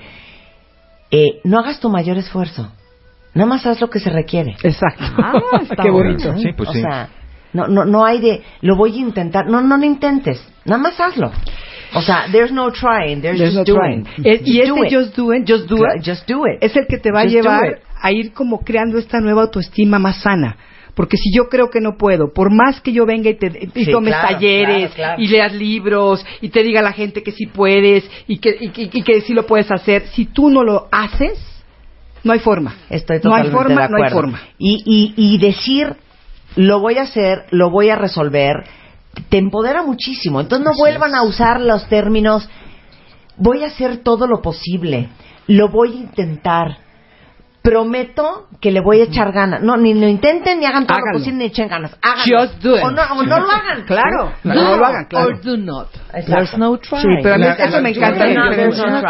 eh, 1.12 1.40
no 1.44 1.60
hagas 1.60 1.80
tu 1.80 1.90
mayor 1.90 2.18
esfuerzo, 2.18 2.72
nada 3.34 3.48
más 3.50 3.66
haz 3.66 3.82
lo 3.82 3.90
que 3.90 4.00
se 4.00 4.10
requiere. 4.10 4.56
Exacto. 4.64 5.04
Ah, 5.18 5.34
está 5.62 5.84
Qué 5.84 5.90
bonito. 5.90 6.36
Sí, 6.38 6.50
pues 6.56 6.70
o 6.70 6.74
sí. 6.74 6.82
sea, 6.82 7.10
no, 7.54 7.68
no, 7.68 7.86
no 7.86 8.06
hay 8.06 8.20
de, 8.20 8.42
lo 8.62 8.76
voy 8.76 8.96
a 8.98 9.02
intentar, 9.02 9.48
no, 9.48 9.62
no 9.62 9.78
lo 9.78 9.86
intentes, 9.86 10.46
nada 10.66 10.82
más 10.82 11.00
hazlo. 11.00 11.32
O 11.94 12.02
sea, 12.02 12.26
there's 12.32 12.52
no 12.52 12.72
trying, 12.72 13.22
there's, 13.22 13.38
There's 13.38 13.56
just 13.56 13.68
no 13.70 13.76
doing. 13.80 14.04
trying. 14.04 14.26
Es- 14.28 14.42
y 14.46 14.60
Just 14.60 14.70
do 14.70 14.84
este 14.84 14.88
it. 14.88 15.00
just 15.02 15.16
do 15.18 15.34
it, 15.34 15.48
just 15.48 15.70
do 15.70 15.76
it, 15.78 16.04
Just 16.04 16.28
do 16.30 16.46
it. 16.46 16.58
es 16.62 16.76
el 16.76 16.88
que 16.88 16.98
te 16.98 17.12
va 17.12 17.22
a 17.22 17.24
Just 17.24 17.36
llevar 17.36 17.80
a 18.02 18.12
ir 18.12 18.34
como 18.34 18.60
creando 18.66 18.98
esta 18.98 19.22
nueva 19.22 19.44
autoestima 19.44 19.98
más 20.00 20.18
sana. 20.22 20.58
Porque 20.96 21.18
si 21.18 21.30
yo 21.36 21.50
creo 21.50 21.70
que 21.70 21.82
no 21.82 21.98
puedo, 21.98 22.32
por 22.34 22.52
más 22.54 22.80
que 22.80 22.94
yo 22.94 23.06
venga 23.06 23.30
y, 23.30 23.36
te, 23.38 23.48
y 23.76 23.84
Sí, 23.86 23.92
tomes 23.92 24.14
claro, 24.14 24.30
talleres 24.30 24.94
claro, 24.94 24.94
claro. 24.96 25.22
y 25.22 25.28
leas 25.28 25.54
libros 25.54 26.26
y 26.42 26.50
te 26.50 26.64
diga 26.64 26.80
a 26.80 26.84
la 26.84 26.94
gente 26.94 27.22
que 27.22 27.32
sí 27.34 27.48
puedes 27.48 28.10
y 28.28 28.38
que, 28.38 28.56
y, 28.60 28.70
que- 28.70 28.90
y 28.94 29.02
que 29.04 29.20
sí 29.22 29.34
lo 29.34 29.46
puedes 29.46 29.70
hacer, 29.72 30.08
si 30.08 30.26
tú 30.26 30.50
no 30.50 30.64
lo 30.64 30.88
haces, 30.92 31.38
no 32.24 32.32
hay 32.32 32.40
forma. 32.40 32.76
Estoy 32.90 33.20
no 33.24 33.36
hay 33.36 33.44
totalmente 33.44 33.58
forma, 33.58 33.82
de 33.84 33.90
no 33.90 34.04
hay 34.04 34.12
forma. 34.12 34.42
Y, 34.58 34.82
y, 34.86 35.14
y 35.36 35.38
decir, 35.38 35.96
lo 36.56 36.80
voy 36.80 36.98
a 36.98 37.02
hacer, 37.02 37.46
lo 37.52 37.70
voy 37.70 37.90
a 37.90 37.96
resolver, 37.98 38.64
te 39.28 39.38
empodera 39.38 39.84
muchísimo. 39.84 40.40
Entonces 40.40 40.66
no 40.66 40.72
vuelvan 40.78 41.14
a 41.14 41.24
usar 41.24 41.60
los 41.60 41.88
términos, 41.90 42.48
voy 43.38 43.64
a 43.64 43.68
hacer 43.68 43.98
todo 43.98 44.28
lo 44.28 44.42
posible, 44.42 45.10
lo 45.48 45.68
voy 45.68 45.92
a 45.92 45.96
intentar. 45.96 46.78
Prometo 47.66 48.48
que 48.62 48.72
le 48.72 48.80
voy 48.80 49.02
a 49.02 49.04
echar 49.06 49.32
ganas. 49.32 49.62
No, 49.62 49.76
ni 49.76 49.94
lo 49.94 50.08
intenten, 50.08 50.60
ni 50.60 50.66
hagan 50.66 50.86
todo 50.88 50.98
Háganlo. 50.98 51.14
lo 51.14 51.20
posible, 51.20 51.38
ni 51.40 51.46
echen 51.46 51.68
ganas. 51.68 51.92
Háganlo. 52.02 52.40
Just 52.48 52.62
do 52.64 52.78
it. 52.78 52.84
O 52.84 52.92
no, 52.92 53.02
o 53.16 53.24
no 53.24 53.40
lo 53.40 53.52
hagan. 53.52 53.84
Claro, 53.86 54.32
No, 54.44 54.54
no 54.54 54.78
lo 54.78 54.86
hagan, 54.86 55.06
claro. 55.06 55.28
Or 55.30 55.42
do 55.42 55.58
not. 55.58 55.88
Exacto. 56.14 56.32
There's 56.32 56.58
no 56.58 56.78
try. 56.78 57.00
Sí, 57.02 57.08
pero 57.22 57.36
a 57.36 57.38
mí 57.38 57.44
La- 57.44 57.54
eso 57.54 57.70
la- 57.78 57.82
me 57.82 57.90
encanta. 57.90 58.28
entre 58.28 58.68
es 58.70 58.80
una 58.80 59.02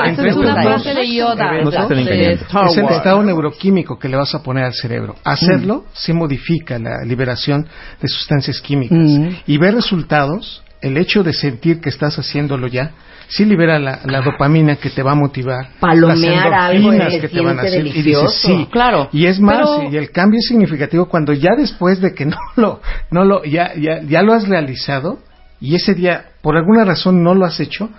frase 0.62 0.94
de 0.94 1.14
Yoda. 1.16 1.52
es 1.60 2.78
el 2.78 2.86
estado 2.90 3.24
neuroquímico 3.24 4.00
que 4.00 4.10
le 4.10 4.18
vas 4.18 4.34
a 4.34 4.42
poner 4.42 4.64
al 4.66 4.74
cerebro. 4.74 5.16
Hacerlo 5.24 5.86
sí 5.94 6.14
modifica 6.14 6.80
la 6.80 7.04
liberación 7.06 7.68
de 8.02 8.08
sustancias 8.08 8.60
químicas. 8.62 8.98
Mm. 8.98 9.28
Y 9.48 9.58
ver 9.58 9.76
resultados, 9.76 10.64
el 10.82 10.98
hecho 10.98 11.24
de 11.24 11.34
sentir 11.34 11.82
que 11.82 11.90
estás 11.90 12.18
haciéndolo 12.18 12.68
ya, 12.68 12.92
sí 13.28 13.46
libera 13.46 13.80
la, 13.80 14.02
la 14.06 14.22
dopamina 14.22 14.76
que 14.76 14.90
te 14.90 15.04
va 15.04 15.12
a 15.12 15.16
motivar. 15.16 15.70
Palomear 15.80 16.54
algo 16.54 16.92
que 16.92 17.30
te 17.30 17.42
van 17.42 17.60
a 17.60 17.64
hacer. 17.64 17.86
Y 17.88 18.02
dices, 18.02 18.32
sí. 18.42 18.68
Claro. 18.72 19.10
Y 19.12 19.26
es 19.26 19.40
más, 19.40 19.68
Pero- 19.78 19.92
y 19.92 19.98
el 19.98 20.12
cambio 20.12 20.40
es 20.40 20.48
significativo 20.48 21.08
cuando 21.08 21.34
ya 21.34 21.52
después 21.58 22.00
de 22.02 22.14
que 22.14 22.26
no 22.26 22.38
lo, 22.56 22.82
no 23.12 23.26
lo, 23.26 23.44
ya, 23.44 23.74
ya, 23.76 24.02
ya 24.02 24.22
lo 24.22 24.34
has 24.34 24.48
realizado 24.48 25.20
y 25.60 25.76
ese 25.76 25.94
día 25.94 26.26
por 26.42 26.58
alguna 26.58 26.86
razón 26.86 27.24
no 27.24 27.34
lo 27.34 27.46
has 27.46 27.60
hecho, 27.60 27.90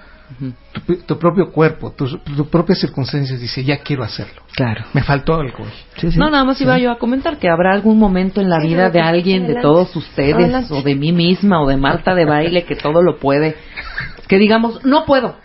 tu, 0.86 0.96
tu 0.96 1.18
propio 1.18 1.52
cuerpo, 1.52 1.92
tus 1.92 2.18
tu 2.24 2.48
propias 2.48 2.80
circunstancias 2.80 3.40
dice 3.40 3.62
ya 3.62 3.78
quiero 3.78 4.02
hacerlo. 4.02 4.42
Claro. 4.54 4.84
Me 4.92 5.02
faltó 5.02 5.34
algo. 5.34 5.64
No, 6.16 6.30
nada 6.30 6.44
más 6.44 6.60
iba 6.60 6.78
yo 6.78 6.90
a 6.90 6.98
comentar 6.98 7.38
que 7.38 7.48
habrá 7.48 7.72
algún 7.72 7.98
momento 7.98 8.40
en 8.40 8.48
la 8.48 8.58
vida 8.58 8.90
de 8.90 9.00
alguien, 9.00 9.46
de 9.46 9.60
todos 9.60 9.94
ustedes, 9.94 10.70
o 10.70 10.82
de 10.82 10.94
mí 10.96 11.12
misma, 11.12 11.62
o 11.62 11.68
de 11.68 11.76
Marta 11.76 12.14
de 12.14 12.24
baile, 12.24 12.64
que 12.64 12.74
todo 12.74 13.02
lo 13.02 13.18
puede, 13.18 13.56
que 14.28 14.38
digamos, 14.38 14.84
no 14.84 15.04
puedo, 15.04 15.36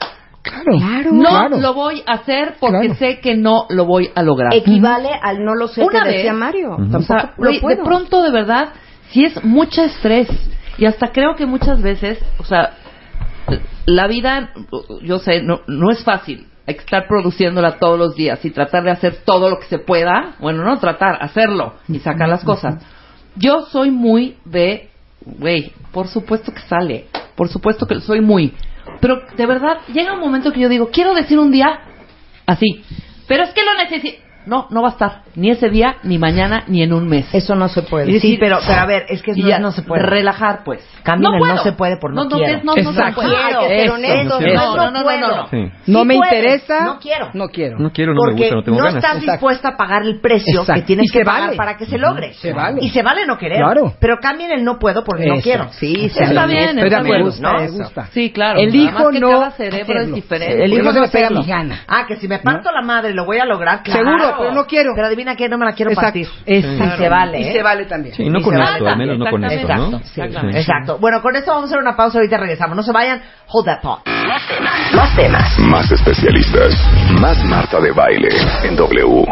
Claro. 0.43 1.11
no 1.11 1.29
claro. 1.29 1.59
lo 1.59 1.73
voy 1.75 2.01
a 2.07 2.13
hacer 2.13 2.55
porque 2.59 2.87
Claro. 2.87 2.95
sé 2.95 3.19
que 3.19 3.35
no 3.37 3.65
lo 3.69 3.85
voy 3.85 4.09
a 4.15 4.23
lograr. 4.23 4.53
Equivale 4.55 5.09
al 5.21 5.43
no 5.45 5.53
lo 5.53 5.67
sé 5.67 5.83
Una 5.83 5.99
que 5.99 6.05
vez, 6.07 6.15
decía 6.17 6.33
Mario. 6.33 6.77
O 6.93 7.01
sea, 7.01 7.33
lo 7.37 7.43
güey, 7.45 7.55
de 7.55 7.59
puedo. 7.61 7.83
pronto, 7.83 8.23
de 8.23 8.31
verdad, 8.31 8.69
si 9.11 9.23
es 9.23 9.43
mucho 9.43 9.83
estrés. 9.83 10.27
Y 10.79 10.85
hasta 10.85 11.11
creo 11.11 11.35
que 11.35 11.45
muchas 11.45 11.81
veces, 11.83 12.17
o 12.39 12.43
sea, 12.43 12.71
la 13.85 14.07
vida, 14.07 14.51
yo 15.03 15.19
sé, 15.19 15.43
no, 15.43 15.61
no 15.67 15.91
es 15.91 16.03
fácil. 16.03 16.47
Hay 16.65 16.75
que 16.75 16.81
estar 16.81 17.07
produciéndola 17.07 17.77
todos 17.77 17.99
los 17.99 18.15
días 18.15 18.43
y 18.45 18.51
tratar 18.51 18.83
de 18.83 18.91
hacer 18.91 19.17
todo 19.25 19.49
lo 19.49 19.59
que 19.59 19.65
se 19.65 19.79
pueda. 19.79 20.35
Bueno, 20.39 20.63
no 20.63 20.77
tratar, 20.79 21.17
hacerlo 21.21 21.73
y 21.87 21.99
sacar 21.99 22.29
las 22.29 22.43
cosas. 22.43 22.83
Yo 23.35 23.61
soy 23.71 23.91
muy 23.91 24.37
de, 24.45 24.89
güey, 25.25 25.71
por 25.91 26.07
supuesto 26.07 26.51
que 26.51 26.61
sale. 26.61 27.05
Por 27.35 27.47
supuesto 27.49 27.85
que 27.85 27.99
soy 27.99 28.21
muy. 28.21 28.53
Pero 29.01 29.23
de 29.35 29.45
verdad, 29.45 29.79
llega 29.91 30.13
un 30.13 30.19
momento 30.19 30.51
que 30.51 30.59
yo 30.59 30.69
digo, 30.69 30.89
quiero 30.91 31.13
decir 31.13 31.39
un 31.39 31.51
día 31.51 31.81
así. 32.45 32.83
Pero 33.27 33.43
es 33.43 33.49
que 33.51 33.63
lo 33.63 33.73
necesito. 33.75 34.30
No, 34.45 34.67
no 34.69 34.81
va 34.81 34.89
a 34.89 34.91
estar. 34.91 35.21
Ni 35.35 35.49
ese 35.51 35.69
día, 35.69 35.97
ni 36.03 36.17
mañana, 36.17 36.63
ni 36.67 36.83
en 36.83 36.93
un 36.93 37.07
mes. 37.07 37.27
Eso 37.33 37.55
no 37.55 37.69
se 37.69 37.83
puede. 37.83 38.09
Y 38.11 38.19
Sí, 38.19 38.27
decir- 38.33 38.39
pero, 38.39 38.59
pero 38.65 38.81
a 38.81 38.85
ver, 38.85 39.05
es 39.09 39.21
que 39.21 39.31
y 39.35 39.41
no, 39.43 39.47
ya, 39.49 39.59
no 39.59 39.71
se 39.71 39.81
puede. 39.83 40.03
Relajar, 40.03 40.63
pues. 40.63 40.85
Cambien 41.03 41.33
el 41.33 41.39
no 41.39 41.45
puedo. 41.45 41.63
se 41.63 41.71
puede 41.73 41.97
por 41.97 42.13
no 42.13 42.23
no, 42.25 42.29
quiero. 42.37 42.59
No, 42.63 42.75
no, 42.75 42.81
no, 42.83 42.91
se 42.93 42.99
Exacto. 42.99 43.21
honestos, 43.21 44.41
eso. 44.41 44.75
no, 44.75 44.75
no, 44.75 44.91
no, 44.91 45.03
no, 45.03 45.17
no, 45.19 45.27
no. 45.35 45.47
Sí. 45.47 45.71
No 45.87 45.99
Sí 46.01 46.05
me 46.05 46.15
puedes, 46.17 46.33
interesa. 46.33 46.85
No 46.85 46.99
quiero. 46.99 47.29
No 47.33 47.47
quiero. 47.49 47.77
No 47.79 47.91
quiero, 47.91 48.13
no 48.13 48.21
me 48.23 48.31
gusta, 48.33 48.55
no 48.55 48.63
tengo 48.63 48.77
no 48.77 48.83
ganas. 48.85 48.95
estás 49.03 49.17
Exacto. 49.17 49.31
dispuesta 49.31 49.69
a 49.69 49.77
pagar 49.77 50.03
el 50.03 50.19
precio 50.19 50.61
Exacto. 50.61 50.81
que 50.81 50.85
tienes 50.87 51.05
Y 51.09 51.11
que 51.13 51.19
se 51.19 51.25
pagar 51.25 51.41
vale. 51.45 51.57
para 51.57 51.77
que 51.77 51.85
se 51.85 51.97
logre. 51.97 52.33
Se 52.33 52.53
vale. 52.53 52.79
Y 52.81 52.89
se 52.89 53.01
vale 53.03 53.25
no 53.25 53.37
querer. 53.37 53.59
Claro. 53.59 53.93
Pero 53.99 54.17
cambien 54.21 54.51
el 54.51 54.63
no 54.63 54.79
puedo 54.79 55.03
porque 55.03 55.25
no 55.27 55.35
Eso. 55.35 55.43
quiero. 55.43 55.69
Sí, 55.73 56.05
Está 56.05 56.25
sean 56.27 56.47
bien, 56.49 56.79
está 56.79 57.01
bien. 57.01 57.17
¿no? 57.41 57.53
Me 57.53 57.69
gusta. 57.69 58.05
Sí, 58.11 58.31
claro. 58.31 58.59
Más 58.61 58.71
que 59.11 59.19
no. 59.19 59.29
El 59.29 60.73
hijo 60.73 60.85
no 60.85 60.93
se 60.93 60.99
no 60.99 61.07
pega 61.11 61.29
mi 61.29 61.45
gana. 61.45 61.81
Ah, 61.87 62.05
que 62.07 62.15
si 62.17 62.27
me 62.27 62.39
parto 62.39 62.71
la 62.71 62.81
madre 62.81 63.13
lo 63.13 63.25
voy 63.25 63.37
a 63.39 63.45
lograr, 63.45 63.83
claro. 63.83 63.99
Seguro, 64.03 64.30
pero 64.37 64.51
no 64.51 64.65
quiero. 64.65 64.91
Pero 64.95 65.07
adivina 65.07 65.35
que 65.35 65.49
no 65.49 65.57
me 65.57 65.65
la 65.65 65.73
quiero 65.73 65.91
Exacto. 65.91 66.07
partir. 66.07 66.27
Exacto. 66.45 66.95
Y 66.95 66.97
se 66.97 67.09
vale. 67.09 67.39
Y 67.39 67.43
¿eh? 67.43 67.53
se 67.53 67.63
vale 67.63 67.85
también. 67.85 68.15
Sí, 68.15 68.29
no 68.29 68.39
Y 68.39 68.43
con 68.43 68.53
esto, 68.53 68.83
vale 68.83 68.89
al 68.89 68.97
menos 68.97 69.17
no 69.17 69.25
con 69.29 69.43
esto. 69.43 69.75
¿no? 69.75 69.97
Exacto, 69.97 70.39
sí, 70.41 70.57
exacto. 70.57 70.97
Bueno, 70.99 71.21
con 71.21 71.35
esto 71.35 71.51
vamos 71.51 71.65
a 71.65 71.67
hacer 71.67 71.79
una 71.79 71.95
pausa, 71.95 72.17
ahorita 72.17 72.37
regresamos. 72.37 72.75
No 72.75 72.83
se 72.83 72.91
vayan. 72.91 73.21
Hold 73.47 73.65
that 73.65 73.81
thought. 73.81 74.07
Más 74.07 75.15
temas. 75.15 75.59
Más 75.59 75.91
especialistas. 75.91 76.75
Más 77.19 77.43
Marta 77.45 77.79
de 77.79 77.91
Baile 77.91 78.29
en 78.63 78.75
W. 78.75 79.25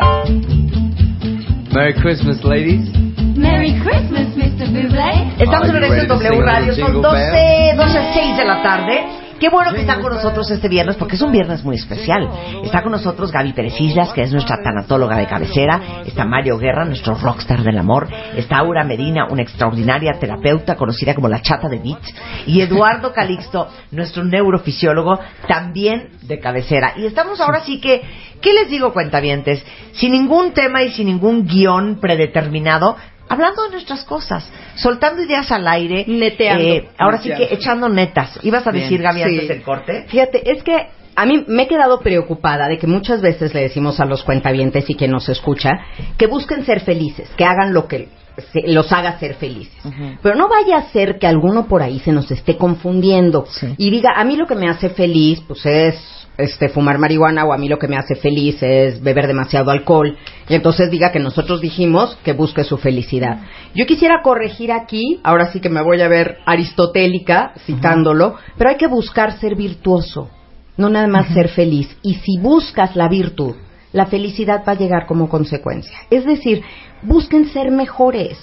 Merry 1.73 1.93
Christmas, 1.93 2.43
ladies. 2.43 2.89
Merry 3.35 3.79
Christmas, 3.79 4.35
Mr. 4.35 4.67
Bublé. 4.67 5.33
Estamos 5.37 5.69
en 5.69 6.07
to 6.07 6.15
W 6.15 6.41
Radio, 6.41 6.73
son 6.73 6.85
Jingle 6.85 7.01
12, 7.01 7.73
12, 7.77 7.99
6 8.13 8.37
de 8.37 8.45
la 8.45 8.61
tarde. 8.61 9.05
Qué 9.39 9.47
bueno 9.47 9.71
que 9.73 9.81
están 9.81 10.01
con 10.01 10.13
nosotros 10.13 10.51
este 10.51 10.67
viernes, 10.67 10.97
porque 10.97 11.15
es 11.15 11.21
un 11.21 11.31
viernes 11.31 11.63
muy 11.63 11.77
especial. 11.77 12.29
Está 12.61 12.83
con 12.83 12.91
nosotros 12.91 13.31
Gaby 13.31 13.53
Pérez 13.53 13.79
Islas, 13.79 14.11
que 14.11 14.23
es 14.23 14.33
nuestra 14.33 14.57
tanatóloga 14.61 15.17
de 15.17 15.27
cabecera. 15.27 16.03
Está 16.05 16.25
Mario 16.25 16.57
Guerra, 16.57 16.83
nuestro 16.83 17.15
rockstar 17.15 17.63
del 17.63 17.77
amor. 17.77 18.09
Está 18.35 18.57
Aura 18.57 18.83
Medina, 18.83 19.27
una 19.29 19.41
extraordinaria 19.41 20.19
terapeuta 20.19 20.75
conocida 20.75 21.15
como 21.15 21.29
la 21.29 21.41
chata 21.41 21.69
de 21.69 21.79
Beat. 21.79 22.01
Y 22.47 22.59
Eduardo 22.59 23.13
Calixto, 23.15 23.69
nuestro 23.91 24.25
neurofisiólogo, 24.25 25.19
también 25.47 26.09
de 26.21 26.39
cabecera. 26.39 26.95
Y 26.97 27.05
estamos 27.05 27.39
ahora 27.39 27.61
sí 27.61 27.79
que, 27.79 28.01
¿qué 28.41 28.53
les 28.53 28.69
digo, 28.69 28.91
cuentavientes? 28.91 29.65
Sin 29.93 30.11
ningún 30.11 30.51
tema 30.51 30.83
y 30.83 30.91
sin 30.91 31.07
ningún 31.07 31.47
guion 31.47 31.99
predeterminado, 32.01 32.97
hablando 33.29 33.63
de 33.63 33.69
nuestras 33.71 34.03
cosas, 34.03 34.49
soltando 34.75 35.21
ideas 35.21 35.51
al 35.51 35.67
aire, 35.67 36.03
Neteando. 36.07 36.63
eh, 36.63 36.89
ahora 36.97 37.19
sí 37.21 37.29
que 37.29 37.47
echando 37.53 37.87
netas. 37.87 38.39
¿Ibas 38.43 38.65
a 38.67 38.71
decir, 38.71 39.01
Gaby, 39.01 39.19
Sí. 39.19 39.23
antes 39.29 39.47
del 39.47 39.61
corte? 39.61 40.05
Fíjate, 40.09 40.51
es 40.51 40.63
que 40.63 40.87
a 41.15 41.25
mí 41.25 41.43
me 41.47 41.63
he 41.63 41.67
quedado 41.67 41.99
preocupada 41.99 42.67
de 42.67 42.77
que 42.77 42.87
muchas 42.87 43.21
veces 43.21 43.53
le 43.53 43.61
decimos 43.61 43.99
a 43.99 44.05
los 44.05 44.23
cuentavientes 44.23 44.89
y 44.89 44.95
quien 44.95 45.11
nos 45.11 45.27
escucha 45.29 45.79
que 46.17 46.27
busquen 46.27 46.65
ser 46.65 46.79
felices, 46.81 47.29
que 47.37 47.43
hagan 47.45 47.73
lo 47.73 47.87
que 47.87 48.07
se- 48.53 48.67
los 48.71 48.89
haga 48.93 49.19
ser 49.19 49.35
felices. 49.35 49.75
Pero 50.23 50.35
no 50.35 50.47
vaya 50.47 50.77
a 50.77 50.89
ser 50.91 51.19
que 51.19 51.27
alguno 51.27 51.67
por 51.67 51.81
ahí 51.83 51.99
se 51.99 52.13
nos 52.13 52.31
esté 52.31 52.55
confundiendo 52.57 53.45
y 53.77 53.89
diga, 53.91 54.11
a 54.15 54.23
mí 54.23 54.37
lo 54.37 54.47
que 54.47 54.55
me 54.55 54.69
hace 54.69 54.89
feliz 54.89 55.41
pues 55.45 55.65
es 55.65 56.18
este 56.39 56.69
fumar 56.69 56.97
marihuana 56.97 57.45
o 57.45 57.53
a 57.53 57.57
mí 57.57 57.67
lo 57.67 57.77
que 57.77 57.87
me 57.87 57.97
hace 57.97 58.15
feliz 58.15 58.61
es 58.63 59.01
beber 59.01 59.27
demasiado 59.27 59.71
alcohol 59.71 60.17
y 60.47 60.55
entonces 60.55 60.89
diga 60.89 61.11
que 61.11 61.19
nosotros 61.19 61.61
dijimos 61.61 62.17
que 62.23 62.33
busque 62.33 62.63
su 62.63 62.77
felicidad. 62.77 63.41
Yo 63.75 63.85
quisiera 63.85 64.21
corregir 64.23 64.71
aquí, 64.71 65.19
ahora 65.23 65.51
sí 65.51 65.59
que 65.59 65.69
me 65.69 65.83
voy 65.83 66.01
a 66.01 66.07
ver 66.07 66.37
aristotélica 66.45 67.53
citándolo, 67.65 68.35
pero 68.57 68.71
hay 68.71 68.77
que 68.77 68.87
buscar 68.87 69.39
ser 69.39 69.55
virtuoso, 69.55 70.29
no 70.77 70.89
nada 70.89 71.07
más 71.07 71.33
ser 71.33 71.49
feliz. 71.49 71.95
Y 72.01 72.15
si 72.15 72.39
buscas 72.39 72.95
la 72.95 73.07
virtud, 73.09 73.55
la 73.91 74.05
felicidad 74.05 74.63
va 74.67 74.73
a 74.73 74.77
llegar 74.77 75.05
como 75.05 75.29
consecuencia. 75.29 75.97
Es 76.09 76.25
decir, 76.25 76.61
busquen 77.01 77.47
ser 77.47 77.71
mejores, 77.71 78.37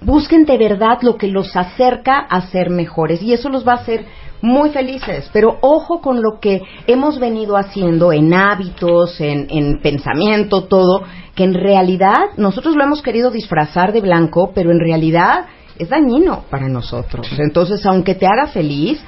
busquen 0.00 0.44
de 0.44 0.58
verdad 0.58 0.98
lo 1.02 1.16
que 1.16 1.28
los 1.28 1.56
acerca 1.56 2.18
a 2.18 2.40
ser 2.48 2.70
mejores 2.70 3.22
y 3.22 3.32
eso 3.32 3.48
los 3.48 3.66
va 3.66 3.72
a 3.72 3.76
hacer 3.76 4.06
muy 4.42 4.70
felices. 4.70 5.28
Pero 5.32 5.58
ojo 5.60 6.00
con 6.00 6.22
lo 6.22 6.40
que 6.40 6.62
hemos 6.86 7.18
venido 7.18 7.56
haciendo 7.56 8.12
en 8.12 8.32
hábitos, 8.32 9.20
en, 9.20 9.46
en 9.50 9.80
pensamiento, 9.82 10.64
todo, 10.64 11.02
que 11.34 11.44
en 11.44 11.54
realidad 11.54 12.30
nosotros 12.36 12.76
lo 12.76 12.84
hemos 12.84 13.02
querido 13.02 13.30
disfrazar 13.30 13.92
de 13.92 14.00
blanco, 14.00 14.52
pero 14.54 14.70
en 14.70 14.80
realidad 14.80 15.46
es 15.78 15.88
dañino 15.88 16.44
para 16.50 16.68
nosotros. 16.68 17.26
Entonces, 17.38 17.84
aunque 17.86 18.14
te 18.14 18.26
haga 18.26 18.46
feliz, 18.48 19.00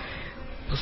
pues, 0.68 0.80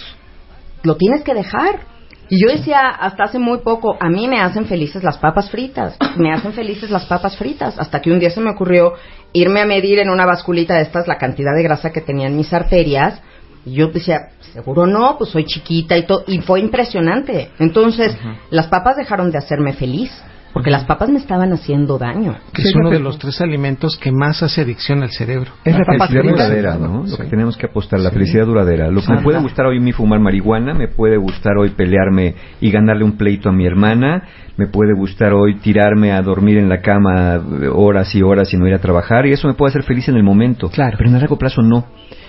lo 0.83 0.97
tienes 0.97 1.23
que 1.23 1.35
dejar. 1.35 1.81
Y 2.29 2.41
yo 2.41 2.49
decía 2.49 2.87
hasta 2.91 3.25
hace 3.25 3.41
muy 3.41 3.59
poco, 3.59 3.97
a 3.99 4.09
mí 4.09 4.29
me 4.29 4.41
hacen 4.41 4.67
felices 4.67 5.03
las 5.03 5.19
papas 5.19 5.51
fritas, 5.51 5.97
me 6.17 6.33
hacen 6.33 6.53
felices 6.53 6.89
las 6.89 7.07
papas 7.07 7.37
fritas, 7.37 7.77
hasta 7.77 8.01
que 8.01 8.13
un 8.13 8.21
día 8.21 8.31
se 8.31 8.41
me 8.41 8.51
ocurrió 8.51 8.93
irme 9.33 9.61
a 9.61 9.66
medir 9.66 9.99
en 9.99 10.11
una 10.11 10.26
basculita 10.26 10.74
de 10.74 10.83
estas 10.83 11.07
la 11.07 11.18
cantidad 11.18 11.55
de 11.55 11.62
grasa 11.62 11.91
que 11.91 12.01
tenían 12.01 12.37
mis 12.37 12.53
arterias, 12.53 13.20
y 13.64 13.74
yo 13.74 13.89
decía, 13.89 14.31
seguro 14.53 14.87
no, 14.87 15.16
pues 15.18 15.31
soy 15.31 15.45
chiquita 15.45 15.97
y 15.97 16.07
todo, 16.07 16.24
y 16.26 16.39
fue 16.41 16.61
impresionante. 16.61 17.51
Entonces, 17.59 18.16
las 18.51 18.68
papas 18.68 18.97
dejaron 18.97 19.31
de 19.31 19.39
hacerme 19.39 19.72
feliz. 19.74 20.11
Porque 20.53 20.70
las 20.70 20.84
papas 20.84 21.09
me 21.09 21.18
estaban 21.18 21.53
haciendo 21.53 21.98
daño. 21.98 22.36
Que 22.53 22.62
es 22.62 22.74
uno 22.74 22.90
de 22.90 22.98
los 22.98 23.18
tres 23.18 23.40
alimentos 23.40 23.96
que 23.96 24.11
más 24.11 24.42
hace 24.42 24.62
adicción 24.62 25.03
al 25.03 25.11
cerebro. 25.11 25.53
Es 25.64 25.76
la 25.76 25.84
felicidad 25.84 26.22
duradera, 26.22 26.76
¿no? 26.76 27.05
Lo 27.07 27.16
que 27.16 27.24
tenemos 27.24 27.57
que 27.57 27.66
apostar, 27.66 28.01
la 28.01 28.11
felicidad 28.11 28.46
duradera. 28.46 28.90
Lo 28.90 29.01
que 29.03 29.12
me 29.12 29.22
puede 29.22 29.40
gustar 29.40 29.66
hoy 29.66 29.80
mi 29.80 29.92
fumar 29.92 30.20
marihuana, 30.20 30.74
me 30.74 30.88
puede 30.88 31.16
gustar 31.16 31.57
hoy 31.59 31.70
pelearme 31.70 32.34
y 32.61 32.70
ganarle 32.70 33.05
un 33.05 33.16
pleito 33.16 33.48
a 33.48 33.53
mi 33.53 33.66
hermana, 33.66 34.24
me 34.57 34.66
puede 34.66 34.92
gustar 34.94 35.32
hoy 35.32 35.57
tirarme 35.61 36.12
a 36.12 36.20
dormir 36.20 36.59
en 36.59 36.68
la 36.68 36.80
cama 36.80 37.40
horas 37.72 38.14
y 38.14 38.22
horas 38.22 38.53
y 38.53 38.57
no 38.57 38.66
ir 38.66 38.74
a 38.74 38.78
trabajar, 38.78 39.26
y 39.26 39.32
eso 39.32 39.46
me 39.46 39.55
puede 39.55 39.70
hacer 39.70 39.84
feliz 39.84 40.09
en 40.09 40.16
el 40.16 40.22
momento. 40.22 40.68
Claro. 40.68 40.96
Pero 40.98 41.09
en 41.09 41.14
el 41.14 41.20
largo 41.20 41.38
plazo 41.38 41.62
no. 41.62 41.86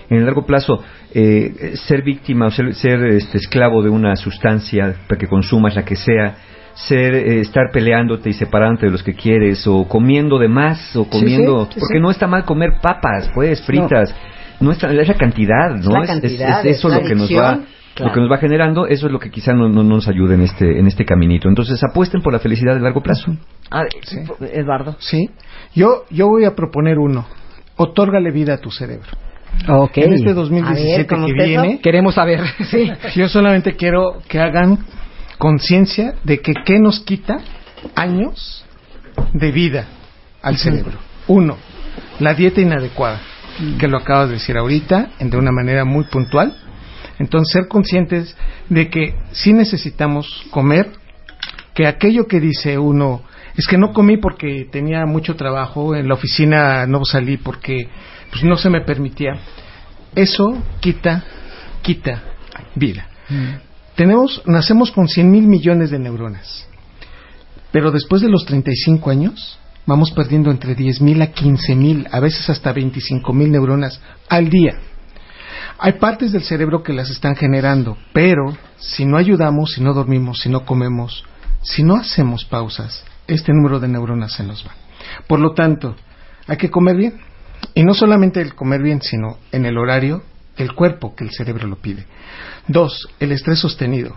En 0.09 0.17
el 0.17 0.26
largo 0.26 0.45
plazo, 0.45 0.84
eh, 1.13 1.74
ser 1.88 2.03
víctima 2.03 2.47
o 2.47 2.51
ser, 2.51 2.76
ser, 2.76 3.03
este, 3.05 3.38
esclavo 3.38 3.82
de 3.82 3.89
una 3.89 4.15
sustancia 4.15 4.93
para 5.07 5.17
que 5.17 5.28
consumas 5.28 5.76
la 5.76 5.86
que 5.86 5.95
sea, 5.95 6.36
ser 6.74 7.13
eh, 7.15 7.39
estar 7.41 7.72
peleándote 7.72 8.30
y 8.30 8.34
separándote 8.34 8.86
de 8.88 8.91
los 8.91 9.03
que 9.03 9.13
quieres 9.13 9.65
o 9.67 9.88
comiendo 9.88 10.38
de 10.39 10.47
más 10.47 10.95
o 10.95 11.05
comiendo 11.09 11.65
sí, 11.65 11.80
porque 11.80 11.95
sí. 11.97 11.99
no 12.01 12.11
está 12.11 12.28
mal 12.28 12.45
comer 12.45 12.74
papas 12.82 13.30
pues 13.34 13.61
fritas 13.65 14.15
no, 14.59 14.72
está- 14.72 14.91
es 14.93 15.07
la 15.07 15.13
cantidad 15.15 15.76
Es 15.78 15.86
no 15.86 15.99
la 15.99 16.05
cantidad, 16.05 16.65
eso 16.65 16.88
es 16.88 16.93
la 16.93 17.01
lo 17.01 17.07
que 17.07 17.15
nos 17.15 17.30
va 17.32 17.59
lo 17.99 18.11
que 18.13 18.19
nos 18.22 18.32
va 18.32 18.38
generando 18.38 18.88
eso 18.88 19.07
es 19.07 19.11
lo 19.11 19.19
que 19.19 19.30
quizá 19.30 19.53
no, 19.53 19.67
no 19.69 19.84
nos 19.84 20.07
ayude 20.07 20.36
en 20.36 20.41
este 20.41 20.80
en 20.80 20.88
este 20.88 21.03
caminito 21.05 21.49
entonces 21.49 21.84
apuesten 21.84 22.22
por 22.22 22.32
la 22.32 22.39
felicidad 22.39 22.74
de 22.76 22.80
largo 22.82 23.01
plazo 23.03 23.36
A 23.69 23.84
ver, 23.84 23.91
Eduardo. 24.53 24.95
Sí. 24.99 25.30
Yo, 25.76 26.03
yo 26.09 26.28
voy 26.28 26.43
a 26.45 26.53
proponer 26.55 26.97
uno. 26.99 27.26
Otórgale 27.78 28.30
vida 28.32 28.55
a 28.55 28.57
tu 28.57 28.69
cerebro. 28.69 29.07
Ok. 29.67 29.97
En 29.97 30.13
este 30.13 30.34
2017 30.34 31.07
¿cómo 31.07 31.28
que 31.28 31.32
eso? 31.34 31.43
viene, 31.61 31.80
Queremos 31.82 32.15
saber. 32.15 32.41
Sí. 32.69 32.91
yo 33.15 33.30
solamente 33.30 33.76
quiero 33.78 34.19
que 34.28 34.39
hagan 34.39 34.80
conciencia 35.42 36.14
de 36.24 36.39
que 36.39 36.54
qué 36.64 36.78
nos 36.78 37.00
quita 37.00 37.39
años 37.96 38.64
de 39.34 39.52
vida 39.52 39.88
al 40.44 40.58
cerebro. 40.58 41.00
Uno, 41.28 41.58
la 42.20 42.36
dieta 42.36 42.62
inadecuada, 42.62 43.20
que 43.80 43.88
lo 43.88 43.98
acabas 43.98 44.28
de 44.28 44.36
decir 44.36 44.56
ahorita, 44.56 45.10
en- 45.18 45.32
de 45.32 45.38
una 45.38 45.52
manera 45.52 45.84
muy 45.84 46.04
puntual. 46.04 46.56
Entonces, 47.18 47.54
ser 47.54 47.68
conscientes 47.68 48.38
de 48.70 48.92
que 48.92 49.16
sí 49.32 49.52
necesitamos 49.54 50.46
comer, 50.52 50.92
que 51.74 51.88
aquello 51.88 52.28
que 52.28 52.39
dice 52.39 52.78
uno, 52.78 53.24
es 53.58 53.66
que 53.66 53.80
no 53.80 53.94
comí 53.94 54.18
porque 54.18 54.68
tenía 54.72 55.08
mucho 55.08 55.36
trabajo, 55.36 55.96
en 55.96 56.08
la 56.08 56.14
oficina 56.14 56.86
no 56.86 57.04
salí 57.04 57.38
porque 57.38 57.89
pues, 58.30 58.44
no 58.44 58.58
se 58.58 58.70
me 58.70 58.82
permitía. 58.82 59.34
Eso 60.14 60.62
quita, 60.82 61.24
quita 61.82 62.22
vida. 62.76 63.08
Tenemos, 63.96 64.42
nacemos 64.46 64.92
con 64.92 65.08
100 65.08 65.30
mil 65.30 65.48
millones 65.48 65.92
de 65.92 66.00
neuronas, 66.00 66.68
pero 67.72 67.92
después 67.92 68.22
de 68.22 68.30
los 68.30 68.46
35 68.46 69.10
años 69.10 69.60
vamos 69.86 70.12
perdiendo 70.12 70.52
entre 70.52 70.76
10 70.76 71.02
mil 71.02 71.22
a 71.22 71.32
15 71.32 71.76
mil, 71.76 72.08
a 72.12 72.20
veces 72.20 72.50
hasta 72.50 72.72
25 72.72 73.34
mil 73.34 73.52
neuronas 73.52 74.02
al 74.30 74.50
día. 74.50 74.80
Hay 75.78 75.94
partes 75.94 76.32
del 76.32 76.44
cerebro 76.44 76.84
que 76.84 76.94
las 76.94 77.10
están 77.10 77.36
generando, 77.36 77.98
pero 78.14 78.56
si 78.78 79.06
no 79.06 79.18
ayudamos, 79.18 79.72
si 79.74 79.82
no 79.82 79.94
dormimos, 79.94 80.42
si 80.42 80.50
no 80.50 80.66
comemos, 80.66 81.24
si 81.64 81.84
no 81.84 81.96
hacemos 81.96 82.46
pausas, 82.46 83.04
este 83.28 83.52
número 83.52 83.80
de 83.80 83.88
neuronas 83.88 84.34
se 84.34 84.44
nos 84.44 84.66
va. 84.66 84.72
Por 85.28 85.39
lo 85.39 85.54
tanto, 85.54 85.96
hay 86.48 86.58
que 86.58 86.70
comer 86.70 86.98
bien. 86.98 87.20
Y 87.74 87.84
no 87.84 87.94
solamente 87.94 88.42
el 88.42 88.56
comer 88.56 88.82
bien, 88.82 89.02
sino 89.02 89.38
en 89.52 89.66
el 89.66 89.78
horario, 89.78 90.24
el 90.58 90.74
cuerpo 90.74 91.16
que 91.16 91.24
el 91.24 91.32
cerebro 91.32 91.68
lo 91.68 91.76
pide. 91.78 92.06
Dos, 92.68 93.08
el 93.20 93.32
estrés 93.32 93.60
sostenido. 93.60 94.16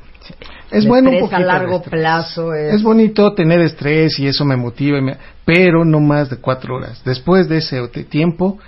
Es 0.71 0.83
El 0.85 0.89
bueno 0.89 1.11
un 1.11 1.17
estrés 1.17 1.33
a 1.33 1.37
poquito 1.37 1.49
de 1.53 1.59
largo 1.59 1.83
plazo 1.83 2.55
es... 2.55 2.75
Es 2.75 2.83
bonito 2.83 3.33
tener 3.35 3.61
estrés 3.61 4.19
y 4.19 4.27
eso 4.27 4.45
me 4.45 4.57
motiva, 4.57 4.99
y 4.99 5.03
me- 5.03 5.17
pero 5.45 5.85
no 5.85 6.01
más 6.01 6.31
de 6.31 6.37
cuatro 6.39 6.77
horas. 6.77 7.03
Después 7.05 7.49
de 7.49 7.59
ese 7.59 7.87
tiempo, 8.09 8.59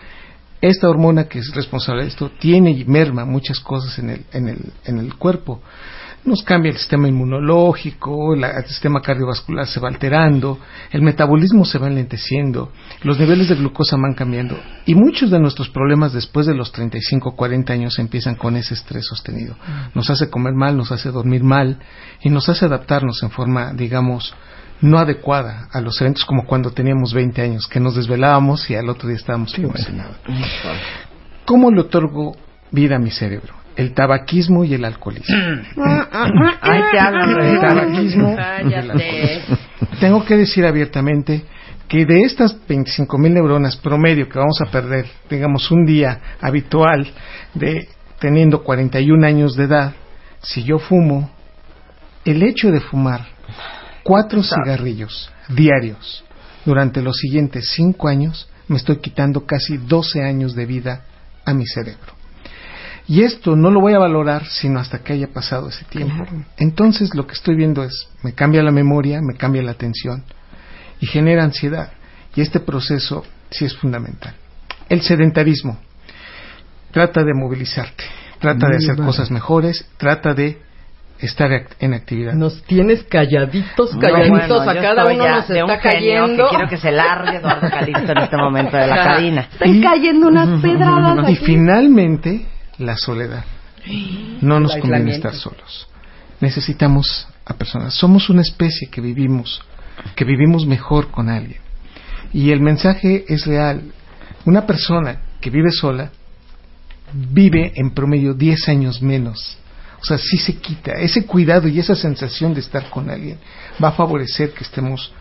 esta 0.60 0.88
hormona 0.88 1.24
que 1.28 1.38
es 1.38 1.54
responsable 1.54 2.02
de 2.02 2.08
esto 2.08 2.30
tiene 2.38 2.70
y 2.70 2.84
merma 2.84 3.24
muchas 3.24 3.60
cosas 3.60 3.98
en 3.98 4.10
el, 4.10 4.24
en 4.32 4.48
el, 4.48 4.58
en 4.84 4.98
el 4.98 5.14
cuerpo. 5.16 5.60
Nos 6.26 6.42
cambia 6.42 6.72
el 6.72 6.76
sistema 6.76 7.06
inmunológico, 7.08 8.34
la- 8.34 8.50
el 8.58 8.64
sistema 8.66 9.00
cardiovascular 9.00 9.66
se 9.68 9.78
va 9.78 9.88
alterando, 9.88 10.58
el 10.90 11.00
metabolismo 11.02 11.64
se 11.64 11.78
va 11.78 11.86
enlenteciendo, 11.86 12.72
los 13.02 13.18
niveles 13.20 13.48
de 13.48 13.54
glucosa 13.54 13.96
van 13.96 14.12
cambiando 14.14 14.58
y 14.86 14.96
muchos 14.96 15.30
de 15.30 15.38
nuestros 15.38 15.68
problemas 15.68 16.12
después 16.12 16.46
de 16.46 16.54
los 16.54 16.72
35, 16.72 17.36
40 17.36 17.72
años 17.72 17.98
empiezan 18.00 18.34
con 18.34 18.56
ese 18.56 18.74
estrés 18.74 19.06
sostenido. 19.06 19.54
Nos 19.94 20.10
hace 20.10 20.28
comer 20.28 20.54
mal, 20.54 20.76
nos 20.76 20.90
hace 20.90 21.10
dormir 21.12 21.44
mal 21.44 21.78
y 22.20 22.28
nos 22.28 22.48
hace 22.48 22.64
adaptarnos 22.64 23.22
en 23.22 23.30
forma, 23.30 23.72
digamos, 23.72 24.34
no 24.80 24.98
adecuada 24.98 25.68
a 25.72 25.80
los 25.80 26.00
eventos 26.00 26.24
como 26.24 26.44
cuando 26.44 26.72
teníamos 26.72 27.14
20 27.14 27.40
años, 27.40 27.68
que 27.68 27.78
nos 27.80 27.94
desvelábamos 27.94 28.68
y 28.68 28.74
al 28.74 28.88
otro 28.88 29.08
día 29.08 29.16
estábamos 29.16 29.56
emocionados. 29.56 30.16
¿Cómo 31.44 31.70
le 31.70 31.80
otorgo 31.82 32.36
vida 32.72 32.96
a 32.96 32.98
mi 32.98 33.10
cerebro? 33.12 33.54
El 33.76 33.92
tabaquismo 33.94 34.64
y 34.64 34.74
el 34.74 34.84
alcoholismo. 34.84 35.36
Ahí 36.60 36.80
te 36.90 36.98
hablan, 36.98 37.30
El 37.30 37.36
Rebeca. 37.36 37.68
tabaquismo 37.68 38.28
y 38.28 38.32
el 38.32 38.36
Cállate. 38.36 38.90
alcoholismo. 38.90 39.56
Tengo 40.00 40.24
que 40.24 40.36
decir 40.36 40.64
abiertamente 40.66 41.44
que 41.88 42.04
de 42.04 42.22
estas 42.22 42.56
25 42.66 43.18
mil 43.18 43.34
neuronas 43.34 43.76
promedio 43.76 44.28
que 44.28 44.38
vamos 44.38 44.60
a 44.60 44.70
perder, 44.70 45.06
digamos 45.30 45.70
un 45.70 45.84
día 45.86 46.20
habitual 46.40 47.06
de 47.54 47.88
teniendo 48.18 48.62
41 48.64 49.26
años 49.26 49.54
de 49.56 49.64
edad, 49.64 49.92
si 50.42 50.64
yo 50.64 50.78
fumo, 50.78 51.30
el 52.24 52.42
hecho 52.42 52.70
de 52.72 52.80
fumar 52.80 53.26
cuatro 54.02 54.42
cigarrillos 54.42 55.30
diarios 55.48 56.24
durante 56.64 57.02
los 57.02 57.16
siguientes 57.18 57.70
cinco 57.76 58.08
años, 58.08 58.48
me 58.68 58.78
estoy 58.78 58.96
quitando 58.96 59.44
casi 59.46 59.76
12 59.76 60.22
años 60.22 60.54
de 60.56 60.66
vida 60.66 61.04
a 61.44 61.52
mi 61.54 61.66
cerebro. 61.66 62.15
Y 63.08 63.22
esto 63.22 63.54
no 63.54 63.70
lo 63.70 63.80
voy 63.80 63.92
a 63.94 63.98
valorar 63.98 64.46
sino 64.46 64.80
hasta 64.80 64.98
que 64.98 65.12
haya 65.12 65.28
pasado 65.28 65.68
ese 65.68 65.84
tiempo. 65.84 66.26
Entonces 66.58 67.14
lo 67.14 67.26
que 67.26 67.34
estoy 67.34 67.54
viendo 67.54 67.84
es, 67.84 68.08
me 68.24 68.32
cambia 68.32 68.62
la 68.62 68.72
memoria, 68.72 69.20
me 69.22 69.36
cambia 69.36 69.62
la 69.62 69.70
atención 69.72 70.24
y 71.00 71.06
genera 71.06 71.44
ansiedad. 71.44 71.92
Y 72.34 72.40
este 72.40 72.58
proceso 72.60 73.24
sí 73.50 73.64
es 73.64 73.76
fundamental. 73.76 74.34
El 74.88 75.02
sedentarismo. 75.02 75.78
Trata 76.90 77.22
de 77.24 77.34
movilizarte, 77.34 78.04
trata 78.40 78.68
de 78.68 78.76
hacer 78.76 78.96
cosas 78.96 79.30
mejores, 79.30 79.86
trata 79.98 80.32
de 80.34 80.58
estar 81.18 81.50
act- 81.50 81.74
en 81.78 81.92
actividad. 81.94 82.32
Nos 82.32 82.62
tienes 82.64 83.02
calladitos, 83.04 83.94
No, 83.94 84.00
calladitos, 84.00 84.64
bueno, 84.64 84.70
a 84.70 84.82
cada 84.82 85.04
uno 85.04 85.24
ya 85.24 85.36
nos 85.36 85.50
está 85.50 85.78
cayendo. 85.80 86.44
que 86.44 86.50
quiero 86.56 86.68
que 86.70 86.76
se 86.78 86.90
largue 86.90 87.36
Eduardo 87.36 87.68
Calixto 87.70 88.12
en 88.12 88.18
este 88.18 88.36
momento 88.36 88.76
de 88.76 88.86
la 88.86 88.96
cabina. 89.04 89.48
Están 89.52 89.80
cayendo 89.82 90.28
unas 90.28 90.60
pedradas 90.62 91.28
Y 91.28 91.34
aquí. 91.34 91.44
finalmente, 91.44 92.46
la 92.78 92.96
soledad. 92.96 93.44
No 94.40 94.60
nos 94.60 94.76
conviene 94.76 95.12
estar 95.12 95.34
solos. 95.34 95.88
Necesitamos 96.40 97.28
a 97.44 97.54
personas. 97.54 97.94
Somos 97.94 98.28
una 98.28 98.42
especie 98.42 98.88
que 98.88 99.00
vivimos, 99.00 99.62
que 100.14 100.24
vivimos 100.24 100.66
mejor 100.66 101.10
con 101.10 101.28
alguien. 101.28 101.60
Y 102.32 102.50
el 102.50 102.60
mensaje 102.60 103.24
es 103.28 103.46
real. 103.46 103.82
Una 104.44 104.66
persona 104.66 105.20
que 105.40 105.50
vive 105.50 105.70
sola 105.70 106.10
vive 107.12 107.72
en 107.76 107.92
promedio 107.92 108.34
10 108.34 108.68
años 108.68 109.00
menos. 109.00 109.56
O 110.00 110.04
sea, 110.04 110.18
sí 110.18 110.36
se 110.36 110.56
quita. 110.56 110.92
Ese 110.92 111.24
cuidado 111.24 111.68
y 111.68 111.78
esa 111.78 111.96
sensación 111.96 112.52
de 112.52 112.60
estar 112.60 112.90
con 112.90 113.08
alguien 113.08 113.38
va 113.82 113.88
a 113.88 113.92
favorecer 113.92 114.52
que 114.52 114.64
estemos 114.64 115.12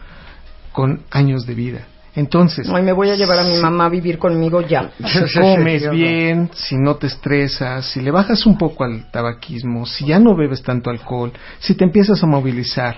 con 0.72 1.04
años 1.12 1.46
de 1.46 1.54
vida. 1.56 1.88
Entonces, 2.16 2.70
Ay, 2.74 2.82
me 2.82 2.94
voy 2.94 3.10
a 3.10 3.16
llevar 3.16 3.40
a 3.40 3.44
mi 3.44 3.58
mamá 3.58 3.86
a 3.86 3.90
vivir 3.90 4.18
conmigo 4.18 4.62
ya. 4.62 4.92
si 5.28 5.40
comes 5.40 5.90
bien, 5.92 6.50
si 6.54 6.78
no 6.78 6.96
te 6.96 7.08
estresas, 7.08 7.86
si 7.86 8.00
le 8.00 8.12
bajas 8.12 8.46
un 8.46 8.58
poco 8.58 8.86
al 8.86 9.12
tabaquismo, 9.12 9.86
si 9.86 10.06
ya 10.06 10.20
no 10.20 10.36
bebes 10.36 10.64
tanto 10.64 10.90
alcohol, 10.90 11.34
si 11.60 11.76
te 11.76 11.84
empiezas 11.84 12.24
a 12.24 12.26
movilizar 12.26 12.98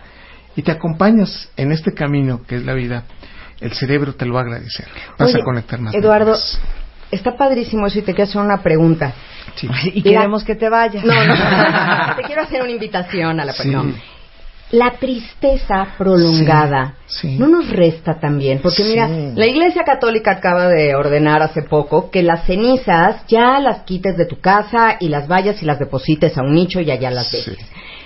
y 0.55 0.61
te 0.61 0.71
acompañas 0.71 1.49
en 1.57 1.71
este 1.71 1.93
camino 1.93 2.41
que 2.47 2.57
es 2.57 2.65
la 2.65 2.73
vida, 2.73 3.03
el 3.59 3.73
cerebro 3.73 4.13
te 4.13 4.25
lo 4.25 4.35
va 4.35 4.41
a 4.41 4.43
agradecer. 4.43 4.87
Vas 5.17 5.33
Oye, 5.33 5.41
a 5.41 5.43
conectar 5.43 5.79
más. 5.79 5.95
Eduardo, 5.95 6.35
está 7.09 7.35
padrísimo 7.35 7.87
eso 7.87 7.97
y 7.99 8.01
te 8.03 8.13
quiero 8.13 8.29
hacer 8.29 8.41
una 8.41 8.61
pregunta. 8.61 9.13
Sí. 9.55 9.67
Y 9.95 10.03
queremos 10.03 10.43
que 10.43 10.55
te 10.55 10.69
vayas. 10.69 11.03
No, 11.03 11.13
no, 11.25 11.35
te 12.17 12.23
quiero 12.23 12.43
hacer 12.43 12.61
una 12.61 12.71
invitación 12.71 13.39
a 13.39 13.45
la 13.45 13.53
Sí. 13.53 13.73
La 14.71 14.91
tristeza 14.99 15.87
prolongada 15.97 16.95
Sí, 17.05 17.29
sí. 17.29 17.37
no 17.39 17.47
nos 17.47 17.69
resta 17.69 18.19
también, 18.19 18.59
porque 18.61 18.83
Sí. 18.83 18.89
mira, 18.89 19.07
la 19.07 19.45
Iglesia 19.45 19.83
Católica 19.85 20.31
acaba 20.31 20.67
de 20.67 20.93
ordenar 20.93 21.41
hace 21.41 21.61
poco 21.61 22.11
que 22.11 22.21
las 22.21 22.45
cenizas 22.45 23.25
ya 23.27 23.59
las 23.61 23.83
quites 23.83 24.17
de 24.17 24.25
tu 24.25 24.41
casa 24.41 24.97
y 24.99 25.07
las 25.07 25.27
vayas 25.29 25.63
y 25.63 25.65
las 25.65 25.79
deposites 25.79 26.37
a 26.37 26.41
un 26.41 26.53
nicho 26.53 26.81
y 26.81 26.91
allá 26.91 27.09
las 27.11 27.31
dejes. 27.31 27.57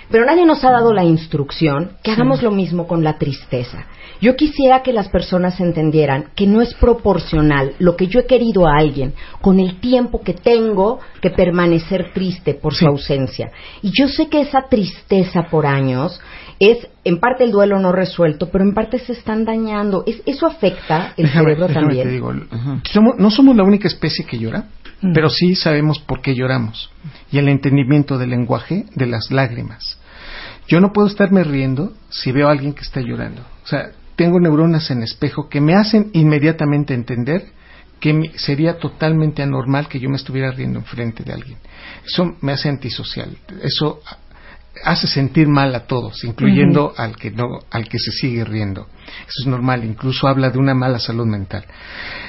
Pero 0.08 0.24
nadie 0.24 0.46
nos 0.46 0.62
ha 0.64 0.70
dado 0.70 0.92
la 0.92 1.02
instrucción 1.04 1.96
que 2.02 2.12
hagamos 2.12 2.42
lo 2.42 2.50
mismo 2.52 2.86
con 2.86 3.02
la 3.02 3.18
tristeza. 3.18 3.86
Yo 4.22 4.36
quisiera 4.36 4.82
que 4.84 4.92
las 4.92 5.08
personas 5.08 5.58
entendieran 5.60 6.26
que 6.36 6.46
no 6.46 6.62
es 6.62 6.72
proporcional 6.74 7.72
lo 7.80 7.96
que 7.96 8.06
yo 8.06 8.20
he 8.20 8.26
querido 8.26 8.68
a 8.68 8.78
alguien 8.78 9.14
con 9.40 9.58
el 9.58 9.80
tiempo 9.80 10.20
que 10.22 10.32
tengo 10.32 11.00
que 11.20 11.30
permanecer 11.30 12.12
triste 12.14 12.54
por 12.54 12.72
su 12.72 12.86
ausencia. 12.86 13.50
Y 13.82 13.90
yo 13.92 14.06
sé 14.06 14.28
que 14.28 14.40
esa 14.40 14.68
tristeza 14.70 15.48
por 15.50 15.66
años 15.66 16.20
es 16.60 16.78
en 17.04 17.18
parte 17.18 17.42
el 17.42 17.50
duelo 17.50 17.80
no 17.80 17.90
resuelto, 17.90 18.48
pero 18.48 18.62
en 18.62 18.74
parte 18.74 19.00
se 19.00 19.12
están 19.12 19.44
dañando. 19.44 20.04
Es- 20.06 20.22
eso 20.24 20.46
afecta 20.46 21.14
el 21.16 21.26
Déjame- 21.26 21.44
cerebro 21.44 21.66
déjame 21.66 21.86
también. 21.88 22.06
te 22.06 22.12
digo, 22.14 22.32
somos- 22.92 23.16
no 23.18 23.28
somos 23.32 23.56
la 23.56 23.64
única 23.64 23.88
especie 23.88 24.24
que 24.24 24.38
llora, 24.38 24.66
pero 25.12 25.28
sí 25.30 25.56
sabemos 25.56 25.98
por 25.98 26.22
qué 26.22 26.36
lloramos 26.36 26.92
y 27.32 27.38
el 27.38 27.48
entendimiento 27.48 28.18
del 28.18 28.30
lenguaje 28.30 28.84
de 28.94 29.06
las 29.06 29.32
lágrimas. 29.32 29.98
Yo 30.68 30.80
no 30.80 30.92
puedo 30.92 31.08
estarme 31.08 31.42
riendo 31.42 31.92
si 32.08 32.30
veo 32.30 32.46
a 32.46 32.52
alguien 32.52 32.72
que 32.72 32.82
está 32.82 33.00
llorando. 33.00 33.42
O 33.64 33.66
sea, 33.66 33.90
tengo 34.22 34.38
neuronas 34.38 34.88
en 34.92 35.02
espejo 35.02 35.48
que 35.48 35.60
me 35.60 35.74
hacen 35.74 36.10
inmediatamente 36.12 36.94
entender 36.94 37.44
que 37.98 38.30
sería 38.36 38.78
totalmente 38.78 39.42
anormal 39.42 39.88
que 39.88 39.98
yo 39.98 40.08
me 40.08 40.14
estuviera 40.14 40.52
riendo 40.52 40.78
enfrente 40.78 41.24
de 41.24 41.32
alguien. 41.32 41.58
Eso 42.06 42.36
me 42.40 42.52
hace 42.52 42.68
antisocial. 42.68 43.36
Eso 43.64 44.00
hace 44.84 45.08
sentir 45.08 45.48
mal 45.48 45.74
a 45.74 45.88
todos, 45.88 46.22
incluyendo 46.22 46.94
al 46.96 47.16
que 47.16 47.32
no, 47.32 47.46
al 47.68 47.88
que 47.88 47.98
se 47.98 48.12
sigue 48.12 48.44
riendo. 48.44 48.86
Eso 49.26 49.42
es 49.42 49.46
normal, 49.48 49.84
incluso 49.84 50.28
habla 50.28 50.50
de 50.50 50.58
una 50.58 50.74
mala 50.74 51.00
salud 51.00 51.26
mental. 51.26 51.64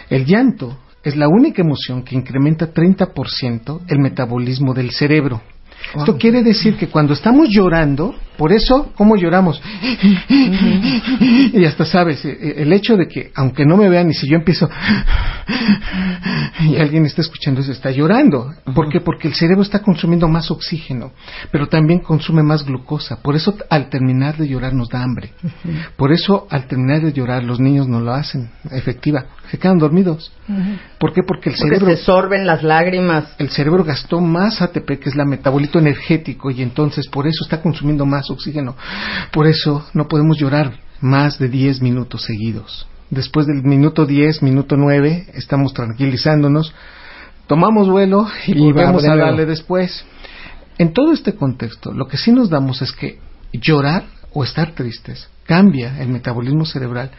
El 0.10 0.26
llanto 0.26 0.80
es 1.04 1.16
la 1.16 1.28
única 1.28 1.62
emoción 1.62 2.02
que 2.02 2.16
incrementa 2.16 2.74
30% 2.74 3.82
el 3.88 4.00
metabolismo 4.00 4.74
del 4.74 4.90
cerebro. 4.90 5.44
Esto 5.96 6.18
quiere 6.18 6.42
decir 6.42 6.76
que 6.76 6.88
cuando 6.88 7.14
estamos 7.14 7.50
llorando, 7.50 8.16
por 8.38 8.52
eso, 8.52 8.92
¿cómo 8.96 9.16
lloramos? 9.16 9.62
y 10.30 11.66
hasta 11.66 11.86
sabes, 11.86 12.24
eh, 12.26 12.56
el 12.58 12.74
hecho 12.74 12.98
de 12.98 13.08
que, 13.08 13.32
aunque 13.36 13.66
no 13.66 13.78
me 13.78 13.90
vean, 13.90 14.10
y 14.10 14.14
si 14.14 14.28
yo 14.28 14.36
empiezo 14.36 14.70
y 16.62 16.78
alguien 16.78 17.06
está 17.06 17.22
escuchando 17.22 17.62
eso, 17.62 17.72
está 17.72 17.92
llorando. 17.92 18.54
¿Por 18.74 18.90
qué? 18.90 19.02
Porque 19.02 19.28
el 19.28 19.34
cerebro 19.34 19.62
está 19.64 19.80
consumiendo 19.80 20.28
más 20.28 20.52
oxígeno, 20.52 21.12
pero 21.52 21.68
también 21.68 22.00
consume 22.00 22.44
más 22.44 22.66
glucosa. 22.66 23.22
Por 23.22 23.36
eso, 23.36 23.56
al 23.70 23.90
terminar 23.90 24.38
de 24.38 24.48
llorar, 24.48 24.74
nos 24.74 24.90
da 24.90 25.04
hambre. 25.04 25.34
Por 25.98 26.12
eso, 26.12 26.48
al 26.50 26.68
terminar 26.68 27.02
de 27.02 27.14
llorar, 27.14 27.44
los 27.44 27.60
niños 27.60 27.88
no 27.88 28.00
lo 28.00 28.14
hacen 28.14 28.50
efectiva, 28.72 29.26
se 29.52 29.58
quedan 29.58 29.78
dormidos. 29.78 30.32
¿Por 31.00 31.14
qué? 31.14 31.22
Porque 31.28 31.50
el 31.50 31.56
Porque 31.56 31.76
cerebro 31.76 31.96
se 31.96 32.04
sorben 32.04 32.46
las 32.46 32.64
lágrimas. 32.64 33.36
el 33.38 33.50
cerebro 33.50 33.84
gastó 33.84 34.20
más 34.20 34.62
ATP, 34.62 35.00
que 35.00 35.10
es 35.10 35.16
la 35.16 35.26
metabolito 35.26 35.80
energético, 35.80 36.52
y 36.52 36.62
entonces 36.62 37.08
por 37.08 37.28
eso 37.28 37.44
está 37.44 37.62
consumiendo 37.62 38.06
más 38.06 38.23
oxígeno. 38.30 38.76
Por 39.32 39.48
eso 39.48 39.86
no 39.94 40.08
podemos 40.08 40.38
llorar 40.38 40.80
más 41.02 41.40
de 41.40 41.50
10 41.50 41.82
minutos 41.82 42.24
seguidos. 42.24 42.88
Después 43.10 43.46
del 43.46 43.64
minuto 43.64 44.06
10, 44.06 44.42
minuto 44.42 44.76
9, 44.76 45.28
estamos 45.34 45.74
tranquilizándonos, 45.74 46.74
tomamos 47.48 47.90
vuelo 47.90 48.28
y, 48.48 48.54
Y 48.54 48.62
volvemos 48.72 49.06
a 49.06 49.16
darle 49.16 49.46
después. 49.46 50.06
En 50.78 50.94
todo 50.94 51.14
este 51.14 51.36
contexto, 51.36 51.92
lo 51.92 52.08
que 52.08 52.18
sí 52.18 52.32
nos 52.32 52.50
damos 52.50 52.82
es 52.82 52.92
que 52.92 53.20
llorar 53.52 54.06
o 54.34 54.44
estar 54.44 54.72
tristes 54.72 55.30
cambia 55.46 56.02
el 56.02 56.10
metabolismo 56.10 56.66
cerebral, 56.66 57.12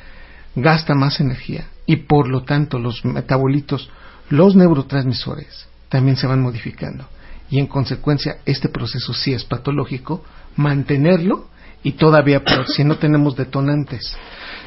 gasta 0.56 0.94
más 0.94 1.20
energía 1.20 1.68
y 1.86 1.96
por 1.96 2.28
lo 2.28 2.42
tanto 2.42 2.78
los 2.78 3.04
metabolitos, 3.04 3.90
los 4.30 4.56
neurotransmisores 4.56 5.68
también 5.88 6.16
se 6.16 6.26
van 6.26 6.42
modificando. 6.42 7.06
Y 7.50 7.58
en 7.58 7.66
consecuencia 7.66 8.38
este 8.46 8.68
proceso 8.68 9.12
sí 9.12 9.32
es 9.32 9.44
patológico, 9.44 10.24
mantenerlo 10.56 11.46
y 11.82 11.92
todavía 11.92 12.42
peor 12.42 12.66
si 12.66 12.84
no 12.84 12.96
tenemos 12.96 13.36
detonantes. 13.36 14.16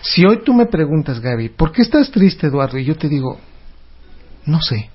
Si 0.01 0.25
hoy 0.25 0.41
tú 0.43 0.53
me 0.53 0.67
preguntas, 0.67 1.19
Gaby, 1.19 1.49
¿por 1.49 1.71
qué 1.71 1.81
estás 1.81 2.11
triste, 2.11 2.47
Eduardo? 2.47 2.77
Y 2.77 2.85
yo 2.85 2.95
te 2.95 3.09
digo, 3.09 3.39
no 4.45 4.61
sé. 4.61 4.89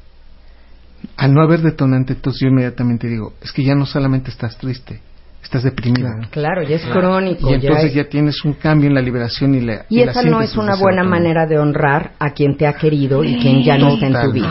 Al 1.16 1.34
no 1.34 1.42
haber 1.42 1.60
detonante, 1.60 2.12
entonces 2.12 2.40
yo 2.40 2.48
inmediatamente 2.48 3.08
digo, 3.08 3.34
es 3.42 3.52
que 3.52 3.64
ya 3.64 3.74
no 3.74 3.86
solamente 3.86 4.30
estás 4.30 4.56
triste, 4.56 5.00
estás 5.42 5.62
deprimido. 5.64 6.08
Claro, 6.30 6.62
ya 6.62 6.76
es 6.76 6.84
crónico. 6.86 7.50
Y 7.50 7.54
entonces 7.54 7.92
ya 7.92 8.02
ya 8.04 8.08
tienes 8.08 8.44
un 8.44 8.54
cambio 8.54 8.88
en 8.88 8.94
la 8.94 9.00
liberación 9.02 9.54
y 9.54 9.60
la 9.60 9.84
Y 9.88 10.04
la 10.04 10.12
esa 10.12 10.22
no 10.22 10.40
es 10.40 10.56
una 10.56 10.76
buena 10.76 11.02
manera 11.04 11.46
de 11.46 11.58
honrar 11.58 12.12
a 12.18 12.30
quien 12.30 12.56
te 12.56 12.66
ha 12.66 12.74
querido 12.74 13.22
y 13.24 13.36
quien 13.38 13.62
ya 13.62 13.76
no 13.76 13.94
está 13.94 14.06
en 14.06 14.12
tu 14.26 14.32
vida. 14.32 14.48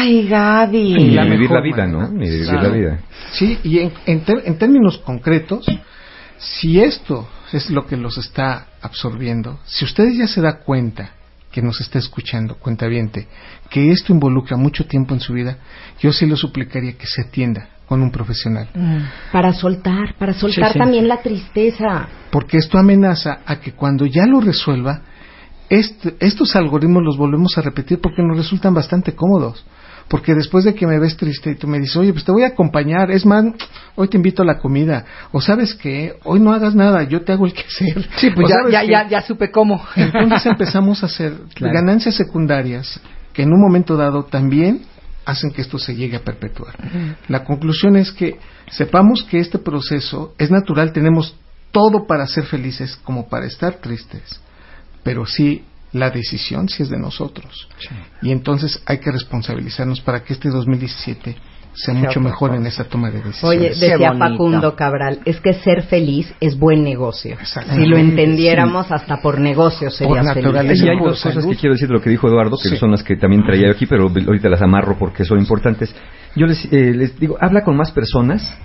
Ay, 0.00 0.28
Gaby. 0.28 0.94
Ni 0.94 1.10
la 1.10 1.24
vivir 1.24 1.40
mejor 1.40 1.56
la 1.56 1.62
vida, 1.62 1.86
¿no? 1.86 2.08
Ni 2.08 2.28
vivir 2.30 2.46
Claro. 2.48 2.68
la 2.68 2.74
vida. 2.76 2.98
Sí, 3.32 3.58
y 3.64 3.78
en, 3.80 3.92
en 4.06 4.20
ter- 4.20 4.42
en 4.44 4.56
términos 4.58 4.98
concretos, 4.98 5.66
si 6.38 6.80
esto 6.80 7.28
es 7.52 7.68
lo 7.70 7.86
que 7.86 7.96
los 7.96 8.16
está 8.18 8.66
absorbiendo, 8.80 9.58
si 9.66 9.84
ustedes 9.84 10.16
ya 10.16 10.26
se 10.26 10.40
da 10.40 10.60
cuenta 10.60 11.10
que 11.50 11.62
nos 11.62 11.80
está 11.80 11.98
escuchando, 11.98 12.54
cuentaviente, 12.56 13.26
que 13.70 13.90
esto 13.90 14.12
involucra 14.12 14.56
mucho 14.56 14.86
tiempo 14.86 15.14
en 15.14 15.20
su 15.20 15.32
vida, 15.32 15.58
yo 16.00 16.12
sí 16.12 16.26
lo 16.26 16.36
suplicaría 16.36 16.92
que 16.92 17.06
se 17.06 17.22
atienda 17.22 17.68
con 17.88 18.02
un 18.02 18.10
profesional. 18.10 18.68
Para 19.32 19.52
soltar, 19.52 20.14
para 20.18 20.34
soltar 20.34 20.66
Sí, 20.68 20.72
sí. 20.74 20.78
también 20.78 21.08
la 21.08 21.22
tristeza. 21.22 22.06
porque 22.30 22.58
esto 22.58 22.78
amenaza 22.78 23.38
a 23.46 23.56
que 23.60 23.72
cuando 23.72 24.04
ya 24.06 24.26
lo 24.26 24.40
resuelva, 24.40 25.00
este- 25.70 26.14
estos 26.20 26.54
algoritmos 26.56 27.02
los 27.02 27.16
volvemos 27.16 27.56
a 27.58 27.62
repetir 27.62 28.00
porque 28.00 28.22
nos 28.22 28.36
resultan 28.36 28.74
bastante 28.74 29.14
cómodos. 29.14 29.64
Porque 30.08 30.34
después 30.34 30.64
de 30.64 30.74
que 30.74 30.86
me 30.86 30.98
ves 30.98 31.16
triste 31.18 31.50
y 31.50 31.54
tú 31.56 31.66
me 31.66 31.78
dices, 31.78 31.94
oye, 31.96 32.12
pues 32.14 32.24
te 32.24 32.32
voy 32.32 32.42
a 32.42 32.48
acompañar, 32.48 33.10
es 33.10 33.26
más, 33.26 33.44
hoy 33.94 34.08
te 34.08 34.16
invito 34.16 34.42
a 34.42 34.46
la 34.46 34.56
comida, 34.58 35.04
o 35.32 35.40
sabes 35.42 35.74
que 35.74 36.14
hoy 36.24 36.40
no 36.40 36.52
hagas 36.54 36.74
nada, 36.74 37.02
yo 37.02 37.22
te 37.24 37.32
hago 37.32 37.44
el 37.44 37.52
quehacer. 37.54 38.08
Sí, 38.16 38.30
pues 38.30 38.48
ya, 38.48 38.56
ya, 38.70 38.80
qué? 38.80 38.88
ya, 38.90 39.08
ya 39.08 39.20
supe 39.22 39.50
cómo. 39.50 39.82
Entonces 39.96 40.46
empezamos 40.46 41.02
a 41.02 41.06
hacer 41.06 41.34
Claro. 41.54 41.74
ganancias 41.74 42.14
secundarias 42.14 42.98
que 43.34 43.42
en 43.42 43.52
un 43.52 43.60
momento 43.60 43.96
dado 43.98 44.24
también 44.24 44.80
hacen 45.28 45.50
que 45.50 45.60
esto 45.60 45.78
se 45.78 45.94
llegue 45.94 46.16
a 46.16 46.24
perpetuar. 46.24 46.74
La 47.28 47.44
conclusión 47.44 47.96
es 47.96 48.10
que 48.12 48.38
sepamos 48.70 49.22
que 49.24 49.38
este 49.38 49.58
proceso 49.58 50.34
es 50.38 50.50
natural, 50.50 50.90
tenemos 50.92 51.36
todo 51.70 52.06
para 52.06 52.26
ser 52.26 52.46
felices 52.46 52.96
como 53.04 53.28
para 53.28 53.44
estar 53.44 53.74
tristes, 53.74 54.40
pero 55.02 55.26
sí 55.26 55.64
la 55.92 56.08
decisión 56.08 56.70
sí 56.70 56.82
es 56.82 56.88
de 56.88 56.98
nosotros. 56.98 57.68
Y 58.22 58.32
entonces 58.32 58.82
hay 58.86 59.00
que 59.00 59.12
responsabilizarnos 59.12 60.00
para 60.00 60.24
que 60.24 60.32
este 60.32 60.48
2017 60.48 61.36
sea 61.78 61.94
mucho 61.94 62.20
mejor 62.20 62.54
en 62.54 62.66
esa 62.66 62.84
toma 62.84 63.10
de 63.10 63.22
decisiones. 63.22 63.44
Oye, 63.44 63.68
decía 63.70 64.12
Facundo 64.14 64.74
Cabral, 64.74 65.20
es 65.24 65.40
que 65.40 65.54
ser 65.54 65.82
feliz 65.84 66.32
es 66.40 66.58
buen 66.58 66.82
negocio. 66.82 67.36
Si 67.74 67.86
lo 67.86 67.96
entendiéramos, 67.96 68.90
hasta 68.90 69.20
por 69.20 69.40
negocio 69.40 69.90
serías 69.90 70.34
feliz. 70.34 70.82
Y 70.82 70.88
hay 70.88 70.98
dos 70.98 71.22
cosas 71.22 71.46
que 71.46 71.56
quiero 71.56 71.74
decir 71.74 71.88
de 71.88 71.94
lo 71.94 72.00
que 72.00 72.10
dijo 72.10 72.28
Eduardo, 72.28 72.56
que 72.62 72.68
Sí. 72.70 72.76
son 72.76 72.90
las 72.90 73.02
que 73.02 73.16
también 73.16 73.44
traía 73.44 73.66
yo 73.66 73.72
aquí, 73.72 73.86
pero 73.86 74.08
ahorita 74.08 74.48
las 74.48 74.62
amarro 74.62 74.96
porque 74.98 75.24
son 75.24 75.38
importantes. 75.38 75.94
Yo 76.34 76.46
les, 76.46 76.64
eh, 76.72 76.92
les 76.94 77.18
digo, 77.18 77.36
habla 77.40 77.62
con 77.64 77.76
más 77.76 77.90
personas 77.92 78.58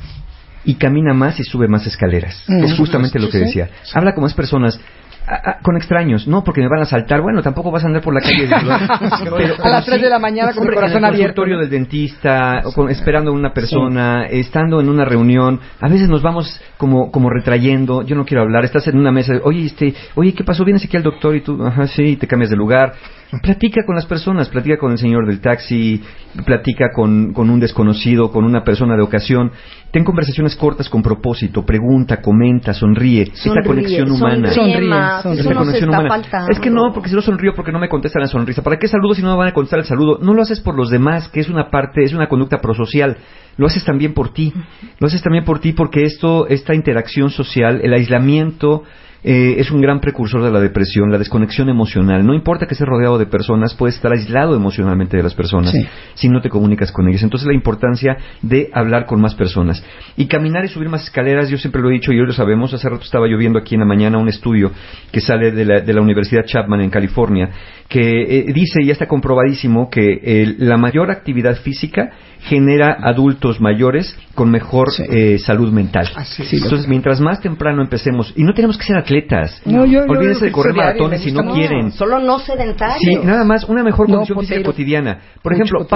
y 0.65 0.75
camina 0.75 1.13
más 1.13 1.39
y 1.39 1.43
sube 1.43 1.67
más 1.67 1.85
escaleras. 1.85 2.43
Mm. 2.47 2.63
Es 2.63 2.73
justamente 2.73 3.19
lo 3.19 3.29
que 3.29 3.39
decía. 3.39 3.69
Habla 3.93 4.13
con 4.13 4.23
más 4.23 4.33
personas. 4.33 4.79
A- 5.27 5.51
a- 5.51 5.59
con 5.61 5.75
extraños, 5.77 6.27
no 6.27 6.43
porque 6.43 6.61
me 6.61 6.67
van 6.67 6.81
a 6.81 6.85
saltar, 6.85 7.21
bueno, 7.21 7.41
tampoco 7.41 7.71
vas 7.71 7.83
a 7.83 7.87
andar 7.87 8.01
por 8.01 8.13
la 8.13 8.21
calle 8.21 8.47
pero- 8.49 9.55
a 9.63 9.69
las 9.69 9.85
3 9.85 10.01
de 10.01 10.09
la 10.09 10.19
mañana 10.19 10.53
con 10.53 10.67
el 10.67 10.73
corazón 10.73 10.97
en 10.97 11.03
el 11.05 11.13
abierto. 11.13 11.43
del 11.43 11.69
dentista, 11.69 12.61
o 12.65 12.71
con- 12.73 12.89
esperando 12.89 13.31
a 13.31 13.33
una 13.33 13.53
persona, 13.53 14.25
estando 14.27 14.79
en 14.81 14.89
una 14.89 15.05
reunión, 15.05 15.59
a 15.79 15.87
veces 15.89 16.09
nos 16.09 16.21
vamos 16.21 16.59
como, 16.77 17.11
como 17.11 17.29
retrayendo, 17.29 18.01
yo 18.03 18.15
no 18.15 18.25
quiero 18.25 18.43
hablar, 18.43 18.65
estás 18.65 18.87
en 18.87 18.97
una 18.97 19.11
mesa, 19.11 19.33
oye, 19.43 19.65
este, 19.65 19.93
oye, 20.15 20.33
¿qué 20.33 20.43
pasó? 20.43 20.63
Vienes 20.65 20.83
aquí 20.85 20.97
al 20.97 21.03
doctor 21.03 21.35
y 21.35 21.41
tú, 21.41 21.63
ajá, 21.65 21.87
sí, 21.87 22.03
y 22.03 22.15
te 22.17 22.27
cambias 22.27 22.49
de 22.49 22.55
lugar. 22.57 22.93
Platica 23.41 23.83
con 23.85 23.95
las 23.95 24.05
personas, 24.05 24.49
platica 24.49 24.77
con 24.77 24.91
el 24.91 24.97
señor 24.97 25.25
del 25.25 25.41
taxi, 25.41 26.01
platica 26.45 26.89
con, 26.93 27.33
con 27.33 27.49
un 27.49 27.59
desconocido, 27.59 28.31
con 28.31 28.45
una 28.45 28.63
persona 28.63 28.95
de 28.95 29.01
ocasión. 29.01 29.51
Ten 29.91 30.03
conversaciones 30.03 30.55
cortas 30.55 30.89
con 30.89 31.01
propósito, 31.01 31.65
pregunta, 31.65 32.21
comenta, 32.21 32.73
sonríe. 32.73 33.23
esta 33.23 33.35
Sonríe, 33.35 33.63
conexión 33.65 34.11
humana. 34.11 34.51
sonríe 34.51 34.87
nos 34.87 35.57
conexión 35.57 35.89
humana. 35.89 36.09
faltando. 36.09 36.51
Es 36.51 36.59
que 36.59 36.69
no, 36.69 36.91
porque 36.93 37.09
si 37.09 37.15
no 37.15 37.21
sonrío, 37.21 37.53
porque 37.55 37.71
no 37.71 37.79
me 37.79 37.89
contestan 37.89 38.21
la 38.21 38.27
sonrisa. 38.27 38.61
¿Para 38.61 38.77
qué 38.77 38.87
saludo 38.87 39.13
si 39.13 39.21
no 39.21 39.31
me 39.31 39.37
van 39.37 39.47
a 39.49 39.53
contestar 39.53 39.79
el 39.79 39.85
saludo? 39.85 40.19
No 40.21 40.33
lo 40.33 40.41
haces 40.41 40.59
por 40.59 40.75
los 40.75 40.89
demás, 40.89 41.27
que 41.29 41.39
es 41.39 41.49
una 41.49 41.69
parte, 41.69 42.03
es 42.03 42.13
una 42.13 42.27
conducta 42.27 42.59
prosocial. 42.59 43.17
Lo 43.57 43.67
haces 43.67 43.83
también 43.83 44.13
por 44.13 44.33
ti. 44.33 44.53
Lo 44.99 45.07
haces 45.07 45.21
también 45.21 45.43
por 45.43 45.59
ti 45.59 45.73
porque 45.73 46.03
esto, 46.03 46.47
esta 46.47 46.73
interacción 46.73 47.29
social, 47.29 47.81
el 47.83 47.93
aislamiento, 47.93 48.83
eh, 49.23 49.55
es 49.57 49.71
un 49.71 49.81
gran 49.81 49.99
precursor 50.01 50.43
de 50.43 50.51
la 50.51 50.59
depresión, 50.59 51.11
la 51.11 51.17
desconexión 51.17 51.69
emocional. 51.69 52.25
No 52.25 52.33
importa 52.33 52.65
que 52.65 52.73
estés 52.73 52.87
rodeado 52.87 53.17
de 53.17 53.25
personas, 53.25 53.73
puedes 53.73 53.95
estar 53.95 54.11
aislado 54.11 54.55
emocionalmente 54.55 55.15
de 55.15 55.23
las 55.23 55.33
personas 55.33 55.71
Sí. 55.71 55.85
si 56.15 56.29
no 56.29 56.41
te 56.41 56.49
comunicas 56.49 56.91
con 56.91 57.07
ellas. 57.07 57.23
Entonces 57.23 57.47
la 57.47 57.53
importancia 57.53 58.17
de 58.41 58.69
hablar 58.73 59.05
con 59.05 59.21
más 59.21 59.35
personas. 59.35 59.83
Y 60.17 60.27
caminar 60.27 60.65
y 60.65 60.67
subir 60.67 60.89
más 60.89 61.03
escaleras, 61.03 61.49
yo 61.49 61.57
siempre 61.57 61.81
lo 61.81 61.89
he 61.89 61.93
dicho 61.93 62.11
y 62.11 62.19
hoy 62.19 62.27
lo 62.27 62.33
sabemos, 62.33 62.73
hace 62.73 62.89
rato 62.89 63.03
estaba 63.03 63.29
yo 63.29 63.37
viendo 63.37 63.59
aquí 63.59 63.75
en 63.75 63.79
la 63.81 63.87
mañana 63.87 64.17
un 64.17 64.27
estudio 64.27 64.71
que 65.11 65.21
sale 65.21 65.51
de 65.51 65.65
la, 65.65 65.79
de 65.81 65.93
la 65.93 66.01
Universidad 66.01 66.45
Chapman 66.45 66.81
en 66.81 66.89
California, 66.89 67.49
que 67.87 68.39
eh, 68.39 68.45
dice, 68.53 68.81
y 68.81 68.87
ya 68.87 68.93
está 68.93 69.07
comprobadísimo, 69.07 69.89
que 69.89 70.19
eh, 70.21 70.55
la 70.57 70.77
mayor 70.77 71.11
actividad 71.11 71.55
física 71.57 72.11
genera 72.43 72.97
adultos 73.01 73.61
mayores 73.61 74.17
con 74.35 74.49
mejor 74.51 74.89
eh, 75.09 75.37
salud 75.39 75.71
mental. 75.71 76.07
Entonces, 76.51 76.87
mientras 76.87 77.21
más 77.21 77.39
temprano 77.39 77.81
empecemos, 77.81 78.33
y 78.35 78.43
no 78.43 78.53
tenemos 78.53 78.77
que 78.77 78.83
ser 78.83 78.97
atletas, 78.97 79.61
No, 79.65 79.85
yo- 79.85 80.05
yo 80.05 80.11
olvídense 80.11 80.45
de 80.45 80.51
correr 80.51 80.73
maratones 80.75 81.21
si 81.21 81.31
no 81.31 81.53
quieren. 81.53 81.91
Solo 81.91 82.19
no 82.19 82.39
sedentario. 82.39 82.97
Sí, 82.99 83.15
nada 83.25 83.43
más, 83.45 83.63
una 83.65 83.83
mejor 83.83 84.09
No, 84.09 84.15
condición 84.15 84.39
física 84.39 84.63
cotidiana. 84.63 85.19
Por 85.41 85.53
Mucho 85.53 85.63
ejemplo, 85.63 85.87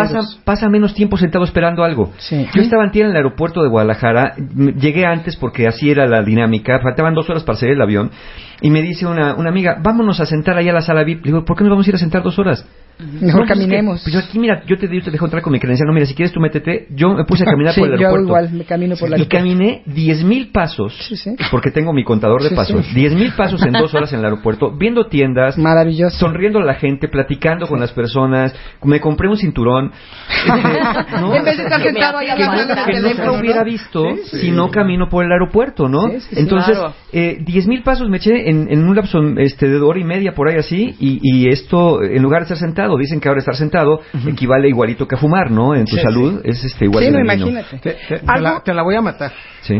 pasa, 0.44 0.70
menos 0.70 0.94
tiempo 0.94 1.18
sentado 1.18 1.44
esperando 1.44 1.84
algo. 1.84 2.12
Yo 2.30 2.62
estaba 2.62 2.84
antier 2.84 3.06
en 3.06 3.12
el 3.12 3.18
aeropuerto 3.18 3.62
de 3.64 3.70
Guadalajara, 3.70 4.36
llegué 4.80 5.06
antes 5.06 5.36
porque 5.36 5.68
así 5.68 5.90
era 5.90 6.08
la 6.08 6.22
dinámica, 6.24 6.80
faltaban 6.80 7.14
dos 7.14 7.30
horas 7.30 7.44
para 7.44 7.58
salir 7.58 7.76
del 7.76 7.82
avión, 7.82 8.12
y 8.62 8.70
me 8.70 8.82
dice 8.82 9.06
una, 9.06 9.36
una 9.36 9.50
amiga, 9.50 9.78
vámonos 9.82 10.20
a 10.20 10.26
sentar 10.26 10.58
ahí 10.58 10.68
a 10.70 10.74
la 10.74 10.82
sala 10.82 11.04
VIP. 11.04 11.26
Le 11.26 11.32
digo, 11.32 11.46
¿por 11.46 11.58
qué 11.58 11.64
nos 11.64 11.72
vamos 11.72 11.86
a 11.86 11.90
ir 11.90 11.96
a 11.96 12.00
sentar 12.00 12.24
dos 12.24 12.38
horas? 12.40 12.66
Mejor 13.00 13.20
pues 13.20 13.26
es 13.36 13.42
que- 13.42 13.48
caminemos. 13.70 14.02
pues 14.02 14.12
yo 14.12 14.20
aquí, 14.20 14.40
mira, 14.40 14.64
yo 14.66 14.76
te, 14.76 14.88
yo 14.92 15.04
te 15.04 15.12
dejo 15.12 15.26
entrar 15.26 15.44
con 15.44 15.54
mi 15.54 15.60
credencial. 15.60 15.86
No, 15.86 15.94
mira, 15.94 16.08
si 16.08 16.16
quieres 16.16 16.34
tú 16.34 16.40
métete. 16.40 16.88
Yo 16.96 17.14
me 17.14 17.26
puse 17.26 17.44
a 17.44 17.46
caminar 17.46 17.76
Sí, 17.76 17.80
por 17.80 17.90
el 17.94 18.00
yo 18.00 18.08
aeropuerto. 18.08 18.26
igual, 18.28 18.50
me 18.58 18.64
camino 18.66 18.96
por 18.96 19.08
la 19.12 19.20
Y 19.20 19.28
caminé 19.28 19.84
10 19.86 20.24
mil 20.24 20.48
pasos, 20.50 20.96
porque 21.52 21.70
tengo 21.70 21.94
mi 21.94 22.04
contador 22.04 22.42
de 22.42 22.50
Sí, 22.50 22.56
pasos, 22.56 22.84
sí. 22.88 22.96
10 22.96 23.14
mil 23.14 23.34
pasos 23.34 23.62
en 23.64 23.74
dos 23.74 23.94
horas 23.94 24.12
en 24.14 24.20
el 24.20 24.26
aeropuerto, 24.26 24.76
viendo 24.76 25.06
tiendas, 25.06 25.60
Maravilloso. 25.60 26.18
sonriendo 26.18 26.58
a 26.58 26.64
la 26.66 26.74
gente, 26.74 27.08
platicando 27.08 27.68
con 27.68 27.80
las 27.80 27.92
personas, 27.92 28.56
me 28.84 29.00
compré 29.00 29.28
un 29.30 29.38
cinturón. 29.38 29.92
Este, 30.48 30.52
¿no? 31.22 31.36
En 31.36 31.46
vez 31.46 31.58
de 31.58 31.64
estar 31.66 31.80
Que- 31.80 31.90
sentado 31.92 32.18
ahí 32.18 32.26
que, 32.26 32.32
hablando 32.44 32.74
no- 32.76 32.86
que 32.86 32.94
nunca 32.94 33.10
teléfono, 33.14 33.40
hubiera 33.40 33.60
¿no? 33.60 33.66
visto 33.66 34.06
Sí, 34.16 34.22
sí. 34.32 34.40
si 34.40 34.52
no 34.52 34.72
camino 34.72 35.08
por 35.08 35.24
el 35.24 35.32
aeropuerto, 35.32 35.88
¿no? 35.88 36.08
Sí, 36.10 36.20
sí, 36.22 36.28
sí. 36.32 36.36
Entonces, 36.40 36.76
Claro. 36.80 36.94
eh, 37.12 37.38
10 37.42 37.68
mil 37.68 37.84
pasos 37.84 38.10
me 38.10 38.18
eché 38.18 38.47
en, 38.50 38.68
en 38.72 38.88
un 38.88 38.96
lapso 38.96 39.20
este, 39.38 39.68
de 39.70 39.80
hora 39.80 40.00
y 40.00 40.04
media 40.04 40.34
por 40.34 40.48
ahí 40.48 40.58
así, 40.58 40.96
y, 41.00 41.20
y 41.22 41.50
esto, 41.50 42.02
en 42.04 42.22
lugar 42.22 42.42
de 42.42 42.46
estar 42.54 42.58
sentado, 42.58 42.98
dicen 42.98 43.20
que 43.20 43.28
ahora 43.28 43.40
estar 43.40 43.56
sentado 43.56 44.02
equivale 44.28 44.68
igualito 44.70 45.08
que 45.08 45.16
a 45.16 45.18
fumar, 45.18 45.52
¿no? 45.52 45.76
En 45.76 45.86
tu 45.86 45.96
Sí, 45.96 46.02
salud 46.02 46.42
es 46.44 46.64
este 46.64 46.86
igual 46.86 47.04
Sí, 47.04 47.12
no, 47.12 47.20
imagínate. 47.20 47.78
Te, 47.80 47.92
te- 48.08 48.20
te 48.20 48.40
la, 48.40 48.62
te 48.64 48.74
la 48.74 48.84
voy 48.84 48.96
a 48.96 49.02
matar. 49.02 49.32
Sí. 49.62 49.76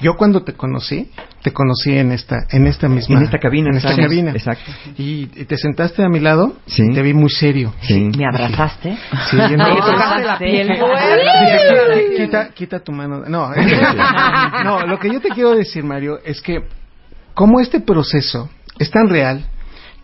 Yo 0.00 0.14
cuando 0.16 0.42
te 0.42 0.52
conocí, 0.54 1.10
te 1.42 1.52
conocí 1.52 1.96
en 1.96 2.12
esta, 2.12 2.46
en 2.50 2.66
esta 2.66 2.88
misma, 2.88 3.18
En 3.18 3.24
esta 3.24 3.38
cabina, 3.38 3.68
en 3.70 3.76
esta 3.76 3.90
exacto. 3.90 4.08
cabina. 4.08 4.30
Exacto. 4.32 4.70
Y, 4.98 5.28
y 5.34 5.44
te 5.44 5.56
sentaste 5.56 6.02
a 6.04 6.08
mi 6.08 6.20
lado, 6.20 6.54
Sí. 6.66 6.82
y 6.90 6.94
te 6.94 7.02
vi 7.02 7.12
muy 7.14 7.30
serio. 7.30 7.72
Sí. 7.82 8.10
¿Me 8.16 8.24
abrazaste? 8.26 8.96
Sí, 9.30 9.36
Me 9.36 9.44
entonces- 9.46 9.84
tocaste 9.84 10.24
la 10.24 10.38
piel. 10.38 10.68
Quita- 10.68 12.16
quita, 12.16 12.48
quita 12.54 12.80
tu 12.80 12.92
mano. 12.92 13.22
No, 13.28 13.50
no, 14.64 14.86
lo 14.86 14.98
que 14.98 15.10
yo 15.12 15.20
te 15.20 15.28
quiero 15.30 15.54
decir, 15.54 15.84
Mario, 15.84 16.18
es 16.24 16.40
que 16.40 16.62
como 17.34 17.60
este 17.60 17.80
proceso 17.80 18.48
es 18.78 18.90
tan 18.90 19.08
real 19.08 19.46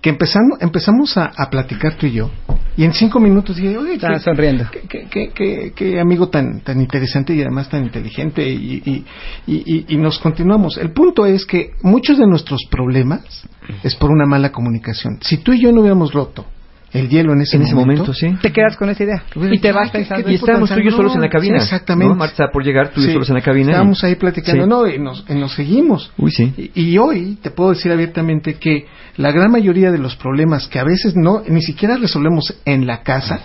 que 0.01 0.11
empezamos, 0.11 0.59
empezamos 0.61 1.17
a, 1.17 1.33
a 1.37 1.51
platicar 1.51 1.97
tú 1.97 2.07
y 2.07 2.13
yo, 2.13 2.31
y 2.77 2.85
en 2.85 2.93
cinco 2.93 3.19
minutos 3.19 3.57
dije, 3.57 3.77
oye, 3.77 3.95
Estaba 3.95 4.15
qué- 4.15 4.21
sonriendo. 4.21 4.65
qué, 4.71 5.33
qué- 5.35 5.73
qué- 5.75 5.99
amigo 6.01 6.29
tan, 6.29 6.61
tan 6.61 6.81
interesante 6.81 7.35
y 7.35 7.41
además 7.41 7.69
tan 7.69 7.83
inteligente, 7.83 8.49
y, 8.49 8.81
y- 8.87 9.05
y- 9.49 9.63
y- 9.75 9.85
y 9.89 9.97
nos 9.97 10.21
continuamos. 10.21 10.79
El 10.79 10.93
punto 10.93 11.27
es 11.27 11.45
que 11.45 11.73
muchos 11.83 12.17
de 12.19 12.27
nuestros 12.29 12.61
problemas 12.71 13.43
es 13.83 13.97
por 13.97 14.11
una 14.13 14.27
mala 14.27 14.53
comunicación. 14.53 15.19
Si 15.23 15.39
tú 15.39 15.53
y 15.53 15.61
yo 15.61 15.73
no 15.73 15.81
hubiéramos 15.81 16.13
roto 16.13 16.47
el 16.93 17.09
hielo 17.09 17.33
en 17.35 17.43
ese, 17.43 17.57
En 17.57 17.63
ese 17.63 17.75
momento, 17.75 18.15
sí. 18.15 18.35
Te 18.41 18.51
quedas 18.53 18.77
con 18.77 18.89
esa 18.89 19.05
idea. 19.05 19.23
Y 19.51 19.59
te 19.59 19.73
vas 19.73 19.91
pensando. 19.91 20.31
Y 20.31 20.37
estábamos 20.37 20.71
tú 20.71 20.81
y 20.81 20.85
yo 20.85 20.91
solos 20.91 21.15
en 21.15 21.21
la 21.21 21.29
cabina. 21.29 21.59
Sí, 21.59 21.65
exactamente. 21.65 22.09
¿no? 22.09 22.19
Marta 22.19 22.33
estaba 22.33 22.51
por 22.51 22.65
llegar, 22.65 22.89
tú 22.91 23.01
y 23.01 23.05
yo 23.05 23.09
Sí. 23.09 23.13
solos 23.15 23.29
en 23.29 23.35
la 23.37 23.43
cabina. 23.43 23.71
Estábamos 23.73 24.03
ahí 24.05 24.15
platicando, 24.15 24.65
Sí. 24.65 24.69
no, 24.71 24.87
y 24.87 24.99
nos, 24.99 25.25
y 25.29 25.35
nos 25.35 25.55
seguimos. 25.55 26.13
Uy, 26.17 26.31
sí. 26.31 26.55
Y, 26.75 26.83
y 26.93 26.99
hoy 26.99 27.39
te 27.43 27.51
puedo 27.51 27.71
decir 27.71 27.93
abiertamente 27.93 28.55
que 28.55 28.87
la 29.17 29.33
gran 29.33 29.51
mayoría 29.51 29.91
de 29.91 29.99
los 29.99 30.17
problemas 30.17 30.67
que 30.69 30.79
a 30.79 30.85
veces 30.85 31.15
no, 31.15 31.43
ni 31.47 31.61
siquiera 31.63 31.97
resolvemos 31.99 32.55
en 32.65 32.87
la 32.87 33.03
casa 33.03 33.41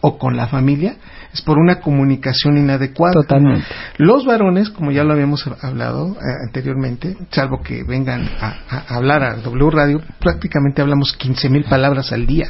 o 0.00 0.16
con 0.16 0.36
la 0.36 0.46
familia, 0.46 0.96
es 1.34 1.42
por 1.42 1.58
una 1.58 1.80
comunicación 1.80 2.56
inadecuada. 2.56 3.14
Totalmente. 3.14 3.66
Los 3.98 4.24
varones, 4.24 4.70
como 4.70 4.92
ya 4.92 5.02
lo 5.04 5.12
habíamos 5.12 5.44
hablado 5.60 6.12
eh, 6.12 6.18
anteriormente, 6.46 7.16
salvo 7.32 7.60
que 7.62 7.82
vengan 7.82 8.22
a, 8.40 8.54
a 8.70 8.94
hablar 8.96 9.24
a 9.24 9.34
W 9.36 9.70
Radio, 9.70 10.00
prácticamente 10.20 10.80
hablamos 10.80 11.12
15 11.14 11.50
mil 11.50 11.64
palabras 11.64 12.12
al 12.12 12.26
día, 12.26 12.46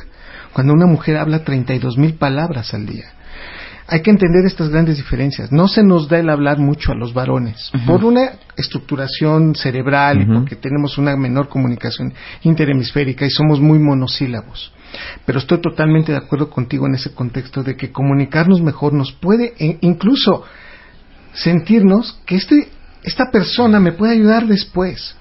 cuando 0.53 0.73
una 0.73 0.87
mujer 0.87 1.17
habla 1.17 1.45
32 1.45 1.99
mil 1.99 2.15
palabras 2.15 2.75
al 2.75 2.87
día. 2.87 3.07
Hay 3.91 4.03
que 4.03 4.11
entender 4.11 4.45
estas 4.45 4.69
grandes 4.69 4.99
diferencias. 4.99 5.51
No 5.51 5.67
se 5.67 5.83
nos 5.83 6.09
da 6.09 6.19
el 6.19 6.29
hablar 6.29 6.59
mucho 6.59 6.93
a 6.93 6.95
los 6.95 7.15
varones 7.15 7.71
por 7.87 8.05
una 8.05 8.33
estructuración 8.55 9.55
cerebral 9.55 10.21
y 10.21 10.27
porque 10.27 10.57
tenemos 10.57 10.99
una 10.99 11.17
menor 11.17 11.49
comunicación 11.49 12.13
interhemisférica 12.43 13.25
y 13.25 13.31
somos 13.31 13.61
muy 13.61 13.79
monosílabos. 13.79 14.73
Pero 15.25 15.39
estoy 15.39 15.63
totalmente 15.63 16.13
de 16.13 16.19
acuerdo 16.19 16.51
contigo 16.51 16.87
en 16.87 16.97
ese 16.97 17.15
contexto 17.15 17.63
de 17.63 17.77
que 17.77 17.91
comunicarnos 17.91 18.61
mejor 18.61 18.93
nos 18.93 19.13
puede 19.13 19.55
e- 19.59 19.79
incluso 19.81 20.45
sentirnos 21.33 22.21
que 22.27 22.37
este 22.37 22.69
esta 23.03 23.31
persona 23.31 23.81
me 23.81 23.93
puede 23.93 24.13
ayudar 24.13 24.47
después. 24.47 25.17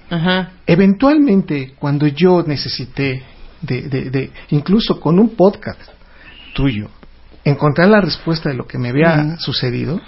Eventualmente, 0.66 1.74
cuando 1.80 2.08
yo 2.08 2.44
necesité 2.46 3.24
de, 3.62 3.82
de, 3.84 4.10
de- 4.10 4.32
incluso 4.50 5.00
con 5.00 5.20
un 5.20 5.36
podcast 5.36 5.82
tuyo, 6.54 6.90
encontrar 7.44 7.88
la 7.90 8.02
respuesta 8.02 8.50
de 8.50 8.56
lo 8.56 8.68
que 8.68 8.78
me 8.78 8.90
había 8.90 9.38
sucedido, 9.40 10.00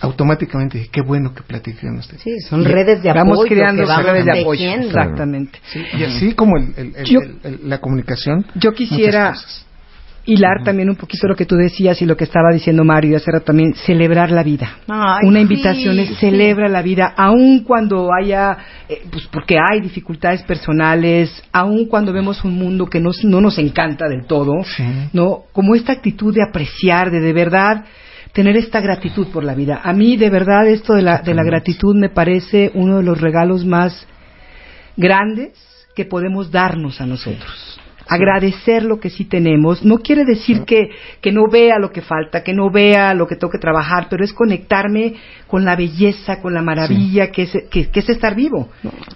automáticamente 0.00 0.78
dije, 0.78 0.90
qué 0.92 1.00
bueno 1.00 1.32
que 1.32 1.42
platiqué 1.42 1.86
con 1.86 1.98
usted. 1.98 2.18
Sí, 2.18 2.40
son 2.40 2.64
redes 2.64 3.02
de 3.02 3.12
Vamos 3.12 3.38
apoyo 3.38 3.48
creando 3.54 3.82
que 3.82 3.88
vamos 3.88 4.04
redes 4.06 4.24
de 4.24 4.40
apoyo. 4.40 4.70
Exactamente. 4.72 5.60
Y 5.96 6.02
así 6.04 6.32
como 6.32 6.56
el- 6.56 6.74
el- 6.76 6.96
el- 6.96 7.04
Yo- 7.04 7.20
el- 7.20 7.38
el- 7.44 7.60
la 7.68 7.78
comunicación. 7.78 8.44
Yo 8.56 8.72
quisiera 8.72 9.32
hilar 10.24 10.62
también 10.62 10.88
un 10.88 10.96
poquito 10.96 11.26
lo 11.26 11.34
que 11.34 11.46
tú 11.46 11.56
decías 11.56 12.00
y 12.00 12.06
lo 12.06 12.16
que 12.16 12.24
estaba 12.24 12.52
diciendo 12.52 12.84
Mario 12.84 13.12
y 13.12 13.14
hace 13.16 13.30
rato 13.32 13.46
también, 13.46 13.74
celebrar 13.74 14.30
la 14.30 14.42
vida. 14.42 14.76
Ay, 14.88 15.26
Una 15.26 15.38
sí, 15.38 15.42
invitación 15.42 15.98
es 15.98 16.08
sí. 16.10 16.14
celebra 16.16 16.68
la 16.68 16.80
vida, 16.82 17.12
aun 17.16 17.64
cuando 17.64 18.08
haya, 18.12 18.56
eh, 18.88 19.02
pues 19.10 19.26
porque 19.32 19.56
hay 19.58 19.80
dificultades 19.80 20.42
personales, 20.44 21.42
aun 21.52 21.86
cuando 21.86 22.12
vemos 22.12 22.44
un 22.44 22.54
mundo 22.56 22.86
que 22.86 23.00
nos- 23.00 23.24
no 23.24 23.40
nos 23.40 23.58
encanta 23.58 24.06
del 24.08 24.26
todo, 24.26 24.52
¿no? 25.12 25.44
Como 25.52 25.74
esta 25.74 25.92
actitud 25.92 26.32
de 26.34 26.42
apreciar, 26.48 27.10
de 27.10 27.20
de 27.20 27.32
verdad 27.32 27.84
tener 28.32 28.56
esta 28.56 28.80
gratitud 28.80 29.26
por 29.28 29.44
la 29.44 29.54
vida. 29.54 29.80
A 29.82 29.92
mí, 29.92 30.16
de 30.16 30.30
verdad, 30.30 30.66
esto 30.68 30.94
de 30.94 31.02
la, 31.02 31.18
de 31.18 31.34
la 31.34 31.42
gratitud 31.44 31.94
me 31.96 32.08
parece 32.08 32.70
uno 32.74 32.98
de 32.98 33.02
los 33.02 33.20
regalos 33.20 33.64
más 33.66 34.06
grandes 34.96 35.52
que 35.94 36.04
podemos 36.04 36.50
darnos 36.50 37.00
a 37.00 37.06
nosotros. 37.06 37.78
Agradecer 38.08 38.82
lo 38.84 38.98
que 39.00 39.10
sí 39.10 39.24
tenemos 39.24 39.84
no 39.84 39.98
quiere 39.98 40.24
decir 40.24 40.64
que, 40.64 40.90
que 41.20 41.32
no 41.32 41.42
vea 41.50 41.78
lo 41.78 41.90
que 41.90 42.02
falta, 42.02 42.42
que 42.42 42.52
no 42.52 42.70
vea 42.70 43.14
lo 43.14 43.26
que 43.26 43.36
tengo 43.36 43.50
que 43.50 43.58
trabajar, 43.58 44.06
pero 44.10 44.24
es 44.24 44.32
conectarme 44.32 45.14
con 45.46 45.64
la 45.64 45.76
belleza, 45.76 46.40
con 46.40 46.54
la 46.54 46.62
maravilla 46.62 47.28
que, 47.30 47.42
es, 47.42 47.52
que, 47.70 47.88
que 47.90 48.00
es 48.00 48.08
estar 48.08 48.34
vivo. 48.34 48.68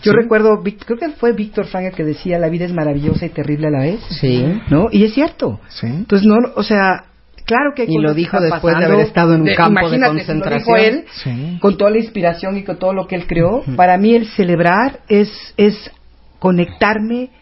Yo 0.02 0.12
Sí. 0.12 0.16
recuerdo, 0.16 0.62
creo 0.62 0.98
que 0.98 1.08
fue 1.10 1.32
Víctor 1.32 1.66
Frank 1.66 1.84
el 1.86 1.94
que 1.94 2.04
decía 2.04 2.38
la 2.38 2.48
vida 2.48 2.64
es 2.64 2.72
maravillosa 2.72 3.26
y 3.26 3.30
terrible 3.30 3.68
a 3.68 3.70
la 3.70 3.80
vez. 3.80 4.00
Sí. 4.20 4.44
¿No? 4.70 4.86
Y 4.90 5.04
es 5.04 5.14
cierto. 5.14 5.60
Entonces, 5.82 6.26
no, 6.26 6.36
o 6.54 6.62
sea, 6.62 7.04
claro 7.44 7.72
que 7.74 7.82
hay 7.82 7.88
Y 7.90 7.98
lo 7.98 8.14
dijo 8.14 8.40
después 8.40 8.76
de 8.78 8.84
haber 8.84 9.00
estado 9.00 9.34
en 9.34 9.42
un 9.42 9.54
campo 9.54 9.88
de 9.90 9.98
lo 9.98 10.06
concentración. 10.08 10.58
dijo 10.58 10.76
él, 10.76 11.04
Sí. 11.22 11.58
con 11.60 11.76
toda 11.76 11.90
la 11.90 11.98
inspiración 11.98 12.56
y 12.56 12.64
con 12.64 12.78
todo 12.78 12.92
lo 12.92 13.06
que 13.06 13.16
él 13.16 13.26
creó. 13.26 13.62
Para 13.76 13.98
mí 13.98 14.14
el 14.14 14.26
celebrar 14.26 15.00
es, 15.08 15.30
es 15.56 15.90
conectarme 16.38 17.28
co- 17.28 17.35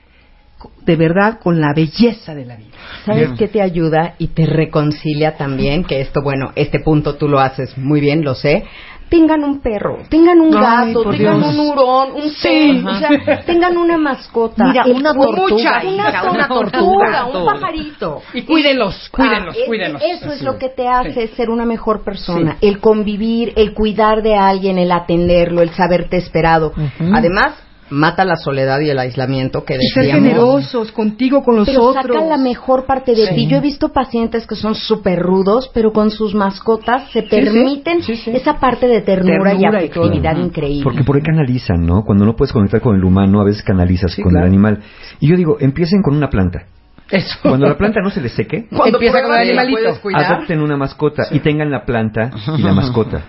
de 0.85 0.97
verdad 0.97 1.39
con 1.43 1.61
la 1.61 1.73
belleza 1.74 2.35
de 2.35 2.45
la 2.45 2.57
vida. 2.57 2.69
¿Sabes 3.05 3.31
qué 3.39 3.49
te 3.49 3.61
ayuda 3.62 4.15
y 4.19 4.28
te 4.28 4.47
reconcilia 4.47 5.36
también? 5.36 5.85
Que 5.85 6.01
esto, 6.01 6.23
bueno, 6.23 6.53
este 6.57 6.81
punto 6.81 7.16
tú 7.16 7.28
lo 7.28 7.39
haces 7.41 7.77
muy 7.78 8.01
bien, 8.01 8.24
lo 8.24 8.35
sé. 8.35 8.65
Tengan 9.11 9.45
un 9.45 9.61
perro, 9.61 9.99
tengan 10.09 10.41
un 10.41 10.57
Ay, 10.57 10.93
gato, 10.93 11.11
tengan 11.11 11.39
Dios. 11.39 11.55
un 11.55 11.61
hurón, 11.61 12.12
un 12.15 12.31
Sí. 12.31 12.49
pez, 12.49 12.85
o 12.85 12.95
sea, 12.99 13.45
tengan 13.47 13.77
una 13.77 13.97
mascota. 13.99 14.65
Mira, 14.65 14.82
El- 14.86 14.93
una 14.97 15.12
tortuga, 15.15 15.82
una, 15.86 16.31
una 16.32 16.49
tortuga, 16.49 17.23
tortuga. 17.23 17.27
un 17.27 17.45
pajarito. 17.47 18.23
Y 18.32 18.43
cuídenlos, 18.43 19.09
cuídenlos, 19.11 19.57
Ah, 19.57 19.65
cuídenlos. 19.66 20.03
Eso 20.03 20.27
es 20.27 20.32
Así 20.36 20.45
lo 20.45 20.59
que 20.59 20.70
te 20.70 20.89
hace 20.89 21.28
ser 21.28 21.51
una 21.51 21.65
mejor 21.66 22.03
persona. 22.03 22.57
Sí. 22.61 22.66
El 22.66 22.81
convivir, 22.81 23.53
el 23.57 23.74
cuidar 23.74 24.23
de 24.23 24.36
alguien, 24.36 24.78
el 24.78 24.91
atenderlo, 24.91 25.61
el 25.62 25.70
saberte 25.70 26.16
esperado. 26.16 26.73
Además, 27.12 27.55
mata 27.95 28.25
la 28.25 28.37
soledad 28.37 28.81
y 28.81 28.91
el 28.91 28.99
aislamiento 28.99 29.65
que 29.65 29.75
Y 29.81 29.89
ser 29.89 30.05
decíamos. 30.05 30.29
generosos 30.29 30.93
contigo, 30.93 31.43
con 31.43 31.57
los 31.57 31.69
pero 31.69 31.85
otros. 31.85 32.05
saca 32.07 32.25
la 32.25 32.37
mejor 32.37 32.85
parte 32.87 33.12
de 33.15 33.27
Sí. 33.29 33.35
ti. 33.35 33.47
Yo 33.47 33.57
he 33.59 33.61
visto 33.61 33.91
pacientes 33.91 34.47
que 34.47 34.57
son 34.57 34.75
súper 34.75 35.21
rudos, 35.21 35.71
pero 35.73 35.93
con 35.93 36.11
sus 36.11 36.35
mascotas 36.35 37.11
se 37.12 37.23
sí. 37.23 37.29
permiten 37.31 38.03
Sí, 38.03 38.16
sí. 38.16 38.31
esa 38.35 38.59
parte 38.59 38.87
de 38.89 39.01
ternura, 39.01 39.51
Ternura 39.53 39.55
y 39.55 39.65
afectividad 39.65 40.37
increíble. 40.37 40.85
Porque 40.85 41.05
por 41.05 41.16
ahí 41.16 41.23
canalizan, 41.23 41.87
¿no? 41.87 42.03
Cuando 42.05 42.25
no 42.25 42.35
puedes 42.37 42.53
conectar 42.53 42.81
con 42.81 42.97
el 42.97 43.05
humano, 43.05 43.41
a 43.41 43.45
veces 43.45 43.62
canalizas 43.62 44.12
Sí, 44.12 44.23
con 44.23 44.33
claro. 44.33 44.47
el 44.47 44.53
animal. 44.53 44.81
Y 45.21 45.29
yo 45.29 45.37
digo, 45.37 45.57
empiecen 45.61 46.03
con 46.03 46.16
una 46.16 46.29
planta. 46.29 46.66
Eso. 47.15 47.39
Cuando 47.43 47.66
la 47.69 47.77
planta 47.77 48.01
no 48.03 48.11
se 48.11 48.20
les 48.20 48.32
seque, 48.32 48.66
Cuando 48.77 48.99
Empieza 48.99 49.23
con 49.23 49.32
animalito. 49.32 49.99
adopten 50.15 50.61
una 50.61 50.77
mascota 50.77 51.24
y 51.31 51.41
tengan 51.41 51.70
la 51.70 51.85
planta 51.85 52.31
y 52.59 52.62
la 52.62 52.73
mascota. 52.73 53.23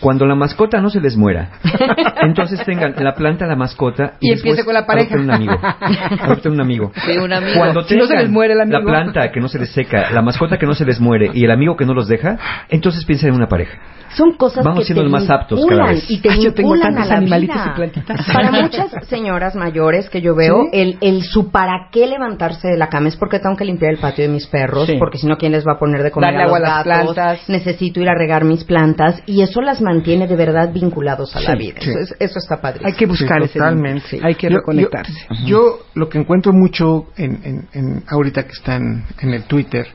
Cuando 0.00 0.26
la 0.26 0.34
mascota 0.34 0.80
no 0.80 0.90
se 0.90 1.00
les 1.00 1.16
muera, 1.16 1.50
entonces 2.22 2.64
tengan 2.64 2.94
la 2.98 3.14
planta, 3.14 3.46
la 3.46 3.56
mascota 3.56 4.14
y, 4.20 4.28
Y 4.28 4.32
empiece 4.32 4.56
después 4.58 4.64
con 4.64 4.74
la 4.74 4.86
pareja. 4.86 5.14
Adopten 5.14 5.24
un 5.24 5.30
amigo. 5.30 5.60
Adopten 6.20 6.52
un 6.52 6.60
amigo. 6.60 6.92
Sí, 7.06 7.18
un 7.18 7.32
amigo. 7.32 7.58
Cuando 7.58 7.82
Si 7.82 7.96
no 7.96 8.02
se 8.02 8.08
tengan 8.08 8.24
les 8.24 8.32
muere 8.32 8.54
el 8.54 8.60
amigo. 8.60 8.78
la 8.78 8.84
planta 8.84 9.30
que 9.30 9.40
no 9.40 9.48
se 9.48 9.58
les 9.58 9.70
seca, 9.70 10.10
la 10.10 10.22
mascota 10.22 10.58
que 10.58 10.66
no 10.66 10.74
se 10.74 10.84
les 10.84 11.00
muere 11.00 11.30
y 11.34 11.44
el 11.44 11.50
amigo 11.50 11.76
que 11.76 11.84
no 11.84 11.94
los 11.94 12.08
deja, 12.08 12.38
entonces 12.68 13.04
piensen 13.04 13.30
en 13.30 13.36
una 13.36 13.48
pareja. 13.48 13.78
Son 14.16 14.32
cosas 14.38 14.64
Vamos 14.64 14.80
que 14.80 14.84
siendo 14.86 15.02
te 15.04 15.10
más 15.10 15.28
aptos 15.28 15.60
cada 15.68 15.88
vez. 15.88 16.10
y 16.10 16.18
te 16.22 16.30
Ay, 16.30 16.42
yo 16.42 16.54
tengo 16.54 16.74
tantos 16.78 17.10
animalitos 17.10 17.54
vida. 17.56 17.72
y 17.72 17.76
plantitas. 17.76 18.26
Para 18.32 18.50
muchas 18.50 18.90
señoras 19.06 19.54
mayores 19.54 20.08
que 20.08 20.22
yo 20.22 20.34
veo, 20.34 20.62
el, 20.72 20.96
el 21.02 21.22
su 21.24 21.50
para 21.50 21.88
qué 21.92 22.06
levantarse 22.06 22.68
de 22.68 22.78
la 22.78 22.88
cama 22.88 23.08
es 23.08 23.16
porque 23.18 23.38
tengo 23.38 23.56
que 23.56 23.64
limpiar 23.64 23.92
el 23.92 23.98
patio 23.98 24.24
de 24.24 24.30
mis 24.32 24.46
perros, 24.46 24.86
Sí. 24.86 24.96
porque 24.98 25.18
si 25.18 25.26
no, 25.26 25.36
¿quién 25.36 25.52
les 25.52 25.66
va 25.66 25.72
a 25.74 25.78
poner 25.78 26.02
de 26.02 26.10
comer 26.10 26.32
Darle 26.34 26.42
a 26.44 26.46
los 26.46 26.54
agua 26.56 26.68
a 26.68 26.74
las 26.74 26.84
plantas. 26.84 27.48
Necesito 27.48 28.00
ir 28.00 28.08
a 28.08 28.14
regar 28.14 28.44
mis 28.44 28.64
plantas 28.64 29.22
y 29.26 29.42
eso 29.42 29.60
las 29.60 29.80
mantiene 29.82 30.26
de 30.26 30.36
verdad 30.36 30.72
vinculados 30.72 31.34
a 31.36 31.40
la 31.40 31.54
vida. 31.54 31.80
sí. 31.80 31.90
Eso, 31.90 31.98
es- 31.98 32.16
eso 32.18 32.38
está 32.38 32.60
padre. 32.60 32.80
Hay 32.84 32.92
que 32.94 33.06
buscar 33.06 33.38
Sí, 33.40 33.46
ese 33.46 33.58
totalmente. 33.58 34.20
Hay 34.22 34.34
que 34.34 34.48
Yo- 34.48 34.56
reconectarse. 34.58 35.12
Yo, 35.44 35.46
yo 35.46 35.78
lo 35.94 36.08
que 36.08 36.18
encuentro 36.18 36.52
mucho 36.52 37.06
en, 37.16 37.40
en- 37.44 37.68
en- 37.72 38.04
ahorita 38.08 38.44
que 38.44 38.52
están 38.52 39.04
en 39.20 39.34
el 39.34 39.42
Twitter, 39.44 39.86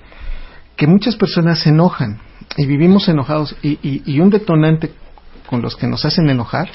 que 0.75 0.87
muchas 0.87 1.15
personas 1.15 1.59
se 1.59 1.69
enojan 1.69 2.19
y 2.57 2.65
vivimos 2.65 3.07
enojados 3.07 3.55
y, 3.61 3.79
y- 3.81 4.01
y 4.05 4.19
un 4.19 4.29
detonante 4.29 4.91
con 5.47 5.61
los 5.61 5.75
que 5.75 5.87
nos 5.87 6.03
hacen 6.05 6.29
enojar 6.29 6.69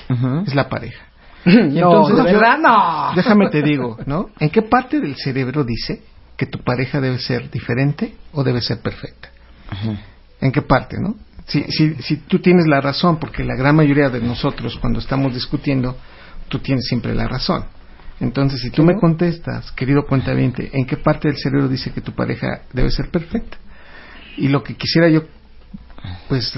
es 0.46 0.54
la 0.54 0.68
pareja. 0.68 1.04
Y 1.44 1.50
No, 1.80 2.06
de 2.08 2.16
yo- 2.16 2.24
verdad 2.24 2.58
no. 2.58 3.12
Déjame 3.14 3.48
te 3.48 3.62
digo, 3.62 3.96
¿no? 4.06 4.26
¿En 4.38 4.50
qué 4.50 4.62
parte 4.62 5.00
del 5.00 5.16
cerebro 5.16 5.64
dice 5.64 6.02
que 6.38 6.46
tu 6.46 6.60
pareja 6.60 7.00
debe 7.00 7.18
ser 7.18 7.50
diferente 7.50 8.14
o 8.32 8.44
debe 8.44 8.62
ser 8.62 8.78
perfecta? 8.80 9.28
¿En 10.40 10.52
qué 10.52 10.62
parte, 10.62 10.96
no? 10.98 11.16
Si, 11.46 11.64
si, 11.64 11.94
si 11.96 12.16
tú 12.18 12.38
tienes 12.38 12.66
la 12.66 12.80
razón, 12.80 13.18
porque 13.18 13.42
la 13.42 13.56
gran 13.56 13.74
mayoría 13.74 14.08
de 14.08 14.20
nosotros 14.20 14.78
cuando 14.80 15.00
estamos 15.00 15.34
discutiendo, 15.34 15.98
tú 16.48 16.60
tienes 16.60 16.86
siempre 16.86 17.14
la 17.14 17.26
razón. 17.26 17.64
Entonces, 18.20 18.60
si 18.60 18.70
tú 18.70 18.84
me 18.84 18.94
contestas, 18.94 19.72
querido 19.72 20.06
cuentaviente, 20.06 20.70
¿en 20.72 20.86
qué 20.86 20.96
parte 20.96 21.28
del 21.28 21.36
cerebro 21.36 21.68
dice 21.68 21.92
que 21.92 22.00
tu 22.00 22.12
pareja 22.12 22.62
debe 22.72 22.90
ser 22.90 23.10
perfecta? 23.10 23.56
Y 24.36 24.48
lo 24.48 24.62
que 24.62 24.76
quisiera 24.76 25.08
yo, 25.08 25.22
pues, 26.28 26.52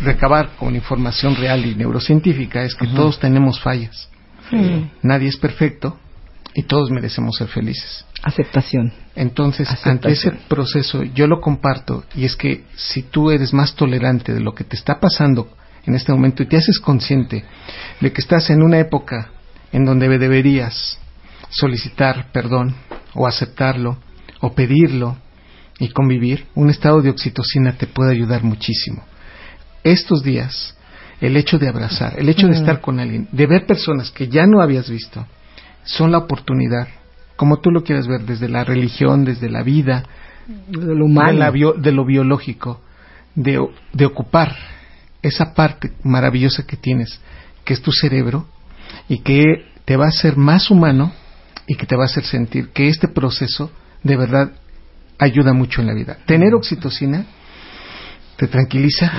recabar 0.00 0.56
con 0.56 0.74
información 0.74 1.36
real 1.36 1.64
y 1.64 1.76
neurocientífica 1.76 2.64
es 2.64 2.74
que 2.74 2.88
todos 2.88 3.20
tenemos 3.20 3.60
fallas. 3.60 4.08
Nadie 5.02 5.28
es 5.28 5.36
perfecto 5.36 5.98
y 6.54 6.64
todos 6.64 6.90
merecemos 6.90 7.36
ser 7.36 7.48
felices. 7.48 8.04
Aceptación. 8.22 8.92
Entonces, 9.14 9.68
Aceptación. 9.68 9.92
ante 9.92 10.12
ese 10.12 10.30
proceso, 10.48 11.02
yo 11.02 11.26
lo 11.26 11.40
comparto 11.40 12.04
y 12.14 12.24
es 12.24 12.36
que 12.36 12.64
si 12.76 13.02
tú 13.02 13.30
eres 13.30 13.52
más 13.52 13.74
tolerante 13.74 14.32
de 14.32 14.40
lo 14.40 14.54
que 14.54 14.64
te 14.64 14.76
está 14.76 15.00
pasando 15.00 15.48
en 15.84 15.94
este 15.94 16.12
momento 16.12 16.42
y 16.42 16.46
te 16.46 16.56
haces 16.56 16.78
consciente 16.78 17.44
de 18.00 18.12
que 18.12 18.20
estás 18.20 18.50
en 18.50 18.62
una 18.62 18.78
época 18.78 19.30
en 19.72 19.84
donde 19.84 20.08
deberías 20.18 20.98
solicitar 21.50 22.30
perdón 22.32 22.76
o 23.14 23.26
aceptarlo 23.26 23.98
o 24.40 24.54
pedirlo 24.54 25.16
y 25.78 25.88
convivir, 25.88 26.46
un 26.54 26.70
estado 26.70 27.02
de 27.02 27.10
oxitocina 27.10 27.72
te 27.72 27.86
puede 27.86 28.12
ayudar 28.12 28.44
muchísimo. 28.44 29.02
Estos 29.82 30.22
días, 30.22 30.76
el 31.20 31.36
hecho 31.36 31.58
de 31.58 31.68
abrazar, 31.68 32.18
el 32.18 32.28
hecho 32.28 32.46
de 32.46 32.54
estar 32.54 32.80
con 32.80 33.00
alguien, 33.00 33.28
de 33.32 33.46
ver 33.46 33.66
personas 33.66 34.10
que 34.10 34.28
ya 34.28 34.46
no 34.46 34.60
habías 34.60 34.88
visto, 34.88 35.26
son 35.84 36.12
la 36.12 36.18
oportunidad, 36.18 36.86
como 37.42 37.56
tú 37.58 37.72
lo 37.72 37.82
quieras 37.82 38.06
ver, 38.06 38.20
desde 38.20 38.48
la 38.48 38.62
religión, 38.62 39.24
desde 39.24 39.50
la 39.50 39.64
vida, 39.64 40.04
De 40.68 40.94
lo 40.94 41.06
humano. 41.06 41.32
de, 41.32 41.38
la 41.38 41.50
bio- 41.50 41.72
de 41.72 41.90
lo 41.90 42.04
biológico, 42.04 42.80
de, 43.34 43.58
de 43.92 44.06
ocupar 44.06 44.54
esa 45.22 45.52
parte 45.52 45.90
maravillosa 46.04 46.64
que 46.64 46.76
tienes, 46.76 47.20
que 47.64 47.74
es 47.74 47.82
tu 47.82 47.90
cerebro, 47.90 48.46
y 49.08 49.18
que 49.22 49.42
te 49.84 49.96
va 49.96 50.04
a 50.04 50.10
hacer 50.10 50.36
más 50.36 50.70
humano 50.70 51.12
y 51.66 51.74
que 51.74 51.84
te 51.84 51.96
va 51.96 52.04
a 52.04 52.06
hacer 52.06 52.22
sentir 52.24 52.68
que 52.68 52.86
este 52.86 53.08
proceso 53.08 53.72
de 54.04 54.16
verdad 54.16 54.52
ayuda 55.18 55.52
mucho 55.52 55.80
en 55.80 55.88
la 55.88 55.94
vida. 55.94 56.18
Tener 56.26 56.54
oxitocina 56.54 57.26
te 58.36 58.46
tranquiliza, 58.46 59.10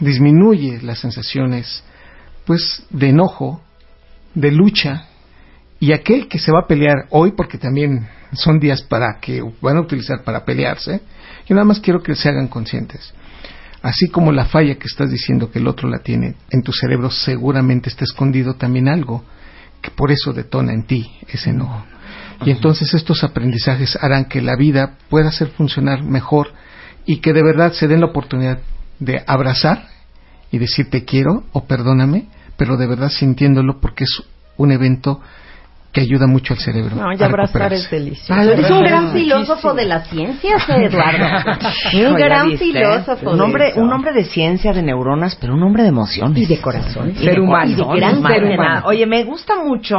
disminuye 0.00 0.80
las 0.82 0.98
sensaciones 0.98 1.84
pues 2.46 2.84
de 2.90 3.10
enojo, 3.10 3.62
de 4.34 4.50
lucha 4.50 5.06
y 5.84 5.92
aquel 5.92 6.28
que 6.28 6.38
se 6.38 6.50
va 6.50 6.60
a 6.60 6.66
pelear 6.66 7.08
hoy 7.10 7.32
porque 7.36 7.58
también 7.58 8.08
son 8.32 8.58
días 8.58 8.80
para 8.80 9.18
que 9.20 9.42
van 9.60 9.76
a 9.76 9.82
utilizar 9.82 10.24
para 10.24 10.42
pelearse, 10.42 11.02
yo 11.46 11.54
nada 11.54 11.66
más 11.66 11.78
quiero 11.78 12.02
que 12.02 12.14
se 12.14 12.30
hagan 12.30 12.48
conscientes. 12.48 13.12
Así 13.82 14.08
como 14.08 14.32
la 14.32 14.46
falla 14.46 14.76
que 14.76 14.86
estás 14.86 15.10
diciendo 15.10 15.50
que 15.50 15.58
el 15.58 15.68
otro 15.68 15.86
la 15.90 15.98
tiene, 15.98 16.36
en 16.48 16.62
tu 16.62 16.72
cerebro 16.72 17.10
seguramente 17.10 17.90
está 17.90 18.04
escondido 18.04 18.54
también 18.54 18.88
algo 18.88 19.26
que 19.82 19.90
por 19.90 20.10
eso 20.10 20.32
detona 20.32 20.72
en 20.72 20.86
ti 20.86 21.18
ese 21.28 21.50
enojo. 21.50 21.84
Y 22.46 22.50
entonces 22.50 22.94
estos 22.94 23.22
aprendizajes 23.22 23.98
harán 24.00 24.24
que 24.24 24.40
la 24.40 24.56
vida 24.56 24.96
pueda 25.10 25.28
hacer 25.28 25.48
funcionar 25.48 26.02
mejor 26.02 26.54
y 27.04 27.18
que 27.18 27.34
de 27.34 27.42
verdad 27.42 27.74
se 27.74 27.88
den 27.88 28.00
la 28.00 28.06
oportunidad 28.06 28.60
de 29.00 29.22
abrazar 29.26 29.86
y 30.50 30.56
decir 30.56 30.88
te 30.88 31.04
quiero 31.04 31.44
o 31.52 31.66
perdóname, 31.66 32.28
pero 32.56 32.78
de 32.78 32.86
verdad 32.86 33.10
sintiéndolo 33.10 33.82
porque 33.82 34.04
es 34.04 34.22
un 34.56 34.72
evento 34.72 35.20
que 35.94 36.00
ayuda 36.00 36.26
mucho 36.26 36.54
al 36.54 36.58
cerebro. 36.58 36.96
No, 36.96 37.12
ya 37.16 37.26
abrazar 37.26 37.72
es 37.72 37.88
delicioso. 37.88 38.34
Eres 38.34 38.68
un 38.68 38.80
gran 38.80 39.12
filósofo 39.12 39.72
de 39.74 39.84
las 39.84 40.08
ciencias, 40.08 40.68
Eduardo. 40.68 41.24
un 41.94 42.18
¿Ya 42.18 42.24
gran 42.26 42.48
viste? 42.48 42.64
filósofo. 42.64 43.30
Un 43.30 43.40
hombre, 43.40 43.72
un 43.76 43.92
hombre 43.92 44.12
de 44.12 44.24
ciencia, 44.24 44.72
de 44.72 44.82
neuronas, 44.82 45.36
pero 45.36 45.54
un 45.54 45.62
hombre 45.62 45.84
de 45.84 45.90
emociones. 45.90 46.36
Y 46.36 46.46
de 46.46 46.60
corazón. 46.60 47.12
Y 47.12 47.24
Ser 47.24 47.36
de 47.36 47.40
humano. 47.40 47.70
Y 47.70 47.74
de 47.76 48.00
gran 48.00 48.20
más 48.20 48.32
ser 48.32 48.44
humano. 48.44 48.82
Oye, 48.86 49.06
me 49.06 49.22
gusta 49.22 49.54
mucho 49.62 49.96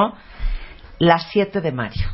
las 0.99 1.27
siete 1.31 1.61
de 1.61 1.71
Mario. 1.71 2.07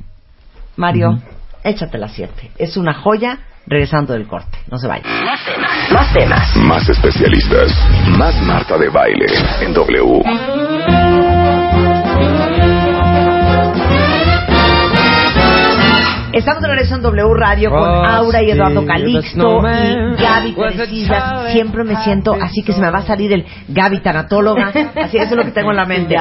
Mario, 0.75 1.19
échate 1.63 1.97
las 1.97 2.13
siete. 2.13 2.51
Es 2.59 2.77
una 2.77 2.93
joya 2.93 3.39
regresando 3.65 4.13
del 4.13 4.27
corte. 4.27 4.59
No 4.69 4.77
se 4.77 4.87
vaya. 4.87 5.03
Más 5.91 6.13
temas. 6.13 6.55
Más 6.55 6.87
especialistas. 6.87 7.75
Más 8.15 8.39
Marta 8.43 8.77
de 8.77 8.89
Baile 8.89 9.25
en 9.61 9.73
W. 9.73 10.70
Estamos 16.33 16.61
de 16.61 16.67
regreso 16.69 16.95
en 16.95 17.01
W 17.01 17.33
Radio 17.33 17.69
con 17.69 18.05
Aura 18.05 18.41
y 18.41 18.51
Eduardo 18.51 18.85
Calixto 18.85 19.59
y 19.59 20.21
Gaby 20.21 20.53
Teresillas. 20.53 21.51
Siempre 21.51 21.83
me 21.83 21.95
siento 22.03 22.33
así 22.39 22.63
que 22.63 22.73
se 22.73 22.79
me 22.79 22.89
va 22.89 22.99
a 22.99 23.03
salir 23.03 23.33
el 23.33 23.45
Gaby 23.67 23.99
tanatóloga. 23.99 24.67
Así 24.95 25.17
eso 25.17 25.31
es 25.31 25.35
lo 25.35 25.43
que 25.43 25.51
tengo 25.51 25.71
en 25.71 25.77
la 25.77 25.85
mente. 25.85 26.15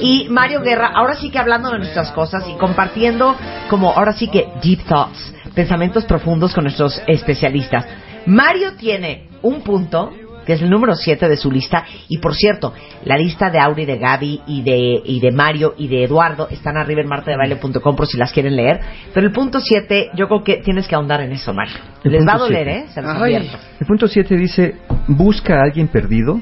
Y 0.00 0.28
Mario 0.30 0.62
Guerra, 0.62 0.92
ahora 0.94 1.16
sí 1.16 1.30
que 1.30 1.38
hablando 1.38 1.70
de 1.70 1.78
nuestras 1.78 2.12
cosas 2.12 2.44
y 2.48 2.56
compartiendo 2.58 3.36
como 3.68 3.92
ahora 3.92 4.12
sí 4.12 4.28
que 4.28 4.46
deep 4.62 4.84
thoughts, 4.84 5.34
pensamientos 5.54 6.04
profundos 6.04 6.54
con 6.54 6.64
nuestros 6.64 7.02
especialistas. 7.06 7.86
Mario 8.26 8.74
tiene 8.76 9.28
un 9.42 9.62
punto 9.62 10.10
que 10.44 10.54
es 10.54 10.62
el 10.62 10.70
número 10.70 10.94
7 10.94 11.28
de 11.28 11.36
su 11.36 11.50
lista. 11.50 11.84
Y 12.08 12.18
por 12.18 12.34
cierto, 12.34 12.72
la 13.04 13.16
lista 13.16 13.50
de 13.50 13.58
Auri, 13.58 13.84
de 13.84 13.98
Gaby 13.98 14.42
y 14.46 14.62
de, 14.62 15.02
y 15.04 15.20
de 15.20 15.30
Mario 15.30 15.74
y 15.76 15.88
de 15.88 16.04
Eduardo 16.04 16.48
están 16.50 16.76
arriba 16.76 17.00
en 17.00 17.08
martadebaile.com 17.08 17.96
por 17.96 18.06
si 18.06 18.16
las 18.16 18.32
quieren 18.32 18.56
leer. 18.56 18.80
Pero 19.12 19.26
el 19.26 19.32
punto 19.32 19.60
7, 19.60 20.10
yo 20.14 20.28
creo 20.28 20.42
que 20.42 20.56
tienes 20.58 20.86
que 20.88 20.94
ahondar 20.94 21.20
en 21.20 21.32
eso, 21.32 21.52
Mario. 21.52 21.76
El 22.04 22.12
Les 22.12 22.26
va 22.26 22.32
a 22.32 22.38
punto 22.38 22.46
doler, 22.46 22.66
siete. 22.66 22.84
¿eh? 22.84 22.94
Se 22.94 23.02
los 23.02 23.22
Ay. 23.22 23.34
El 23.34 23.86
punto 23.86 24.08
7 24.08 24.36
dice, 24.36 24.76
busca 25.08 25.58
a 25.58 25.62
alguien 25.64 25.88
perdido 25.88 26.40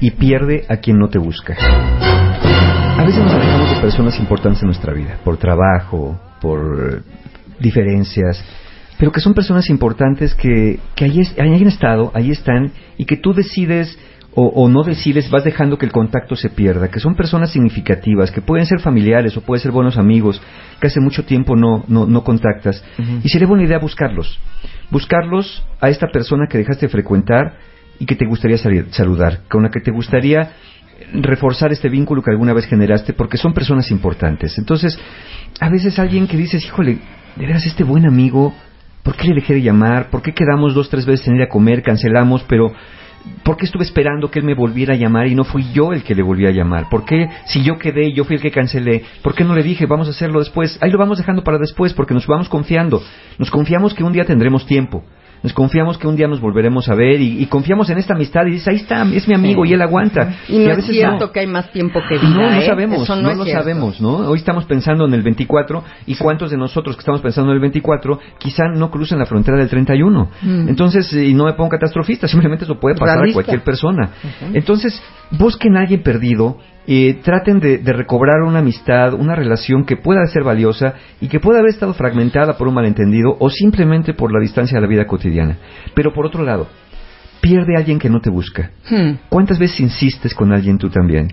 y 0.00 0.10
pierde 0.12 0.64
a 0.68 0.76
quien 0.76 0.98
no 0.98 1.08
te 1.08 1.18
busca. 1.18 1.56
A 1.60 3.04
veces 3.04 3.22
nos 3.22 3.34
alejamos 3.34 3.74
de 3.74 3.80
personas 3.80 4.18
importantes 4.18 4.62
en 4.62 4.66
nuestra 4.66 4.92
vida, 4.92 5.18
por 5.24 5.36
trabajo, 5.36 6.18
por 6.40 7.02
diferencias, 7.58 8.44
pero 8.98 9.10
que 9.12 9.20
son 9.20 9.34
personas 9.34 9.68
importantes 9.70 10.34
que, 10.34 10.78
que 10.94 11.04
ahí, 11.06 11.20
es- 11.20 11.38
ahí 11.38 11.52
han 11.54 11.66
estado, 11.66 12.10
ahí 12.14 12.30
están, 12.30 12.72
y 12.96 13.04
que 13.04 13.16
tú 13.16 13.32
decides 13.34 13.98
o, 14.36 14.46
o 14.48 14.68
no 14.68 14.82
decides, 14.82 15.30
vas 15.30 15.44
dejando 15.44 15.78
que 15.78 15.86
el 15.86 15.92
contacto 15.92 16.34
se 16.34 16.50
pierda, 16.50 16.88
que 16.88 16.98
son 16.98 17.14
personas 17.14 17.50
significativas, 17.52 18.32
que 18.32 18.40
pueden 18.42 18.66
ser 18.66 18.80
familiares 18.80 19.36
o 19.36 19.42
pueden 19.42 19.62
ser 19.62 19.70
buenos 19.70 19.96
amigos, 19.96 20.42
que 20.80 20.88
hace 20.88 20.98
mucho 21.00 21.24
tiempo 21.24 21.54
no, 21.54 21.84
no, 21.86 22.04
no 22.06 22.24
contactas, 22.24 22.84
y 23.22 23.28
sería 23.28 23.46
buena 23.46 23.62
idea 23.64 23.78
buscarlos, 23.78 24.40
buscarlos 24.90 25.62
a 25.80 25.88
esta 25.88 26.08
persona 26.08 26.46
que 26.48 26.58
dejaste 26.58 26.86
de 26.86 26.90
frecuentar 26.90 27.58
y 28.00 28.06
que 28.06 28.16
te 28.16 28.26
gustaría 28.26 28.58
salir- 28.58 28.86
saludar, 28.90 29.40
con 29.48 29.62
la 29.62 29.70
que 29.70 29.80
te 29.80 29.92
gustaría 29.92 30.50
reforzar 31.12 31.72
este 31.72 31.88
vínculo 31.88 32.22
que 32.22 32.30
alguna 32.32 32.52
vez 32.52 32.66
generaste, 32.66 33.12
porque 33.12 33.36
son 33.36 33.52
personas 33.52 33.90
importantes. 33.90 34.58
Entonces, 34.58 34.98
a 35.60 35.68
veces 35.68 35.98
alguien 35.98 36.26
que 36.26 36.36
dices, 36.36 36.64
híjole, 36.64 36.98
de 37.36 37.46
veras 37.46 37.66
este 37.66 37.84
buen 37.84 38.06
amigo, 38.06 38.52
¿por 39.04 39.14
qué 39.14 39.28
le 39.28 39.36
dejé 39.36 39.54
de 39.54 39.62
llamar? 39.62 40.10
¿Por 40.10 40.22
qué 40.22 40.32
quedamos 40.32 40.74
dos, 40.74 40.90
tres 40.90 41.06
veces 41.06 41.28
en 41.28 41.36
ir 41.36 41.42
a 41.42 41.48
comer, 41.48 41.82
cancelamos, 41.82 42.44
pero 42.48 42.72
¿Por 43.42 43.56
qué 43.56 43.64
estuve 43.64 43.84
esperando 43.84 44.30
que 44.30 44.38
él 44.38 44.44
me 44.44 44.54
volviera 44.54 44.94
a 44.94 44.96
llamar 44.96 45.26
y 45.26 45.34
no 45.34 45.44
fui 45.44 45.72
yo 45.72 45.92
el 45.92 46.02
que 46.02 46.14
le 46.14 46.22
volví 46.22 46.46
a 46.46 46.50
llamar? 46.50 46.88
¿Por 46.90 47.04
qué 47.04 47.28
si 47.46 47.62
yo 47.62 47.78
quedé 47.78 48.08
y 48.08 48.14
yo 48.14 48.24
fui 48.24 48.36
el 48.36 48.42
que 48.42 48.50
cancelé? 48.50 49.02
¿Por 49.22 49.34
qué 49.34 49.44
no 49.44 49.54
le 49.54 49.62
dije 49.62 49.86
vamos 49.86 50.08
a 50.08 50.10
hacerlo 50.10 50.40
después? 50.40 50.78
Ahí 50.82 50.90
lo 50.90 50.98
vamos 50.98 51.18
dejando 51.18 51.42
para 51.42 51.58
después 51.58 51.94
porque 51.94 52.12
nos 52.12 52.26
vamos 52.26 52.48
confiando. 52.48 53.02
Nos 53.38 53.50
confiamos 53.50 53.94
que 53.94 54.04
un 54.04 54.12
día 54.12 54.26
tendremos 54.26 54.66
tiempo. 54.66 55.04
Nos 55.44 55.52
confiamos 55.52 55.98
que 55.98 56.08
un 56.08 56.16
día 56.16 56.26
nos 56.26 56.40
volveremos 56.40 56.88
a 56.88 56.94
ver 56.94 57.20
y, 57.20 57.40
y 57.42 57.46
confiamos 57.46 57.90
en 57.90 57.98
esta 57.98 58.14
amistad 58.14 58.46
y 58.46 58.52
dices, 58.52 58.66
ahí 58.66 58.76
está, 58.76 59.02
es 59.12 59.28
mi 59.28 59.34
amigo 59.34 59.62
Sí. 59.64 59.70
y 59.70 59.74
él 59.74 59.82
aguanta. 59.82 60.34
Y 60.48 60.58
no 60.58 60.70
a 60.70 60.72
es 60.72 60.86
cierto 60.86 61.30
que 61.30 61.40
hay 61.40 61.46
más 61.46 61.70
tiempo 61.70 62.00
que 62.08 62.16
vida. 62.16 62.30
no, 62.30 62.50
no 62.50 62.60
¿eh? 62.60 62.66
sabemos, 62.66 63.02
Eso 63.02 63.14
no, 63.16 63.34
lo 63.34 63.44
cierto. 63.44 63.60
sabemos, 63.62 64.00
¿no? 64.00 64.16
Hoy 64.30 64.38
estamos 64.38 64.64
pensando 64.64 65.04
en 65.04 65.12
el 65.12 65.22
24 65.22 65.84
y 66.06 66.14
cuántos 66.16 66.50
de 66.50 66.56
nosotros 66.56 66.96
que 66.96 67.00
estamos 67.00 67.20
pensando 67.20 67.50
en 67.52 67.56
el 67.56 67.60
24 67.60 68.18
quizá 68.38 68.64
no 68.74 68.90
crucen 68.90 69.18
la 69.18 69.26
frontera 69.26 69.58
del 69.58 69.68
31. 69.68 70.30
Mm. 70.40 70.68
Entonces, 70.70 71.12
y 71.12 71.34
no 71.34 71.44
me 71.44 71.52
pongo 71.52 71.68
catastrofista, 71.68 72.26
simplemente 72.34 72.64
eso 72.64 72.80
puede 72.80 72.96
pasar 72.96 73.18
Realista. 73.18 73.40
a 73.40 73.44
cualquier 73.44 73.62
persona. 73.62 74.08
Entonces, 74.54 74.98
busquen 75.30 75.76
a 75.76 75.80
alguien 75.80 76.02
perdido, 76.02 76.56
eh, 76.86 77.20
traten 77.22 77.60
de, 77.60 77.78
de 77.78 77.92
recobrar 77.92 78.42
una 78.42 78.58
amistad, 78.58 79.14
una 79.14 79.34
relación 79.34 79.84
que 79.84 79.96
pueda 79.96 80.26
ser 80.26 80.44
valiosa 80.44 80.94
y 81.20 81.28
que 81.28 81.40
pueda 81.40 81.60
haber 81.60 81.70
estado 81.70 81.94
fragmentada 81.94 82.56
por 82.56 82.68
un 82.68 82.74
malentendido 82.74 83.36
o 83.38 83.50
simplemente 83.50 84.14
por 84.14 84.32
la 84.32 84.40
distancia 84.40 84.76
de 84.76 84.82
la 84.82 84.88
vida 84.88 85.06
cotidiana. 85.06 85.58
Pero 85.94 86.12
por 86.12 86.26
otro 86.26 86.42
lado, 86.42 86.68
pierde 87.40 87.76
a 87.76 87.78
alguien 87.78 87.98
que 87.98 88.08
no 88.08 88.20
te 88.20 88.30
busca. 88.30 88.70
Hmm. 88.88 89.16
¿Cuántas 89.28 89.58
veces 89.58 89.80
insistes 89.80 90.34
con 90.34 90.52
alguien 90.52 90.78
tú 90.78 90.88
también? 90.88 91.28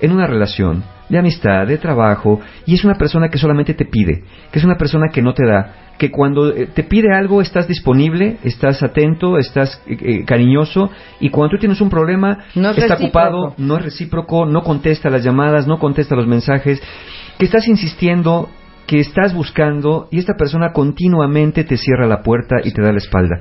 En 0.00 0.12
una 0.12 0.26
relación 0.26 0.84
de 1.08 1.18
amistad, 1.18 1.66
de 1.66 1.78
trabajo, 1.78 2.40
y 2.66 2.74
es 2.74 2.84
una 2.84 2.94
persona 2.94 3.28
que 3.28 3.38
solamente 3.38 3.74
te 3.74 3.84
pide, 3.84 4.22
que 4.52 4.58
es 4.58 4.64
una 4.64 4.76
persona 4.76 5.08
que 5.12 5.22
no 5.22 5.34
te 5.34 5.44
da, 5.46 5.85
que 5.98 6.10
cuando 6.10 6.54
eh, 6.54 6.66
te 6.66 6.82
pide 6.84 7.14
algo 7.14 7.40
estás 7.40 7.66
disponible, 7.68 8.36
estás 8.44 8.82
atento, 8.82 9.38
estás 9.38 9.80
eh, 9.86 9.96
eh, 10.00 10.24
cariñoso, 10.24 10.90
y 11.20 11.30
cuando 11.30 11.56
tú 11.56 11.58
tienes 11.60 11.80
un 11.80 11.90
problema, 11.90 12.44
No 12.54 12.70
es 12.70 12.78
está 12.78 12.94
recíproco. 12.96 13.04
ocupado, 13.06 13.54
no 13.58 13.76
es 13.78 13.84
recíproco, 13.84 14.46
no 14.46 14.62
contesta 14.62 15.10
las 15.10 15.24
llamadas, 15.24 15.66
no 15.66 15.78
contesta 15.78 16.14
los 16.16 16.26
mensajes, 16.26 16.82
que 17.38 17.44
estás 17.44 17.66
insistiendo, 17.68 18.48
que 18.86 19.00
estás 19.00 19.34
buscando, 19.34 20.08
y 20.10 20.18
esta 20.18 20.34
persona 20.34 20.72
continuamente 20.72 21.64
te 21.64 21.76
cierra 21.76 22.06
la 22.06 22.22
puerta 22.22 22.56
y 22.62 22.72
te 22.72 22.82
da 22.82 22.92
la 22.92 22.98
espalda. 22.98 23.40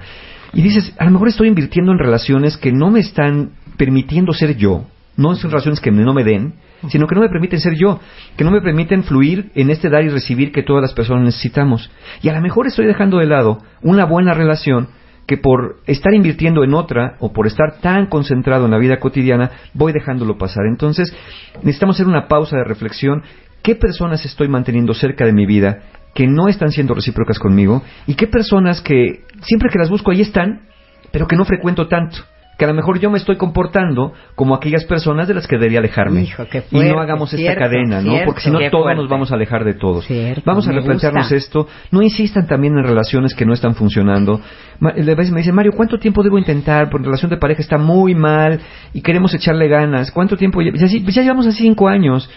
Y 0.53 0.61
dices, 0.61 0.93
a 0.97 1.05
lo 1.05 1.11
mejor 1.11 1.27
estoy 1.27 1.49
invirtiendo 1.49 1.91
en 1.91 1.99
relaciones 1.99 2.57
que 2.57 2.71
no 2.71 2.89
me 2.89 3.01
están 3.01 3.51
permitiendo 3.77 4.33
ser 4.33 4.55
yo, 4.55 4.85
no 5.17 5.35
son 5.35 5.51
relaciones 5.51 5.79
que 5.79 5.91
no 5.91 6.13
me 6.13 6.23
den, 6.23 6.55
sino 6.89 7.07
que 7.07 7.15
no 7.15 7.21
me 7.21 7.29
permiten 7.29 7.59
ser 7.59 7.73
yo, 7.75 7.99
que 8.37 8.43
no 8.43 8.51
me 8.51 8.61
permiten 8.61 9.03
fluir 9.03 9.51
en 9.55 9.69
este 9.69 9.89
dar 9.89 10.03
y 10.03 10.09
recibir 10.09 10.51
que 10.51 10.63
todas 10.63 10.81
las 10.81 10.93
personas 10.93 11.23
necesitamos. 11.23 11.89
Y 12.21 12.29
a 12.29 12.33
lo 12.33 12.41
mejor 12.41 12.67
estoy 12.67 12.85
dejando 12.85 13.17
de 13.17 13.25
lado 13.25 13.59
una 13.81 14.05
buena 14.05 14.33
relación 14.33 14.89
que 15.25 15.37
por 15.37 15.77
estar 15.87 16.13
invirtiendo 16.13 16.63
en 16.63 16.73
otra 16.73 17.15
o 17.19 17.33
por 17.33 17.47
estar 17.47 17.79
tan 17.81 18.07
concentrado 18.07 18.65
en 18.65 18.71
la 18.71 18.77
vida 18.77 18.99
cotidiana, 18.99 19.51
voy 19.73 19.91
dejándolo 19.91 20.37
pasar. 20.37 20.65
Entonces, 20.67 21.15
necesitamos 21.63 21.95
hacer 21.95 22.07
una 22.07 22.27
pausa 22.27 22.57
de 22.57 22.63
reflexión. 22.63 23.23
¿Qué 23.63 23.75
personas 23.75 24.23
estoy 24.25 24.47
manteniendo 24.47 24.93
cerca 24.93 25.25
de 25.25 25.33
mi 25.33 25.47
vida 25.47 25.81
que 26.13 26.27
no 26.27 26.47
están 26.47 26.71
siendo 26.71 26.93
recíprocas 26.93 27.39
conmigo? 27.39 27.81
¿Y 28.05 28.13
qué 28.13 28.27
personas 28.27 28.81
que 28.81 29.23
siempre 29.41 29.69
que 29.71 29.79
las 29.79 29.89
busco 29.89 30.11
ahí 30.11 30.21
están, 30.21 30.67
pero 31.11 31.27
que 31.27 31.35
no 31.35 31.45
frecuento 31.45 31.87
tanto? 31.87 32.17
Que 32.57 32.65
a 32.65 32.67
lo 32.67 32.73
mejor 32.73 32.99
yo 32.99 33.09
me 33.09 33.17
estoy 33.17 33.35
comportando 33.35 34.13
como 34.35 34.55
aquellas 34.55 34.85
personas 34.85 35.27
de 35.27 35.33
las 35.33 35.47
que 35.47 35.57
debería 35.57 35.79
alejarme. 35.79 36.21
Hijo, 36.21 36.45
qué 36.49 36.63
y 36.71 36.79
no 36.79 36.99
hagamos 36.99 37.33
esta 37.33 37.37
cierto, 37.37 37.59
cadena, 37.59 38.01
¿no? 38.01 38.13
Porque 38.25 38.41
si 38.41 38.49
no 38.49 38.59
todos 38.69 38.83
fuerte. 38.83 39.01
nos 39.01 39.09
vamos 39.09 39.31
a 39.31 39.35
alejar 39.35 39.65
de 39.65 39.73
todos. 39.73 40.05
Cierto, 40.05 40.41
vamos 40.45 40.67
a 40.67 40.71
replantearnos 40.71 41.31
esto. 41.31 41.67
No 41.91 42.01
insistan 42.01 42.47
también 42.47 42.77
en 42.77 42.83
relaciones 42.83 43.35
que 43.35 43.45
no 43.45 43.53
están 43.53 43.75
funcionando. 43.75 44.39
A 44.81 44.91
veces 44.91 45.31
me 45.31 45.39
dicen, 45.39 45.55
Mario, 45.55 45.73
¿cuánto 45.75 45.97
tiempo 45.97 46.23
debo 46.23 46.37
intentar? 46.37 46.89
Porque 46.89 47.03
la 47.03 47.11
relación 47.11 47.31
de 47.31 47.37
pareja 47.37 47.61
está 47.61 47.77
muy 47.77 48.15
mal 48.15 48.59
y 48.93 49.01
queremos 49.01 49.33
echarle 49.33 49.67
ganas. 49.67 50.11
¿Cuánto 50.11 50.37
tiempo? 50.37 50.61
Ya, 50.61 50.71
ya, 50.73 50.87
ya 50.87 51.21
llevamos 51.21 51.47
así 51.47 51.63
cinco 51.63 51.87
años. 51.87 52.29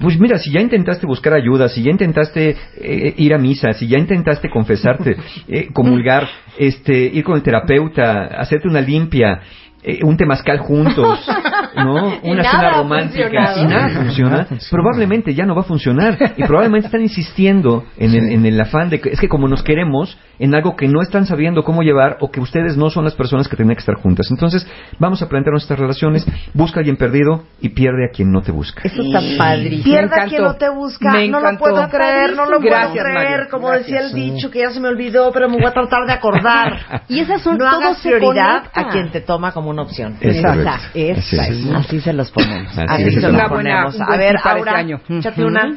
Pues 0.00 0.18
mira, 0.18 0.38
si 0.38 0.52
ya 0.52 0.60
intentaste 0.60 1.06
buscar 1.06 1.34
ayuda, 1.34 1.68
si 1.68 1.82
ya 1.82 1.90
intentaste 1.90 2.56
eh, 2.76 3.14
ir 3.16 3.32
a 3.32 3.38
misa, 3.38 3.72
si 3.72 3.88
ya 3.88 3.98
intentaste 3.98 4.50
confesarte, 4.50 5.16
eh, 5.48 5.68
comulgar, 5.72 6.28
este, 6.58 6.96
ir 6.96 7.24
con 7.24 7.36
el 7.36 7.42
terapeuta, 7.42 8.26
hacerte 8.26 8.68
una 8.68 8.80
limpia, 8.80 9.40
eh, 9.88 10.00
un 10.02 10.16
temazcal 10.16 10.58
juntos, 10.58 11.24
¿no? 11.76 12.18
Una 12.24 12.50
cena 12.50 12.70
romántica 12.78 13.54
y 13.56 13.66
nada 13.66 13.88
funciona, 13.90 14.46
probablemente 14.68 15.32
ya 15.32 15.46
no 15.46 15.54
va 15.54 15.60
a 15.60 15.64
funcionar 15.64 16.18
y 16.36 16.42
probablemente 16.42 16.86
están 16.86 17.02
insistiendo 17.02 17.84
en 17.96 18.12
el, 18.12 18.32
en 18.32 18.46
el 18.46 18.60
afán 18.60 18.90
de 18.90 19.00
que 19.00 19.10
es 19.10 19.20
que 19.20 19.28
como 19.28 19.46
nos 19.46 19.62
queremos 19.62 20.18
en 20.40 20.54
algo 20.54 20.74
que 20.74 20.88
no 20.88 21.02
están 21.02 21.26
sabiendo 21.26 21.62
cómo 21.62 21.82
llevar 21.82 22.18
o 22.20 22.30
que 22.30 22.40
ustedes 22.40 22.76
no 22.76 22.90
son 22.90 23.04
las 23.04 23.14
personas 23.14 23.48
que 23.48 23.54
tienen 23.54 23.76
que 23.76 23.80
estar 23.80 23.94
juntas. 23.94 24.26
Entonces, 24.30 24.66
vamos 24.98 25.22
a 25.22 25.28
plantear 25.28 25.52
nuestras 25.52 25.78
relaciones, 25.78 26.26
busca 26.52 26.78
a 26.78 26.80
alguien 26.80 26.96
perdido 26.96 27.44
y 27.60 27.68
pierde 27.70 28.06
a 28.06 28.14
quien 28.14 28.32
no 28.32 28.42
te 28.42 28.52
busca. 28.52 28.82
Eso 28.84 29.02
está 29.02 29.20
padrísimo. 29.38 29.84
Pierda 29.84 30.24
Me 30.24 30.28
quien 30.28 30.42
no 30.42 30.56
te 30.56 30.68
busca. 30.68 31.12
Me 31.12 31.28
no 31.28 31.40
lo 31.40 31.58
puedo 31.58 31.88
creer, 31.88 32.34
no 32.36 32.46
lo 32.46 32.60
Gracias, 32.60 32.92
puedo 32.92 33.04
creer. 33.04 33.30
Mario. 33.30 33.50
Como 33.50 33.68
Gracias. 33.68 33.86
decía 33.86 34.00
el 34.00 34.12
dicho, 34.12 34.50
que 34.50 34.58
ya 34.58 34.70
se 34.70 34.80
me 34.80 34.88
olvidó, 34.88 35.30
pero 35.32 35.48
me 35.48 35.56
voy 35.56 35.66
a 35.66 35.72
tratar 35.72 36.06
de 36.06 36.12
acordar. 36.12 37.02
Y 37.08 37.20
esas 37.20 37.40
son 37.40 37.56
no 37.56 37.70
todos 37.70 37.84
hagas 37.84 38.00
prioridad 38.00 38.64
a 38.74 38.88
quien 38.88 39.10
te 39.10 39.20
toma 39.20 39.52
como 39.52 39.72
una 39.76 39.82
opción. 39.82 40.16
Es 40.20 40.36
Esa, 40.36 40.54
esa, 40.54 40.74
Así 40.74 41.08
es. 41.10 41.34
así 41.74 42.00
se 42.00 42.12
los 42.12 42.30
ponemos. 42.30 42.76
Así 42.88 43.10
se 43.12 43.20
los 43.20 43.32
buena- 43.32 43.48
ponemos. 43.48 44.00
A 44.00 44.16
ver, 44.16 44.36
este 44.36 44.70
año. 44.70 45.00
échate 45.08 45.44
una, 45.44 45.72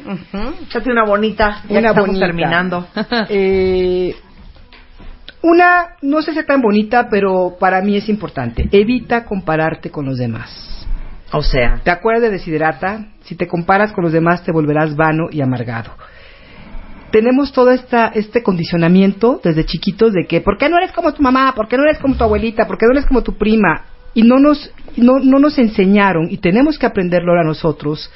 échate 0.62 0.90
una 0.90 1.04
bonita. 1.04 1.62
Ya 1.68 1.78
Una 1.78 1.88
estamos 1.90 2.06
bonita. 2.08 2.26
terminando. 2.26 2.86
Eh, 3.28 4.14
una, 5.42 5.96
no 6.02 6.20
sé 6.20 6.32
si 6.32 6.38
es 6.38 6.46
tan 6.46 6.60
bonita, 6.60 7.08
pero 7.10 7.56
para 7.58 7.80
mí 7.80 7.96
es 7.96 8.08
importante. 8.08 8.68
Evita 8.72 9.24
compararte 9.24 9.90
con 9.90 10.04
los 10.06 10.18
demás. 10.18 10.86
O 11.32 11.42
sea, 11.42 11.80
¿Te 11.84 11.90
acuerdas 11.90 12.22
de 12.24 12.30
Desiderata? 12.30 13.06
Si 13.22 13.36
te 13.36 13.46
comparas 13.46 13.92
con 13.92 14.02
los 14.04 14.12
demás 14.12 14.42
te 14.42 14.52
volverás 14.52 14.96
vano 14.96 15.28
y 15.30 15.40
amargado. 15.40 15.92
Tenemos 17.12 17.52
todo 17.52 17.70
esta, 17.70 18.08
este 18.08 18.42
condicionamiento 18.42 19.40
desde 19.42 19.64
chiquitos 19.64 20.12
de 20.12 20.26
que, 20.28 20.40
¿por 20.40 20.58
qué 20.58 20.68
no 20.68 20.76
eres 20.76 20.92
como 20.92 21.12
tu 21.14 21.22
mamá? 21.22 21.52
¿Por 21.56 21.66
qué 21.68 21.76
no 21.76 21.82
eres 21.84 21.98
como 21.98 22.14
tu 22.16 22.22
abuelita? 22.24 22.66
¿Por 22.66 22.78
qué 22.78 22.86
no 22.86 22.92
eres 22.92 23.06
como 23.06 23.22
tu 23.22 23.36
prima? 23.36 23.82
Y 24.14 24.22
no 24.22 24.38
nos, 24.38 24.70
no, 24.96 25.18
no 25.20 25.38
nos 25.38 25.58
enseñaron, 25.58 26.28
y 26.30 26.38
tenemos 26.38 26.78
que 26.78 26.86
aprenderlo 26.86 27.32
ahora 27.32 27.44
nosotros, 27.44 28.10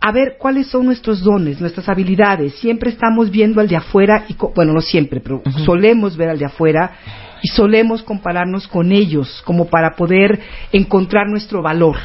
a 0.00 0.12
ver 0.12 0.36
cuáles 0.38 0.66
son 0.66 0.84
nuestros 0.84 1.22
dones, 1.22 1.60
nuestras 1.60 1.88
habilidades. 1.88 2.56
Siempre 2.56 2.90
estamos 2.90 3.30
viendo 3.30 3.60
al 3.60 3.68
de 3.68 3.76
afuera, 3.76 4.26
y 4.28 4.36
bueno, 4.54 4.74
no 4.74 4.82
siempre, 4.82 5.20
pero 5.20 5.42
solemos 5.64 6.16
ver 6.16 6.28
al 6.28 6.38
de 6.38 6.44
afuera 6.44 6.92
y 7.42 7.48
solemos 7.48 8.02
compararnos 8.02 8.68
con 8.68 8.92
ellos 8.92 9.42
como 9.44 9.66
para 9.66 9.96
poder 9.96 10.40
encontrar 10.72 11.28
nuestro 11.28 11.62
valor. 11.62 11.96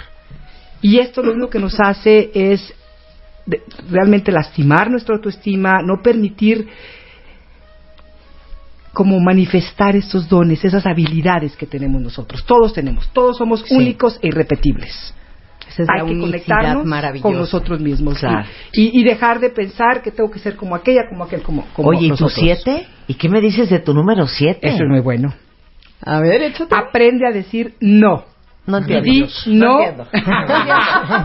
Y 0.81 0.99
esto 0.99 1.21
lo 1.21 1.33
único 1.33 1.49
que 1.49 1.59
nos 1.59 1.79
hace 1.79 2.31
es 2.33 2.73
realmente 3.89 4.31
lastimar 4.31 4.89
nuestra 4.89 5.15
autoestima, 5.15 5.81
no 5.83 6.01
permitir 6.01 6.67
como 8.93 9.19
manifestar 9.19 9.95
estos 9.95 10.27
dones, 10.27 10.63
esas 10.65 10.85
habilidades 10.85 11.55
que 11.55 11.65
tenemos 11.65 12.01
nosotros. 12.01 12.43
Todos 12.45 12.73
tenemos, 12.73 13.07
todos 13.13 13.37
somos 13.37 13.61
Sí. 13.61 13.75
únicos 13.75 14.19
e 14.21 14.27
irrepetibles. 14.29 15.13
Esa 15.69 15.83
es 15.83 15.87
la 15.87 16.01
Hay 16.03 16.13
que 16.13 16.19
conectarnos 16.19 17.21
con 17.21 17.35
nosotros 17.37 17.79
mismos 17.79 18.17
y- 18.17 18.19
Claro. 18.21 18.47
y, 18.73 18.99
y 18.99 19.03
dejar 19.03 19.39
de 19.39 19.49
pensar 19.51 20.01
que 20.01 20.09
tengo 20.11 20.31
que 20.31 20.39
ser 20.39 20.55
como 20.55 20.73
aquella, 20.75 21.07
como 21.07 21.23
aquel, 21.25 21.43
como, 21.43 21.65
como 21.73 21.89
oye, 21.89 22.05
¿y 22.07 22.09
tu 22.09 22.13
nosotros. 22.25 22.33
siete? 22.33 22.87
¿Y 23.07 23.13
qué 23.13 23.29
me 23.29 23.39
dices 23.39 23.69
de 23.69 23.77
tu 23.79 23.93
número 23.93 24.25
siete? 24.27 24.67
Eso 24.67 24.83
es 24.83 24.89
muy 24.89 24.99
bueno. 25.01 25.31
A 26.01 26.19
ver, 26.21 26.41
échate. 26.41 26.73
Aprende 26.75 27.27
a 27.27 27.31
decir 27.31 27.75
no. 27.79 28.25
No 28.65 28.77
entiendo. 28.79 29.27
No. 29.47 29.79
entiendo. 29.79 30.07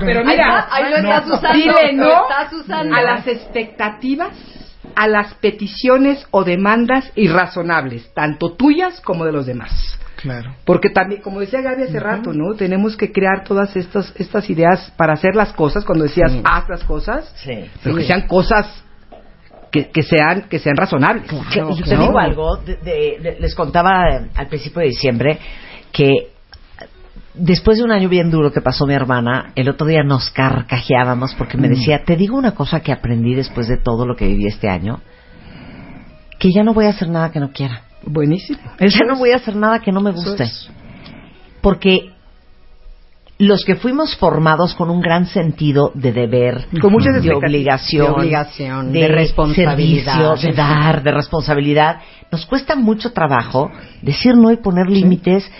Pero 0.00 0.24
mira, 0.24 0.66
Ahí 0.70 0.90
lo 0.90 0.96
estás 0.96 1.26
no. 1.26 1.34
usando, 1.36 1.58
dile 1.58 1.92
no 1.94 2.22
estás 2.22 2.52
usando. 2.52 2.94
a 2.96 3.02
las 3.02 3.26
expectativas, 3.26 4.30
a 4.96 5.06
las 5.08 5.34
peticiones 5.34 6.26
o 6.30 6.44
demandas 6.44 7.10
irrazonables, 7.16 8.12
tanto 8.14 8.52
tuyas 8.52 9.00
como 9.00 9.24
de 9.24 9.32
los 9.32 9.46
demás. 9.46 9.98
Claro. 10.16 10.54
Porque 10.64 10.88
también, 10.88 11.20
como 11.20 11.40
decía 11.40 11.60
Gaby 11.60 11.82
hace 11.82 12.00
rato, 12.00 12.32
¿no? 12.32 12.54
Tenemos 12.54 12.96
que 12.96 13.12
crear 13.12 13.44
todas 13.44 13.76
estas, 13.76 14.12
estas 14.16 14.48
ideas 14.48 14.90
para 14.96 15.12
hacer 15.12 15.34
las 15.34 15.52
cosas, 15.52 15.84
cuando 15.84 16.04
decías 16.04 16.32
haz 16.44 16.68
las 16.68 16.82
cosas, 16.84 17.30
Sí. 17.44 17.66
pero 17.82 17.96
que 17.96 18.04
sean 18.04 18.22
cosas 18.26 18.82
que, 19.70 19.90
que 19.90 20.02
sean, 20.02 20.42
que 20.48 20.58
sean 20.60 20.76
razonables. 20.76 21.24
Que- 21.52 21.58
y 21.76 21.82
te 21.82 21.96
digo 21.96 22.18
algo, 22.18 22.56
de- 22.58 22.76
de- 22.76 23.18
de- 23.20 23.36
les 23.40 23.54
contaba 23.54 24.04
al 24.34 24.46
principio 24.46 24.80
de 24.80 24.86
diciembre 24.88 25.38
que 25.92 26.30
después 27.34 27.78
de 27.78 27.84
un 27.84 27.92
año 27.92 28.08
bien 28.08 28.30
duro 28.30 28.52
que 28.52 28.60
pasó 28.60 28.86
mi 28.86 28.94
hermana, 28.94 29.52
el 29.54 29.68
otro 29.68 29.86
día 29.86 30.02
nos 30.04 30.30
carcajeábamos 30.30 31.34
porque 31.34 31.56
me 31.58 31.68
Mm. 31.68 31.70
decía, 31.72 32.04
te 32.04 32.16
digo 32.16 32.36
una 32.36 32.52
cosa 32.54 32.80
que 32.80 32.92
aprendí 32.92 33.34
después 33.34 33.68
de 33.68 33.76
todo 33.76 34.06
lo 34.06 34.16
que 34.16 34.26
viví 34.28 34.46
este 34.46 34.68
año, 34.68 35.00
que 36.38 36.50
ya 36.52 36.62
no 36.62 36.74
voy 36.74 36.86
a 36.86 36.90
hacer 36.90 37.08
nada 37.08 37.30
que 37.32 37.40
no 37.40 37.50
quiera. 37.50 37.82
Buenísimo. 38.06 38.58
ya 38.80 39.06
no 39.06 39.16
voy 39.16 39.30
a 39.30 39.36
hacer 39.36 39.56
nada 39.56 39.78
que 39.80 39.90
no 39.90 40.00
me 40.00 40.10
Eso 40.10 40.20
guste. 40.30 40.44
es. 40.44 40.70
Porque 41.62 42.10
los 43.38 43.64
que 43.64 43.74
fuimos 43.76 44.14
formados 44.16 44.74
con 44.74 44.90
un 44.90 45.00
gran 45.00 45.26
sentido 45.26 45.90
de 45.94 46.12
deber, 46.12 46.66
Con 46.80 46.92
muchas 46.92 47.20
de 47.22 47.34
obligación, 47.34 48.06
De 48.06 48.12
obligación, 48.12 48.92
de, 48.92 49.00
de 49.00 49.08
responsabilidad. 49.08 50.12
servicio, 50.36 50.50
de 50.50 50.56
dar, 50.56 51.02
de 51.02 51.10
responsabilidad, 51.10 51.96
nos 52.30 52.46
cuesta 52.46 52.76
mucho 52.76 53.12
trabajo 53.12 53.70
decir 54.02 54.36
no 54.36 54.52
y 54.52 54.56
poner 54.58 54.88
límites 54.88 55.50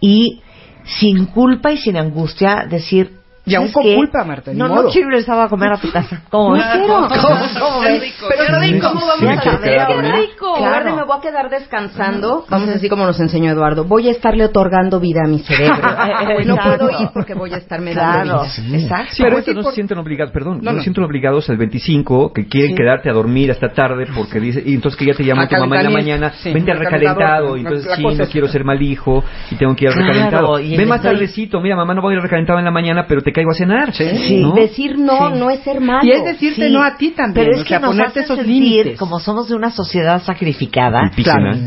y 0.00 0.40
sin 0.84 1.26
culpa 1.26 1.72
y 1.72 1.78
sin 1.78 1.96
angustia, 1.96 2.66
decir. 2.68 3.23
Y 3.46 3.54
aún 3.54 3.68
¿sabes 3.68 3.74
con 3.74 3.82
qué? 3.84 3.94
culpa, 3.96 4.24
Marta, 4.24 4.52
ni 4.52 4.58
No, 4.58 4.68
modo. 4.68 4.82
no 4.84 4.88
quiero 4.88 5.08
ir 5.08 5.14
el 5.16 5.24
sábado 5.24 5.44
a 5.44 5.48
comer 5.50 5.72
a 5.72 5.76
tu 5.78 5.90
casa. 5.92 6.22
¿Cómo? 6.30 6.56
No 6.56 6.62
quiero. 6.72 6.86
¿Cómo? 6.86 7.80
Pero 8.28 8.44
¿saben 8.46 8.74
Sí, 8.74 8.80
cómo 8.80 9.00
sí, 9.00 9.06
vamos 9.06 9.20
me 9.20 9.30
a 9.30 9.34
a 9.34 9.86
Qué 9.86 10.02
rico. 10.02 10.54
De 10.84 10.92
me 10.92 11.04
voy 11.04 11.18
a 11.18 11.20
quedar 11.20 11.50
descansando, 11.50 12.44
vamos 12.48 12.68
a 12.68 12.72
decir 12.72 12.88
como 12.88 13.04
nos 13.04 13.20
enseñó 13.20 13.50
Eduardo, 13.52 13.84
voy 13.84 14.08
a 14.08 14.12
estarle 14.12 14.44
otorgando 14.44 14.98
vida 15.00 15.20
a 15.24 15.28
mi 15.28 15.40
cerebro. 15.40 15.76
no 16.46 16.56
puedo 16.56 16.90
ir 17.02 17.08
porque 17.12 17.34
voy 17.34 17.52
a 17.52 17.58
estarme 17.58 17.92
Claro, 17.92 18.28
dando 18.38 18.42
vida. 18.62 18.78
exacto. 18.78 19.12
Sí, 19.14 19.22
pero 19.22 19.36
no 19.54 19.62
se 19.64 19.72
sienten 19.74 19.98
obligados, 19.98 20.32
perdón, 20.32 20.58
No, 20.62 20.70
no, 20.70 20.72
no. 20.72 20.78
se 20.78 20.84
sienten 20.84 21.04
obligados 21.04 21.48
al 21.50 21.56
25 21.58 22.32
que 22.32 22.46
quieren 22.48 22.70
Sí. 22.70 22.76
quedarte 22.76 23.10
a 23.10 23.12
dormir 23.12 23.50
hasta 23.50 23.68
tarde 23.72 24.06
porque 24.16 24.40
dice 24.40 24.62
y 24.64 24.74
entonces 24.74 24.98
que 24.98 25.04
ya 25.06 25.14
te 25.14 25.24
llama 25.24 25.46
tu 25.48 25.56
mamá 25.56 25.76
en 25.78 25.84
la 25.84 25.90
mañana, 25.90 26.32
sí, 26.42 26.52
vente 26.52 26.70
al 26.72 26.78
recalentado, 26.78 27.56
y 27.56 27.60
entonces 27.60 27.90
sí, 27.94 28.02
no 28.02 28.24
quiero 28.26 28.48
ser 28.48 28.64
mal 28.64 28.80
hijo 28.80 29.22
y 29.50 29.56
tengo 29.56 29.74
que 29.76 29.84
ir 29.84 29.90
al 29.90 29.94
Claro, 29.96 30.08
recalentado. 30.12 30.58
y 30.60 30.76
Ve 30.76 30.86
más 30.86 31.02
tardecito, 31.02 31.60
mira, 31.60 31.76
mamá 31.76 31.94
no 31.94 32.00
voy 32.02 32.12
a 32.12 32.14
ir 32.14 32.18
al 32.18 32.22
recalentado 32.22 32.58
en 32.58 32.64
la 32.64 32.70
mañana, 32.70 33.04
pero 33.06 33.20
te 33.22 33.32
caigo 33.34 33.50
a 33.50 33.54
cenar. 33.54 33.92
Sí, 33.94 34.38
¿no? 34.40 34.52
decir 34.52 34.98
no 34.98 35.28
Sí. 35.34 35.38
no 35.38 35.50
es 35.50 35.60
ser 35.60 35.80
malo. 35.82 36.04
Y 36.08 36.12
es 36.12 36.24
decirte 36.24 36.68
Sí, 36.68 36.72
no 36.72 36.82
a 36.82 36.96
ti 36.96 37.10
también, 37.10 37.46
Pero 37.46 37.56
es 37.56 37.60
o 37.60 37.64
que 37.64 37.68
sea, 37.68 37.78
nos 37.80 37.90
ponerte 37.90 38.20
hace 38.20 38.20
esos 38.20 38.36
sentir, 38.38 38.62
límites. 38.62 38.98
como 38.98 39.20
somos 39.20 39.48
de 39.48 39.54
una 39.56 39.70
sociedad 39.70 40.22
sacrificada, 40.22 41.10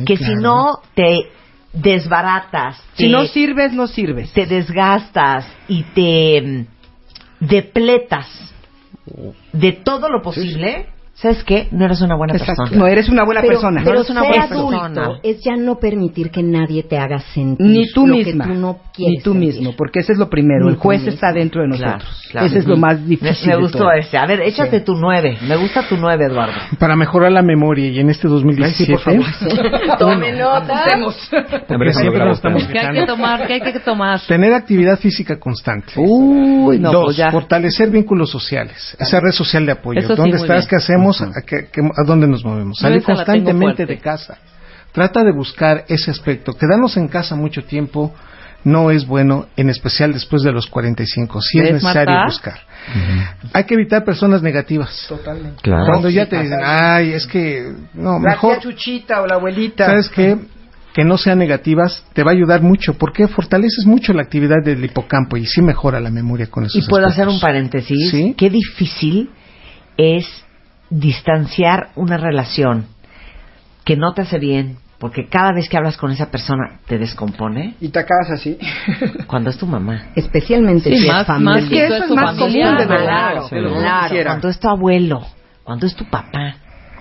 que 0.06 0.18
si 0.18 0.34
no 0.42 0.80
te 0.96 1.28
desbaratas, 1.74 2.82
Si 2.94 3.04
te- 3.04 3.10
no 3.10 3.26
sirves, 3.26 3.74
no 3.74 3.86
sirves. 3.88 4.32
te 4.34 4.48
desgastas 4.48 5.46
y 5.68 5.84
te 5.94 6.42
mm, 6.42 6.66
depletas 7.46 8.28
de 9.54 9.72
todo 9.74 10.10
lo 10.10 10.22
posible, 10.22 10.88
¿sabes 11.20 11.44
qué? 11.44 11.68
No 11.72 11.86
eres 11.86 12.02
una 12.02 12.16
buena 12.16 12.34
Exacto. 12.34 12.64
persona. 12.64 12.80
No 12.80 12.88
eres 12.88 13.10
una 13.10 13.24
buena 13.26 13.42
pero, 13.42 13.54
persona. 13.54 13.82
pero 13.84 13.96
No 13.96 14.00
eres 14.02 14.10
una 14.12 14.22
ser 14.22 14.30
buena 14.30 14.44
adulto 14.46 14.80
persona. 14.94 15.20
es 15.24 15.44
ya 15.44 15.56
no 15.56 15.76
permitir 15.80 16.30
que 16.32 16.44
nadie 16.44 16.84
te 16.84 16.98
haga 16.98 17.20
sentir 17.20 17.66
Ni 17.66 17.86
tú 17.92 18.06
lo 18.08 18.16
misma. 18.16 18.46
que 18.46 18.52
tú 18.54 18.60
no 18.60 18.78
quieres 18.94 19.18
Ni 19.18 19.24
tú 19.24 19.32
sentir. 19.34 19.54
mismo, 19.56 19.74
porque 19.76 20.00
ese 20.00 20.14
es 20.14 20.20
lo 20.20 20.30
primero. 20.30 20.66
Ni 20.66 20.72
el 20.72 20.78
juez 20.78 21.06
está 21.08 21.32
dentro 21.32 21.62
de 21.64 21.70
Claro, 21.78 21.94
nosotros. 21.98 22.28
claro. 22.32 22.48
Ese 22.48 22.60
es 22.60 22.66
lo 22.68 22.78
más 22.78 23.00
Me, 23.02 23.08
difícil. 23.08 23.48
me 23.48 23.56
de 23.56 23.62
gustó 23.62 23.92
ese. 23.92 24.18
A 24.18 24.26
ver, 24.28 24.42
échate 24.42 24.80
tu 24.82 24.94
nueve. 24.96 25.38
Me 25.48 25.56
gusta 25.56 25.88
tu 25.88 25.98
nueve, 25.98 26.26
Eduardo. 26.26 26.54
Para 26.80 26.96
mejorar 26.96 27.32
la 27.32 27.42
memoria 27.42 27.88
y 27.88 28.00
en 28.00 28.10
este 28.10 28.28
2017. 28.28 29.02
Ay, 29.06 29.22
sí. 29.40 29.48
Tome 30.00 30.34
nota. 30.34 30.98
Lo 30.98 31.12
siempre 31.94 32.26
nos 32.26 32.38
estamos. 32.38 32.64
¿Qué 32.68 32.80
hay 32.80 32.94
que 32.94 33.06
tomar? 33.06 33.48
¿Qué 33.48 33.54
hay 33.54 33.62
que 33.62 33.80
tomar? 33.80 34.20
Tener 34.28 34.54
actividad 34.54 35.00
física 35.00 35.40
constante. 35.40 35.94
Uy, 35.96 36.80
no, 36.80 36.92
Dos, 36.92 37.06
pues 37.06 37.18
ya. 37.18 37.32
fortalecer 37.32 37.90
vínculos 37.90 38.30
sociales. 38.30 38.96
Esa 39.00 39.20
red 39.20 39.32
social 39.32 39.66
de 39.66 39.72
apoyo. 39.72 40.00
Eso 40.00 40.16
sí, 40.16 40.22
¿Dónde 40.22 40.38
estás? 40.38 40.68
¿Qué 40.68 40.76
hacemos? 40.76 41.07
¿A, 41.12 41.42
qué- 41.46 41.68
a 41.82 42.04
dónde 42.06 42.28
nos 42.28 42.44
movemos? 42.44 42.78
Salir 42.80 43.00
la 43.02 43.06
constantemente 43.16 43.86
de 43.86 43.98
casa. 44.00 44.38
Trata 44.92 45.24
de 45.24 45.32
buscar 45.32 45.86
ese 45.88 46.12
aspecto. 46.12 46.54
Quedarnos 46.54 46.98
en 46.98 47.08
casa 47.08 47.36
mucho 47.36 47.64
tiempo 47.64 48.14
no 48.64 48.92
es 48.92 49.06
bueno, 49.06 49.46
en 49.56 49.70
especial 49.70 50.12
después 50.12 50.42
de 50.44 50.52
los 50.52 50.68
45. 50.68 51.42
Sí 51.42 51.60
es 51.60 51.64
¿Ves, 51.66 51.74
necesario 51.84 52.16
buscar. 52.26 52.60
Hay 53.54 53.64
que 53.66 53.76
evitar 53.76 54.04
personas 54.04 54.42
negativas. 54.42 55.06
Totalmente. 55.08 55.62
Claro. 55.62 55.86
Cuando 55.86 56.10
ya 56.10 56.28
te 56.28 56.42
dicen, 56.42 56.60
ay, 56.64 57.14
es 57.14 57.26
que, 57.28 57.72
no, 57.94 58.14
La 58.20 58.32
mejor, 58.32 58.54
tía 58.60 58.62
Chuchita 58.72 59.22
o 59.22 59.28
la 59.28 59.36
abuelita. 59.36 59.86
¿sabes 59.86 60.10
qué? 60.10 60.38
Que 60.94 61.04
no 61.06 61.18
sean 61.18 61.38
negativas 61.38 62.04
te 62.14 62.24
va 62.24 62.32
a 62.32 62.34
ayudar 62.34 62.62
mucho, 62.64 62.96
porque 62.98 63.28
fortaleces 63.28 63.86
mucho 63.86 64.14
la 64.14 64.24
actividad 64.24 64.64
del 64.64 64.84
hipocampo 64.84 65.38
y 65.38 65.46
sí 65.46 65.62
mejora 65.62 66.00
la 66.00 66.10
memoria 66.10 66.48
con 66.48 66.66
esos 66.66 66.84
Y 66.84 66.90
puedo 66.90 67.06
hacer 67.06 67.28
un 67.28 67.40
paréntesis. 67.40 68.10
Sí. 68.10 68.34
Qué 68.36 68.50
difícil 68.50 69.30
es 69.96 70.26
distanciar 70.90 71.90
una 71.96 72.18
relación 72.18 72.86
que 73.84 73.96
no 73.96 74.14
te 74.14 74.22
hace 74.24 74.38
bien, 74.40 74.78
porque 75.00 75.28
cada 75.30 75.54
vez 75.54 75.70
que 75.70 75.78
hablas 75.78 75.96
con 75.98 76.12
esa 76.12 76.32
persona 76.32 76.80
te 76.88 76.98
descompone, 76.98 77.76
Y 77.80 77.90
te 77.90 78.00
acabas 78.00 78.32
así. 78.32 78.58
cuando 79.28 79.50
es 79.50 79.58
tu 79.58 79.66
mamá. 79.68 80.08
Especialmente 80.16 80.90
Sí, 80.90 81.02
si 81.04 81.08
más- 81.08 81.22
es 81.22 81.28
familia. 81.28 81.54
más 81.54 81.64
Es 81.64 81.70
que 81.70 81.86
eso 81.86 82.04
es 82.04 82.10
más 82.12 82.38
familia, 82.38 82.64
común 82.66 82.78
de 82.80 82.86
verdad. 82.88 83.34
Claro, 83.50 84.24
cuando 84.26 84.50
es 84.50 84.60
tu 84.60 84.68
abuelo, 84.70 85.22
cuando 85.64 85.86
es 85.86 85.96
tu 85.96 86.06
papá, 86.10 86.56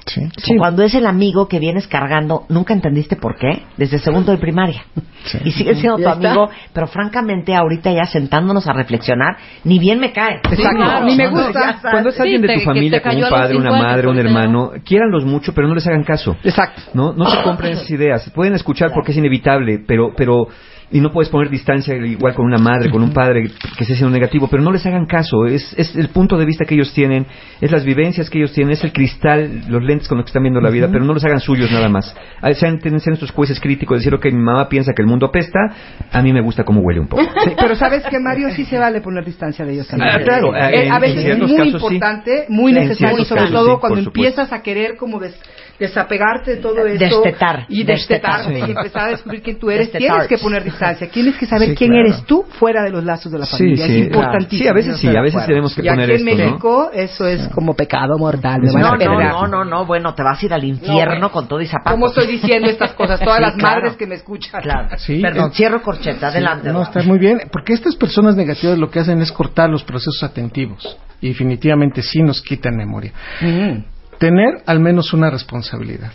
Sí. 0.06 0.56
cuando 0.56 0.84
es 0.84 0.94
el 0.94 1.06
amigo 1.06 1.48
que 1.48 1.58
vienes 1.58 1.86
cargando, 1.88 2.44
nunca 2.48 2.72
entendiste 2.72 3.16
por 3.16 3.36
qué, 3.36 3.64
desde 3.76 3.98
segundo 3.98 4.32
de 4.32 4.38
primaria. 4.38 4.84
Sí. 5.24 5.38
Y 5.44 5.50
sigue 5.50 5.74
siendo 5.74 5.98
tu 5.98 6.08
amigo, 6.08 6.48
pero 6.72 6.86
francamente 6.86 7.54
ahorita 7.54 7.90
ya 7.90 8.06
sentándonos 8.06 8.68
a 8.68 8.72
reflexionar, 8.72 9.36
ni 9.64 9.78
bien 9.78 9.98
me 9.98 10.12
cae. 10.12 10.36
Exacto. 10.36 10.76
claro. 10.76 11.06
Ni 11.06 11.16
me 11.16 11.28
gusta. 11.28 11.78
Cuando 11.82 12.10
es 12.10 12.14
Sí, 12.14 12.22
alguien 12.22 12.42
de 12.42 12.54
tu 12.54 12.60
familia, 12.60 13.02
como 13.02 13.18
un 13.18 13.28
padre, 13.28 13.56
una 13.56 13.70
50, 13.70 13.82
madre, 13.82 14.08
un 14.08 14.18
hermano, 14.18 14.70
quiéranlos 14.84 15.24
mucho, 15.24 15.52
pero 15.52 15.66
no 15.66 15.74
les 15.74 15.86
hagan 15.86 16.04
caso. 16.04 16.36
Exacto. 16.44 16.82
No, 16.94 17.12
no 17.12 17.28
se 17.28 17.42
compren 17.42 17.72
esas 17.72 17.90
ideas. 17.90 18.30
Pueden 18.34 18.54
escuchar 18.54 18.92
porque 18.94 19.10
es 19.10 19.18
inevitable, 19.18 19.80
pero, 19.86 20.12
pero, 20.16 20.46
y 20.90 21.00
no 21.00 21.10
puedes 21.12 21.28
poner 21.30 21.50
distancia 21.50 21.96
igual 21.96 22.34
con 22.34 22.46
una 22.46 22.58
madre, 22.58 22.90
con 22.90 23.02
un 23.02 23.12
padre 23.12 23.50
que 23.76 23.82
esté 23.82 23.96
siendo 23.96 24.10
negativo, 24.10 24.46
pero 24.48 24.62
no 24.62 24.70
les 24.70 24.86
hagan 24.86 25.06
caso. 25.06 25.44
Es, 25.46 25.74
es 25.76 25.96
el 25.96 26.10
punto 26.10 26.36
de 26.38 26.44
vista 26.44 26.64
que 26.64 26.74
ellos 26.76 26.92
tienen, 26.94 27.26
es 27.60 27.72
las 27.72 27.84
vivencias 27.84 28.30
que 28.30 28.38
ellos 28.38 28.52
tienen, 28.52 28.72
es 28.74 28.84
el 28.84 28.92
cristal, 28.92 29.62
los 29.68 29.82
lentes 29.82 30.06
con 30.06 30.18
los 30.18 30.24
que 30.24 30.28
están 30.30 30.44
viendo 30.44 30.60
la 30.60 30.70
vida, 30.70 30.88
pero 30.92 31.04
no 31.04 31.12
los 31.12 31.24
hagan 31.24 31.40
suyos 31.40 31.72
nada 31.72 31.88
más. 31.88 32.14
Ah, 32.40 32.52
Sean, 32.54 32.80
sean 32.80 33.14
estos 33.14 33.32
jueces 33.32 33.58
críticos, 33.58 33.98
decir, 33.98 34.14
ok, 34.14 34.26
mi 34.26 34.42
mamá 34.42 34.68
piensa 34.68 34.92
que 34.94 35.02
el 35.02 35.08
mundo 35.08 35.26
apesta, 35.26 35.58
a 36.12 36.22
mí 36.22 36.32
me 36.32 36.40
gusta 36.40 36.62
cómo 36.64 36.80
huele 36.80 37.00
un 37.00 37.08
poco. 37.08 37.22
Sí, 37.46 37.52
pero 37.58 37.74
sabes 37.76 38.02
que 38.04 38.18
Mario 38.20 38.50
sí 38.50 38.64
se 38.64 38.78
vale 38.78 39.00
poner 39.00 39.24
distancia 39.24 39.64
de 39.64 39.72
ellos 39.74 39.88
también. 39.88 40.10
Ah, 40.14 40.18
claro, 40.22 40.54
Eh, 40.54 40.86
en- 40.86 40.92
a 40.92 40.98
veces 40.98 41.24
es 41.24 41.38
muy 41.38 41.56
casos 41.56 41.66
sí. 41.68 41.74
importante, 41.96 42.44
muy 42.48 42.72
necesario, 42.72 43.16
ciertos 43.24 43.28
sobre 43.28 43.50
todo 43.50 43.78
cuando 43.80 44.00
empiezas 44.00 44.52
a 44.52 44.62
querer 44.62 44.96
como 44.96 45.18
des- 45.20 45.38
desapegarte 45.78 46.52
de 46.52 46.56
todo 46.58 46.86
esto 46.86 47.22
Destetar, 47.22 47.66
y 47.68 47.84
destetar. 47.84 48.44
Sí. 48.44 48.52
y 48.54 48.70
empezar 48.70 49.02
a 49.02 49.10
descubrir 49.10 49.42
quién 49.42 49.58
tú 49.58 49.70
eres. 49.70 49.92
Destetar. 49.92 50.08
Tienes 50.20 50.28
que 50.28 50.38
poner 50.38 50.64
distancia, 50.64 51.08
tienes 51.10 51.36
que 51.36 51.46
saber 51.46 51.70
Sí, 51.70 51.74
quién 51.76 51.90
claro. 51.90 52.06
eres 52.08 52.24
tú 52.24 52.44
fuera 52.58 52.82
de 52.82 52.90
los 52.90 53.04
lazos 53.04 53.30
de 53.32 53.38
la 53.38 53.46
familia. 53.46 53.86
sí, 53.86 53.92
es 54.00 54.06
importantísimo. 54.06 54.62
Sí, 54.62 54.68
a 54.68 54.72
veces 54.72 54.98
sí, 54.98 55.08
a 55.08 55.20
veces 55.20 55.34
acuerdo. 55.34 55.46
tenemos 55.48 55.74
que 55.74 55.82
y 55.82 55.88
poner 55.88 56.10
aquí 56.10 56.22
en 56.22 56.28
esto, 56.28 56.42
¿no? 56.42 56.46
México 56.50 56.90
eso 56.92 57.26
es 57.26 57.48
como 57.54 57.74
pecado 57.74 58.18
mortal. 58.18 58.60
me 58.62 58.72
No, 58.72 58.96
no, 58.96 59.20
no, 59.20 59.46
no, 59.48 59.64
no, 59.64 59.86
bueno, 59.86 60.14
te 60.14 60.22
vas 60.22 60.42
a 60.42 60.46
ir 60.46 60.52
al 60.54 60.64
infierno 60.64 61.12
bueno. 61.12 61.30
con 61.32 61.48
todo 61.48 61.60
y 61.60 61.66
zapatos. 61.66 61.92
¿Cómo 61.92 62.06
estoy 62.08 62.26
diciendo 62.26 62.68
estas 62.68 62.92
cosas? 62.92 63.20
Todas 63.26 63.36
Sí, 63.36 63.42
las 63.42 63.54
claro. 63.54 63.74
madres 63.76 63.96
que 63.96 64.06
me 64.06 64.14
escuchan. 64.16 64.62
Claro. 64.62 64.88
Sí, 64.98 65.20
Perdón, 65.20 65.50
eh, 65.50 65.54
cierro 65.54 65.82
corcheta, 65.82 66.28
adelante. 66.28 66.72
No, 66.72 66.82
está 66.82 67.02
muy 67.02 67.18
bien, 67.18 67.40
porque 67.52 67.72
estas 67.74 67.96
personas 67.96 68.36
negativas 68.36 68.78
lo 68.78 68.90
que 68.90 69.00
hacen 69.00 69.20
es 69.20 69.30
cortar 69.32 69.68
los 69.70 69.84
procesos 69.84 70.22
atentivos 70.22 70.96
y 71.20 71.28
definitivamente 71.28 72.02
sí 72.02 72.22
nos 72.22 72.40
quitan 72.42 72.76
memoria. 72.76 73.12
Mm. 73.40 73.95
Tener 74.18 74.62
al 74.66 74.80
menos 74.80 75.12
una 75.12 75.30
responsabilidad 75.30 76.12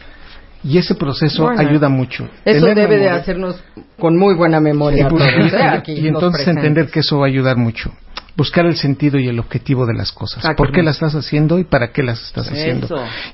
y 0.64 0.78
ese 0.78 0.96
proceso 0.96 1.44
Bueno, 1.44 1.60
ayuda 1.60 1.90
mucho. 1.90 2.30
Eso 2.46 2.68
Tener 2.68 2.76
debe 2.76 2.98
de 2.98 3.10
hacernos 3.10 3.64
con 4.00 4.18
muy 4.18 4.36
buena 4.36 4.60
memoria. 4.60 5.08
Y, 5.12 5.56
¿eh? 5.56 5.62
Aquí 5.64 5.94
y 5.94 6.08
entonces 6.08 6.48
entender 6.48 6.90
que 6.90 7.00
eso 7.00 7.20
va 7.20 7.26
a 7.26 7.30
ayudar 7.30 7.58
mucho. 7.58 7.92
Buscar 8.38 8.66
el 8.66 8.78
sentido 8.78 9.20
y 9.20 9.28
el 9.28 9.40
objetivo 9.40 9.86
de 9.86 9.94
las 9.94 10.12
cosas. 10.12 10.46
Ah, 10.46 10.54
¿Por 10.56 10.72
qué 10.72 10.82
las 10.84 10.96
estás 10.96 11.16
haciendo 11.16 11.60
y 11.60 11.64
para 11.66 11.92
qué 11.92 12.02
las 12.02 12.22
estás 12.24 12.48
haciendo? 12.48 12.88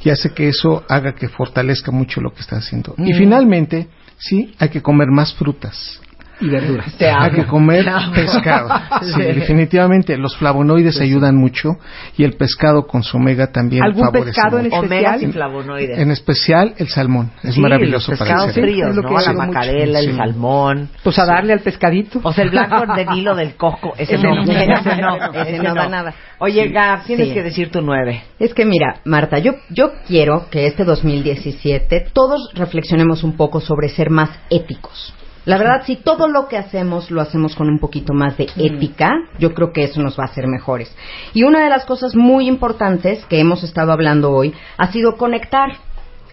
Y 0.04 0.10
hace 0.10 0.32
que 0.32 0.48
eso 0.48 0.84
haga 0.90 1.14
que 1.14 1.28
fortalezca 1.28 1.92
mucho 1.92 2.20
lo 2.20 2.32
que 2.32 2.42
estás 2.42 2.66
haciendo. 2.66 2.96
Y 2.98 3.14
Mm. 3.14 3.18
finalmente, 3.18 3.88
sí, 4.18 4.56
hay 4.58 4.70
que 4.70 4.82
comer 4.82 5.10
más 5.10 5.34
frutas. 5.36 6.02
Y 6.40 6.50
verduras. 6.50 6.94
Hay 7.02 7.32
que 7.32 7.46
comer 7.46 7.86
pescado. 8.14 8.70
Sí, 9.02 9.22
definitivamente. 9.22 10.18
Los 10.18 10.36
flavonoides 10.38 11.00
ayudan 11.02 11.36
mucho 11.36 11.78
y 12.18 12.24
el 12.24 12.34
pescado 12.34 12.86
con 12.88 13.04
su 13.04 13.18
omega 13.18 13.52
también 13.52 13.84
¿Algún 13.84 14.06
favorece 14.06 14.26
pescado 14.34 14.58
en 14.60 14.66
mucho. 14.66 14.78
Omegas 14.80 15.02
y 15.22 15.26
especial? 15.26 15.32
flavonoides. 15.34 16.00
En 16.00 16.12
especial 16.12 16.74
el 16.78 16.88
salmón. 16.90 17.32
Es 17.44 17.56
Sí, 17.56 17.62
maravilloso 17.62 18.12
los 18.12 18.20
para 18.20 18.30
el 18.32 18.36
pescados 18.36 18.56
fríos, 18.56 18.96
¿no? 18.96 19.02
que 19.02 19.08
La 19.14 19.34
mucho. 19.34 19.34
macarela, 19.34 20.00
el 20.00 20.12
Sí. 20.12 20.18
salmón. 20.18 20.90
Pues 21.04 21.20
a 21.20 21.26
darle 21.26 21.54
al 21.54 21.60
pescadito. 21.62 22.20
O 22.24 22.32
sea, 22.34 22.44
el 22.44 22.50
blanco 22.52 22.86
de 22.96 23.06
Nilo 23.06 23.36
del 23.36 23.56
coco. 23.56 23.94
Ese, 23.98 24.18
no, 24.18 24.36
no. 24.36 24.42
ese 24.44 24.68
no, 25.02 25.16
Ese 25.34 25.42
ese 25.56 25.64
no 25.64 25.74
da 25.76 25.88
nada. 25.90 26.14
Oye, 26.40 26.68
Gab, 26.70 27.04
tienes 27.06 27.30
Sí. 27.30 27.34
que 27.34 27.44
decir 27.44 27.72
tu 27.72 27.82
nueve. 27.82 28.24
Es 28.40 28.54
que 28.54 28.66
mira, 28.66 28.98
Marta, 29.06 29.40
yo, 29.40 29.54
yo 29.70 29.92
quiero 30.08 30.50
que 30.50 30.68
este 30.68 30.84
2017 30.84 32.08
todos 32.14 32.52
reflexionemos 32.54 33.24
un 33.24 33.36
poco 33.38 33.60
sobre 33.60 33.90
ser 33.90 34.10
más 34.10 34.30
éticos. 34.50 35.14
La 35.48 35.58
verdad, 35.58 35.84
si 35.86 35.96
todo 35.96 36.28
lo 36.28 36.50
que 36.50 36.58
hacemos 36.58 37.10
lo 37.10 37.22
hacemos 37.22 37.56
con 37.56 37.70
un 37.70 37.80
poquito 37.80 38.14
más 38.14 38.36
de 38.36 38.50
ética, 38.58 39.14
yo 39.40 39.54
creo 39.54 39.72
que 39.72 39.86
eso 39.86 40.02
nos 40.02 40.20
va 40.20 40.24
a 40.24 40.28
hacer 40.28 40.46
mejores. 40.46 40.94
Y 41.34 41.44
una 41.44 41.64
de 41.64 41.70
las 41.70 41.86
cosas 41.86 42.18
muy 42.18 42.50
importantes 42.50 43.24
que 43.30 43.40
hemos 43.40 43.64
estado 43.64 43.94
hablando 43.94 44.32
hoy 44.32 44.54
ha 44.78 44.92
sido 44.92 45.16
conectar. 45.16 45.70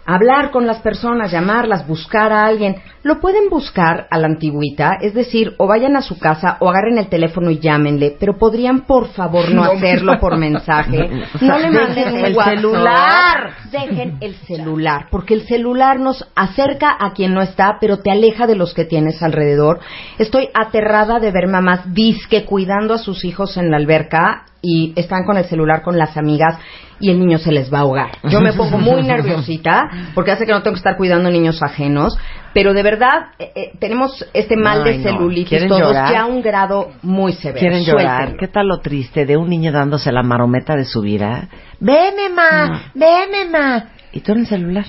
Hablar 0.07 0.51
con 0.51 0.67
las 0.67 0.79
personas, 0.81 1.31
llamarlas, 1.33 1.87
buscar 1.87 2.31
a 2.33 2.45
alguien. 2.47 2.77
Lo 3.03 3.21
pueden 3.21 3.49
buscar 3.51 4.07
a 4.11 4.19
la 4.19 4.27
antigüita, 4.27 4.99
es 5.01 5.15
decir, 5.15 5.55
o 5.59 5.67
vayan 5.67 5.97
a 5.97 6.03
su 6.03 6.19
casa 6.19 6.57
o 6.61 6.69
agarren 6.71 6.99
el 6.99 7.09
teléfono 7.09 7.51
y 7.51 7.59
llámenle, 7.59 8.17
pero 8.19 8.39
podrían 8.39 8.83
por 8.83 9.09
favor 9.09 9.51
no, 9.51 9.65
No. 9.65 9.73
hacerlo 9.73 10.19
por 10.21 10.37
mensaje. 10.37 11.09
No 11.41 11.59
le 11.59 11.71
manden 11.71 12.17
El 12.17 12.35
WhatsApp. 12.37 12.55
celular. 12.57 13.51
Dejen 13.71 14.17
el 14.21 14.35
celular, 14.47 15.07
porque 15.11 15.35
el 15.35 15.47
celular 15.47 15.99
nos 16.01 16.27
acerca 16.35 16.97
a 16.99 17.13
quien 17.13 17.35
no 17.35 17.43
está, 17.43 17.79
pero 17.81 17.99
te 17.99 18.11
aleja 18.11 18.47
de 18.47 18.57
los 18.57 18.73
que 18.75 18.85
tienes 18.85 19.23
alrededor. 19.23 19.81
Estoy 20.19 20.49
aterrada 20.55 21.19
de 21.19 21.31
ver 21.31 21.47
mamás 21.49 21.93
disque 21.95 22.45
cuidando 22.45 22.95
a 22.95 22.99
sus 22.99 23.25
hijos 23.25 23.57
en 23.57 23.71
la 23.71 23.77
alberca 23.79 24.45
y 24.65 24.95
están 24.97 25.25
con 25.25 25.37
el 25.37 25.45
celular 25.45 25.83
con 25.83 25.99
las 25.99 26.17
amigas 26.17 26.59
y 26.99 27.11
el 27.11 27.19
niño 27.19 27.39
se 27.39 27.53
les 27.53 27.73
va 27.73 27.79
a 27.79 27.81
ahogar. 27.83 28.11
Yo 28.25 28.41
me 28.41 28.55
pongo 28.55 28.79
muy 28.79 29.03
nerviosita 29.07 29.91
porque 30.15 30.33
hace 30.33 30.47
que 30.47 30.53
no 30.53 30.63
tengo 30.63 30.75
que 30.75 30.79
estar 30.79 30.97
cuidando 30.97 31.31
niños 31.31 31.63
ajenos, 31.63 32.17
pero 32.55 32.73
de 32.73 32.83
verdad 32.83 33.27
eh, 33.39 33.53
eh, 33.55 33.73
tenemos 33.79 34.25
este 34.33 34.57
mal 34.57 34.83
Ay, 34.83 34.93
de 34.93 34.99
no. 34.99 35.11
celulitis 35.11 35.49
¿Quieren 35.51 35.69
todos 35.69 35.83
llorar? 35.83 36.13
ya 36.13 36.23
a 36.23 36.27
un 36.27 36.41
grado 36.41 36.93
muy 37.03 37.35
severo. 37.35 37.61
Quieren 37.61 37.85
llorar. 37.85 38.17
Suéltenlo. 38.17 38.41
¿Qué 38.41 38.49
tal 38.49 38.69
lo 38.69 38.79
triste 38.81 39.27
de 39.27 39.37
un 39.37 39.51
niño 39.51 39.71
dándose 39.71 40.11
la 40.13 40.23
marometa 40.23 40.77
de 40.77 40.85
su 40.87 41.03
vida? 41.03 41.49
Ven, 41.81 42.15
ma, 42.35 42.91
ven, 42.95 43.51
ma. 43.53 43.85
Y 44.13 44.21
tú 44.21 44.33
en 44.33 44.39
el 44.39 44.47
celular. 44.47 44.87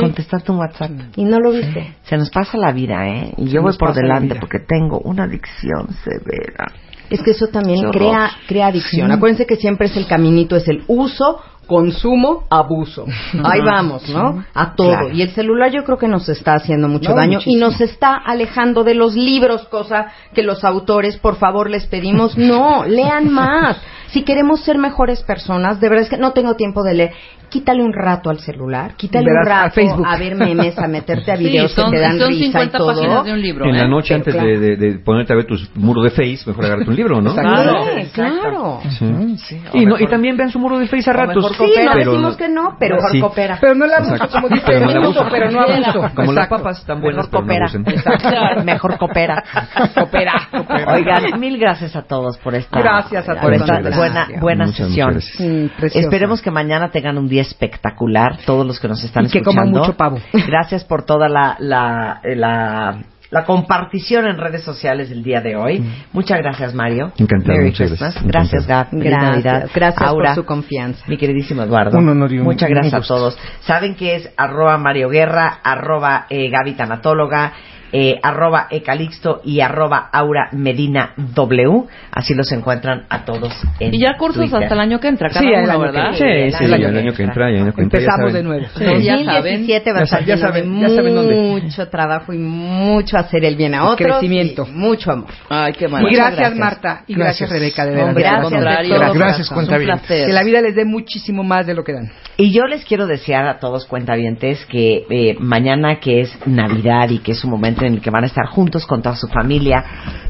Contestando 0.00 0.52
un 0.52 0.58
WhatsApp. 0.58 0.90
Y 1.16 1.24
no 1.24 1.38
lo 1.38 1.52
viste. 1.52 1.94
Se 2.02 2.16
nos 2.16 2.28
pasa 2.30 2.58
la 2.58 2.72
vida, 2.72 3.06
¿eh? 3.06 3.32
Y 3.36 3.48
yo 3.50 3.62
voy 3.62 3.76
por 3.76 3.94
delante 3.94 4.34
porque 4.34 4.58
tengo 4.58 4.98
una 4.98 5.24
adicción 5.24 5.88
severa. 6.04 6.72
Es 7.10 7.22
que 7.22 7.32
eso 7.32 7.48
también 7.48 7.90
crea, 7.90 8.30
crea 8.46 8.68
adicción. 8.68 9.08
Sí. 9.08 9.12
Acuérdense 9.12 9.46
que 9.46 9.56
siempre 9.56 9.88
es 9.88 9.96
el 9.96 10.06
caminito, 10.06 10.56
es 10.56 10.68
el 10.68 10.84
uso, 10.86 11.40
consumo, 11.66 12.46
abuso. 12.50 13.06
Ahí 13.44 13.60
vamos, 13.60 14.08
¿no? 14.08 14.44
A 14.54 14.74
todo. 14.74 14.88
Claro. 14.88 15.10
Y 15.12 15.22
el 15.22 15.30
celular 15.30 15.70
yo 15.70 15.84
creo 15.84 15.98
que 15.98 16.08
nos 16.08 16.28
está 16.28 16.54
haciendo 16.54 16.88
mucho 16.88 17.10
No, 17.10 17.16
daño 17.16 17.34
muchísimo. 17.34 17.56
y 17.56 17.60
nos 17.60 17.80
está 17.80 18.14
alejando 18.16 18.82
de 18.82 18.94
los 18.94 19.14
libros, 19.14 19.66
cosa 19.68 20.06
que 20.34 20.42
los 20.42 20.64
autores, 20.64 21.16
por 21.18 21.36
favor, 21.36 21.70
les 21.70 21.86
pedimos, 21.86 22.36
no, 22.36 22.84
lean 22.84 23.32
más. 23.32 23.80
Si 24.08 24.22
queremos 24.24 24.60
ser 24.62 24.78
mejores 24.78 25.22
personas, 25.22 25.80
de 25.80 25.88
verdad 25.88 26.04
es 26.04 26.10
que 26.10 26.16
no 26.16 26.32
tengo 26.32 26.54
tiempo 26.54 26.82
de 26.82 26.94
leer. 26.94 27.12
Quítale 27.50 27.82
un 27.82 27.92
rato 27.92 28.30
al 28.30 28.38
celular, 28.38 28.94
quítale 28.96 29.26
un 29.26 29.34
Verás, 29.42 29.46
a 29.48 29.62
rato 29.64 29.74
Facebook. 29.74 30.06
a 30.06 30.16
ver 30.16 30.36
memes, 30.36 30.78
a 30.78 30.86
meterte 30.86 31.32
a 31.32 31.36
Sí, 31.36 31.44
videos 31.44 31.72
son- 31.72 31.90
que 31.90 31.96
te 31.96 32.02
dan 32.02 32.18
son 32.18 32.28
risa 32.28 32.40
y 32.40 32.44
50 32.44 32.78
todo. 32.78 32.86
páginas 32.94 33.24
de 33.24 33.32
un 33.32 33.42
libro. 33.42 33.64
En 33.66 33.74
¿eh? 33.74 33.78
la 33.78 33.88
noche, 33.88 34.14
antes 34.14 34.32
claro. 34.34 34.48
de, 34.48 34.58
de- 34.58 34.76
de 34.76 34.98
ponerte 35.00 35.32
a 35.32 35.36
ver 35.36 35.46
tus 35.46 35.68
muros 35.76 36.04
de 36.04 36.10
Face, 36.10 36.38
mejor 36.46 36.64
agarrarte 36.64 36.90
un 36.90 36.96
libro, 36.96 37.20
¿no? 37.20 37.34
Claro. 37.34 37.84
Sí, 38.00 38.10
claro. 38.14 38.80
Sí. 38.88 39.60
Y, 39.74 39.84
no, 39.84 39.98
y 39.98 40.06
también 40.06 40.36
vean 40.36 40.50
su 40.50 40.58
muro 40.60 40.78
de 40.78 40.86
Face 40.86 41.10
a 41.10 41.12
ratos. 41.12 41.36
mejor 41.36 41.52
Sí, 41.52 41.58
coopera. 41.58 41.84
no 41.84 41.92
Pero 41.92 42.10
decimos 42.12 42.30
no- 42.32 42.36
que 42.38 42.48
no, 42.48 42.76
pero 42.78 42.94
Mejor 42.96 43.10
Sí. 43.12 43.20
coopera. 43.20 43.58
Pero 43.60 43.74
no 43.74 43.86
la 43.86 43.96
abuso, 43.96 44.14
Exacto. 44.14 44.34
como 44.36 44.48
dice, 44.48 44.64
Pero 44.66 44.80
no 44.80 44.90
abuso. 45.04 45.26
pero 45.30 45.50
no 45.50 45.60
abuso. 45.60 45.92
Como 46.14 46.32
las 46.32 46.44
Exacto. 46.44 46.56
papas 46.56 46.78
están 46.78 47.00
buenas, 47.00 47.26
Mejor 47.26 47.30
pero 47.30 47.62
no 47.64 47.70
coopera. 47.82 48.44
abusen. 48.54 48.64
Mejor 48.64 48.98
coopera. 48.98 49.44
Coopera, 49.94 50.32
coopera. 50.52 50.92
Oigan, 50.94 51.40
mil 51.40 51.58
gracias 51.58 51.96
a 51.96 52.02
todos 52.02 52.38
por 52.38 52.54
esta, 52.54 52.78
Gracias 52.78 53.28
a 53.28 53.34
por 53.34 53.42
todos. 53.50 53.60
esta 53.60 53.74
Muchas 53.80 53.96
buena, 53.96 54.26
buena 54.40 54.66
sesión. 54.68 54.88
muchas 55.14 55.36
gracias. 55.36 55.40
Mm. 55.40 55.98
Esperemos 55.98 56.42
que 56.42 56.50
mañana 56.50 56.90
tengan 56.90 57.18
un 57.18 57.28
día 57.28 57.39
espectacular, 57.40 58.38
todos 58.46 58.66
los 58.66 58.78
que 58.80 58.88
nos 58.88 59.02
están 59.04 59.24
Y 59.26 59.30
que 59.30 59.38
escuchando. 59.38 59.70
coman 59.72 59.80
mucho 59.82 59.96
pavo. 59.96 60.18
Gracias 60.46 60.84
por 60.84 61.04
toda 61.04 61.28
la, 61.28 61.56
la, 61.58 62.20
la, 62.24 62.98
la 63.30 63.44
compartición 63.44 64.26
en 64.26 64.38
redes 64.38 64.62
sociales 64.64 65.08
del 65.08 65.22
día 65.22 65.40
de 65.40 65.54
hoy. 65.56 65.84
Muchas 66.12 66.38
gracias, 66.38 66.74
Mario. 66.74 67.12
Encantado, 67.18 67.52
Merry 67.58 67.70
muchas 67.70 67.88
Christmas. 67.88 68.14
gracias. 68.24 68.26
Gracias, 68.26 68.66
Gab. 68.66 68.88
Gracias, 68.92 69.22
Navidad. 69.44 69.70
gracias 69.74 70.02
Aura, 70.08 70.28
por 70.30 70.34
su 70.34 70.44
confianza. 70.44 71.04
mi 71.06 71.16
queridísimo 71.16 71.62
Eduardo. 71.62 71.96
Un 71.98 72.08
honor 72.08 72.32
y 72.32 72.38
un- 72.38 72.44
Muchas 72.44 72.68
un 72.68 72.74
gracias 72.74 72.94
a 73.04 73.06
todos. 73.06 73.38
Saben 73.60 73.94
que 73.94 74.16
es 74.16 74.30
arroba 74.36 74.76
Mario 74.78 75.08
Guerra, 75.08 75.58
arroba 75.62 76.26
eh, 76.28 76.50
Gaby 76.50 76.72
Tanatóloga, 76.72 77.52
eh, 77.92 78.18
arroba 78.22 78.66
Ecalixto 78.70 79.40
y 79.44 79.60
arroba 79.60 80.08
Aura 80.12 80.48
Medina 80.52 81.12
W. 81.16 81.84
Así 82.12 82.34
los 82.34 82.50
encuentran 82.52 83.04
a 83.08 83.24
todos 83.24 83.52
en 83.78 83.94
Y 83.94 84.00
ya 84.00 84.16
cursos 84.16 84.42
Twitter. 84.42 84.62
hasta 84.62 84.74
el 84.74 84.80
año 84.80 85.00
que 85.00 85.08
entra, 85.08 85.28
cada 85.28 85.40
Sí, 85.40 85.46
el 85.46 85.62
uno, 85.64 85.72
año 85.72 85.80
que 85.80 85.86
¿verdad? 85.86 86.12
Sí, 86.12 86.18
sí, 86.18 86.24
el 86.24 86.52
sí, 86.52 86.64
año 86.64 86.74
el 86.74 86.80
que 86.80 86.86
año 86.86 86.94
que 86.94 87.08
entra. 87.08 87.24
entra, 87.24 87.48
el 87.50 87.56
año 87.62 87.72
que 87.74 87.82
entra. 87.82 88.00
ya 88.00 88.04
Empezamos 88.06 88.30
saben. 88.32 88.34
de 88.34 88.42
nuevo. 88.42 88.66
Sí, 88.76 88.84
ya 89.04 89.18
saben. 89.18 89.26
2017 89.26 89.92
va 89.92 89.96
a 89.96 90.00
Ya 90.00 90.04
estar 90.04 90.24
ya 90.24 90.36
saben- 90.36 90.80
ya 90.80 90.88
saben 90.88 91.14
dónde. 91.14 91.34
mucho 91.34 91.88
trabajo 91.88 92.32
y 92.32 92.38
mucho 92.38 93.16
hacer 93.18 93.44
el 93.44 93.56
bien 93.56 93.74
a 93.74 93.84
otros. 93.84 93.96
crecimiento. 94.10 94.66
y 94.68 94.72
mucho 94.72 95.12
amor. 95.12 95.28
Ay, 95.48 95.72
qué 95.74 95.86
Y 95.86 95.88
maravilla. 95.88 96.16
gracias, 96.30 96.38
gracias. 96.40 96.58
Marta. 96.58 97.04
Y 97.06 97.14
gracias, 97.14 97.50
Gracias. 97.50 97.50
Rebeca, 97.50 97.86
de 97.86 97.94
verdad. 97.96 98.14
Gracias 98.14 98.50
de 98.88 98.88
todo 98.88 99.14
Gracias, 99.14 99.50
cuentavientes. 99.50 100.00
placer. 100.06 100.26
Que 100.26 100.32
la 100.32 100.42
vida 100.42 100.60
les 100.62 100.74
dé 100.74 100.84
muchísimo 100.84 101.42
más 101.44 101.66
de 101.66 101.74
lo 101.74 101.84
que 101.84 101.92
dan. 101.92 102.10
Y 102.36 102.52
yo 102.52 102.64
les 102.66 102.84
quiero 102.84 103.06
desear 103.06 103.46
a 103.46 103.58
todos 103.58 103.86
cuentavientes 103.86 104.64
que 104.66 105.04
eh, 105.10 105.36
mañana 105.38 106.00
que 106.00 106.20
es 106.20 106.38
Navidad 106.46 107.08
y 107.10 107.18
que 107.18 107.32
es 107.32 107.44
un 107.44 107.50
momento 107.50 107.79
en 107.86 107.94
el 107.94 108.00
que 108.00 108.10
van 108.10 108.24
a 108.24 108.26
estar 108.26 108.46
juntos 108.46 108.86
con 108.86 109.02
toda 109.02 109.16
su 109.16 109.28
familia, 109.28 109.84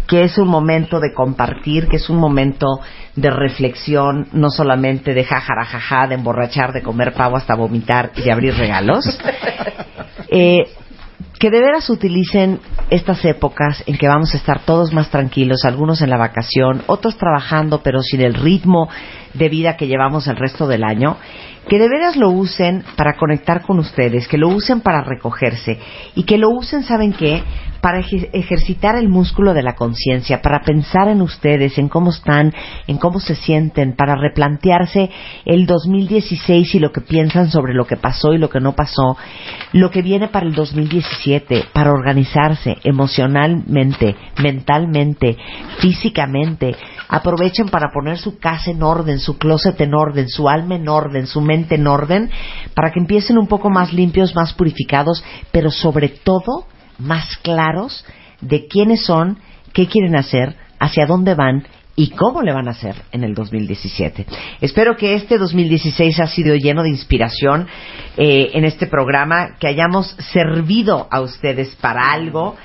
que 0.07 0.25
es 0.25 0.39
un 0.39 0.49
momento 0.49 1.01
de 1.01 1.13
compartir, 1.15 1.89
que 1.89 1.97
es 1.97 2.11
un 2.11 2.19
momento 2.19 2.81
de 3.17 3.31
reflexión, 3.31 4.29
no 4.33 4.51
solamente 4.51 5.15
de 5.15 5.25
jajarajaja, 5.25 6.07
de 6.09 6.15
emborrachar, 6.17 6.73
de 6.73 6.83
comer 6.83 7.13
pavo 7.13 7.37
hasta 7.37 7.55
vomitar 7.55 8.13
y 8.17 8.23
de 8.23 8.33
abrir 8.33 8.55
regalos. 8.55 9.05
Eh, 10.33 10.65
que 11.41 11.51
de 11.51 11.61
veras 11.61 11.89
utilicen 11.89 12.61
estas 12.91 13.25
épocas 13.25 13.83
en 13.87 13.97
que 13.97 14.07
vamos 14.07 14.35
a 14.35 14.37
estar 14.37 14.61
todos 14.61 14.93
más 14.93 15.11
tranquilos, 15.11 15.65
algunos 15.65 16.03
en 16.03 16.11
la 16.11 16.19
vacación, 16.19 16.83
otros 16.87 17.17
trabajando 17.17 17.83
pero 17.83 18.03
sin 18.03 18.21
el 18.21 18.35
ritmo 18.35 18.89
de 19.33 19.49
vida 19.49 19.77
que 19.77 19.87
llevamos 19.87 20.29
el 20.29 20.37
resto 20.37 20.69
del 20.69 20.85
año, 20.85 21.17
que 21.71 21.79
de 21.79 21.89
veras 21.89 22.17
lo 22.17 22.31
usen 22.31 22.83
para 22.97 23.17
conectar 23.17 23.63
con 23.63 23.79
ustedes, 23.79 24.27
que 24.27 24.37
lo 24.37 24.49
usen 24.49 24.81
para 24.81 25.05
recogerse 25.05 25.79
y 26.17 26.25
que 26.25 26.37
lo 26.37 26.51
usen, 26.51 26.83
¿saben 26.83 27.13
qué? 27.13 27.45
Para 27.81 28.01
eje- 28.01 28.29
ejercitar 28.33 28.97
el 28.97 29.09
músculo 29.09 29.55
de 29.55 29.63
la 29.63 29.77
conciencia, 29.77 30.43
para 30.43 30.63
pensar 30.65 31.07
en 31.09 31.23
ustedes, 31.23 31.79
en 31.79 31.89
cómo 31.89 32.11
están, 32.11 32.53
en 32.89 32.99
cómo 32.99 33.21
se 33.21 33.37
sienten, 33.37 33.95
para 33.95 34.17
replantearse 34.17 35.11
el 35.45 35.65
2016 35.67 36.75
y 36.75 36.81
lo 36.81 36.91
que 36.91 37.03
piensan 37.03 37.51
sobre 37.53 37.73
lo 37.73 37.87
que 37.87 37.97
pasó 37.97 38.35
y 38.35 38.39
lo 38.39 38.51
que 38.51 38.59
no 38.61 38.73
pasó, 38.73 39.17
lo 39.73 39.93
que 39.93 40.03
viene 40.03 40.27
para 40.27 40.47
el 40.47 40.55
2017, 40.55 41.67
para 41.73 41.93
organizarse 41.93 42.79
emocionalmente, 42.83 44.17
mentalmente, 44.43 45.37
físicamente. 45.79 46.75
Aprovechen 47.09 47.69
para 47.69 47.91
poner 47.93 48.19
su 48.19 48.39
casa 48.39 48.71
en 48.71 48.83
orden, 48.83 49.19
su 49.21 49.39
closet 49.39 49.81
en 49.81 49.95
orden, 49.95 50.29
su 50.29 50.49
alma 50.49 50.75
en 50.77 50.89
orden, 50.89 51.27
su 51.27 51.41
mente 51.41 51.60
en 51.69 51.87
orden, 51.87 52.31
para 52.75 52.91
que 52.93 53.01
empiecen 53.01 53.39
un 53.39 53.47
poco 53.47 53.71
más 53.71 53.93
limpios, 53.93 54.35
más 54.35 54.55
purificados, 54.55 55.25
pero 55.53 55.71
sobre 55.71 56.09
todo 56.09 56.67
más 56.99 57.37
claros 57.39 58.05
de 58.41 58.67
quiénes 58.67 59.05
son, 59.05 59.39
qué 59.73 59.87
quieren 59.87 60.17
hacer, 60.17 60.57
hacia 60.79 61.07
dónde 61.07 61.35
van 61.35 61.65
y 61.97 62.11
cómo 62.11 62.41
le 62.43 62.53
van 62.53 62.67
a 62.69 62.71
hacer 62.71 62.95
en 63.13 63.25
el 63.25 63.35
2017. 63.35 64.25
Espero 64.63 64.97
que 64.97 65.15
este 65.15 65.37
2016 65.37 66.19
ha 66.21 66.27
sido 66.29 66.55
lleno 66.55 66.83
de 66.83 66.89
inspiración 66.89 67.67
eh, 68.17 68.53
en 68.55 68.65
este 68.65 68.87
programa, 68.87 69.57
que 69.59 69.67
hayamos 69.67 70.17
servido 70.33 71.09
a 71.11 71.21
ustedes 71.21 71.75
para 71.77 72.11
algo. 72.11 72.57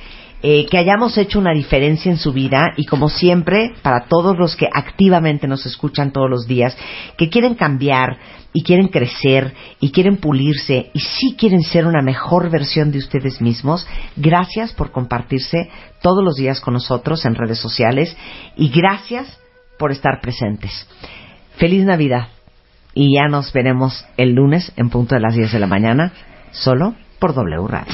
eh, 0.48 0.68
que 0.68 0.78
hayamos 0.78 1.18
hecho 1.18 1.40
una 1.40 1.54
diferencia 1.54 2.12
en 2.12 2.18
su 2.18 2.32
vida 2.32 2.68
y 2.78 2.86
como 2.86 3.10
siempre, 3.10 3.74
para 3.82 4.06
todos 4.06 4.38
los 4.38 4.56
que 4.56 4.68
activamente 4.72 5.48
nos 5.48 5.66
escuchan 5.66 6.12
todos 6.12 6.30
los 6.30 6.46
días, 6.46 6.78
que 7.18 7.30
quieren 7.30 7.56
cambiar 7.56 8.20
y 8.56 8.64
quieren 8.64 8.88
crecer 8.88 9.54
y 9.82 9.92
quieren 9.92 10.16
pulirse 10.16 10.90
y 10.94 11.00
sí 11.02 11.36
quieren 11.38 11.62
ser 11.62 11.86
una 11.86 12.02
mejor 12.02 12.50
versión 12.50 12.90
de 12.90 13.00
ustedes 13.00 13.42
mismos, 13.42 13.86
gracias 14.16 14.72
por 14.72 14.92
compartirse 14.92 15.70
todos 16.02 16.24
los 16.24 16.38
días 16.38 16.62
con 16.62 16.74
nosotros 16.74 17.26
en 17.26 17.36
redes 17.36 17.60
sociales 17.60 18.16
y 18.56 18.70
gracias 18.70 19.38
por 19.78 19.92
estar 19.92 20.22
presentes. 20.22 20.88
Feliz 21.58 21.84
Navidad 21.84 22.30
y 22.94 23.18
ya 23.18 23.28
nos 23.28 23.52
veremos 23.52 24.06
el 24.16 24.32
lunes 24.32 24.72
en 24.78 24.90
punto 24.90 25.16
de 25.16 25.22
las 25.22 25.36
10 25.36 25.52
de 25.52 25.60
la 25.60 25.68
mañana, 25.68 26.14
solo 26.52 26.96
por 27.20 27.34
W 27.34 27.68
Radio. 27.68 27.94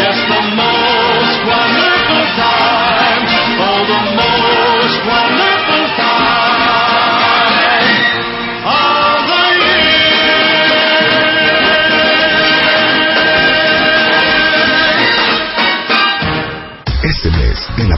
Yes, 0.00 0.16
the 0.16 0.40
most 0.56 1.40
wonderful 1.44 2.24
time. 2.40 3.22
Oh, 3.60 3.80
the 3.84 4.00
most 4.16 4.98
wonderful 5.04 5.84
time 6.00 6.39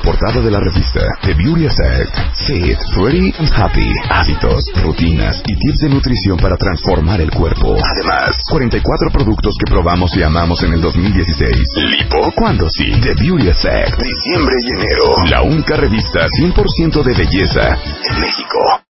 portada 0.03 0.41
de 0.41 0.51
la 0.51 0.61
revista 0.61 1.01
The 1.23 1.35
Beauty 1.35 1.67
Effect, 1.67 2.13
Fit, 2.47 2.79
Pretty 2.95 3.33
and 3.39 3.51
Happy, 3.55 3.93
hábitos, 4.11 4.65
rutinas 4.83 5.43
y 5.47 5.57
tips 5.57 5.79
de 5.81 5.89
nutrición 5.89 6.37
para 6.39 6.57
transformar 6.57 7.21
el 7.21 7.31
cuerpo. 7.31 7.77
Además, 7.95 8.37
44 8.51 9.11
productos 9.11 9.57
que 9.59 9.71
probamos 9.71 10.15
y 10.17 10.23
amamos 10.23 10.63
en 10.63 10.75
el 10.75 10.81
2016. 10.81 11.57
Lipo, 11.77 12.33
cuando 12.37 12.69
sí. 12.69 12.93
The 13.01 13.15
Beauty 13.15 13.49
Effect, 13.49 14.03
diciembre 14.03 14.57
y 14.63 14.73
enero. 14.73 15.25
La 15.29 15.43
única 15.43 15.77
revista 15.77 16.27
100% 16.29 17.03
de 17.03 17.15
belleza 17.15 17.79
en 18.11 18.21
México. 18.21 18.81